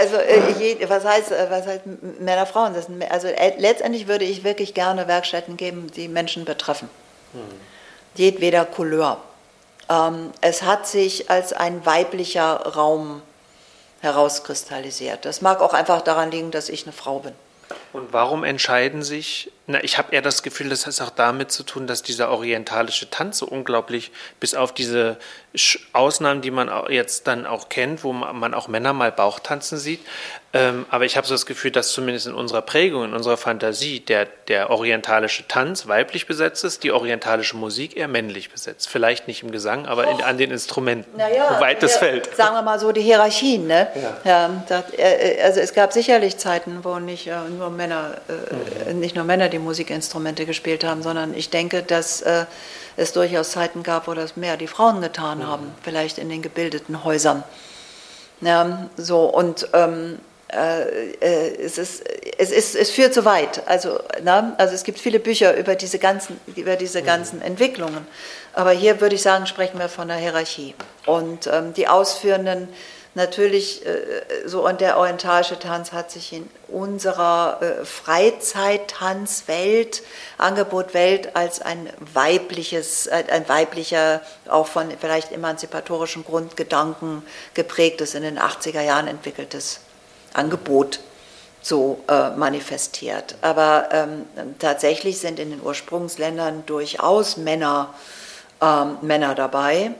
also 0.00 0.16
äh, 0.16 0.88
was 0.88 1.04
heißt, 1.04 1.30
äh, 1.30 1.46
was 1.48 1.64
heißt 1.64 1.82
Männer, 2.18 2.44
Frauen? 2.44 2.74
Das 2.74 2.86
sind, 2.86 3.08
also 3.08 3.28
äh, 3.28 3.54
letztendlich 3.56 4.08
würde 4.08 4.24
ich 4.24 4.42
wirklich 4.42 4.74
gerne 4.74 5.06
Werkstätten 5.06 5.56
geben, 5.56 5.92
die 5.94 6.08
Menschen 6.08 6.44
betreffen. 6.44 6.90
Hm. 7.32 7.40
Jedweder 8.16 8.64
Couleur. 8.64 9.18
Ähm, 9.88 10.32
es 10.40 10.64
hat 10.64 10.88
sich 10.88 11.30
als 11.30 11.52
ein 11.52 11.86
weiblicher 11.86 12.74
Raum 12.74 13.22
herauskristallisiert. 14.00 15.24
Das 15.24 15.40
mag 15.40 15.60
auch 15.60 15.72
einfach 15.72 16.00
daran 16.00 16.32
liegen, 16.32 16.50
dass 16.50 16.68
ich 16.68 16.84
eine 16.84 16.92
Frau 16.92 17.20
bin. 17.20 17.34
Und 17.92 18.12
warum 18.12 18.44
entscheiden 18.44 19.02
sich, 19.02 19.50
na, 19.66 19.82
ich 19.82 19.98
habe 19.98 20.14
eher 20.14 20.22
das 20.22 20.42
Gefühl, 20.42 20.68
das 20.68 20.86
hat 20.86 21.00
auch 21.00 21.10
damit 21.10 21.50
zu 21.50 21.64
tun, 21.64 21.88
dass 21.88 22.02
dieser 22.02 22.30
orientalische 22.30 23.10
Tanz 23.10 23.38
so 23.38 23.46
unglaublich, 23.46 24.12
bis 24.38 24.54
auf 24.54 24.72
diese 24.72 25.18
Ausnahmen, 25.92 26.42
die 26.42 26.50
man 26.50 26.70
jetzt 26.90 27.26
dann 27.26 27.46
auch 27.46 27.68
kennt, 27.68 28.04
wo 28.04 28.12
man 28.12 28.54
auch 28.54 28.68
Männer 28.68 28.92
mal 28.92 29.10
Bauchtanzen 29.10 29.78
sieht, 29.78 30.00
ähm, 30.52 30.84
aber 30.90 31.04
ich 31.04 31.16
habe 31.16 31.26
so 31.28 31.34
das 31.34 31.46
Gefühl, 31.46 31.70
dass 31.70 31.92
zumindest 31.92 32.26
in 32.26 32.34
unserer 32.34 32.62
Prägung, 32.62 33.04
in 33.04 33.14
unserer 33.14 33.36
Fantasie 33.36 34.00
der, 34.00 34.26
der 34.48 34.70
orientalische 34.70 35.46
Tanz 35.46 35.86
weiblich 35.86 36.26
besetzt 36.26 36.64
ist, 36.64 36.82
die 36.82 36.90
orientalische 36.90 37.56
Musik 37.56 37.96
eher 37.96 38.08
männlich 38.08 38.50
besetzt. 38.50 38.88
Vielleicht 38.88 39.28
nicht 39.28 39.44
im 39.44 39.52
Gesang, 39.52 39.86
aber 39.86 40.08
in, 40.08 40.20
an 40.22 40.38
den 40.38 40.50
Instrumenten, 40.50 41.16
naja, 41.16 41.54
wo 41.56 41.60
weit 41.60 41.84
das 41.84 41.96
fällt. 41.96 42.34
Sagen 42.34 42.56
wir 42.56 42.62
mal 42.62 42.80
so 42.80 42.90
die 42.90 43.00
Hierarchien. 43.00 43.68
Ne? 43.68 43.86
Ja. 43.94 44.16
ja 44.24 44.64
das, 44.68 44.84
äh, 44.98 45.40
also 45.44 45.60
es 45.60 45.72
gab 45.72 45.92
sicherlich 45.92 46.36
Zeiten, 46.36 46.80
wo 46.82 46.98
nicht 46.98 47.28
äh, 47.28 47.36
nur 47.56 47.70
Männer, 47.70 48.16
äh, 48.28 48.92
mhm. 48.92 48.98
nicht 48.98 49.14
nur 49.14 49.24
Männer 49.24 49.48
die 49.50 49.60
Musikinstrumente 49.60 50.46
gespielt 50.46 50.82
haben, 50.82 51.04
sondern 51.04 51.32
ich 51.32 51.50
denke, 51.50 51.84
dass 51.84 52.22
äh, 52.22 52.46
es 53.00 53.12
durchaus 53.12 53.50
Zeiten 53.50 53.82
gab, 53.82 54.06
wo 54.06 54.14
das 54.14 54.36
mehr 54.36 54.56
die 54.56 54.66
Frauen 54.66 55.00
getan 55.00 55.38
mhm. 55.38 55.46
haben, 55.46 55.74
vielleicht 55.82 56.18
in 56.18 56.28
den 56.28 56.42
gebildeten 56.42 57.04
Häusern. 57.04 57.42
Ja, 58.40 58.88
so 58.96 59.24
und 59.24 59.68
ähm, 59.72 60.18
äh, 60.52 61.10
äh, 61.20 61.56
es, 61.62 61.78
ist, 61.78 62.02
es, 62.38 62.50
ist, 62.50 62.74
es 62.74 62.90
führt 62.90 63.14
zu 63.14 63.24
weit. 63.24 63.62
Also, 63.66 64.00
na, 64.22 64.54
also 64.58 64.74
es 64.74 64.82
gibt 64.82 64.98
viele 64.98 65.20
Bücher 65.20 65.56
über 65.56 65.74
diese 65.76 65.98
ganzen, 65.98 66.40
über 66.56 66.76
diese 66.76 67.02
ganzen 67.02 67.38
mhm. 67.38 67.44
Entwicklungen. 67.44 68.06
Aber 68.52 68.72
hier 68.72 69.00
würde 69.00 69.14
ich 69.14 69.22
sagen, 69.22 69.46
sprechen 69.46 69.78
wir 69.78 69.88
von 69.88 70.08
der 70.08 70.16
Hierarchie. 70.16 70.74
Und 71.06 71.46
ähm, 71.46 71.72
die 71.74 71.86
Ausführenden 71.86 72.68
natürlich, 73.14 73.86
äh, 73.86 74.22
so 74.46 74.66
und 74.66 74.80
der 74.80 74.98
orientalische 74.98 75.56
Tanz 75.58 75.92
hat 75.92 76.10
sich 76.10 76.32
in 76.32 76.48
unserer 76.68 77.58
äh, 77.60 77.84
Freizeittanzwelt, 77.84 80.02
Angebotwelt 80.38 81.36
als 81.36 81.60
ein 81.60 81.90
weibliches, 82.14 83.06
ein 83.08 83.46
weiblicher, 83.48 84.22
auch 84.48 84.66
von 84.66 84.88
vielleicht 84.98 85.32
emanzipatorischen 85.32 86.24
Grundgedanken 86.24 87.22
geprägtes, 87.54 88.14
in 88.14 88.22
den 88.22 88.38
80er 88.38 88.80
Jahren 88.82 89.06
entwickeltes 89.06 89.80
Angebot 90.32 91.00
so 91.62 92.02
äh, 92.08 92.30
manifestiert. 92.30 93.34
Aber 93.42 93.90
ähm, 93.92 94.24
tatsächlich 94.58 95.18
sind 95.18 95.38
in 95.38 95.50
den 95.50 95.60
Ursprungsländern 95.60 96.64
durchaus 96.66 97.36
Männer, 97.36 97.92
ähm, 98.62 98.96
Männer 99.02 99.34
dabei, 99.34 99.90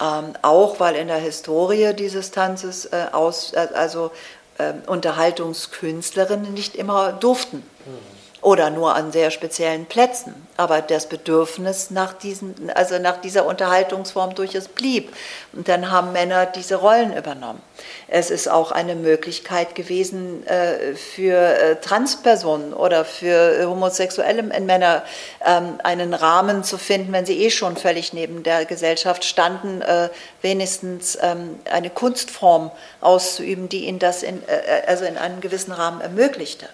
ähm, 0.00 0.34
auch 0.42 0.80
weil 0.80 0.96
in 0.96 1.08
der 1.08 1.18
Historie 1.18 1.92
dieses 1.94 2.30
Tanzes 2.30 2.86
äh, 2.86 3.06
aus, 3.12 3.52
äh, 3.52 3.68
also 3.74 4.10
ähm, 4.58 4.82
Unterhaltungskünstlerinnen 4.86 6.52
nicht 6.54 6.74
immer 6.76 7.12
durften. 7.12 7.58
Mhm 7.58 8.09
oder 8.42 8.70
nur 8.70 8.94
an 8.94 9.12
sehr 9.12 9.30
speziellen 9.30 9.86
Plätzen. 9.86 10.34
Aber 10.56 10.80
das 10.80 11.06
Bedürfnis 11.06 11.90
nach, 11.90 12.12
diesen, 12.14 12.70
also 12.74 12.98
nach 12.98 13.20
dieser 13.20 13.46
Unterhaltungsform 13.46 14.34
durchaus 14.34 14.68
blieb. 14.68 15.12
Und 15.52 15.68
dann 15.68 15.90
haben 15.90 16.12
Männer 16.12 16.46
diese 16.46 16.76
Rollen 16.76 17.16
übernommen. 17.16 17.60
Es 18.08 18.30
ist 18.30 18.48
auch 18.48 18.72
eine 18.72 18.94
Möglichkeit 18.94 19.74
gewesen 19.74 20.46
äh, 20.46 20.94
für 20.94 21.36
äh, 21.36 21.76
Transpersonen 21.76 22.72
oder 22.72 23.04
für 23.04 23.66
homosexuelle 23.66 24.42
Männer 24.42 25.02
ähm, 25.46 25.78
einen 25.82 26.14
Rahmen 26.14 26.64
zu 26.64 26.78
finden, 26.78 27.12
wenn 27.12 27.26
sie 27.26 27.44
eh 27.44 27.50
schon 27.50 27.76
völlig 27.76 28.12
neben 28.12 28.42
der 28.42 28.64
Gesellschaft 28.64 29.24
standen, 29.24 29.82
äh, 29.82 30.08
wenigstens 30.42 31.18
ähm, 31.20 31.58
eine 31.70 31.90
Kunstform 31.90 32.70
auszuüben, 33.00 33.68
die 33.68 33.86
ihnen 33.86 33.98
das 33.98 34.22
in, 34.22 34.42
also 34.86 35.04
in 35.04 35.16
einem 35.16 35.40
gewissen 35.40 35.72
Rahmen 35.72 36.00
ermöglichte. 36.00 36.68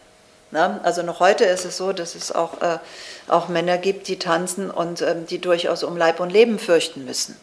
Ne? 0.57 0.81
Also 0.85 1.03
noch 1.03 1.21
heute 1.21 1.45
ist 1.45 1.67
es 1.67 1.77
so, 1.77 1.93
dass 1.93 2.15
es 2.15 2.33
auch, 2.33 2.63
äh, 2.63 2.79
auch 3.29 3.49
Männer 3.49 3.77
gibt, 3.77 4.09
die 4.09 4.19
tanzen 4.19 4.71
und 4.71 5.03
ähm, 5.03 5.27
die 5.27 5.39
durchaus 5.39 5.83
um 5.83 5.99
Leib 5.99 6.19
und 6.19 6.31
Leben 6.31 6.59
fürchten 6.59 7.05
müssen. 7.05 7.37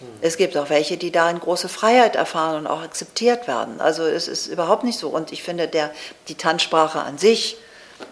Hm. 0.00 0.08
Es 0.22 0.38
gibt 0.38 0.56
auch 0.56 0.70
welche, 0.70 0.96
die 0.96 1.12
darin 1.12 1.38
große 1.38 1.68
Freiheit 1.68 2.16
erfahren 2.16 2.56
und 2.56 2.66
auch 2.66 2.80
akzeptiert 2.80 3.46
werden. 3.48 3.82
Also 3.82 4.04
es 4.06 4.28
ist 4.28 4.46
überhaupt 4.46 4.82
nicht 4.82 4.98
so. 4.98 5.10
Und 5.10 5.30
ich 5.30 5.42
finde, 5.42 5.68
der, 5.68 5.90
die 6.28 6.34
Tanzsprache 6.34 7.00
an 7.00 7.18
sich 7.18 7.58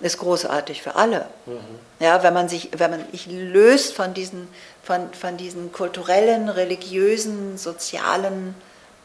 ist 0.03 0.19
großartig 0.19 0.83
für 0.83 0.97
alle. 0.97 1.25
Mhm. 1.47 1.61
Ja, 1.99 2.23
wenn 2.23 2.35
man 2.35 2.51
sich, 2.51 2.69
wenn 2.77 2.91
man 2.91 3.05
sich 3.13 3.27
löst 3.27 3.95
von 3.95 4.13
diesen, 4.13 4.49
von, 4.83 5.15
von 5.15 5.39
diesen 5.39 5.73
kulturellen, 5.73 6.51
religiösen, 6.51 7.57
sozialen 7.57 8.55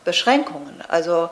Beschränkungen. 0.04 0.84
Also 0.90 1.30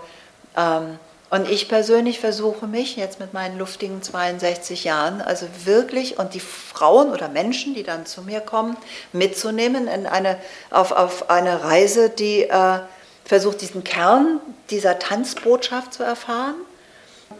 ähm, 0.55 0.99
und 1.33 1.49
ich 1.49 1.67
persönlich 1.67 2.19
versuche 2.19 2.67
mich 2.67 2.95
jetzt 2.95 3.19
mit 3.19 3.33
meinen 3.33 3.57
luftigen 3.57 4.03
62 4.03 4.83
Jahren, 4.83 5.19
also 5.19 5.47
wirklich 5.63 6.19
und 6.19 6.35
die 6.35 6.39
Frauen 6.39 7.11
oder 7.11 7.27
Menschen, 7.27 7.73
die 7.73 7.81
dann 7.81 8.05
zu 8.05 8.21
mir 8.21 8.39
kommen, 8.39 8.77
mitzunehmen 9.13 9.87
in 9.87 10.05
eine, 10.05 10.37
auf, 10.69 10.91
auf 10.91 11.31
eine 11.31 11.63
Reise, 11.63 12.11
die 12.11 12.43
äh, 12.43 12.81
versucht, 13.25 13.61
diesen 13.61 13.83
Kern 13.83 14.41
dieser 14.69 14.99
Tanzbotschaft 14.99 15.95
zu 15.95 16.03
erfahren 16.03 16.53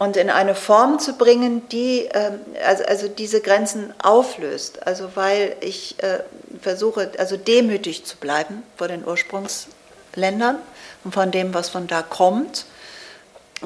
und 0.00 0.16
in 0.16 0.28
eine 0.28 0.56
Form 0.56 0.98
zu 0.98 1.12
bringen, 1.12 1.68
die 1.68 2.06
äh, 2.06 2.32
also, 2.66 2.82
also 2.86 3.06
diese 3.06 3.42
Grenzen 3.42 3.94
auflöst. 4.02 4.88
Also 4.88 5.10
weil 5.14 5.54
ich 5.60 6.02
äh, 6.02 6.18
versuche, 6.60 7.12
also 7.18 7.36
demütig 7.36 8.04
zu 8.04 8.16
bleiben 8.16 8.64
vor 8.76 8.88
den 8.88 9.06
Ursprungsländern 9.06 10.58
und 11.04 11.14
von 11.14 11.30
dem, 11.30 11.54
was 11.54 11.68
von 11.68 11.86
da 11.86 12.02
kommt 12.02 12.66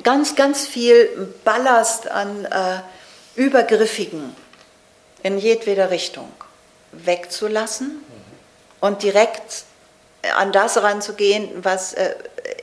ganz, 0.03 0.37
ganz 0.37 0.67
viel 0.67 1.35
Ballast 1.45 2.11
an 2.11 2.45
äh, 2.45 2.81
Übergriffigen 3.35 4.35
in 5.23 5.39
jedweder 5.39 5.91
Richtung 5.91 6.31
wegzulassen 6.93 8.03
und 8.81 9.03
direkt 9.03 9.65
an 10.37 10.53
das 10.53 10.83
ranzugehen, 10.83 11.49
was 11.63 11.95
äh, 11.95 12.15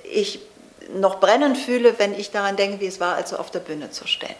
ich 0.04 0.40
noch 0.94 1.20
brennend 1.20 1.58
fühle, 1.58 1.98
wenn 1.98 2.14
ich 2.14 2.32
daran 2.32 2.56
denke, 2.56 2.80
wie 2.80 2.88
es 2.88 3.00
war, 3.00 3.16
also 3.16 3.38
auf 3.38 3.52
der 3.52 3.60
Bühne 3.60 3.92
zu 3.92 4.08
stehen. 4.08 4.36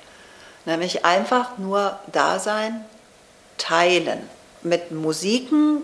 Nämlich 0.66 1.06
einfach 1.06 1.58
nur 1.58 2.00
da 2.12 2.40
sein, 2.40 2.86
teilen. 3.58 4.28
Mit 4.62 4.92
Musiken, 4.92 5.82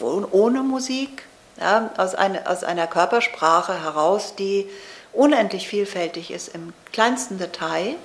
ohne 0.00 0.62
Musik, 0.62 1.24
ja, 1.60 1.90
aus, 1.96 2.14
eine, 2.14 2.48
aus 2.48 2.64
einer 2.64 2.86
Körpersprache 2.86 3.82
heraus, 3.82 4.34
die 4.36 4.68
unendlich 5.12 5.68
vielfältig 5.68 6.30
ist 6.30 6.48
im 6.48 6.72
kleinsten 6.92 7.38
Detail, 7.38 7.96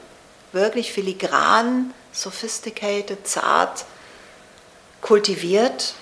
wirklich 0.52 0.92
filigran, 0.92 1.94
sophisticated, 2.12 3.28
zart, 3.28 3.86
kultiviert, 5.02 5.94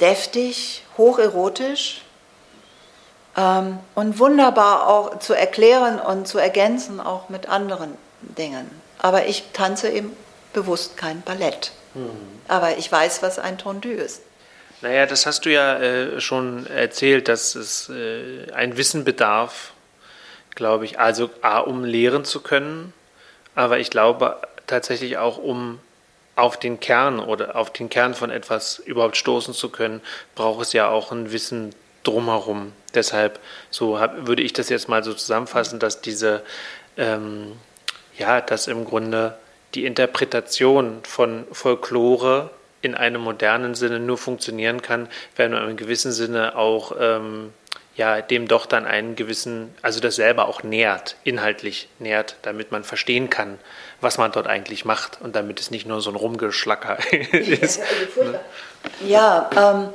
deftig, 0.00 0.84
hocherotisch 0.96 2.02
ähm, 3.36 3.78
und 3.94 4.18
wunderbar 4.18 4.88
auch 4.88 5.18
zu 5.18 5.34
erklären 5.34 5.98
und 5.98 6.26
zu 6.28 6.38
ergänzen, 6.38 7.00
auch 7.00 7.28
mit 7.28 7.48
anderen 7.48 7.96
Dingen. 8.22 8.70
Aber 8.98 9.26
ich 9.26 9.44
tanze 9.52 9.88
eben 9.88 10.16
bewusst 10.52 10.96
kein 10.96 11.22
Ballett. 11.22 11.72
Mhm. 11.94 12.10
Aber 12.48 12.78
ich 12.78 12.90
weiß, 12.90 13.22
was 13.22 13.38
ein 13.38 13.58
Tendu 13.58 13.90
ist. 13.90 14.22
Naja, 14.80 15.06
das 15.06 15.26
hast 15.26 15.44
du 15.46 15.52
ja 15.52 15.78
äh, 15.78 16.20
schon 16.20 16.66
erzählt, 16.66 17.28
dass 17.28 17.54
es 17.54 17.88
äh, 17.88 18.50
ein 18.52 18.76
Wissen 18.76 19.04
bedarf, 19.04 19.73
glaube 20.54 20.84
ich. 20.84 20.98
Also 20.98 21.30
A, 21.42 21.58
um 21.58 21.84
lehren 21.84 22.24
zu 22.24 22.40
können, 22.40 22.92
aber 23.54 23.78
ich 23.78 23.90
glaube 23.90 24.38
tatsächlich 24.66 25.18
auch, 25.18 25.38
um 25.38 25.80
auf 26.36 26.58
den 26.58 26.80
Kern 26.80 27.20
oder 27.20 27.56
auf 27.56 27.72
den 27.72 27.88
Kern 27.88 28.14
von 28.14 28.30
etwas 28.30 28.78
überhaupt 28.78 29.16
stoßen 29.16 29.54
zu 29.54 29.68
können, 29.68 30.00
braucht 30.34 30.62
es 30.62 30.72
ja 30.72 30.88
auch 30.88 31.12
ein 31.12 31.30
Wissen 31.30 31.74
drumherum. 32.02 32.72
Deshalb 32.94 33.38
so 33.70 34.00
hab, 34.00 34.26
würde 34.26 34.42
ich 34.42 34.52
das 34.52 34.68
jetzt 34.68 34.88
mal 34.88 35.04
so 35.04 35.14
zusammenfassen, 35.14 35.78
dass 35.78 36.00
diese 36.00 36.42
ähm, 36.96 37.52
ja, 38.18 38.40
dass 38.40 38.66
im 38.66 38.84
Grunde 38.84 39.36
die 39.74 39.84
Interpretation 39.84 41.00
von 41.02 41.46
Folklore 41.50 42.50
in 42.80 42.94
einem 42.94 43.22
modernen 43.22 43.74
Sinne 43.74 43.98
nur 43.98 44.18
funktionieren 44.18 44.82
kann, 44.82 45.08
wenn 45.36 45.52
man 45.52 45.70
in 45.70 45.76
gewissem 45.76 46.12
Sinne 46.12 46.56
auch 46.56 46.94
ähm, 46.98 47.52
ja, 47.96 48.20
dem 48.20 48.48
doch 48.48 48.66
dann 48.66 48.86
einen 48.86 49.14
gewissen, 49.14 49.74
also 49.82 50.00
das 50.00 50.16
selber 50.16 50.48
auch 50.48 50.62
nährt, 50.62 51.16
inhaltlich 51.22 51.88
nährt, 51.98 52.36
damit 52.42 52.72
man 52.72 52.82
verstehen 52.82 53.30
kann, 53.30 53.58
was 54.00 54.18
man 54.18 54.32
dort 54.32 54.46
eigentlich 54.46 54.84
macht 54.84 55.20
und 55.20 55.36
damit 55.36 55.60
es 55.60 55.70
nicht 55.70 55.86
nur 55.86 56.00
so 56.00 56.10
ein 56.10 56.16
Rumgeschlacker 56.16 56.98
ist. 57.32 57.80
Ja, 59.06 59.48
ähm, 59.56 59.88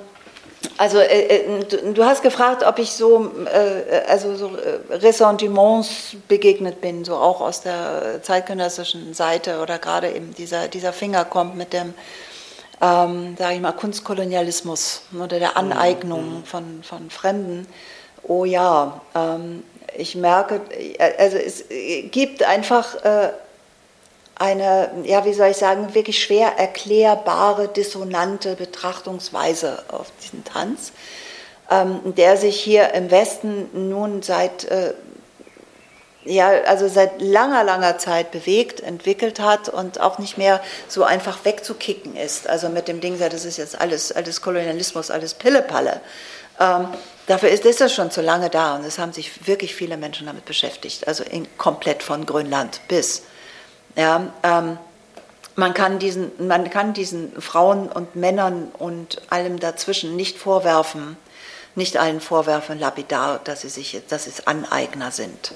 also 0.77 0.99
äh, 0.99 1.05
äh, 1.05 1.63
du, 1.65 1.93
du, 1.93 2.05
hast 2.05 2.21
gefragt, 2.21 2.63
ob 2.63 2.79
ich 2.79 2.91
so, 2.91 3.31
äh, 3.45 4.01
also 4.07 4.35
so 4.35 4.51
äh, 4.55 4.95
Ressentiments 4.95 6.15
begegnet 6.27 6.81
bin, 6.81 7.05
so 7.05 7.15
auch 7.15 7.41
aus 7.41 7.61
der 7.61 8.21
zeitgenössischen 8.23 9.13
Seite 9.13 9.59
oder 9.59 9.77
gerade 9.77 10.09
eben 10.09 10.33
dieser, 10.35 10.67
dieser 10.67 10.93
Finger 10.93 11.25
kommt 11.25 11.55
mit 11.55 11.73
dem, 11.73 11.93
ähm, 12.81 13.35
sage 13.37 13.55
ich 13.55 13.61
mal, 13.61 13.73
Kunstkolonialismus 13.73 15.01
oder 15.13 15.39
der 15.39 15.57
Aneignung 15.57 16.39
mhm. 16.39 16.43
von, 16.43 16.83
von 16.83 17.09
Fremden. 17.09 17.67
Oh 18.23 18.45
ja, 18.45 19.01
ähm, 19.15 19.63
ich 19.97 20.15
merke, 20.15 20.61
äh, 20.71 21.13
also 21.17 21.37
es 21.37 21.65
gibt 22.11 22.43
einfach 22.43 22.95
äh, 23.03 23.29
eine, 24.35 24.89
ja, 25.03 25.25
wie 25.25 25.33
soll 25.33 25.49
ich 25.49 25.57
sagen, 25.57 25.93
wirklich 25.93 26.23
schwer 26.23 26.57
erklärbare, 26.57 27.67
dissonante 27.67 28.55
Betrachtungsweise 28.55 29.83
auf 29.89 30.11
diesen 30.23 30.45
Tanz, 30.45 30.93
ähm, 31.69 31.99
der 32.15 32.37
sich 32.37 32.59
hier 32.59 32.93
im 32.93 33.11
Westen 33.11 33.89
nun 33.89 34.21
seit, 34.21 34.63
äh, 34.65 34.93
ja, 36.29 36.49
also 36.65 36.87
seit 36.87 37.21
langer, 37.21 37.63
langer 37.63 37.97
Zeit 37.97 38.31
bewegt, 38.31 38.81
entwickelt 38.81 39.39
hat 39.39 39.69
und 39.69 39.99
auch 39.99 40.19
nicht 40.19 40.37
mehr 40.37 40.61
so 40.87 41.03
einfach 41.03 41.43
wegzukicken 41.43 42.15
ist. 42.15 42.47
Also 42.47 42.69
mit 42.69 42.87
dem 42.87 43.01
Ding, 43.01 43.17
das 43.19 43.45
ist 43.45 43.57
jetzt 43.57 43.79
alles, 43.79 44.11
alles 44.11 44.41
Kolonialismus, 44.41 45.11
alles 45.11 45.33
Pillepalle. 45.33 46.01
Ähm, 46.59 46.87
dafür 47.27 47.49
ist, 47.49 47.65
ist 47.65 47.81
das 47.81 47.93
schon 47.93 48.11
zu 48.11 48.21
lange 48.21 48.49
da 48.49 48.75
und 48.75 48.85
es 48.85 48.99
haben 48.99 49.13
sich 49.13 49.47
wirklich 49.47 49.73
viele 49.75 49.97
Menschen 49.97 50.27
damit 50.27 50.45
beschäftigt, 50.45 51.07
also 51.07 51.23
in, 51.23 51.47
komplett 51.57 52.03
von 52.03 52.25
Grönland 52.25 52.81
bis 52.87 53.23
ja, 53.95 54.31
ähm, 54.43 54.77
man, 55.55 55.73
kann 55.73 55.99
diesen, 55.99 56.31
man 56.47 56.69
kann 56.69 56.93
diesen 56.93 57.41
Frauen 57.41 57.89
und 57.91 58.15
Männern 58.15 58.71
und 58.77 59.21
allem 59.29 59.59
dazwischen 59.59 60.15
nicht 60.15 60.37
vorwerfen, 60.37 61.17
nicht 61.75 61.97
allen 61.97 62.21
vorwerfen, 62.21 62.79
lapidar, 62.79 63.39
dass 63.43 63.61
sie 63.61 63.69
sich, 63.69 64.01
dass 64.07 64.27
es 64.27 64.47
Aneigner 64.47 65.11
sind. 65.11 65.53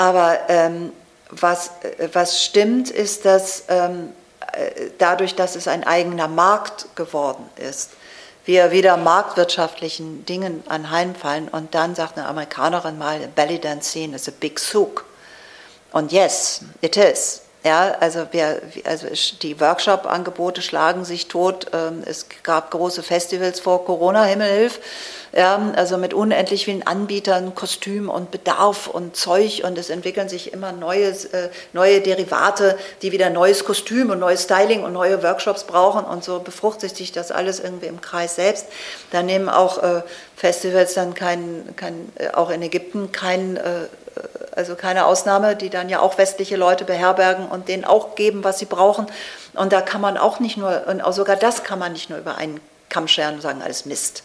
Aber 0.00 0.38
ähm, 0.48 0.94
was, 1.28 1.72
was 2.14 2.42
stimmt, 2.42 2.88
ist, 2.88 3.26
dass 3.26 3.64
ähm, 3.68 4.14
äh, 4.52 4.86
dadurch, 4.96 5.34
dass 5.34 5.56
es 5.56 5.68
ein 5.68 5.84
eigener 5.84 6.26
Markt 6.26 6.96
geworden 6.96 7.44
ist, 7.56 7.90
wir 8.46 8.70
wieder 8.70 8.96
marktwirtschaftlichen 8.96 10.24
Dingen 10.24 10.64
anheimfallen 10.66 11.48
und 11.48 11.74
dann 11.74 11.94
sagt 11.94 12.16
eine 12.16 12.28
Amerikanerin 12.28 12.96
mal, 12.96 13.28
Belly 13.34 13.58
Dance 13.58 13.90
Scene 13.90 14.16
is 14.16 14.26
a 14.26 14.32
big 14.40 14.58
souk. 14.58 15.04
Und 15.92 16.12
yes, 16.12 16.62
it 16.80 16.96
is. 16.96 17.42
Ja, 17.62 17.94
also, 18.00 18.26
wir, 18.30 18.62
also 18.84 19.06
die 19.42 19.60
Workshop-Angebote 19.60 20.62
schlagen 20.62 21.04
sich 21.04 21.28
tot. 21.28 21.66
Ähm, 21.74 22.04
es 22.06 22.24
gab 22.42 22.70
große 22.70 23.02
Festivals 23.02 23.60
vor 23.60 23.84
Corona, 23.84 24.24
Himmelhilf. 24.24 24.80
Ja, 25.32 25.72
also 25.76 25.96
mit 25.96 26.12
unendlich 26.12 26.64
vielen 26.64 26.84
Anbietern, 26.84 27.54
Kostüm 27.54 28.08
und 28.08 28.32
Bedarf 28.32 28.88
und 28.88 29.14
Zeug 29.14 29.62
und 29.64 29.78
es 29.78 29.88
entwickeln 29.88 30.28
sich 30.28 30.52
immer 30.52 30.72
neues, 30.72 31.24
äh, 31.26 31.50
neue 31.72 32.00
Derivate, 32.00 32.76
die 33.02 33.12
wieder 33.12 33.30
neues 33.30 33.64
Kostüm 33.64 34.10
und 34.10 34.18
neues 34.18 34.42
Styling 34.42 34.82
und 34.82 34.92
neue 34.92 35.22
Workshops 35.22 35.64
brauchen 35.64 36.04
und 36.04 36.24
so 36.24 36.40
befruchtet 36.40 36.96
sich 36.96 37.12
das 37.12 37.30
alles 37.30 37.60
irgendwie 37.60 37.86
im 37.86 38.00
Kreis 38.00 38.34
selbst. 38.34 38.66
Da 39.12 39.22
nehmen 39.22 39.48
auch 39.48 39.80
äh, 39.80 40.02
Festivals 40.34 40.94
dann 40.94 41.14
kein, 41.14 41.74
kein, 41.76 42.10
äh, 42.16 42.30
auch 42.30 42.50
in 42.50 42.60
Ägypten 42.62 43.12
kein 43.12 43.56
äh, 43.56 43.86
also 44.52 44.74
keine 44.74 45.06
Ausnahme, 45.06 45.54
die 45.54 45.70
dann 45.70 45.88
ja 45.88 46.00
auch 46.00 46.18
westliche 46.18 46.56
Leute 46.56 46.84
beherbergen 46.84 47.46
und 47.46 47.68
denen 47.68 47.84
auch 47.84 48.16
geben, 48.16 48.42
was 48.42 48.58
sie 48.58 48.64
brauchen. 48.64 49.06
Und 49.54 49.72
da 49.72 49.80
kann 49.80 50.00
man 50.00 50.16
auch 50.16 50.40
nicht 50.40 50.56
nur, 50.56 50.86
und 50.88 51.00
auch 51.00 51.12
sogar 51.12 51.36
das 51.36 51.62
kann 51.62 51.78
man 51.78 51.92
nicht 51.92 52.10
nur 52.10 52.18
über 52.18 52.36
einen 52.36 52.60
Kamm 52.88 53.06
scheren 53.06 53.36
und 53.36 53.42
sagen, 53.42 53.62
alles 53.62 53.86
Mist. 53.86 54.24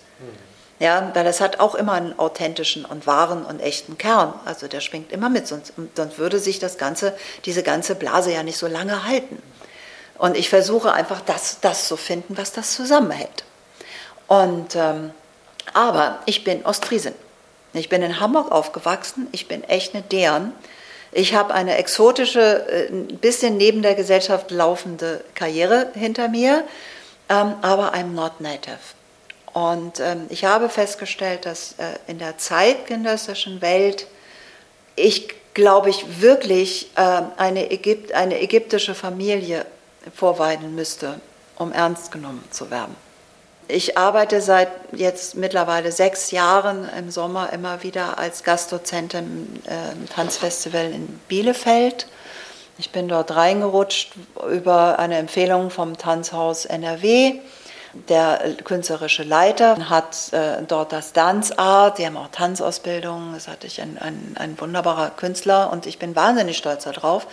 Ja, 0.78 1.12
weil 1.14 1.24
das 1.24 1.40
hat 1.40 1.62
auch 1.62 1.74
immer 1.74 1.94
einen 1.94 2.20
authentischen 2.20 2.84
und 2.84 3.08
wahren 3.08 3.46
und 3.46 3.62
echten 3.62 3.98
Kern. 3.98 4.34
Also 4.44 4.68
der 4.68 4.82
schwingt 4.82 5.12
immer 5.12 5.30
mit, 5.30 5.48
sonst, 5.48 5.74
sonst 5.96 6.18
würde 6.18 6.40
sich 6.40 6.60
das 6.60 6.78
ganze, 6.78 7.16
diese 7.46 7.64
ganze 7.64 7.96
Blase 7.96 8.34
ja 8.34 8.44
nicht 8.44 8.58
so 8.58 8.68
lange 8.68 9.06
halten. 9.06 9.42
Und 10.18 10.36
ich 10.36 10.50
versuche 10.50 10.92
einfach 10.92 11.22
das, 11.22 11.60
das 11.62 11.88
zu 11.88 11.96
finden, 11.96 12.38
was 12.38 12.52
das 12.52 12.74
zusammenhält. 12.74 13.46
Und, 14.28 14.76
ähm, 14.76 15.12
aber 15.74 16.20
ich 16.26 16.44
bin 16.44 16.66
Ostfriesin. 16.66 17.14
Ich 17.74 17.90
bin 17.90 18.02
in 18.02 18.20
Hamburg 18.20 18.52
aufgewachsen, 18.52 19.28
ich 19.32 19.48
bin 19.48 19.64
echt 19.66 19.94
eine 19.94 20.04
Deren. 20.04 20.54
Ich 21.12 21.34
habe 21.34 21.54
eine 21.54 21.78
exotische, 21.78 22.68
äh, 22.70 22.88
ein 22.88 23.18
bisschen 23.20 23.58
neben 23.58 23.82
der 23.82 23.96
Gesellschaft 23.96 24.52
laufende 24.52 25.24
Karriere 25.36 25.90
hinter 25.94 26.28
mir, 26.28 26.64
ähm, 27.30 27.56
aber 27.62 27.94
I'm 27.94 28.14
not 28.14 28.42
native. 28.42 28.80
Und 29.56 30.02
ähm, 30.02 30.26
ich 30.28 30.44
habe 30.44 30.68
festgestellt, 30.68 31.46
dass 31.46 31.76
äh, 31.78 31.86
in 32.08 32.20
der 32.20 32.38
zeitgenössischen 32.38 33.62
Welt 33.62 34.06
ich, 34.98 35.30
glaube 35.54 35.90
ich, 35.90 36.20
wirklich 36.20 36.92
äh, 36.98 37.22
eine, 37.38 37.72
Ägypt, 37.72 38.12
eine 38.12 38.42
ägyptische 38.42 38.94
Familie 38.94 39.66
vorweiden 40.14 40.76
müsste, 40.76 41.22
um 41.56 41.72
ernst 41.72 42.12
genommen 42.12 42.44
zu 42.52 42.70
werden. 42.70 42.98
Ich 43.70 43.98
arbeite 43.98 44.42
seit 44.42 44.68
jetzt 44.92 45.36
mittlerweile 45.36 45.94
sechs 45.94 46.32
Jahren 46.32 46.90
im 47.00 47.10
Sommer 47.10 47.54
immer 47.54 47.82
wieder 47.82 48.18
als 48.18 48.44
Gastdozentin 48.44 49.62
im 49.66 50.10
Tanzfestival 50.10 50.92
in 50.92 51.08
Bielefeld. 51.30 52.08
Ich 52.78 52.92
bin 52.92 53.08
dort 53.08 53.34
reingerutscht 53.34 54.12
über 54.52 55.00
eine 55.00 55.18
Empfehlung 55.18 55.70
vom 55.70 55.98
Tanzhaus 55.98 56.66
NRW. 56.66 57.40
Der 58.10 58.56
künstlerische 58.66 59.24
Leiter 59.24 59.90
hat 59.90 60.34
äh, 60.34 60.62
dort 60.68 60.92
das 60.92 61.14
Dance 61.14 61.58
Art, 61.58 61.98
die 61.98 62.06
haben 62.06 62.18
auch 62.18 62.28
Tanzausbildung, 62.30 63.32
das 63.34 63.48
hatte 63.48 63.68
ich 63.68 63.82
ein, 63.82 63.98
ein, 64.00 64.36
ein 64.38 64.60
wunderbarer 64.60 65.12
Künstler. 65.12 65.72
Und 65.72 65.86
ich 65.86 65.98
bin 65.98 66.14
wahnsinnig 66.14 66.58
stolz 66.58 66.84
darauf, 66.84 67.26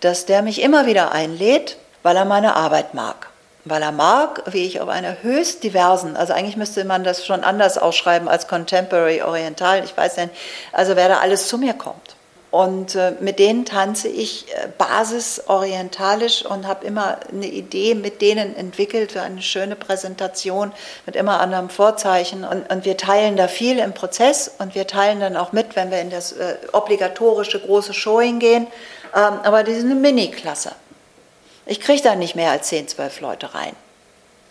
dass 0.00 0.26
der 0.26 0.42
mich 0.42 0.60
immer 0.60 0.84
wieder 0.84 1.12
einlädt, 1.12 1.78
weil 2.02 2.16
er 2.16 2.26
meine 2.26 2.56
Arbeit 2.56 2.92
mag. 2.92 3.30
Weil 3.64 3.80
er 3.80 3.92
mag, 3.92 4.42
wie 4.52 4.66
ich 4.66 4.80
auf 4.82 4.88
einer 4.90 5.22
höchst 5.22 5.62
diversen, 5.62 6.16
also 6.16 6.34
eigentlich 6.34 6.56
müsste 6.56 6.84
man 6.84 7.04
das 7.04 7.24
schon 7.24 7.42
anders 7.42 7.78
ausschreiben 7.78 8.28
als 8.28 8.48
Contemporary 8.48 9.22
Oriental, 9.22 9.82
ich 9.82 9.96
weiß 9.96 10.18
nicht, 10.18 10.30
also 10.72 10.94
wer 10.94 11.08
da 11.08 11.20
alles 11.20 11.48
zu 11.48 11.56
mir 11.56 11.72
kommt. 11.72 12.16
Und 12.52 12.96
äh, 12.96 13.14
mit 13.18 13.38
denen 13.38 13.64
tanze 13.64 14.08
ich 14.08 14.46
äh, 14.52 14.68
basisorientalisch 14.76 16.44
und 16.44 16.66
habe 16.66 16.86
immer 16.86 17.18
eine 17.32 17.46
Idee 17.46 17.94
mit 17.94 18.20
denen 18.20 18.54
entwickelt 18.54 19.12
für 19.12 19.22
eine 19.22 19.40
schöne 19.40 19.74
Präsentation 19.74 20.70
mit 21.06 21.16
immer 21.16 21.40
anderem 21.40 21.70
Vorzeichen. 21.70 22.44
Und, 22.44 22.70
und 22.70 22.84
wir 22.84 22.98
teilen 22.98 23.38
da 23.38 23.48
viel 23.48 23.78
im 23.78 23.94
Prozess 23.94 24.50
und 24.58 24.74
wir 24.74 24.86
teilen 24.86 25.18
dann 25.18 25.34
auch 25.38 25.52
mit, 25.52 25.76
wenn 25.76 25.90
wir 25.90 26.02
in 26.02 26.10
das 26.10 26.32
äh, 26.32 26.56
obligatorische 26.74 27.58
große 27.58 27.94
Showing 27.94 28.38
gehen. 28.38 28.66
Ähm, 29.16 29.40
aber 29.44 29.64
das 29.64 29.78
ist 29.78 29.84
eine 29.84 29.94
Mini-Klasse. 29.94 30.72
Ich 31.64 31.80
kriege 31.80 32.02
da 32.02 32.16
nicht 32.16 32.36
mehr 32.36 32.50
als 32.50 32.68
10, 32.68 32.86
12 32.86 33.22
Leute 33.22 33.54
rein. 33.54 33.74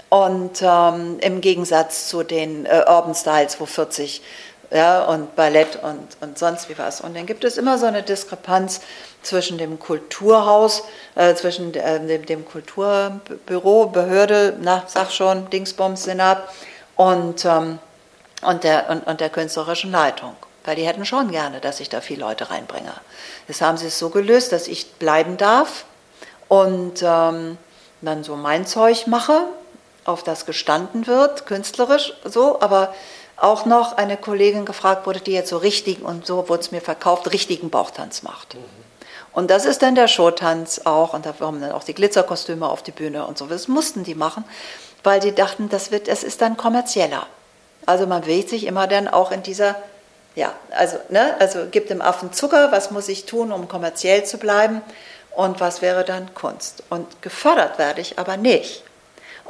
Und 0.10 0.64
ähm, 0.64 1.20
im 1.22 1.40
Gegensatz 1.40 2.08
zu 2.08 2.24
den 2.24 2.66
äh, 2.66 2.84
Urban 2.88 3.14
Styles, 3.14 3.60
wo 3.60 3.68
40 3.68 4.24
ja, 4.72 5.04
und 5.04 5.36
Ballett 5.36 5.78
und, 5.84 6.08
und 6.22 6.40
sonst 6.40 6.70
wie 6.70 6.78
was. 6.78 7.02
Und 7.02 7.16
dann 7.16 7.26
gibt 7.26 7.44
es 7.44 7.58
immer 7.58 7.78
so 7.78 7.86
eine 7.86 8.04
Diskrepanz 8.04 8.80
zwischen 9.22 9.58
dem 9.58 9.78
Kulturhaus, 9.80 10.84
äh, 11.16 11.36
zwischen 11.36 11.74
äh, 11.74 12.00
dem, 12.00 12.26
dem, 12.26 12.46
Kulturbüro, 12.46 13.88
Behörde, 13.88 14.58
na, 14.62 14.84
sag 14.88 15.12
schon, 15.12 15.50
Dingsbums, 15.50 16.04
Senat 16.04 16.42
und, 16.96 17.44
ähm, 17.44 17.80
und, 18.42 18.64
der, 18.64 18.90
und, 18.90 19.06
und 19.06 19.20
der 19.20 19.30
künstlerischen 19.30 19.92
Leitung. 19.92 20.36
Weil 20.64 20.78
die 20.78 20.88
hätten 20.88 21.06
schon 21.06 21.32
gerne, 21.32 21.60
dass 21.60 21.80
ich 21.80 21.90
da 21.90 22.02
viele 22.02 22.22
Leute 22.22 22.50
reinbringe. 22.50 22.94
Jetzt 23.48 23.62
haben 23.62 23.78
sie 23.78 23.88
es 23.88 24.00
so 24.00 24.10
gelöst, 24.10 24.52
dass 24.54 24.68
ich 24.68 24.94
bleiben 24.94 25.36
darf 25.36 25.86
und 26.48 27.02
ähm, 27.02 27.58
dann 28.02 28.24
so 28.24 28.36
mein 28.36 28.66
Zeug 28.66 29.08
mache, 29.08 29.48
auf 30.06 30.24
das 30.24 30.46
gestanden 30.46 31.08
wird, 31.08 31.46
künstlerisch 31.46 32.14
so, 32.24 32.62
aber 32.62 32.94
auch 33.42 33.66
noch 33.66 33.98
eine 33.98 34.18
Kollegin 34.18 34.66
gefragt 34.66 35.06
wurde, 35.08 35.20
die 35.20 35.32
jetzt 35.32 35.50
so 35.50 35.58
richtig, 35.58 36.02
und 36.04 36.26
so 36.26 36.48
wurde 36.48 36.62
es 36.62 36.72
mir 36.72 36.82
verkauft, 36.82 37.32
richtigen 37.34 37.70
Bauchtanz 37.70 38.24
macht. 38.24 38.54
Mhm. 38.54 38.60
Und 39.34 39.50
das 39.50 39.66
ist 39.66 39.82
dann 39.82 39.96
der 39.96 40.08
Showtanz 40.08 40.82
auch. 40.86 41.14
Und 41.14 41.26
da 41.26 41.32
kommen 41.32 41.62
dann 41.62 41.72
auch 41.72 41.84
die 41.84 41.94
Glitzerkostüme 41.94 42.68
auf 42.68 42.84
die 42.84 42.92
Bühne 42.92 43.26
und 43.26 43.38
so. 43.38 43.48
Das 43.48 43.68
mussten 43.68 44.04
die 44.04 44.16
machen, 44.16 44.44
weil 45.04 45.20
die 45.20 45.34
dachten, 45.34 45.70
das, 45.70 45.92
wird, 45.92 46.08
das 46.08 46.24
ist 46.24 46.42
dann 46.42 46.58
kommerzieller. 46.58 47.26
Also 47.86 48.06
man 48.06 48.22
bewegt 48.22 48.50
sich 48.50 48.66
immer 48.66 48.88
dann 48.88 49.08
auch 49.08 49.32
in 49.32 49.42
dieser, 49.42 49.76
ja, 50.36 50.54
also, 50.72 50.98
ne, 51.10 51.36
also 51.40 51.66
gibt 51.72 51.90
dem 51.90 52.02
Affen 52.02 52.34
Zucker, 52.34 52.72
was 52.72 52.92
muss 52.92 53.08
ich 53.08 53.26
tun, 53.26 53.52
um 53.52 53.68
kommerziell 53.68 54.24
zu 54.26 54.38
bleiben? 54.38 54.82
Und 55.34 55.62
was 55.62 55.82
wäre 55.82 56.04
dann 56.04 56.34
Kunst? 56.36 56.84
Und 56.90 57.22
gefördert 57.22 57.80
werde 57.80 58.02
ich 58.02 58.20
aber 58.20 58.38
nicht. 58.38 58.84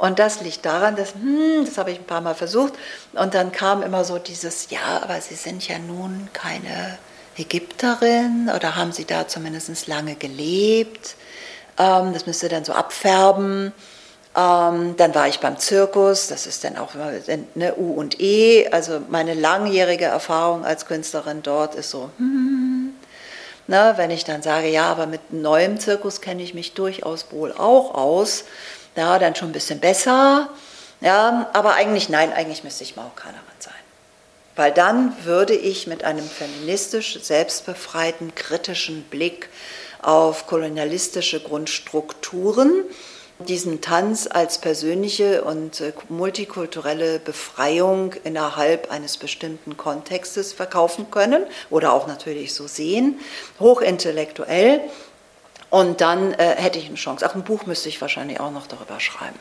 Und 0.02 0.18
das 0.18 0.40
liegt 0.40 0.66
daran, 0.66 0.96
dass, 0.96 1.14
hm, 1.14 1.64
das 1.64 1.78
habe 1.78 1.92
ich 1.92 2.00
ein 2.00 2.04
paar 2.04 2.20
Mal 2.20 2.34
versucht. 2.34 2.72
Und 3.12 3.34
dann 3.34 3.52
kam 3.52 3.84
immer 3.84 4.02
so 4.02 4.18
dieses, 4.18 4.68
ja, 4.70 5.00
aber 5.00 5.20
Sie 5.20 5.36
sind 5.36 5.68
ja 5.68 5.78
nun 5.78 6.28
keine 6.32 6.98
Ägypterin 7.36 8.50
oder 8.52 8.74
haben 8.74 8.90
Sie 8.90 9.04
da 9.04 9.28
zumindest 9.28 9.86
lange 9.86 10.16
gelebt? 10.16 11.14
Ähm, 11.78 12.12
das 12.12 12.26
müsste 12.26 12.48
dann 12.48 12.64
so 12.64 12.72
abfärben. 12.72 13.72
Ähm, 14.36 14.96
dann 14.96 15.14
war 15.14 15.28
ich 15.28 15.38
beim 15.38 15.56
Zirkus, 15.60 16.26
das 16.26 16.48
ist 16.48 16.64
dann 16.64 16.78
auch 16.78 16.94
ne, 17.54 17.76
U 17.76 17.92
und 17.92 18.20
E. 18.20 18.66
Also 18.72 19.02
meine 19.08 19.34
langjährige 19.34 20.06
Erfahrung 20.06 20.64
als 20.64 20.86
Künstlerin 20.86 21.44
dort 21.44 21.76
ist 21.76 21.90
so, 21.90 22.10
hm, 22.16 22.92
ne, 23.68 23.92
wenn 23.94 24.10
ich 24.10 24.24
dann 24.24 24.42
sage, 24.42 24.66
ja, 24.66 24.86
aber 24.86 25.06
mit 25.06 25.32
neuem 25.32 25.78
Zirkus 25.78 26.20
kenne 26.20 26.42
ich 26.42 26.54
mich 26.54 26.74
durchaus 26.74 27.26
wohl 27.30 27.52
auch 27.52 27.94
aus, 27.94 28.42
ja, 28.96 29.18
dann 29.18 29.34
schon 29.34 29.50
ein 29.50 29.52
bisschen 29.52 29.80
besser. 29.80 30.48
Ja, 31.00 31.50
aber 31.52 31.74
eigentlich 31.74 32.08
nein, 32.08 32.32
eigentlich 32.32 32.64
müsste 32.64 32.84
ich 32.84 32.96
Marokkanerin 32.96 33.42
sein. 33.58 33.72
Weil 34.54 34.72
dann 34.72 35.16
würde 35.24 35.54
ich 35.54 35.86
mit 35.86 36.04
einem 36.04 36.24
feministisch 36.24 37.20
selbstbefreiten, 37.22 38.34
kritischen 38.34 39.02
Blick 39.04 39.48
auf 40.00 40.46
kolonialistische 40.46 41.40
Grundstrukturen 41.40 42.84
diesen 43.48 43.80
Tanz 43.80 44.28
als 44.30 44.58
persönliche 44.58 45.42
und 45.42 45.80
äh, 45.80 45.92
multikulturelle 46.08 47.18
Befreiung 47.18 48.14
innerhalb 48.24 48.90
eines 48.90 49.16
bestimmten 49.16 49.76
Kontextes 49.76 50.52
verkaufen 50.52 51.10
können 51.10 51.44
oder 51.70 51.92
auch 51.92 52.06
natürlich 52.06 52.54
so 52.54 52.66
sehen, 52.66 53.18
hochintellektuell. 53.58 54.80
Und 55.72 56.02
dann 56.02 56.34
äh, 56.34 56.54
hätte 56.58 56.78
ich 56.78 56.84
eine 56.84 56.96
Chance. 56.96 57.26
Auch 57.26 57.34
ein 57.34 57.44
Buch 57.44 57.64
müsste 57.64 57.88
ich 57.88 57.98
wahrscheinlich 58.02 58.40
auch 58.40 58.50
noch 58.50 58.66
darüber 58.66 59.00
schreiben. 59.00 59.38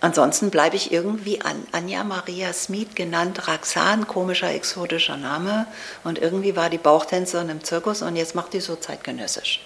Ansonsten 0.00 0.48
bleibe 0.48 0.74
ich 0.74 0.90
irgendwie 0.90 1.42
an 1.42 1.66
Anja 1.72 2.02
Maria 2.02 2.54
Smith 2.54 2.94
genannt, 2.94 3.46
Raxan, 3.46 4.08
komischer 4.08 4.50
exotischer 4.50 5.18
Name. 5.18 5.66
Und 6.02 6.18
irgendwie 6.18 6.56
war 6.56 6.70
die 6.70 6.78
Bauchtänzerin 6.78 7.50
im 7.50 7.62
Zirkus 7.62 8.00
und 8.00 8.16
jetzt 8.16 8.34
macht 8.34 8.54
die 8.54 8.60
so 8.60 8.74
zeitgenössisch. 8.74 9.60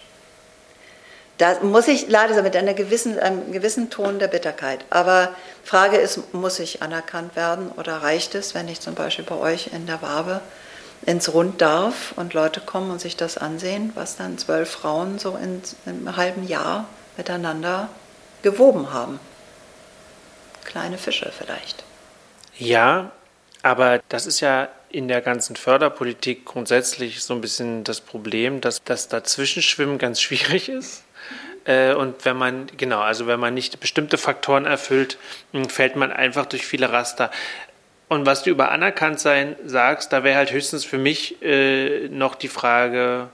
Da 1.38 1.60
muss 1.62 1.86
ich 1.86 2.08
leider 2.08 2.42
mit 2.42 2.56
einer 2.56 2.74
gewissen, 2.74 3.16
einem 3.20 3.52
gewissen 3.52 3.88
Ton 3.88 4.18
der 4.18 4.26
Bitterkeit. 4.26 4.84
Aber 4.90 5.32
Frage 5.62 5.98
ist, 5.98 6.34
muss 6.34 6.58
ich 6.58 6.82
anerkannt 6.82 7.36
werden 7.36 7.70
oder 7.76 7.98
reicht 7.98 8.34
es, 8.34 8.52
wenn 8.52 8.66
ich 8.66 8.80
zum 8.80 8.96
Beispiel 8.96 9.24
bei 9.24 9.36
euch 9.36 9.68
in 9.72 9.86
der 9.86 10.02
Wabe 10.02 10.40
ins 11.06 11.32
Rund 11.32 11.60
darf 11.60 12.12
und 12.16 12.34
Leute 12.34 12.60
kommen 12.60 12.90
und 12.90 13.00
sich 13.00 13.16
das 13.16 13.36
ansehen, 13.38 13.92
was 13.94 14.16
dann 14.16 14.38
zwölf 14.38 14.70
Frauen 14.70 15.18
so 15.18 15.36
in, 15.36 15.62
in 15.86 16.06
einem 16.06 16.16
halben 16.16 16.46
Jahr 16.46 16.86
miteinander 17.16 17.88
gewoben 18.42 18.92
haben. 18.92 19.20
Kleine 20.64 20.98
Fische 20.98 21.30
vielleicht. 21.36 21.84
Ja, 22.56 23.12
aber 23.62 24.00
das 24.08 24.26
ist 24.26 24.40
ja 24.40 24.68
in 24.90 25.08
der 25.08 25.20
ganzen 25.20 25.56
Förderpolitik 25.56 26.44
grundsätzlich 26.44 27.22
so 27.22 27.34
ein 27.34 27.40
bisschen 27.40 27.82
das 27.84 28.00
Problem, 28.00 28.60
dass 28.60 28.84
das 28.84 29.08
Dazwischenschwimmen 29.08 29.98
ganz 29.98 30.20
schwierig 30.22 30.68
ist. 30.68 31.04
Äh, 31.64 31.94
und 31.94 32.24
wenn 32.24 32.36
man, 32.36 32.66
genau, 32.76 33.00
also 33.00 33.26
wenn 33.26 33.40
man 33.40 33.54
nicht 33.54 33.80
bestimmte 33.80 34.18
Faktoren 34.18 34.66
erfüllt, 34.66 35.18
fällt 35.68 35.96
man 35.96 36.12
einfach 36.12 36.46
durch 36.46 36.66
viele 36.66 36.92
Raster. 36.92 37.30
Und 38.08 38.26
was 38.26 38.42
du 38.42 38.50
über 38.50 38.70
Anerkanntsein 38.70 39.56
sagst, 39.64 40.12
da 40.12 40.24
wäre 40.24 40.36
halt 40.36 40.52
höchstens 40.52 40.84
für 40.84 40.98
mich 40.98 41.42
äh, 41.42 42.08
noch 42.08 42.34
die 42.34 42.48
Frage, 42.48 43.28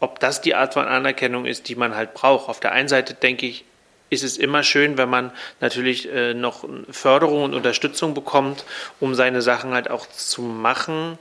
ob 0.00 0.18
das 0.20 0.40
die 0.40 0.54
Art 0.54 0.74
von 0.74 0.86
Anerkennung 0.86 1.46
ist, 1.46 1.68
die 1.68 1.76
man 1.76 1.94
halt 1.94 2.14
braucht. 2.14 2.48
Auf 2.48 2.60
der 2.60 2.72
einen 2.72 2.88
Seite 2.88 3.14
denke 3.14 3.46
ich, 3.46 3.64
ist 4.10 4.22
es 4.22 4.36
immer 4.36 4.62
schön, 4.62 4.96
wenn 4.96 5.08
man 5.08 5.32
natürlich 5.60 6.10
äh, 6.12 6.34
noch 6.34 6.64
Förderung 6.90 7.42
und 7.42 7.54
Unterstützung 7.54 8.14
bekommt, 8.14 8.64
um 9.00 9.14
seine 9.14 9.42
Sachen 9.42 9.74
halt 9.74 9.90
auch 9.90 10.06
zu 10.06 10.42
machen. 10.42 11.18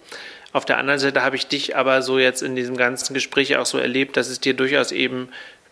Auf 0.53 0.65
der 0.65 0.77
anderen 0.77 0.99
Seite 0.99 1.23
habe 1.23 1.35
ich 1.35 1.47
dich 1.47 1.75
aber 1.75 2.01
so 2.01 2.19
jetzt 2.19 2.43
in 2.43 2.55
diesem 2.55 2.77
ganzen 2.77 3.13
Gespräch 3.13 3.57
auch 3.57 3.65
so 3.65 3.79
erlebt, 3.79 4.17
dass 4.17 4.27
es 4.27 4.39
dir 4.39 4.53
durchaus 4.53 4.91
eben 4.91 5.29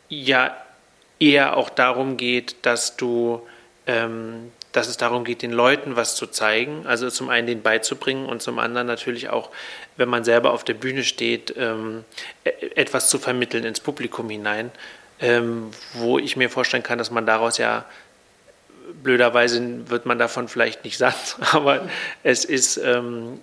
ja 0.10 0.56
eher 1.20 1.56
auch 1.56 1.70
darum 1.70 2.18
geht, 2.18 2.56
dass 2.64 2.98
du 2.98 3.48
ähm, 3.86 4.52
dass 4.72 4.88
es 4.88 4.98
darum 4.98 5.24
geht, 5.24 5.42
den 5.42 5.52
Leuten 5.52 5.96
was 5.96 6.16
zu 6.16 6.28
zeigen, 6.28 6.86
also 6.86 7.10
zum 7.10 7.30
einen 7.30 7.48
den 7.48 7.62
beizubringen 7.62 8.26
und 8.26 8.42
zum 8.42 8.60
anderen 8.60 8.88
natürlich 8.88 9.30
auch, 9.30 9.50
wenn 9.98 10.10
man 10.10 10.24
selber 10.24 10.52
auf 10.52 10.64
der 10.64 10.74
Bühne 10.74 11.04
steht, 11.04 11.54
ähm, 11.58 12.04
e-, 12.46 12.50
etwas 12.76 13.10
zu 13.10 13.20
vermitteln 13.20 13.64
ins 13.64 13.80
Publikum 13.80 14.30
hinein, 14.30 14.72
ähm, 15.20 15.72
wo 15.94 16.20
ich 16.20 16.36
mir 16.36 16.50
vorstellen 16.50 16.84
kann, 16.84 16.98
dass 16.98 17.12
man 17.12 17.26
daraus 17.26 17.58
ja 17.58 17.86
blöderweise 19.04 19.90
wird 19.90 20.06
man 20.06 20.20
davon 20.20 20.48
vielleicht 20.48 20.84
nicht 20.84 20.98
satt, 20.98 21.38
aber 21.52 21.88
es 22.24 22.46
ist 22.46 22.78
ähm, 22.78 23.40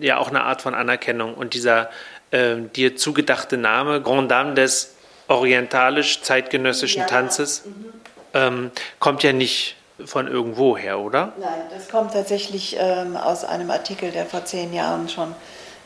ja 0.00 0.18
auch 0.18 0.28
eine 0.28 0.42
Art 0.42 0.62
von 0.62 0.74
Anerkennung 0.74 1.34
und 1.34 1.54
dieser 1.54 1.90
ähm, 2.32 2.72
dir 2.72 2.96
zugedachte 2.96 3.56
Name 3.56 4.00
Grand 4.00 4.30
Dame 4.30 4.54
des 4.54 4.94
orientalisch-zeitgenössischen 5.28 7.02
ja, 7.02 7.06
Tanzes 7.06 7.64
mhm. 7.64 7.92
ähm, 8.34 8.70
kommt 8.98 9.22
ja 9.22 9.32
nicht 9.32 9.76
von 10.06 10.26
irgendwo 10.28 10.76
her, 10.76 10.98
oder? 10.98 11.32
Nein, 11.38 11.62
das 11.70 11.88
kommt 11.88 12.12
tatsächlich 12.12 12.76
ähm, 12.78 13.16
aus 13.16 13.44
einem 13.44 13.70
Artikel, 13.70 14.10
der 14.10 14.26
vor 14.26 14.44
zehn 14.44 14.72
Jahren 14.72 15.08
schon 15.08 15.34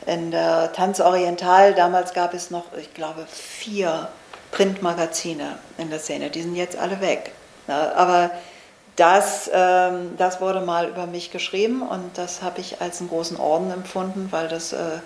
in 0.05 0.31
der 0.31 0.71
Tanz 0.73 0.99
Oriental, 0.99 1.73
damals 1.73 2.13
gab 2.13 2.33
es 2.33 2.51
noch, 2.51 2.65
ich 2.79 2.93
glaube, 2.93 3.25
vier 3.27 4.07
Printmagazine 4.51 5.57
in 5.77 5.89
der 5.89 5.99
Szene, 5.99 6.29
die 6.29 6.41
sind 6.41 6.55
jetzt 6.55 6.77
alle 6.77 7.01
weg. 7.01 7.31
Ja, 7.67 7.93
aber 7.93 8.31
das, 8.95 9.49
ähm, 9.53 10.15
das 10.17 10.39
wurde 10.39 10.61
mal 10.61 10.87
über 10.87 11.07
mich 11.07 11.31
geschrieben 11.31 11.81
und 11.81 12.17
das 12.17 12.41
habe 12.41 12.61
ich 12.61 12.81
als 12.81 12.99
einen 12.99 13.09
großen 13.09 13.37
Orden 13.37 13.71
empfunden, 13.71 14.27
weil 14.31 14.47
das 14.47 14.71
äh, 14.73 14.99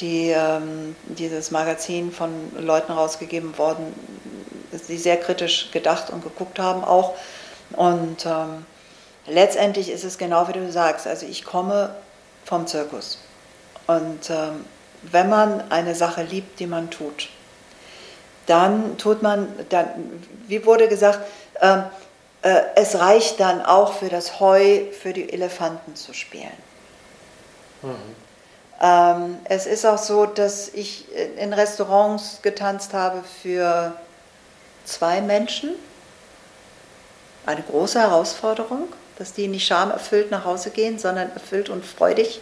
die, 0.00 0.30
ähm, 0.30 0.94
dieses 1.04 1.50
Magazin 1.50 2.12
von 2.12 2.30
Leuten 2.58 2.92
rausgegeben 2.92 3.58
worden, 3.58 3.94
die 4.88 4.96
sehr 4.96 5.16
kritisch 5.16 5.70
gedacht 5.70 6.10
und 6.10 6.22
geguckt 6.22 6.58
haben 6.58 6.84
auch 6.84 7.14
und 7.74 8.26
ähm, 8.26 8.64
letztendlich 9.26 9.90
ist 9.90 10.04
es 10.04 10.18
genau 10.18 10.48
wie 10.48 10.52
du 10.52 10.70
sagst. 10.70 11.06
Also 11.06 11.26
ich 11.26 11.44
komme 11.44 11.94
vom 12.44 12.66
Zirkus. 12.66 13.18
Und 13.86 14.30
ähm, 14.30 14.64
wenn 15.02 15.28
man 15.28 15.70
eine 15.70 15.94
Sache 15.94 16.22
liebt, 16.22 16.60
die 16.60 16.66
man 16.66 16.90
tut, 16.90 17.28
dann 18.46 18.98
tut 18.98 19.22
man, 19.22 19.48
dann, 19.68 19.88
wie 20.46 20.64
wurde 20.64 20.88
gesagt, 20.88 21.20
äh, 21.60 21.78
äh, 22.42 22.62
es 22.74 22.98
reicht 22.98 23.40
dann 23.40 23.64
auch 23.64 23.94
für 23.94 24.08
das 24.08 24.40
Heu, 24.40 24.90
für 24.92 25.12
die 25.12 25.32
Elefanten 25.32 25.94
zu 25.94 26.12
spielen. 26.12 26.50
Mhm. 27.82 27.96
Ähm, 28.80 29.38
es 29.44 29.66
ist 29.66 29.86
auch 29.86 29.98
so, 29.98 30.26
dass 30.26 30.68
ich 30.68 31.06
in 31.36 31.52
Restaurants 31.52 32.40
getanzt 32.42 32.94
habe 32.94 33.22
für 33.42 33.92
zwei 34.84 35.20
Menschen 35.20 35.74
eine 37.46 37.62
große 37.62 38.00
Herausforderung, 38.00 38.88
dass 39.18 39.32
die 39.32 39.48
nicht 39.48 39.66
schamerfüllt 39.66 40.30
nach 40.30 40.44
Hause 40.44 40.70
gehen, 40.70 40.98
sondern 40.98 41.30
erfüllt 41.32 41.68
und 41.68 41.84
freudig. 41.84 42.40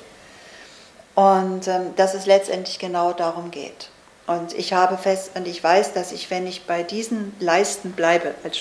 Und 1.15 1.67
ähm, 1.69 1.95
dass 1.97 2.15
es 2.15 2.27
letztendlich 2.27 2.79
genau 2.79 3.13
darum 3.13 3.51
geht. 3.51 3.91
Und 4.27 4.53
ich 4.55 4.73
habe 4.73 4.97
fest, 4.97 5.33
und 5.35 5.47
ich 5.47 5.63
weiß, 5.63 5.93
dass 5.93 6.13
ich, 6.13 6.31
wenn 6.31 6.47
ich 6.47 6.67
bei 6.67 6.83
diesen 6.83 7.35
Leisten 7.41 7.93
bleibe 7.93 8.35
als 8.45 8.59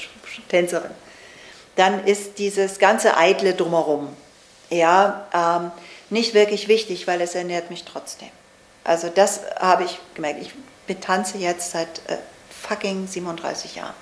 Tänzerin, 0.49 0.91
dann 1.75 2.03
ist 2.05 2.39
dieses 2.39 2.79
ganze 2.79 3.15
Eitle 3.17 3.53
drumherum 3.53 4.09
ja, 4.69 5.27
ähm, 5.33 5.71
nicht 6.09 6.33
wirklich 6.33 6.67
wichtig, 6.67 7.07
weil 7.07 7.21
es 7.21 7.35
ernährt 7.35 7.69
mich 7.69 7.83
trotzdem. 7.83 8.29
Also 8.83 9.09
das 9.09 9.41
habe 9.59 9.83
ich 9.83 9.99
gemerkt. 10.13 10.41
Ich 10.41 10.53
betanze 10.87 11.37
jetzt 11.37 11.71
seit 11.71 11.99
äh, 12.07 12.17
fucking 12.49 13.07
37 13.07 13.75
Jahren. 13.75 13.93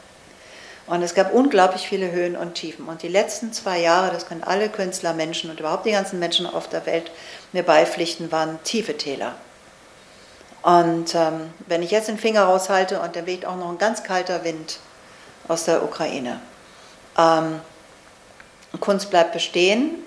Und 0.88 1.02
es 1.02 1.14
gab 1.14 1.34
unglaublich 1.34 1.88
viele 1.88 2.12
Höhen 2.12 2.38
und 2.38 2.56
Tiefen. 2.56 2.88
Und 2.88 3.04
die 3.04 3.10
letzten 3.10 3.52
zwei 3.52 3.80
Jahre, 3.80 4.12
das 4.12 4.26
können 4.26 4.44
alle 4.44 4.70
Künstler, 4.70 5.14
Menschen 5.14 5.50
und 5.50 5.60
überhaupt 5.60 5.86
die 5.86 5.92
ganzen 5.92 6.18
Menschen 6.18 6.46
auf 6.46 6.70
der 6.70 6.86
Welt 6.86 7.12
mir 7.52 7.64
beipflichten, 7.64 8.32
waren 8.32 8.58
tiefe 8.64 8.98
Täler. 8.98 9.36
Und 10.62 11.14
ähm, 11.14 11.54
wenn 11.68 11.84
ich 11.84 11.92
jetzt 11.92 12.08
den 12.08 12.18
Finger 12.18 12.44
raushalte 12.44 13.02
und 13.02 13.16
der 13.16 13.26
weht 13.26 13.46
auch 13.46 13.58
noch 13.58 13.70
ein 13.70 13.78
ganz 13.78 14.04
kalter 14.04 14.44
Wind 14.46 14.80
aus 15.50 15.66
der 15.66 15.84
Ukraine, 15.84 16.40
ähm, 17.18 17.60
Kunst 18.80 19.10
bleibt 19.10 19.34
bestehen, 19.34 20.04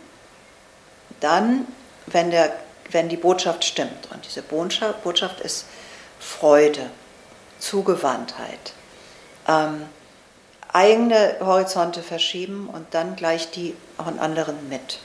dann, 1.20 1.66
wenn, 2.06 2.30
der, 2.30 2.52
wenn 2.90 3.08
die 3.08 3.16
Botschaft 3.16 3.64
stimmt. 3.64 4.08
Und 4.12 4.24
diese 4.24 4.42
Botschaft 4.42 5.40
ist 5.40 5.66
Freude, 6.18 6.88
Zugewandtheit, 7.58 8.72
ähm, 9.46 9.86
eigene 10.72 11.36
Horizonte 11.40 12.02
verschieben 12.02 12.68
und 12.72 12.86
dann 12.92 13.16
gleich 13.16 13.50
die 13.50 13.74
von 13.96 14.18
anderen 14.18 14.68
mit. 14.68 15.00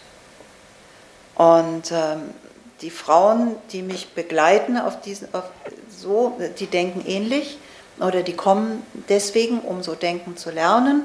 Und 1.35 1.91
ähm, 1.91 2.33
die 2.81 2.89
Frauen, 2.89 3.55
die 3.71 3.81
mich 3.81 4.09
begleiten 4.09 4.77
auf 4.77 5.01
diesen, 5.01 5.33
auf 5.33 5.45
so, 5.89 6.39
die 6.59 6.67
denken 6.67 7.03
ähnlich 7.07 7.57
oder 7.99 8.23
die 8.23 8.35
kommen 8.35 8.83
deswegen, 9.09 9.59
um 9.59 9.83
so 9.83 9.95
denken 9.95 10.37
zu 10.37 10.51
lernen. 10.51 11.03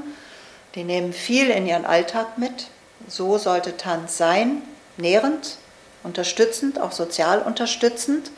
Die 0.74 0.84
nehmen 0.84 1.12
viel 1.12 1.50
in 1.50 1.66
ihren 1.66 1.84
Alltag 1.84 2.38
mit. 2.38 2.68
So 3.08 3.38
sollte 3.38 3.76
Tanz 3.76 4.16
sein, 4.16 4.62
nährend, 4.96 5.56
unterstützend, 6.02 6.80
auch 6.80 6.92
sozial 6.92 7.40
unterstützend. 7.40 8.30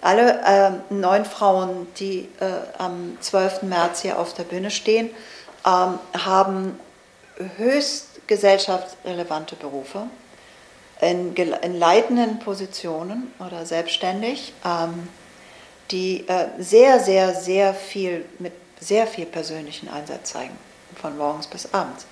Alle 0.00 0.40
äh, 0.46 0.94
neun 0.94 1.26
Frauen, 1.26 1.86
die 1.98 2.28
äh, 2.40 2.78
am 2.78 3.18
12. 3.20 3.62
März 3.62 4.00
hier 4.00 4.18
auf 4.18 4.32
der 4.32 4.44
Bühne 4.44 4.70
stehen, 4.70 5.10
ähm, 5.66 5.98
haben 6.18 6.78
höchst 7.56 8.26
gesellschaftsrelevante 8.26 9.56
Berufe 9.56 10.06
in, 11.00 11.34
in 11.34 11.78
leitenden 11.78 12.38
Positionen 12.38 13.32
oder 13.38 13.66
selbstständig, 13.66 14.52
ähm, 14.64 15.08
die 15.90 16.28
äh, 16.28 16.46
sehr, 16.58 17.00
sehr, 17.00 17.34
sehr 17.34 17.74
viel 17.74 18.24
mit 18.38 18.52
sehr 18.78 19.06
viel 19.06 19.26
persönlichen 19.26 19.88
Einsatz 19.88 20.32
zeigen, 20.32 20.56
von 21.00 21.16
morgens 21.18 21.46
bis 21.46 21.72
abends. 21.74 22.06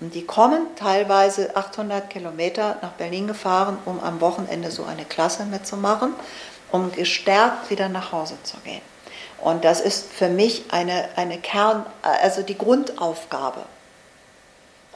Und 0.00 0.14
die 0.14 0.24
kommen 0.24 0.66
teilweise 0.76 1.56
800 1.56 2.08
Kilometer 2.08 2.78
nach 2.82 2.92
Berlin 2.92 3.26
gefahren, 3.26 3.78
um 3.84 4.00
am 4.00 4.20
Wochenende 4.20 4.70
so 4.70 4.84
eine 4.84 5.04
Klasse 5.04 5.44
mitzumachen, 5.44 6.14
um 6.70 6.92
gestärkt 6.92 7.70
wieder 7.70 7.88
nach 7.88 8.12
Hause 8.12 8.36
zu 8.42 8.56
gehen. 8.58 8.82
Und 9.40 9.64
das 9.64 9.80
ist 9.80 10.12
für 10.12 10.28
mich 10.28 10.64
eine, 10.70 11.08
eine 11.16 11.38
Kern, 11.38 11.86
also 12.02 12.42
die 12.42 12.58
Grundaufgabe 12.58 13.64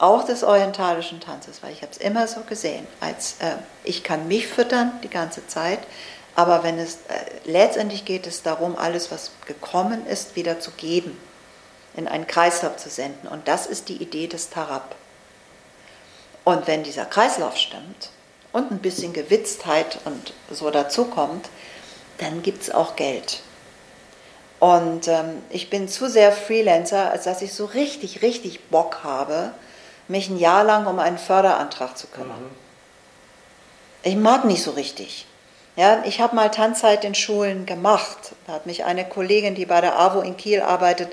auch 0.03 0.25
des 0.25 0.43
orientalischen 0.43 1.21
Tanzes, 1.21 1.63
weil 1.63 1.73
ich 1.73 1.83
habe 1.83 1.93
es 1.93 1.99
immer 1.99 2.27
so 2.27 2.41
gesehen, 2.41 2.87
als 3.01 3.37
äh, 3.39 3.55
ich 3.85 4.03
kann 4.03 4.27
mich 4.27 4.49
füttern 4.49 4.91
die 5.05 5.09
ganze 5.09 5.47
Zeit, 5.47 5.79
aber 6.35 6.65
wenn 6.65 6.79
es 6.79 6.95
äh, 7.09 7.25
letztendlich 7.45 8.05
geht 8.05 8.27
es 8.27 8.43
darum, 8.43 8.77
alles, 8.77 9.13
was 9.13 9.31
gekommen 9.47 10.05
ist, 10.07 10.35
wieder 10.35 10.59
zu 10.59 10.73
geben, 10.73 11.17
in 11.95 12.09
einen 12.09 12.27
Kreislauf 12.27 12.79
zu 12.79 12.89
senden. 12.89 13.29
Und 13.29 13.47
das 13.47 13.67
ist 13.67 13.89
die 13.89 14.03
Idee 14.03 14.27
des 14.27 14.51
Tarab. 14.51 14.97
Und 16.43 16.67
wenn 16.67 16.83
dieser 16.83 17.05
Kreislauf 17.05 17.57
stimmt 17.57 18.11
und 18.53 18.73
ein 18.73 18.79
bisschen 18.79 19.13
Gewitztheit 19.13 20.01
und 20.05 20.33
so 20.51 20.71
dazukommt, 20.71 21.49
dann 22.19 22.43
gibt 22.43 22.63
es 22.63 22.71
auch 22.71 22.97
Geld. 22.97 23.43
Und 24.63 25.09
ähm, 25.09 25.43
ich 25.51 25.71
bin 25.71 25.89
zu 25.89 26.09
sehr 26.09 26.31
Freelancer, 26.31 27.11
als 27.11 27.25
dass 27.25 27.43
ich 27.43 27.53
so 27.53 27.65
richtig, 27.65 28.23
richtig 28.23 28.69
Bock 28.69 29.01
habe, 29.03 29.51
mich 30.07 30.29
ein 30.29 30.39
Jahr 30.39 30.63
lang 30.63 30.87
um 30.87 31.01
einen 31.01 31.19
Förderantrag 31.19 31.99
zu 31.99 32.07
kümmern. 32.07 32.41
Mhm. 32.41 32.51
Ich 34.05 34.15
mag 34.15 34.45
nicht 34.45 34.63
so 34.63 34.71
richtig. 34.71 35.27
Ja, 35.75 36.05
ich 36.05 36.21
habe 36.21 36.37
mal 36.37 36.49
Tanzzeit 36.49 37.05
in 37.05 37.17
Schulen 37.17 37.67
gemacht. 37.67 38.37
Da 38.47 38.53
hat 38.53 38.67
mich 38.67 38.85
eine 38.85 39.05
Kollegin, 39.05 39.57
die 39.57 39.67
bei 39.67 39.81
der 39.81 39.99
AWO 39.99 40.21
in 40.21 40.37
Kiel 40.37 40.61
arbeitet, 40.61 41.11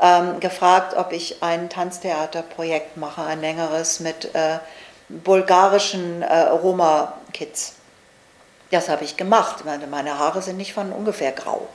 ähm, 0.00 0.38
gefragt, 0.38 0.96
ob 0.96 1.10
ich 1.10 1.42
ein 1.42 1.68
Tanztheaterprojekt 1.70 2.96
mache, 2.96 3.24
ein 3.24 3.40
längeres 3.40 3.98
mit 3.98 4.32
äh, 4.36 4.58
bulgarischen 5.08 6.22
äh, 6.22 6.42
Roma-Kids. 6.42 7.74
Das 8.70 8.88
habe 8.88 9.02
ich 9.02 9.16
gemacht. 9.16 9.64
Meine, 9.64 9.88
meine 9.88 10.16
Haare 10.16 10.42
sind 10.42 10.58
nicht 10.58 10.74
von 10.74 10.92
ungefähr 10.92 11.32
grau. 11.32 11.66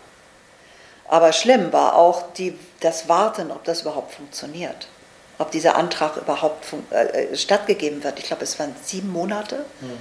Aber 1.09 1.33
schlimm 1.33 1.73
war 1.73 1.95
auch 1.95 2.31
die, 2.33 2.57
das 2.79 3.09
Warten, 3.09 3.51
ob 3.51 3.65
das 3.65 3.81
überhaupt 3.81 4.13
funktioniert 4.13 4.87
ob 5.39 5.51
dieser 5.51 5.75
Antrag 5.77 6.17
überhaupt 6.17 6.65
äh, 6.91 7.31
äh, 7.31 7.35
stattgegeben 7.35 8.03
wird. 8.03 8.19
Ich 8.19 8.25
glaube, 8.25 8.43
es 8.43 8.59
waren 8.59 8.75
sieben 8.83 9.11
Monate. 9.11 9.65
Mhm. 9.81 9.97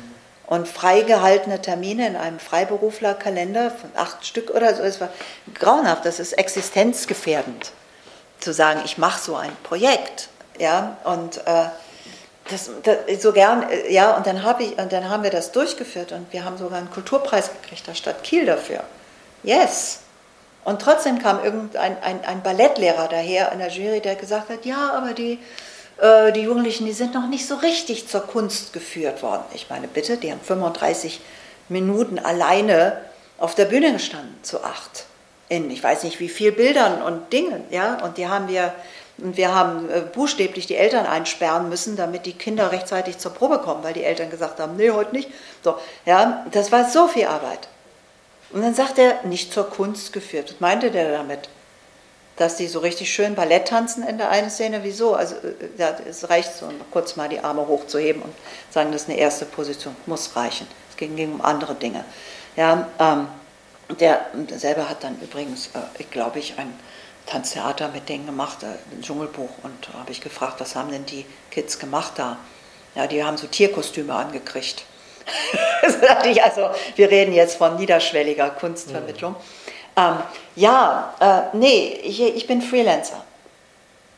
Und 0.47 0.67
freigehaltene 0.67 1.61
Termine 1.61 2.07
in 2.07 2.17
einem 2.17 2.39
Freiberuflerkalender 2.39 3.71
von 3.71 3.91
acht 3.97 4.27
Stück 4.27 4.51
oder 4.51 4.75
so. 4.75 4.83
Es 4.83 5.01
war 5.01 5.11
grauenhaft, 5.55 6.07
das 6.07 6.21
ist 6.21 6.33
existenzgefährdend, 6.33 7.71
zu 8.41 8.55
sagen, 8.55 8.81
ich 8.85 8.99
mache 8.99 9.21
so 9.21 9.37
ein 9.37 9.55
Projekt. 9.63 10.29
Ja, 10.59 10.97
und 11.05 11.37
äh, 11.47 11.67
das, 12.51 12.71
das, 12.83 13.23
so 13.23 13.33
gern, 13.33 13.69
äh, 13.71 13.93
ja, 13.93 14.17
und 14.17 14.27
dann, 14.27 14.43
hab 14.43 14.61
ich, 14.61 14.77
und 14.79 14.91
dann 14.91 15.09
haben 15.09 15.23
wir 15.23 15.31
das 15.31 15.53
durchgeführt 15.53 16.13
und 16.13 16.33
wir 16.33 16.45
haben 16.45 16.59
sogar 16.59 16.79
einen 16.79 16.91
Kulturpreis 16.91 17.51
gekriegt, 17.63 17.87
der 17.87 17.95
Stadt 17.95 18.25
Kiel 18.25 18.47
dafür. 18.47 18.83
Yes. 19.45 20.01
Und 20.69 20.83
trotzdem 20.83 21.19
kam 21.19 21.43
irgendein 21.43 21.97
ein, 22.03 22.23
ein 22.27 22.43
Ballettlehrer 22.43 23.09
daher 23.09 23.53
in 23.53 23.59
der 23.59 23.71
Jury, 23.71 24.01
der 24.01 24.17
gesagt 24.17 24.51
hat, 24.51 24.67
ja, 24.67 24.93
aber 24.93 25.15
die, 25.15 25.39
äh, 25.97 26.31
die 26.31 26.43
Jugendlichen, 26.43 26.85
die 26.85 26.93
sind 26.93 27.15
noch 27.15 27.27
nicht 27.27 27.49
so 27.49 27.55
richtig 27.55 28.07
zur 28.07 28.21
Kunst 28.21 28.75
geführt 28.75 29.23
worden. 29.23 29.45
Ich 29.55 29.71
meine, 29.71 29.89
bitte, 29.89 30.19
die 30.19 30.31
haben 30.31 30.43
35 30.43 31.23
Minuten 31.71 32.19
alleine 32.19 33.01
auf 33.39 33.55
der 33.55 33.65
Bühne 33.65 33.95
gestanden, 33.95 34.37
zu 34.43 34.63
acht. 34.63 35.07
In 35.49 35.71
ich 35.71 35.83
weiß 35.83 36.03
nicht 36.03 36.21
wie 36.21 36.29
viel 36.29 36.53
Bildern 36.53 37.01
und 37.01 37.33
Dingen, 37.33 37.65
ja, 37.71 38.05
und 38.05 38.19
die 38.19 38.29
haben 38.29 38.49
wir, 38.49 38.75
wir 39.17 39.55
haben 39.55 39.89
äh, 39.89 40.03
buchstäblich 40.03 40.67
die 40.67 40.77
Eltern 40.77 41.07
einsperren 41.07 41.71
müssen, 41.71 41.97
damit 41.97 42.27
die 42.27 42.35
Kinder 42.35 42.73
rechtzeitig 42.73 43.17
zur 43.17 43.33
Probe 43.33 43.61
kommen, 43.61 43.83
weil 43.85 43.95
die 43.95 44.05
Eltern 44.05 44.29
gesagt 44.29 44.61
haben, 44.61 44.77
nee, 44.77 44.91
heute 44.91 45.17
nicht. 45.17 45.31
So, 45.65 45.77
ja, 46.05 46.45
das 46.53 46.71
war 46.73 46.91
so 46.91 47.09
viel 47.09 47.25
Arbeit. 47.25 47.69
Und 48.51 48.63
dann 48.63 48.75
sagt 48.75 48.99
er, 48.99 49.23
nicht 49.25 49.53
zur 49.53 49.69
Kunst 49.69 50.13
geführt. 50.13 50.53
Was 50.53 50.61
meinte 50.61 50.91
der 50.91 51.13
damit? 51.13 51.49
Dass 52.37 52.57
die 52.57 52.69
so 52.69 52.79
richtig 52.79 53.13
schön 53.13 53.35
Ballett 53.35 53.69
tanzen 53.69 54.07
in 54.07 54.17
der 54.17 54.31
einen 54.31 54.49
Szene? 54.49 54.81
Wieso? 54.83 55.15
Also 55.15 55.35
äh, 55.37 55.69
ja, 55.77 55.97
es 56.09 56.31
reicht 56.31 56.55
so, 56.55 56.71
kurz 56.91 57.17
mal 57.17 57.29
die 57.29 57.41
Arme 57.41 57.67
hochzuheben 57.67 58.23
und 58.23 58.33
sagen, 58.71 58.93
das 58.93 59.03
ist 59.03 59.09
eine 59.09 59.19
erste 59.19 59.45
Position. 59.45 59.95
Muss 60.07 60.37
reichen. 60.37 60.67
Es 60.91 60.97
ging, 60.97 61.17
ging 61.17 61.35
um 61.35 61.41
andere 61.41 61.75
Dinge. 61.75 62.05
Ja, 62.57 62.89
ähm, 62.99 63.29
der, 64.01 64.27
selber 64.57 64.89
hat 64.89 65.05
dann 65.05 65.21
übrigens, 65.21 65.69
äh, 65.69 65.81
ich 65.99 66.11
glaube 66.11 66.39
ich, 66.39 66.59
ein 66.59 66.73
Tanztheater 67.27 67.89
mit 67.89 68.09
denen 68.09 68.27
gemacht, 68.27 68.63
äh, 68.63 68.67
ein 68.67 69.03
Dschungelbuch. 69.03 69.51
Und 69.63 69.89
habe 69.95 70.13
ich 70.13 70.21
gefragt, 70.21 70.61
was 70.61 70.75
haben 70.75 70.91
denn 70.91 71.07
die 71.07 71.27
Kids 71.51 71.79
gemacht 71.79 72.13
da? 72.17 72.39
Ja, 72.95 73.07
die 73.07 73.23
haben 73.23 73.37
so 73.37 73.47
Tierkostüme 73.47 74.15
angekriegt. 74.15 74.85
also, 76.43 76.71
wir 76.97 77.11
reden 77.11 77.33
jetzt 77.33 77.57
von 77.57 77.77
niederschwelliger 77.77 78.51
Kunstvermittlung. 78.51 79.33
Mhm. 79.33 79.37
Ähm, 79.97 80.17
ja, 80.55 81.15
äh, 81.21 81.57
nee, 81.57 82.01
ich, 82.05 82.23
ich 82.23 82.47
bin 82.47 82.63
Freelancer. 82.63 83.25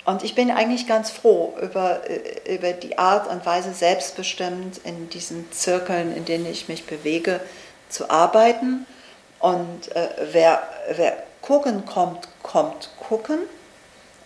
Und 0.05 0.25
ich 0.25 0.35
bin 0.35 0.51
eigentlich 0.51 0.87
ganz 0.87 1.11
froh 1.11 1.55
über, 1.61 2.01
äh, 2.09 2.55
über 2.55 2.73
die 2.73 2.99
Art 2.99 3.29
und 3.29 3.45
Weise, 3.47 3.73
selbstbestimmt 3.73 4.79
in 4.85 5.09
diesen 5.09 5.51
Zirkeln, 5.53 6.15
in 6.17 6.25
denen 6.25 6.47
ich 6.47 6.69
mich 6.69 6.87
bewege, 6.87 7.41
zu 7.89 8.11
arbeiten. 8.11 8.87
Und 9.39 9.95
äh, 9.95 10.09
wer, 10.33 10.63
wer 10.97 11.17
gucken 11.43 11.87
kommt, 11.87 12.29
kommt 12.43 12.91
gucken. 12.99 13.39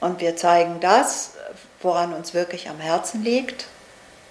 Und 0.00 0.20
wir 0.20 0.36
zeigen 0.36 0.80
das, 0.80 1.32
woran 1.80 2.12
uns 2.12 2.34
wirklich 2.34 2.68
am 2.68 2.78
Herzen 2.78 3.22
liegt. 3.22 3.66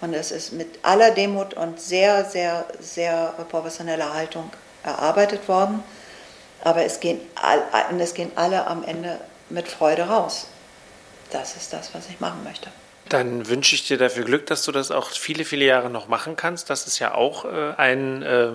Und 0.04 0.14
es 0.14 0.32
ist 0.32 0.52
mit 0.52 0.68
aller 0.82 1.12
Demut 1.12 1.54
und 1.54 1.80
sehr, 1.80 2.26
sehr, 2.26 2.66
sehr 2.82 3.34
professioneller 3.50 4.14
Haltung 4.14 4.52
erarbeitet 4.84 5.48
worden. 5.48 5.82
Aber 6.62 6.84
es 6.84 7.00
gehen, 7.00 7.22
all, 7.36 7.62
es 7.98 8.14
gehen 8.14 8.30
alle 8.36 8.68
am 8.68 8.84
Ende 8.84 9.18
mit 9.50 9.66
Freude 9.70 10.04
raus. 10.04 10.48
Das 11.32 11.56
ist 11.56 11.72
das, 11.72 11.94
was 11.94 12.10
ich 12.10 12.20
machen 12.20 12.44
möchte. 12.44 12.70
Dann 13.08 13.48
wünsche 13.48 13.76
ich 13.76 13.88
dir 13.88 13.98
dafür 13.98 14.26
Glück, 14.26 14.46
dass 14.48 14.66
du 14.66 14.74
das 14.74 14.92
auch 14.92 15.10
viele, 15.10 15.46
viele 15.46 15.64
Jahre 15.64 15.90
noch 15.90 16.10
machen 16.10 16.36
kannst. 16.36 16.70
Das 16.70 16.86
ist 16.86 17.00
ja 17.00 17.14
auch 17.14 17.46
äh, 17.46 17.74
ein 17.78 18.24
äh, 18.24 18.50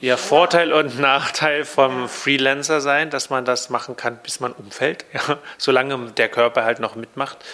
ja, 0.00 0.16
Vorteil 0.16 0.72
und 0.72 0.98
Nachteil 0.98 1.66
vom 1.66 2.08
Freelancer 2.08 2.80
sein, 2.80 3.10
dass 3.10 3.28
man 3.28 3.44
das 3.44 3.68
machen 3.68 3.94
kann, 3.96 4.16
bis 4.22 4.40
man 4.40 4.52
umfällt, 4.52 5.04
ja, 5.12 5.38
solange 5.58 6.12
der 6.12 6.30
Körper 6.30 6.64
halt 6.64 6.80
noch 6.80 6.96
mitmacht. 6.96 7.44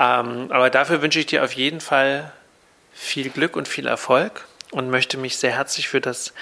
Ähm, 0.00 0.50
aber 0.50 0.70
dafür 0.70 1.02
wünsche 1.02 1.20
ich 1.20 1.26
dir 1.26 1.44
auf 1.44 1.52
jeden 1.52 1.80
Fall 1.80 2.32
viel 2.94 3.28
Glück 3.28 3.54
und 3.54 3.68
viel 3.68 3.86
Erfolg 3.86 4.46
und 4.70 4.88
möchte 4.88 5.18
mich 5.18 5.36
sehr 5.36 5.52
herzlich 5.56 5.88
für 5.88 6.00
das 6.00 6.32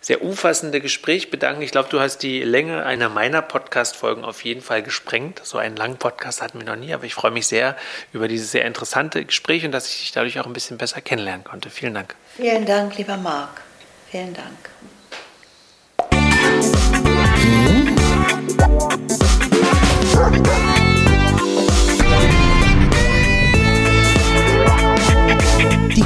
sehr 0.00 0.22
umfassende 0.22 0.80
Gespräch 0.80 1.28
bedanken. 1.28 1.62
Ich 1.62 1.72
glaube, 1.72 1.88
du 1.90 1.98
hast 1.98 2.18
die 2.18 2.42
Länge 2.42 2.86
einer 2.86 3.08
meiner 3.08 3.42
Podcast-Folgen 3.42 4.24
auf 4.24 4.44
jeden 4.44 4.62
Fall 4.62 4.84
gesprengt. 4.84 5.40
So 5.42 5.58
einen 5.58 5.76
langen 5.76 5.96
Podcast 5.96 6.40
hatten 6.40 6.60
wir 6.60 6.66
noch 6.66 6.76
nie, 6.76 6.94
aber 6.94 7.04
ich 7.04 7.14
freue 7.14 7.32
mich 7.32 7.48
sehr 7.48 7.76
über 8.12 8.28
dieses 8.28 8.52
sehr 8.52 8.64
interessante 8.64 9.24
Gespräch 9.24 9.64
und 9.64 9.72
dass 9.72 9.88
ich 9.88 9.98
dich 9.98 10.12
dadurch 10.12 10.38
auch 10.38 10.46
ein 10.46 10.52
bisschen 10.52 10.78
besser 10.78 11.00
kennenlernen 11.00 11.42
konnte. 11.42 11.70
Vielen 11.70 11.94
Dank. 11.94 12.14
Vielen 12.36 12.66
Dank, 12.66 12.96
lieber 12.96 13.16
Marc. 13.16 13.62
Vielen 14.10 14.32
Dank. 14.32 14.70
Die 20.30 20.67